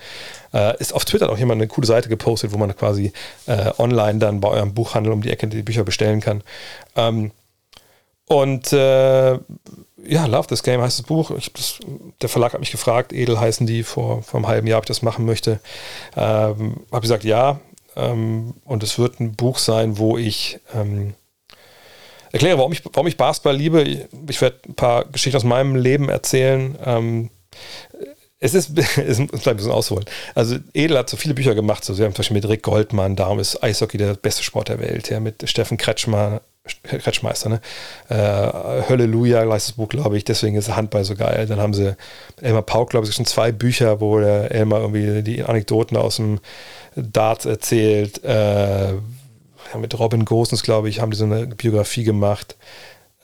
Uh, 0.52 0.72
ist 0.78 0.92
auf 0.92 1.04
Twitter 1.04 1.30
auch 1.30 1.38
jemand 1.38 1.60
eine 1.60 1.68
coole 1.68 1.86
Seite 1.86 2.08
gepostet, 2.08 2.52
wo 2.52 2.58
man 2.58 2.74
quasi 2.76 3.12
online 3.78 4.18
dann 4.18 4.40
bei 4.40 4.48
eurem 4.48 4.74
Buchhandel 4.74 5.12
um 5.12 5.22
die 5.22 5.30
Ecke 5.30 5.48
die 5.48 5.62
Bücher 5.62 5.84
bestellen 5.84 6.20
kann. 6.20 6.42
Ähm, 6.94 7.32
und 8.26 8.72
ja, 10.04 10.26
Love 10.26 10.48
This 10.48 10.62
Game 10.62 10.80
heißt 10.80 10.98
das 10.98 11.06
Buch. 11.06 11.30
Ich, 11.32 11.52
das, 11.52 11.78
der 12.20 12.28
Verlag 12.28 12.52
hat 12.52 12.60
mich 12.60 12.70
gefragt, 12.70 13.12
Edel 13.12 13.38
heißen 13.38 13.66
die, 13.66 13.82
vor, 13.82 14.22
vor 14.22 14.38
einem 14.38 14.48
halben 14.48 14.66
Jahr, 14.66 14.78
ob 14.78 14.84
ich 14.84 14.88
das 14.88 15.02
machen 15.02 15.24
möchte. 15.24 15.60
Ähm, 16.16 16.80
habe 16.90 17.02
gesagt, 17.02 17.24
ja. 17.24 17.60
Ähm, 17.96 18.54
und 18.64 18.82
es 18.82 18.98
wird 18.98 19.20
ein 19.20 19.34
Buch 19.34 19.58
sein, 19.58 19.98
wo 19.98 20.16
ich 20.16 20.60
ähm, 20.74 21.14
erkläre, 22.32 22.58
warum 22.58 22.72
ich, 22.72 22.84
warum 22.84 23.06
ich 23.06 23.16
Basketball 23.16 23.56
liebe. 23.56 23.82
Ich 24.28 24.40
werde 24.40 24.58
ein 24.68 24.74
paar 24.74 25.04
Geschichten 25.06 25.36
aus 25.36 25.44
meinem 25.44 25.76
Leben 25.76 26.08
erzählen. 26.08 26.78
Ähm, 26.84 27.30
es 28.40 28.54
ist, 28.54 28.76
es 28.98 29.18
bleibt 29.18 29.46
ein 29.46 29.56
bisschen 29.56 29.70
ausholen. 29.70 30.04
Also 30.34 30.56
Edel 30.72 30.98
hat 30.98 31.10
so 31.10 31.16
viele 31.16 31.34
Bücher 31.34 31.54
gemacht, 31.54 31.84
so, 31.84 31.94
sie 31.94 32.02
haben 32.02 32.14
zum 32.14 32.22
Beispiel 32.22 32.36
mit 32.36 32.48
Rick 32.48 32.62
Goldmann, 32.62 33.14
darum 33.14 33.38
ist 33.38 33.62
Eishockey 33.62 33.98
der 33.98 34.14
beste 34.14 34.42
Sport 34.42 34.68
der 34.68 34.80
Welt, 34.80 35.10
ja, 35.10 35.20
mit 35.20 35.48
Steffen 35.48 35.76
Kretschmer, 35.76 36.40
Kretschmeister, 36.82 37.48
ne? 37.48 37.60
Äh, 38.08 38.16
Halleluja 38.88 39.40
heißt 39.50 39.68
das 39.68 39.76
Buch, 39.76 39.88
glaube 39.88 40.16
ich, 40.16 40.24
deswegen 40.24 40.56
ist 40.56 40.74
Handball 40.74 41.04
so 41.04 41.14
geil. 41.14 41.46
Dann 41.46 41.58
haben 41.58 41.74
sie 41.74 41.96
Elmar 42.40 42.62
Pauk, 42.62 42.90
glaube 42.90 43.06
ich, 43.06 43.14
schon 43.14 43.26
zwei 43.26 43.50
Bücher, 43.50 44.00
wo 44.00 44.20
der 44.20 44.52
Elmar 44.52 44.80
irgendwie 44.80 45.22
die 45.22 45.42
Anekdoten 45.42 45.96
aus 45.96 46.16
dem 46.16 46.38
Dart 46.96 47.44
erzählt, 47.46 48.22
äh, 48.24 48.92
mit 49.78 49.98
Robin 49.98 50.24
Gosens, 50.24 50.62
glaube 50.62 50.88
ich, 50.88 51.00
haben 51.00 51.10
die 51.10 51.16
so 51.16 51.24
eine 51.24 51.46
Biografie 51.46 52.04
gemacht. 52.04 52.56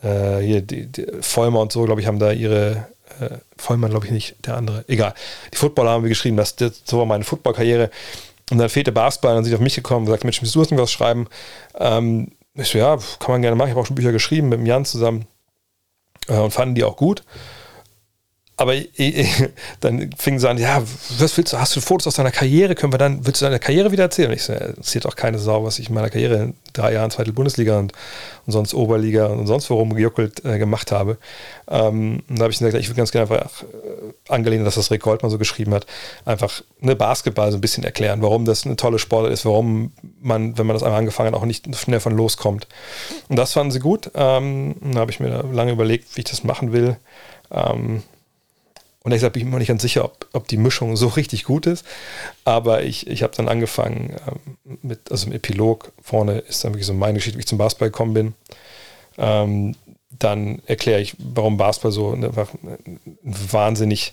Äh, 0.02 0.38
hier, 0.38 0.60
die, 0.62 0.86
die 0.86 1.06
Vollmer 1.20 1.60
und 1.60 1.72
so, 1.72 1.84
glaube 1.84 2.00
ich, 2.00 2.06
haben 2.06 2.18
da 2.18 2.32
ihre, 2.32 2.88
äh, 3.20 3.38
Vollmann, 3.56 3.90
glaube 3.90 4.06
ich 4.06 4.12
nicht, 4.12 4.46
der 4.46 4.56
andere. 4.56 4.84
Egal. 4.88 5.14
Die 5.52 5.56
Footballer 5.56 5.90
haben 5.90 6.04
wir 6.04 6.08
geschrieben, 6.08 6.36
das, 6.36 6.56
das 6.56 6.82
so 6.84 6.98
war 6.98 7.06
meine 7.06 7.24
Footballkarriere. 7.24 7.90
Und 8.50 8.58
dann 8.58 8.68
fehlte 8.68 8.92
Basketball, 8.92 9.34
dann 9.34 9.44
sind 9.44 9.50
sie 9.50 9.56
auf 9.56 9.60
mich 9.60 9.74
gekommen 9.74 10.00
und 10.00 10.06
gesagt, 10.06 10.24
Mensch, 10.24 10.40
willst 10.40 10.54
du 10.54 10.78
was 10.78 10.92
schreiben? 10.92 11.26
Ähm, 11.78 12.32
ich 12.54 12.68
so, 12.68 12.78
ja, 12.78 12.96
kann 13.18 13.32
man 13.32 13.42
gerne 13.42 13.56
machen. 13.56 13.68
Ich 13.68 13.72
habe 13.72 13.80
auch 13.80 13.86
schon 13.86 13.96
Bücher 13.96 14.12
geschrieben 14.12 14.48
mit 14.48 14.58
dem 14.58 14.66
Jan 14.66 14.84
zusammen 14.84 15.26
äh, 16.28 16.38
und 16.38 16.52
fanden 16.52 16.74
die 16.74 16.84
auch 16.84 16.96
gut 16.96 17.24
aber 18.58 18.74
dann 19.80 20.10
fingen 20.16 20.38
sie 20.38 20.48
an, 20.48 20.56
ja, 20.56 20.82
was 21.18 21.36
willst 21.36 21.52
du, 21.52 21.58
hast 21.58 21.76
du 21.76 21.80
Fotos 21.80 22.06
aus 22.06 22.14
deiner 22.14 22.30
Karriere, 22.30 22.74
können 22.74 22.92
wir 22.92 22.98
dann, 22.98 23.26
willst 23.26 23.42
du 23.42 23.44
deine 23.44 23.58
Karriere 23.58 23.92
wieder 23.92 24.04
erzählen? 24.04 24.30
Und 24.30 24.36
ich 24.36 24.44
so, 24.44 24.54
interessiert 24.54 25.04
auch 25.06 25.14
keine 25.14 25.38
Sau, 25.38 25.64
was 25.64 25.78
ich 25.78 25.88
in 25.88 25.94
meiner 25.94 26.08
Karriere 26.08 26.36
in 26.36 26.54
drei 26.72 26.94
Jahren 26.94 27.10
zweite 27.10 27.34
Bundesliga 27.34 27.78
und, 27.78 27.92
und 28.46 28.52
sonst 28.52 28.72
Oberliga 28.72 29.26
und 29.26 29.46
sonst 29.46 29.68
worum 29.68 29.94
gejuckelt 29.94 30.42
äh, 30.46 30.58
gemacht 30.58 30.90
habe. 30.90 31.18
Ähm, 31.68 32.22
da 32.28 32.44
habe 32.44 32.52
ich 32.52 32.58
gesagt, 32.58 32.74
ich 32.74 32.88
würde 32.88 32.96
ganz 32.96 33.12
gerne 33.12 33.30
einfach 33.30 33.62
äh, 33.62 34.32
angelehnt, 34.32 34.66
dass 34.66 34.76
das 34.76 34.90
Rick 34.90 35.02
Goldmann 35.02 35.30
so 35.30 35.36
geschrieben 35.36 35.74
hat, 35.74 35.86
einfach 36.24 36.62
eine 36.80 36.96
Basketball 36.96 37.50
so 37.50 37.58
ein 37.58 37.60
bisschen 37.60 37.84
erklären, 37.84 38.22
warum 38.22 38.46
das 38.46 38.64
eine 38.64 38.76
tolle 38.76 38.98
Sportart 38.98 39.32
ist, 39.32 39.44
warum 39.44 39.92
man, 40.22 40.56
wenn 40.56 40.66
man 40.66 40.74
das 40.74 40.82
einmal 40.82 41.00
angefangen 41.00 41.34
hat, 41.34 41.40
auch 41.40 41.44
nicht 41.44 41.76
schnell 41.76 42.00
von 42.00 42.16
loskommt. 42.16 42.68
Und 43.28 43.36
das 43.36 43.52
fanden 43.52 43.70
sie 43.72 43.80
gut. 43.80 44.10
Ähm, 44.14 44.76
da 44.92 45.00
habe 45.00 45.10
ich 45.10 45.20
mir 45.20 45.44
lange 45.52 45.72
überlegt, 45.72 46.16
wie 46.16 46.20
ich 46.20 46.30
das 46.30 46.42
machen 46.42 46.72
will. 46.72 46.96
Ähm, 47.50 48.02
und 49.06 49.12
ich 49.12 49.22
bin 49.30 49.50
mir 49.50 49.58
nicht 49.58 49.68
ganz 49.68 49.82
sicher, 49.82 50.04
ob, 50.04 50.26
ob 50.32 50.48
die 50.48 50.56
Mischung 50.56 50.96
so 50.96 51.06
richtig 51.06 51.44
gut 51.44 51.66
ist. 51.66 51.86
Aber 52.44 52.82
ich, 52.82 53.06
ich 53.06 53.22
habe 53.22 53.32
dann 53.36 53.48
angefangen 53.48 54.16
ähm, 54.26 54.78
mit, 54.82 55.12
also 55.12 55.28
im 55.28 55.32
Epilog 55.32 55.92
vorne 56.02 56.40
ist 56.40 56.64
dann 56.64 56.72
wirklich 56.72 56.88
so 56.88 56.92
meine 56.92 57.14
Geschichte, 57.14 57.38
wie 57.38 57.42
ich 57.42 57.46
zum 57.46 57.56
Basketball 57.56 57.90
gekommen 57.90 58.14
bin. 58.14 58.34
Ähm, 59.16 59.76
dann 60.10 60.60
erkläre 60.66 61.00
ich, 61.00 61.14
warum 61.18 61.56
Basketball 61.56 61.92
so 61.92 62.14
einfach 62.14 62.48
ein 62.64 62.98
wahnsinnig 63.22 64.12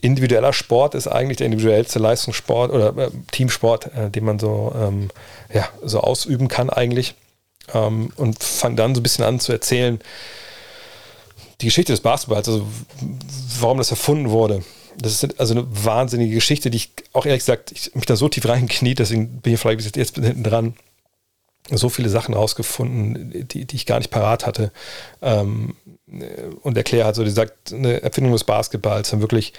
individueller 0.00 0.54
Sport 0.54 0.94
ist, 0.94 1.08
eigentlich 1.08 1.36
der 1.36 1.46
individuellste 1.48 1.98
Leistungssport 1.98 2.72
oder 2.72 2.96
äh, 2.96 3.10
Teamsport, 3.32 3.94
äh, 3.94 4.08
den 4.08 4.24
man 4.24 4.38
so, 4.38 4.74
ähm, 4.80 5.10
ja, 5.52 5.68
so 5.82 6.00
ausüben 6.00 6.48
kann 6.48 6.70
eigentlich. 6.70 7.16
ähm, 7.74 8.14
und 8.16 8.42
fange 8.42 8.76
dann 8.76 8.94
so 8.94 9.00
ein 9.00 9.02
bisschen 9.02 9.26
an 9.26 9.40
zu 9.40 9.52
erzählen, 9.52 10.00
die 11.60 11.66
Geschichte 11.66 11.92
des 11.92 12.00
Basketballs, 12.00 12.48
also 12.48 12.66
warum 13.60 13.78
das 13.78 13.90
erfunden 13.90 14.30
wurde. 14.30 14.62
Das 14.98 15.12
ist 15.12 15.40
also 15.40 15.54
eine 15.54 15.66
wahnsinnige 15.84 16.34
Geschichte, 16.34 16.70
die 16.70 16.76
ich 16.76 16.92
auch 17.12 17.26
ehrlich 17.26 17.40
gesagt, 17.40 17.72
ich 17.72 17.94
mich 17.94 18.06
da 18.06 18.16
so 18.16 18.28
tief 18.28 18.46
reinkniet, 18.46 18.98
deswegen 18.98 19.40
bin 19.40 19.54
ich 19.54 19.60
vielleicht 19.60 19.96
jetzt 19.96 20.16
hinten 20.16 20.42
dran 20.42 20.74
so 21.70 21.88
viele 21.88 22.08
Sachen 22.08 22.34
rausgefunden, 22.34 23.48
die, 23.48 23.64
die 23.64 23.76
ich 23.76 23.86
gar 23.86 23.98
nicht 23.98 24.10
parat 24.10 24.46
hatte. 24.46 24.72
Ähm, 25.20 25.74
und 26.62 26.76
erkläre 26.76 27.06
halt 27.06 27.16
so, 27.16 27.24
die 27.24 27.30
sagt, 27.30 27.72
eine 27.72 28.02
Erfindung 28.02 28.32
des 28.32 28.44
Basketballs, 28.44 29.10
dann 29.10 29.20
wirklich 29.20 29.52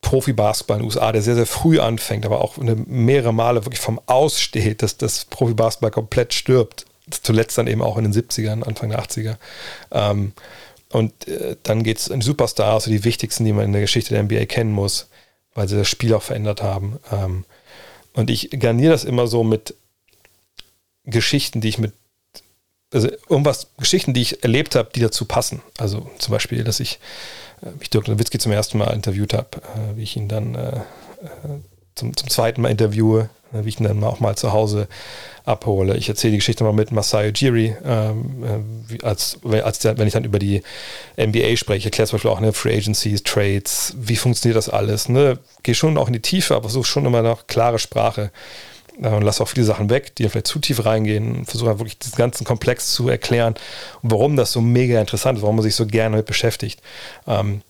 Profi-Basketball 0.00 0.78
in 0.78 0.82
den 0.82 0.86
USA, 0.86 1.12
der 1.12 1.22
sehr, 1.22 1.34
sehr 1.34 1.46
früh 1.46 1.80
anfängt, 1.80 2.24
aber 2.24 2.40
auch 2.40 2.58
eine, 2.58 2.74
mehrere 2.76 3.34
Male 3.34 3.64
wirklich 3.64 3.80
vom 3.80 4.00
Aussteht, 4.06 4.82
dass 4.82 4.96
das 4.96 5.26
Profi-Basketball 5.26 5.90
komplett 5.90 6.32
stirbt. 6.32 6.86
Zuletzt 7.10 7.56
dann 7.58 7.66
eben 7.66 7.82
auch 7.82 7.98
in 7.98 8.10
den 8.10 8.12
70ern, 8.12 8.64
Anfang 8.64 8.90
der 8.90 9.00
80er. 9.00 9.36
Ähm, 9.92 10.32
und 10.96 11.28
äh, 11.28 11.56
dann 11.62 11.82
geht 11.82 11.98
es 11.98 12.08
in 12.08 12.22
Superstars, 12.22 12.84
also 12.84 12.90
die 12.90 13.04
wichtigsten, 13.04 13.44
die 13.44 13.52
man 13.52 13.66
in 13.66 13.72
der 13.72 13.82
Geschichte 13.82 14.14
der 14.14 14.22
NBA 14.22 14.46
kennen 14.46 14.72
muss, 14.72 15.08
weil 15.54 15.68
sie 15.68 15.76
das 15.76 15.88
Spiel 15.88 16.14
auch 16.14 16.22
verändert 16.22 16.62
haben. 16.62 16.98
Ähm, 17.12 17.44
und 18.14 18.30
ich 18.30 18.48
garniere 18.58 18.92
das 18.92 19.04
immer 19.04 19.26
so 19.26 19.44
mit 19.44 19.74
Geschichten, 21.04 21.60
die 21.60 21.68
ich 21.68 21.76
mit, 21.76 21.92
also 22.94 23.10
irgendwas, 23.28 23.66
Geschichten, 23.76 24.14
die 24.14 24.22
ich 24.22 24.42
erlebt 24.42 24.74
habe, 24.74 24.88
die 24.94 25.00
dazu 25.00 25.26
passen. 25.26 25.60
Also 25.76 26.10
zum 26.16 26.32
Beispiel, 26.32 26.64
dass 26.64 26.80
ich, 26.80 26.98
äh, 27.60 27.68
ich 27.78 27.90
Dirk 27.90 28.08
Nowitzki 28.08 28.38
zum 28.38 28.52
ersten 28.52 28.78
Mal 28.78 28.94
interviewt 28.94 29.34
habe, 29.34 29.50
äh, 29.58 29.96
wie 29.98 30.02
ich 30.02 30.16
ihn 30.16 30.28
dann 30.28 30.54
äh, 30.54 30.80
zum, 31.94 32.16
zum 32.16 32.30
zweiten 32.30 32.62
Mal 32.62 32.70
interviewe, 32.70 33.28
wie 33.64 33.68
ich 33.68 33.80
ihn 33.80 33.84
dann 33.84 34.04
auch 34.04 34.20
mal 34.20 34.36
zu 34.36 34.52
Hause 34.52 34.88
abhole. 35.44 35.96
Ich 35.96 36.08
erzähle 36.08 36.32
die 36.32 36.38
Geschichte 36.38 36.64
mal 36.64 36.72
mit 36.72 36.90
Masai 36.92 37.28
Ujiri, 37.28 37.76
ähm, 37.84 38.84
als, 39.02 39.38
als 39.44 39.78
der, 39.78 39.96
wenn 39.98 40.06
ich 40.06 40.12
dann 40.12 40.24
über 40.24 40.38
die 40.38 40.62
NBA 41.16 41.56
spreche. 41.56 41.86
Erkläre 41.86 42.08
zum 42.08 42.16
Beispiel 42.16 42.30
auch 42.30 42.40
ne, 42.40 42.52
Free 42.52 42.76
Agencies, 42.76 43.22
Trades, 43.22 43.94
wie 43.96 44.16
funktioniert 44.16 44.56
das 44.56 44.68
alles. 44.68 45.08
Ne? 45.08 45.38
Gehe 45.62 45.74
schon 45.74 45.98
auch 45.98 46.08
in 46.08 46.14
die 46.14 46.20
Tiefe, 46.20 46.56
aber 46.56 46.68
so 46.68 46.82
schon 46.82 47.06
immer 47.06 47.22
noch 47.22 47.46
klare 47.46 47.78
Sprache 47.78 48.30
und 48.98 49.22
lasse 49.22 49.42
auch 49.42 49.48
viele 49.48 49.66
Sachen 49.66 49.90
weg, 49.90 50.14
die 50.16 50.28
vielleicht 50.28 50.46
zu 50.46 50.58
tief 50.58 50.84
reingehen 50.84 51.44
versuche 51.44 51.78
wirklich 51.78 51.98
diesen 51.98 52.16
ganzen 52.16 52.44
Komplex 52.44 52.92
zu 52.94 53.08
erklären 53.08 53.54
warum 54.02 54.36
das 54.36 54.52
so 54.52 54.60
mega 54.60 55.00
interessant 55.00 55.38
ist, 55.38 55.42
warum 55.42 55.56
man 55.56 55.62
sich 55.62 55.74
so 55.74 55.86
gerne 55.86 56.16
damit 56.16 56.26
beschäftigt. 56.26 56.80
Ähm, 57.26 57.62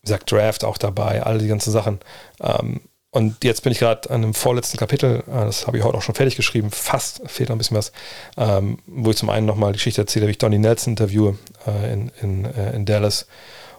wie 0.00 0.06
gesagt, 0.06 0.30
Draft 0.30 0.64
auch 0.64 0.78
dabei, 0.78 1.22
all 1.22 1.38
die 1.38 1.48
ganzen 1.48 1.70
Sachen. 1.70 1.98
Ähm, 2.40 2.80
und 3.10 3.42
jetzt 3.42 3.62
bin 3.62 3.72
ich 3.72 3.78
gerade 3.78 4.10
an 4.10 4.22
dem 4.22 4.34
vorletzten 4.34 4.76
Kapitel, 4.76 5.24
äh, 5.26 5.46
das 5.46 5.66
habe 5.66 5.78
ich 5.78 5.84
heute 5.84 5.96
auch 5.96 6.02
schon 6.02 6.14
fertig 6.14 6.36
geschrieben, 6.36 6.70
fast, 6.70 7.22
fehlt 7.26 7.48
noch 7.48 7.56
ein 7.56 7.58
bisschen 7.58 7.76
was, 7.76 7.92
ähm, 8.36 8.78
wo 8.86 9.10
ich 9.10 9.16
zum 9.16 9.30
einen 9.30 9.46
nochmal 9.46 9.72
die 9.72 9.78
Geschichte 9.78 10.02
erzähle, 10.02 10.26
wie 10.26 10.32
ich 10.32 10.38
Donny 10.38 10.58
Nelson 10.58 10.92
interviewe 10.92 11.38
äh, 11.66 11.92
in, 11.92 12.12
in, 12.20 12.44
äh, 12.44 12.74
in 12.74 12.84
Dallas. 12.84 13.26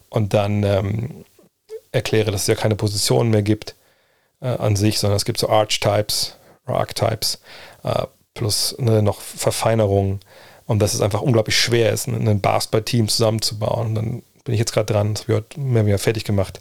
Und 0.10 0.34
dann 0.34 0.64
ähm, 0.64 1.26
erkläre, 1.92 2.32
dass 2.32 2.42
es 2.42 2.48
ja 2.48 2.56
keine 2.56 2.76
Positionen 2.76 3.30
mehr 3.30 3.44
gibt 3.44 3.76
äh, 4.42 4.48
an 4.48 4.76
sich, 4.76 5.00
sondern 5.00 5.18
es 5.18 5.26
gibt 5.26 5.38
so 5.38 5.50
Archetypes, 5.50 6.36
Archetypes 6.66 7.40
äh, 7.84 8.08
plus 8.34 8.76
ne, 8.80 9.04
noch 9.04 9.22
Verfeinerungen. 9.22 10.22
Und 10.66 10.80
dass 10.80 10.94
es 10.94 11.02
einfach 11.02 11.22
unglaublich 11.22 11.58
schwer 11.58 11.92
ist, 11.92 12.08
ein 12.08 12.42
Basketball-Team 12.42 13.08
zusammenzubauen. 13.08 13.88
Und 13.88 13.96
dann 13.96 14.24
bin 14.50 14.56
ich 14.56 14.60
jetzt 14.60 14.74
gerade 14.74 14.92
dran, 14.92 15.14
das 15.14 15.24
habe 15.24 15.34
ich 15.34 15.38
heute 15.38 15.60
mehr 15.60 15.86
wieder 15.86 16.00
fertig 16.00 16.24
gemacht. 16.24 16.60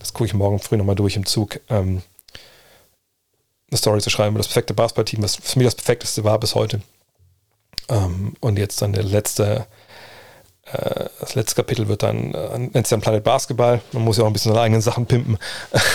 Das 0.00 0.12
gucke 0.12 0.26
ich 0.26 0.34
morgen 0.34 0.58
früh 0.58 0.76
nochmal 0.76 0.96
durch 0.96 1.14
im 1.14 1.24
Zug. 1.24 1.60
Ähm, 1.68 2.02
eine 3.70 3.78
Story 3.78 4.00
zu 4.00 4.10
schreiben 4.10 4.30
über 4.30 4.40
das 4.40 4.48
perfekte 4.48 4.74
Basketball-Team, 4.74 5.22
was 5.22 5.36
für 5.36 5.56
mich 5.56 5.66
das 5.66 5.76
perfekteste 5.76 6.24
war 6.24 6.40
bis 6.40 6.56
heute. 6.56 6.80
Ähm, 7.88 8.34
und 8.40 8.58
jetzt 8.58 8.82
dann 8.82 8.92
der 8.92 9.04
letzte, 9.04 9.68
das 11.20 11.34
letzte 11.34 11.56
Kapitel 11.56 11.88
wird 11.88 12.02
dann, 12.02 12.34
äh, 12.34 12.58
nennt 12.58 12.74
sich 12.74 12.88
dann 12.88 13.00
Planet 13.00 13.24
Basketball. 13.24 13.80
Man 13.92 14.04
muss 14.04 14.18
ja 14.18 14.24
auch 14.24 14.26
ein 14.26 14.32
bisschen 14.32 14.52
seine 14.52 14.62
eigenen 14.62 14.82
Sachen 14.82 15.06
pimpen. 15.06 15.38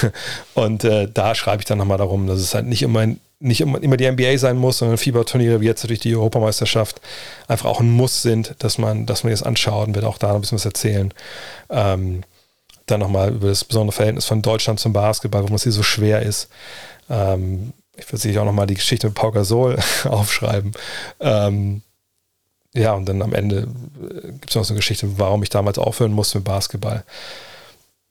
und 0.53 0.83
äh, 0.83 1.07
da 1.11 1.35
schreibe 1.35 1.61
ich 1.61 1.65
dann 1.65 1.77
nochmal 1.77 1.97
darum, 1.97 2.27
dass 2.27 2.39
es 2.39 2.53
halt 2.53 2.65
nicht 2.65 2.81
immer 2.81 3.05
nicht 3.39 3.59
immer 3.59 3.97
die 3.97 4.09
NBA 4.09 4.37
sein 4.37 4.55
muss, 4.55 4.77
sondern 4.77 4.97
Fieberturniere 4.97 5.59
wie 5.59 5.65
jetzt 5.65 5.83
natürlich 5.83 5.99
die 5.99 6.15
Europameisterschaft 6.15 7.01
einfach 7.49 7.69
auch 7.69 7.81
ein 7.81 7.91
Muss 7.91 8.21
sind, 8.21 8.55
dass 8.59 8.77
man, 8.77 9.05
dass 9.05 9.25
man 9.25 9.31
das 9.31 9.43
anschaut 9.43 9.89
und 9.89 9.95
wird 9.95 10.05
auch 10.05 10.17
da 10.17 10.33
ein 10.33 10.39
bisschen 10.39 10.57
was 10.57 10.65
erzählen. 10.65 11.13
Ähm, 11.69 12.23
dann 12.85 13.01
nochmal 13.01 13.33
über 13.33 13.49
das 13.49 13.65
besondere 13.65 13.93
Verhältnis 13.93 14.25
von 14.25 14.41
Deutschland 14.41 14.79
zum 14.79 14.93
Basketball, 14.93 15.43
warum 15.43 15.55
es 15.55 15.63
hier 15.63 15.73
so 15.73 15.83
schwer 15.83 16.21
ist. 16.21 16.47
Ähm, 17.09 17.73
ich 17.97 18.07
würde 18.07 18.21
sicher 18.21 18.41
auch 18.41 18.45
nochmal 18.45 18.67
die 18.67 18.75
Geschichte 18.75 19.07
mit 19.07 19.15
Pau 19.15 19.31
Gasol 19.31 19.77
aufschreiben. 20.05 20.71
Ähm, 21.19 21.81
ja, 22.73 22.93
und 22.93 23.07
dann 23.07 23.21
am 23.21 23.33
Ende 23.33 23.67
äh, 24.01 24.31
gibt 24.31 24.49
es 24.49 24.55
noch 24.55 24.63
so 24.63 24.73
eine 24.73 24.79
Geschichte, 24.79 25.19
warum 25.19 25.43
ich 25.43 25.49
damals 25.49 25.77
aufhören 25.77 26.13
musste 26.13 26.39
mit 26.39 26.45
Basketball 26.45 27.03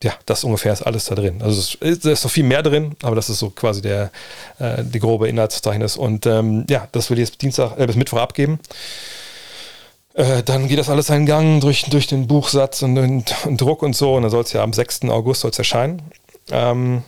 ja, 0.02 0.14
das 0.26 0.44
ungefähr 0.44 0.72
ist 0.72 0.82
alles 0.82 1.04
da 1.04 1.14
drin. 1.14 1.42
Also 1.42 1.60
es 1.60 2.04
ist, 2.04 2.24
noch 2.24 2.30
viel 2.30 2.44
mehr 2.44 2.62
drin, 2.62 2.96
aber 3.02 3.14
das 3.14 3.30
ist 3.30 3.38
so 3.38 3.50
quasi 3.50 3.82
der 3.82 4.10
äh, 4.58 4.82
die 4.82 4.98
grobe 4.98 5.28
Inhaltsverzeichnis. 5.28 5.96
Und 5.96 6.26
ähm, 6.26 6.64
ja, 6.68 6.88
das 6.92 7.10
will 7.10 7.18
ich 7.18 7.28
jetzt 7.28 7.42
Dienstag 7.42 7.78
äh, 7.78 7.86
bis 7.86 7.96
Mittwoch 7.96 8.18
abgeben. 8.18 8.58
Äh, 10.14 10.42
dann 10.42 10.68
geht 10.68 10.78
das 10.78 10.90
alles 10.90 11.06
seinen 11.06 11.26
Gang 11.26 11.60
durch, 11.60 11.84
durch 11.84 12.06
den 12.06 12.26
Buchsatz 12.26 12.82
und 12.82 12.96
den 12.96 13.24
Druck 13.56 13.82
und 13.82 13.94
so. 13.94 14.14
Und 14.14 14.22
dann 14.22 14.30
soll 14.30 14.42
es 14.42 14.52
ja 14.52 14.62
am 14.62 14.72
6. 14.72 15.02
August 15.04 15.42
soll's 15.42 15.58
erscheinen. 15.58 16.02
Ähm, 16.50 17.02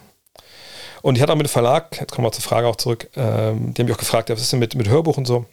und 1.03 1.17
ich 1.17 1.23
hatte 1.23 1.33
auch 1.33 1.37
mit 1.37 1.47
dem 1.47 1.51
Verlag, 1.51 2.01
jetzt 2.01 2.13
kommen 2.13 2.27
wir 2.27 2.33
zur 2.33 2.45
Frage 2.45 2.67
auch 2.67 2.77
zurück, 2.77 3.11
ähm, 3.15 3.75
die 3.75 3.83
haben 3.83 3.87
mich 3.87 3.95
auch 3.95 3.99
gefragt, 3.99 4.31
was 4.31 4.41
ist 4.41 4.53
denn 4.53 4.61
mit, 4.61 4.75
mit 4.75 4.89
Hörbuch 4.89 5.19
und 5.19 5.27
so? 5.27 5.45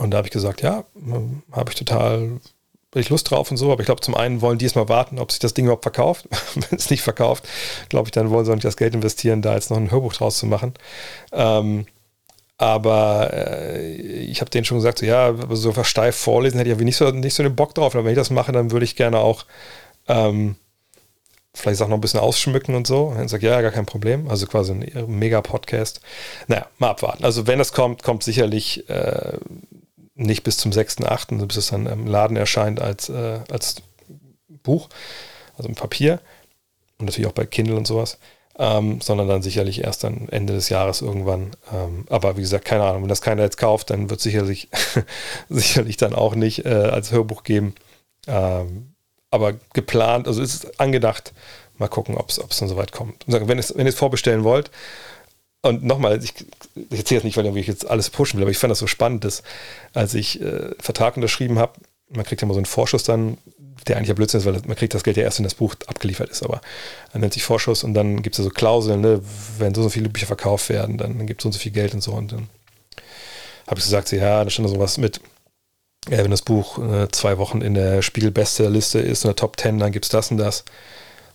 Und 0.00 0.12
da 0.12 0.18
habe 0.18 0.28
ich 0.28 0.32
gesagt, 0.32 0.62
ja, 0.62 0.84
habe 1.52 1.70
ich 1.70 1.76
total 1.76 2.40
ich 2.94 3.08
Lust 3.08 3.30
drauf 3.30 3.50
und 3.50 3.56
so, 3.56 3.70
aber 3.70 3.82
ich 3.82 3.86
glaube, 3.86 4.00
zum 4.00 4.16
einen 4.16 4.40
wollen 4.40 4.58
die 4.58 4.64
erstmal 4.64 4.88
warten, 4.88 5.20
ob 5.20 5.30
sich 5.30 5.38
das 5.38 5.54
Ding 5.54 5.66
überhaupt 5.66 5.84
verkauft. 5.84 6.26
Wenn 6.54 6.78
es 6.78 6.90
nicht 6.90 7.02
verkauft, 7.02 7.46
glaube 7.88 8.08
ich, 8.08 8.10
dann 8.10 8.30
wollen 8.30 8.44
sie 8.44 8.50
auch 8.50 8.56
nicht 8.56 8.64
das 8.64 8.76
Geld 8.76 8.94
investieren, 8.94 9.42
da 9.42 9.54
jetzt 9.54 9.70
noch 9.70 9.76
ein 9.76 9.90
Hörbuch 9.90 10.12
draus 10.12 10.38
zu 10.38 10.46
machen. 10.46 10.74
Ähm, 11.32 11.86
aber 12.58 13.30
äh, 13.32 13.92
ich 13.92 14.40
habe 14.40 14.50
denen 14.50 14.64
schon 14.64 14.78
gesagt, 14.78 14.98
so, 14.98 15.06
ja, 15.06 15.34
so 15.50 15.72
steif 15.84 16.16
vorlesen 16.16 16.58
hätte 16.58 16.70
ich 16.70 16.76
ja 16.76 16.84
nicht 16.84 16.96
so, 16.96 17.10
nicht 17.10 17.34
so 17.34 17.42
den 17.42 17.54
Bock 17.54 17.74
drauf. 17.74 17.94
Aber 17.94 18.04
wenn 18.04 18.12
ich 18.12 18.18
das 18.18 18.30
mache, 18.30 18.52
dann 18.52 18.72
würde 18.72 18.84
ich 18.84 18.96
gerne 18.96 19.18
auch 19.18 19.46
ähm, 20.08 20.56
vielleicht 21.54 21.80
auch 21.82 21.88
noch 21.88 21.96
ein 21.96 22.00
bisschen 22.00 22.20
ausschmücken 22.20 22.74
und 22.74 22.86
so. 22.86 23.04
Und 23.04 23.18
dann 23.18 23.28
sagt, 23.28 23.42
ja, 23.42 23.60
gar 23.60 23.70
kein 23.70 23.86
Problem. 23.86 24.28
Also 24.28 24.46
quasi 24.46 24.72
ein 24.72 25.06
mega 25.06 25.40
Podcast. 25.42 26.00
Naja, 26.48 26.66
mal 26.78 26.90
abwarten. 26.90 27.24
Also 27.24 27.46
wenn 27.46 27.58
das 27.58 27.72
kommt, 27.72 28.02
kommt 28.02 28.24
sicherlich 28.24 28.88
äh, 28.90 29.38
nicht 30.20 30.42
bis 30.44 30.58
zum 30.58 30.70
6.8., 30.70 31.44
bis 31.46 31.56
es 31.56 31.68
dann 31.68 31.86
im 31.86 32.06
Laden 32.06 32.36
erscheint 32.36 32.80
als, 32.80 33.08
äh, 33.08 33.40
als 33.50 33.76
Buch, 34.62 34.88
also 35.56 35.68
im 35.68 35.74
Papier 35.74 36.20
und 36.98 37.06
natürlich 37.06 37.28
auch 37.28 37.34
bei 37.34 37.46
Kindle 37.46 37.76
und 37.76 37.86
sowas, 37.86 38.18
ähm, 38.58 39.00
sondern 39.00 39.28
dann 39.28 39.42
sicherlich 39.42 39.82
erst 39.82 40.04
dann 40.04 40.28
Ende 40.28 40.52
des 40.52 40.68
Jahres 40.68 41.00
irgendwann. 41.00 41.52
Ähm, 41.72 42.04
aber 42.10 42.36
wie 42.36 42.42
gesagt, 42.42 42.66
keine 42.66 42.84
Ahnung, 42.84 43.02
wenn 43.02 43.08
das 43.08 43.22
keiner 43.22 43.42
jetzt 43.42 43.56
kauft, 43.56 43.90
dann 43.90 44.10
wird 44.10 44.20
sicherlich, 44.20 44.68
sicherlich 45.48 45.96
dann 45.96 46.14
auch 46.14 46.34
nicht 46.34 46.66
äh, 46.66 46.68
als 46.68 47.10
Hörbuch 47.12 47.42
geben. 47.42 47.74
Ähm, 48.26 48.94
aber 49.30 49.54
geplant, 49.72 50.28
also 50.28 50.42
ist 50.42 50.64
es 50.64 50.78
angedacht, 50.78 51.32
mal 51.78 51.88
gucken, 51.88 52.16
ob 52.16 52.28
es 52.28 52.58
dann 52.58 52.68
soweit 52.68 52.92
kommt. 52.92 53.24
Wenn 53.26 53.58
ihr 53.58 53.86
es 53.86 53.94
vorbestellen 53.94 54.44
wollt, 54.44 54.70
und 55.62 55.84
nochmal, 55.84 56.22
ich, 56.22 56.34
ich 56.74 56.98
erzähle 56.98 57.18
jetzt 57.18 57.24
nicht, 57.24 57.36
weil 57.36 57.56
ich 57.56 57.66
jetzt 57.66 57.88
alles 57.88 58.10
pushen 58.10 58.38
will, 58.38 58.44
aber 58.44 58.50
ich 58.50 58.58
fand 58.58 58.70
das 58.70 58.78
so 58.78 58.86
spannend, 58.86 59.24
dass 59.24 59.42
als 59.92 60.14
ich 60.14 60.40
äh, 60.40 60.70
Vertrag 60.78 61.16
unterschrieben 61.16 61.58
habe, 61.58 61.72
man 62.08 62.24
kriegt 62.24 62.40
ja 62.40 62.48
mal 62.48 62.54
so 62.54 62.58
einen 62.58 62.66
Vorschuss 62.66 63.04
dann, 63.04 63.38
der 63.86 63.96
eigentlich 63.96 64.08
ja 64.08 64.14
Blödsinn 64.14 64.40
ist, 64.40 64.46
weil 64.46 64.60
man 64.66 64.76
kriegt 64.76 64.94
das 64.94 65.04
Geld 65.04 65.16
ja 65.16 65.22
erst, 65.22 65.38
wenn 65.38 65.44
das 65.44 65.54
Buch 65.54 65.74
abgeliefert 65.86 66.30
ist, 66.30 66.42
aber 66.42 66.60
dann 67.12 67.20
nennt 67.20 67.34
sich 67.34 67.44
Vorschuss 67.44 67.84
und 67.84 67.94
dann 67.94 68.22
gibt 68.22 68.34
es 68.34 68.38
ja 68.38 68.44
so 68.44 68.50
Klauseln, 68.50 69.00
ne, 69.00 69.20
wenn 69.58 69.74
so, 69.74 69.82
so 69.82 69.90
viele 69.90 70.08
Bücher 70.08 70.26
verkauft 70.26 70.68
werden, 70.68 70.98
dann, 70.98 71.26
gibt 71.26 71.40
es 71.40 71.42
so 71.42 71.48
und 71.48 71.52
so 71.52 71.58
viel 71.58 71.72
Geld 71.72 71.94
und 71.94 72.02
so 72.02 72.12
und 72.12 72.32
dann 72.32 72.48
habe 73.66 73.78
ich 73.78 73.84
gesagt, 73.84 74.10
ja, 74.12 74.42
da 74.42 74.50
stand 74.50 74.68
da 74.68 74.72
sowas 74.72 74.98
mit, 74.98 75.20
ja, 76.08 76.18
wenn 76.24 76.30
das 76.30 76.42
Buch 76.42 76.78
äh, 76.78 77.08
zwei 77.12 77.38
Wochen 77.38 77.60
in 77.60 77.74
der 77.74 78.02
Spiegel-Bestsellerliste 78.02 78.98
ist, 78.98 79.24
in 79.24 79.28
der 79.28 79.36
Top 79.36 79.60
10, 79.60 79.78
dann 79.78 79.92
gibt 79.92 80.06
es 80.06 80.10
das 80.10 80.30
und 80.30 80.38
das. 80.38 80.64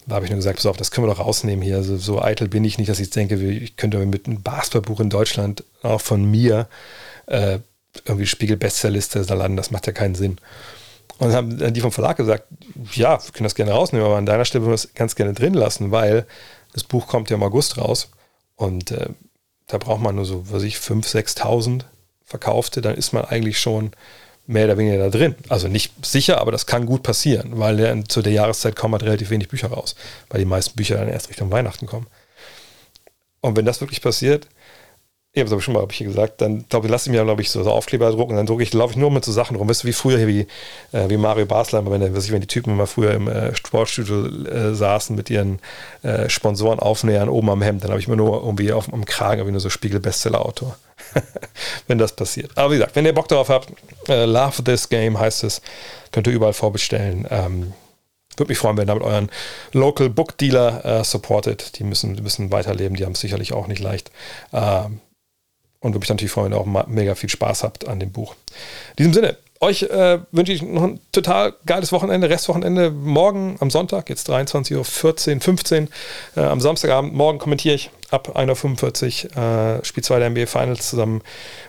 Da 0.07 0.15
habe 0.15 0.25
ich 0.25 0.31
nur 0.31 0.37
gesagt, 0.37 0.57
pass 0.57 0.65
auf, 0.65 0.77
das 0.77 0.91
können 0.91 1.07
wir 1.07 1.13
doch 1.13 1.19
rausnehmen 1.19 1.63
hier. 1.63 1.77
Also, 1.77 1.97
so 1.97 2.21
eitel 2.21 2.47
bin 2.47 2.63
ich 2.63 2.77
nicht, 2.77 2.89
dass 2.89 2.99
ich 2.99 3.09
denke, 3.09 3.35
ich 3.35 3.75
könnte 3.75 3.97
mit 4.05 4.27
einem 4.27 4.41
Basketballbuch 4.41 4.99
in 4.99 5.09
Deutschland 5.09 5.63
auch 5.81 6.01
von 6.01 6.23
mir 6.23 6.67
äh, 7.27 7.59
irgendwie 8.05 8.27
Spiegel-Bestsellerliste 8.27 9.19
landen. 9.21 9.57
Das 9.57 9.71
macht 9.71 9.87
ja 9.87 9.93
keinen 9.93 10.15
Sinn. 10.15 10.37
Und 11.17 11.31
dann 11.31 11.59
haben 11.61 11.73
die 11.73 11.81
vom 11.81 11.91
Verlag 11.91 12.17
gesagt, 12.17 12.45
ja, 12.93 13.23
wir 13.23 13.31
können 13.31 13.45
das 13.45 13.55
gerne 13.55 13.71
rausnehmen, 13.71 14.05
aber 14.05 14.17
an 14.17 14.25
deiner 14.25 14.45
Stelle 14.45 14.63
würden 14.63 14.71
wir 14.71 14.75
es 14.75 14.93
ganz 14.93 15.15
gerne 15.15 15.33
drin 15.33 15.53
lassen, 15.53 15.91
weil 15.91 16.25
das 16.73 16.83
Buch 16.83 17.07
kommt 17.07 17.29
ja 17.29 17.37
im 17.37 17.43
August 17.43 17.77
raus 17.77 18.09
und 18.57 18.91
äh, 18.91 19.07
da 19.67 19.77
braucht 19.77 20.01
man 20.01 20.15
nur 20.15 20.25
so, 20.25 20.51
was 20.51 20.63
ich, 20.63 20.75
5.000, 20.75 21.39
6.000 21.39 21.81
verkaufte, 22.25 22.81
dann 22.81 22.95
ist 22.95 23.13
man 23.13 23.23
eigentlich 23.25 23.59
schon 23.59 23.91
mehr 24.47 24.65
oder 24.65 24.77
weniger 24.77 24.97
da 24.97 25.09
drin. 25.09 25.35
Also 25.49 25.67
nicht 25.67 26.05
sicher, 26.05 26.39
aber 26.39 26.51
das 26.51 26.65
kann 26.65 26.85
gut 26.85 27.03
passieren, 27.03 27.59
weil 27.59 27.77
der, 27.77 28.05
zu 28.05 28.21
der 28.21 28.33
Jahreszeit 28.33 28.75
kommen 28.75 28.93
halt 28.93 29.03
relativ 29.03 29.29
wenig 29.29 29.47
Bücher 29.47 29.69
raus, 29.69 29.95
weil 30.29 30.39
die 30.39 30.45
meisten 30.45 30.75
Bücher 30.75 30.97
dann 30.97 31.09
erst 31.09 31.29
Richtung 31.29 31.51
Weihnachten 31.51 31.87
kommen. 31.87 32.07
Und 33.41 33.55
wenn 33.55 33.65
das 33.65 33.81
wirklich 33.81 34.01
passiert, 34.01 34.47
ich 35.35 35.41
habe 35.41 35.47
es 35.47 35.51
aber 35.51 35.61
schon 35.61 35.73
mal 35.73 35.81
hab 35.81 35.91
ich 35.91 35.97
hier 35.97 36.07
gesagt, 36.07 36.39
dann 36.39 36.65
glaube 36.69 36.87
ich, 36.87 36.91
lasse 36.91 37.09
ich 37.09 37.15
mir, 37.15 37.21
glaube 37.23 37.41
ich, 37.41 37.51
so, 37.51 37.61
so 37.61 37.69
Aufkleber 37.69 38.09
drucken, 38.09 38.37
dann 38.37 38.45
drucke 38.45 38.63
ich, 38.63 38.73
laufe 38.73 38.93
ich 38.93 38.97
nur 38.97 39.11
mit 39.11 39.25
so 39.25 39.33
Sachen 39.33 39.57
rum. 39.57 39.67
Weißt 39.67 39.83
du, 39.83 39.87
wie 39.87 39.93
früher 39.93 40.17
hier, 40.17 40.27
wie, 40.27 40.47
äh, 40.93 41.09
wie 41.09 41.17
Mario 41.17 41.45
Basler, 41.45 41.85
wenn, 41.91 41.99
der, 41.99 42.15
ich, 42.15 42.31
wenn 42.31 42.39
die 42.39 42.47
Typen 42.47 42.71
immer 42.71 42.87
früher 42.87 43.13
im 43.13 43.27
äh, 43.27 43.53
Sportstudio 43.53 44.27
äh, 44.45 44.73
saßen 44.73 45.13
mit 45.13 45.29
ihren 45.29 45.59
äh, 46.03 46.29
Sponsoren 46.29 46.79
aufnähern 46.79 47.27
oben 47.27 47.49
am 47.49 47.61
Hemd, 47.61 47.83
dann 47.83 47.91
habe 47.91 47.99
ich 47.99 48.07
mir 48.07 48.15
nur 48.15 48.41
irgendwie 48.43 48.71
auf 48.71 48.91
am 48.93 49.03
Kragen, 49.03 49.45
ich 49.45 49.51
nur 49.51 49.59
so 49.59 49.69
Spiegel-Bestseller-Autor. 49.69 50.77
wenn 51.87 51.97
das 51.97 52.15
passiert. 52.15 52.51
Aber 52.55 52.71
wie 52.71 52.77
gesagt, 52.77 52.95
wenn 52.95 53.05
ihr 53.05 53.13
Bock 53.13 53.27
darauf 53.27 53.49
habt, 53.49 53.69
äh, 54.07 54.25
Love 54.25 54.63
This 54.63 54.89
Game 54.89 55.19
heißt 55.19 55.43
es, 55.43 55.61
könnt 56.11 56.27
ihr 56.27 56.33
überall 56.33 56.53
vorbestellen. 56.53 57.27
Ähm, 57.29 57.73
würde 58.37 58.51
mich 58.51 58.57
freuen, 58.57 58.77
wenn 58.77 58.83
ihr 58.83 58.87
damit 58.87 59.03
euren 59.03 59.29
Local 59.71 60.09
Book 60.09 60.37
Dealer 60.37 60.83
äh, 60.83 61.03
supportet. 61.03 61.79
Die 61.79 61.83
müssen, 61.83 62.13
müssen 62.21 62.51
weiterleben, 62.51 62.97
die 62.97 63.05
haben 63.05 63.13
es 63.13 63.21
sicherlich 63.21 63.53
auch 63.53 63.67
nicht 63.67 63.79
leicht. 63.79 64.11
Ähm, 64.53 64.99
und 65.79 65.91
würde 65.91 65.99
mich 65.99 66.09
natürlich 66.09 66.31
freuen, 66.31 66.51
wenn 66.51 66.57
ihr 66.57 66.61
auch 66.61 66.87
mega 66.87 67.15
viel 67.15 67.29
Spaß 67.29 67.63
habt 67.63 67.87
an 67.87 67.99
dem 67.99 68.11
Buch. 68.11 68.35
In 68.91 68.95
diesem 68.97 69.13
Sinne, 69.13 69.37
euch 69.61 69.83
äh, 69.83 70.19
wünsche 70.31 70.51
ich 70.51 70.61
noch 70.61 70.83
ein 70.83 70.99
total 71.11 71.53
geiles 71.65 71.91
Wochenende, 71.91 72.29
Restwochenende. 72.29 72.91
Morgen 72.91 73.57
am 73.59 73.69
Sonntag, 73.69 74.09
jetzt 74.09 74.29
23.14 74.29 74.75
Uhr, 75.35 75.41
15 75.41 75.89
äh, 76.35 76.41
am 76.41 76.59
Samstagabend. 76.59 77.13
Morgen 77.13 77.39
kommentiere 77.39 77.75
ich 77.75 77.89
ab 78.15 78.35
1.45 78.35 79.35
Uhr 79.35 79.79
äh, 79.79 79.85
Spiel 79.85 80.03
2 80.03 80.19
der 80.19 80.29
NBA 80.29 80.45
Finals 80.47 80.89
zusammen 80.89 81.21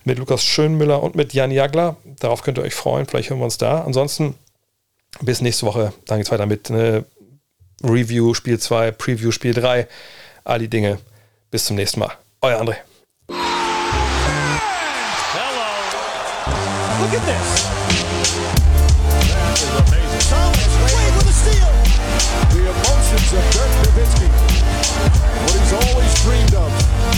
mit 0.05 0.19
Lukas 0.19 0.45
Schönmüller 0.45 1.03
und 1.03 1.15
mit 1.15 1.35
Jan 1.35 1.51
Jagler. 1.51 1.97
Darauf 2.21 2.43
könnt 2.43 2.59
ihr 2.59 2.65
euch 2.65 2.75
freuen. 2.75 3.07
Vielleicht 3.07 3.31
hören 3.31 3.41
wir 3.41 3.45
uns 3.45 3.59
da. 3.59 3.83
Ansonsten 3.83 4.35
bis 5.21 5.41
nächste 5.41 5.67
Woche. 5.67 5.93
Dann 6.07 6.19
geht 6.19 6.27
es 6.27 6.33
weiter 6.33 6.47
mit 6.47 6.71
ne, 6.71 7.05
Review 7.83 8.33
Spiel 8.33 8.59
2, 8.59 8.93
Preview 8.93 9.33
Spiel 9.33 9.53
3. 9.53 9.87
All 10.45 10.59
die 10.61 10.69
Dinge. 10.69 10.99
Bis 11.51 11.67
zum 11.67 11.77
nächsten 11.77 12.01
Mal. 12.01 12.13
Euer 12.41 12.61
André. 12.61 12.77
Look 16.99 17.13
at 17.13 17.27
this. 17.27 17.76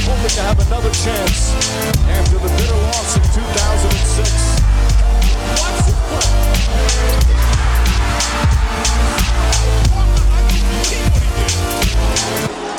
Hoping 0.08 0.30
to 0.30 0.40
have 0.40 0.58
another 0.66 0.90
chance 0.90 1.52
after 2.08 2.38
the 2.38 2.48
bitter 2.56 2.80
loss 2.88 3.16
in 3.16 3.22
2006. 3.22 4.32
Watch 5.60 5.84
it 5.84 5.98
work. 6.10 6.24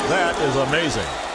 That 0.08 0.34
is 0.42 0.56
amazing. 0.56 1.29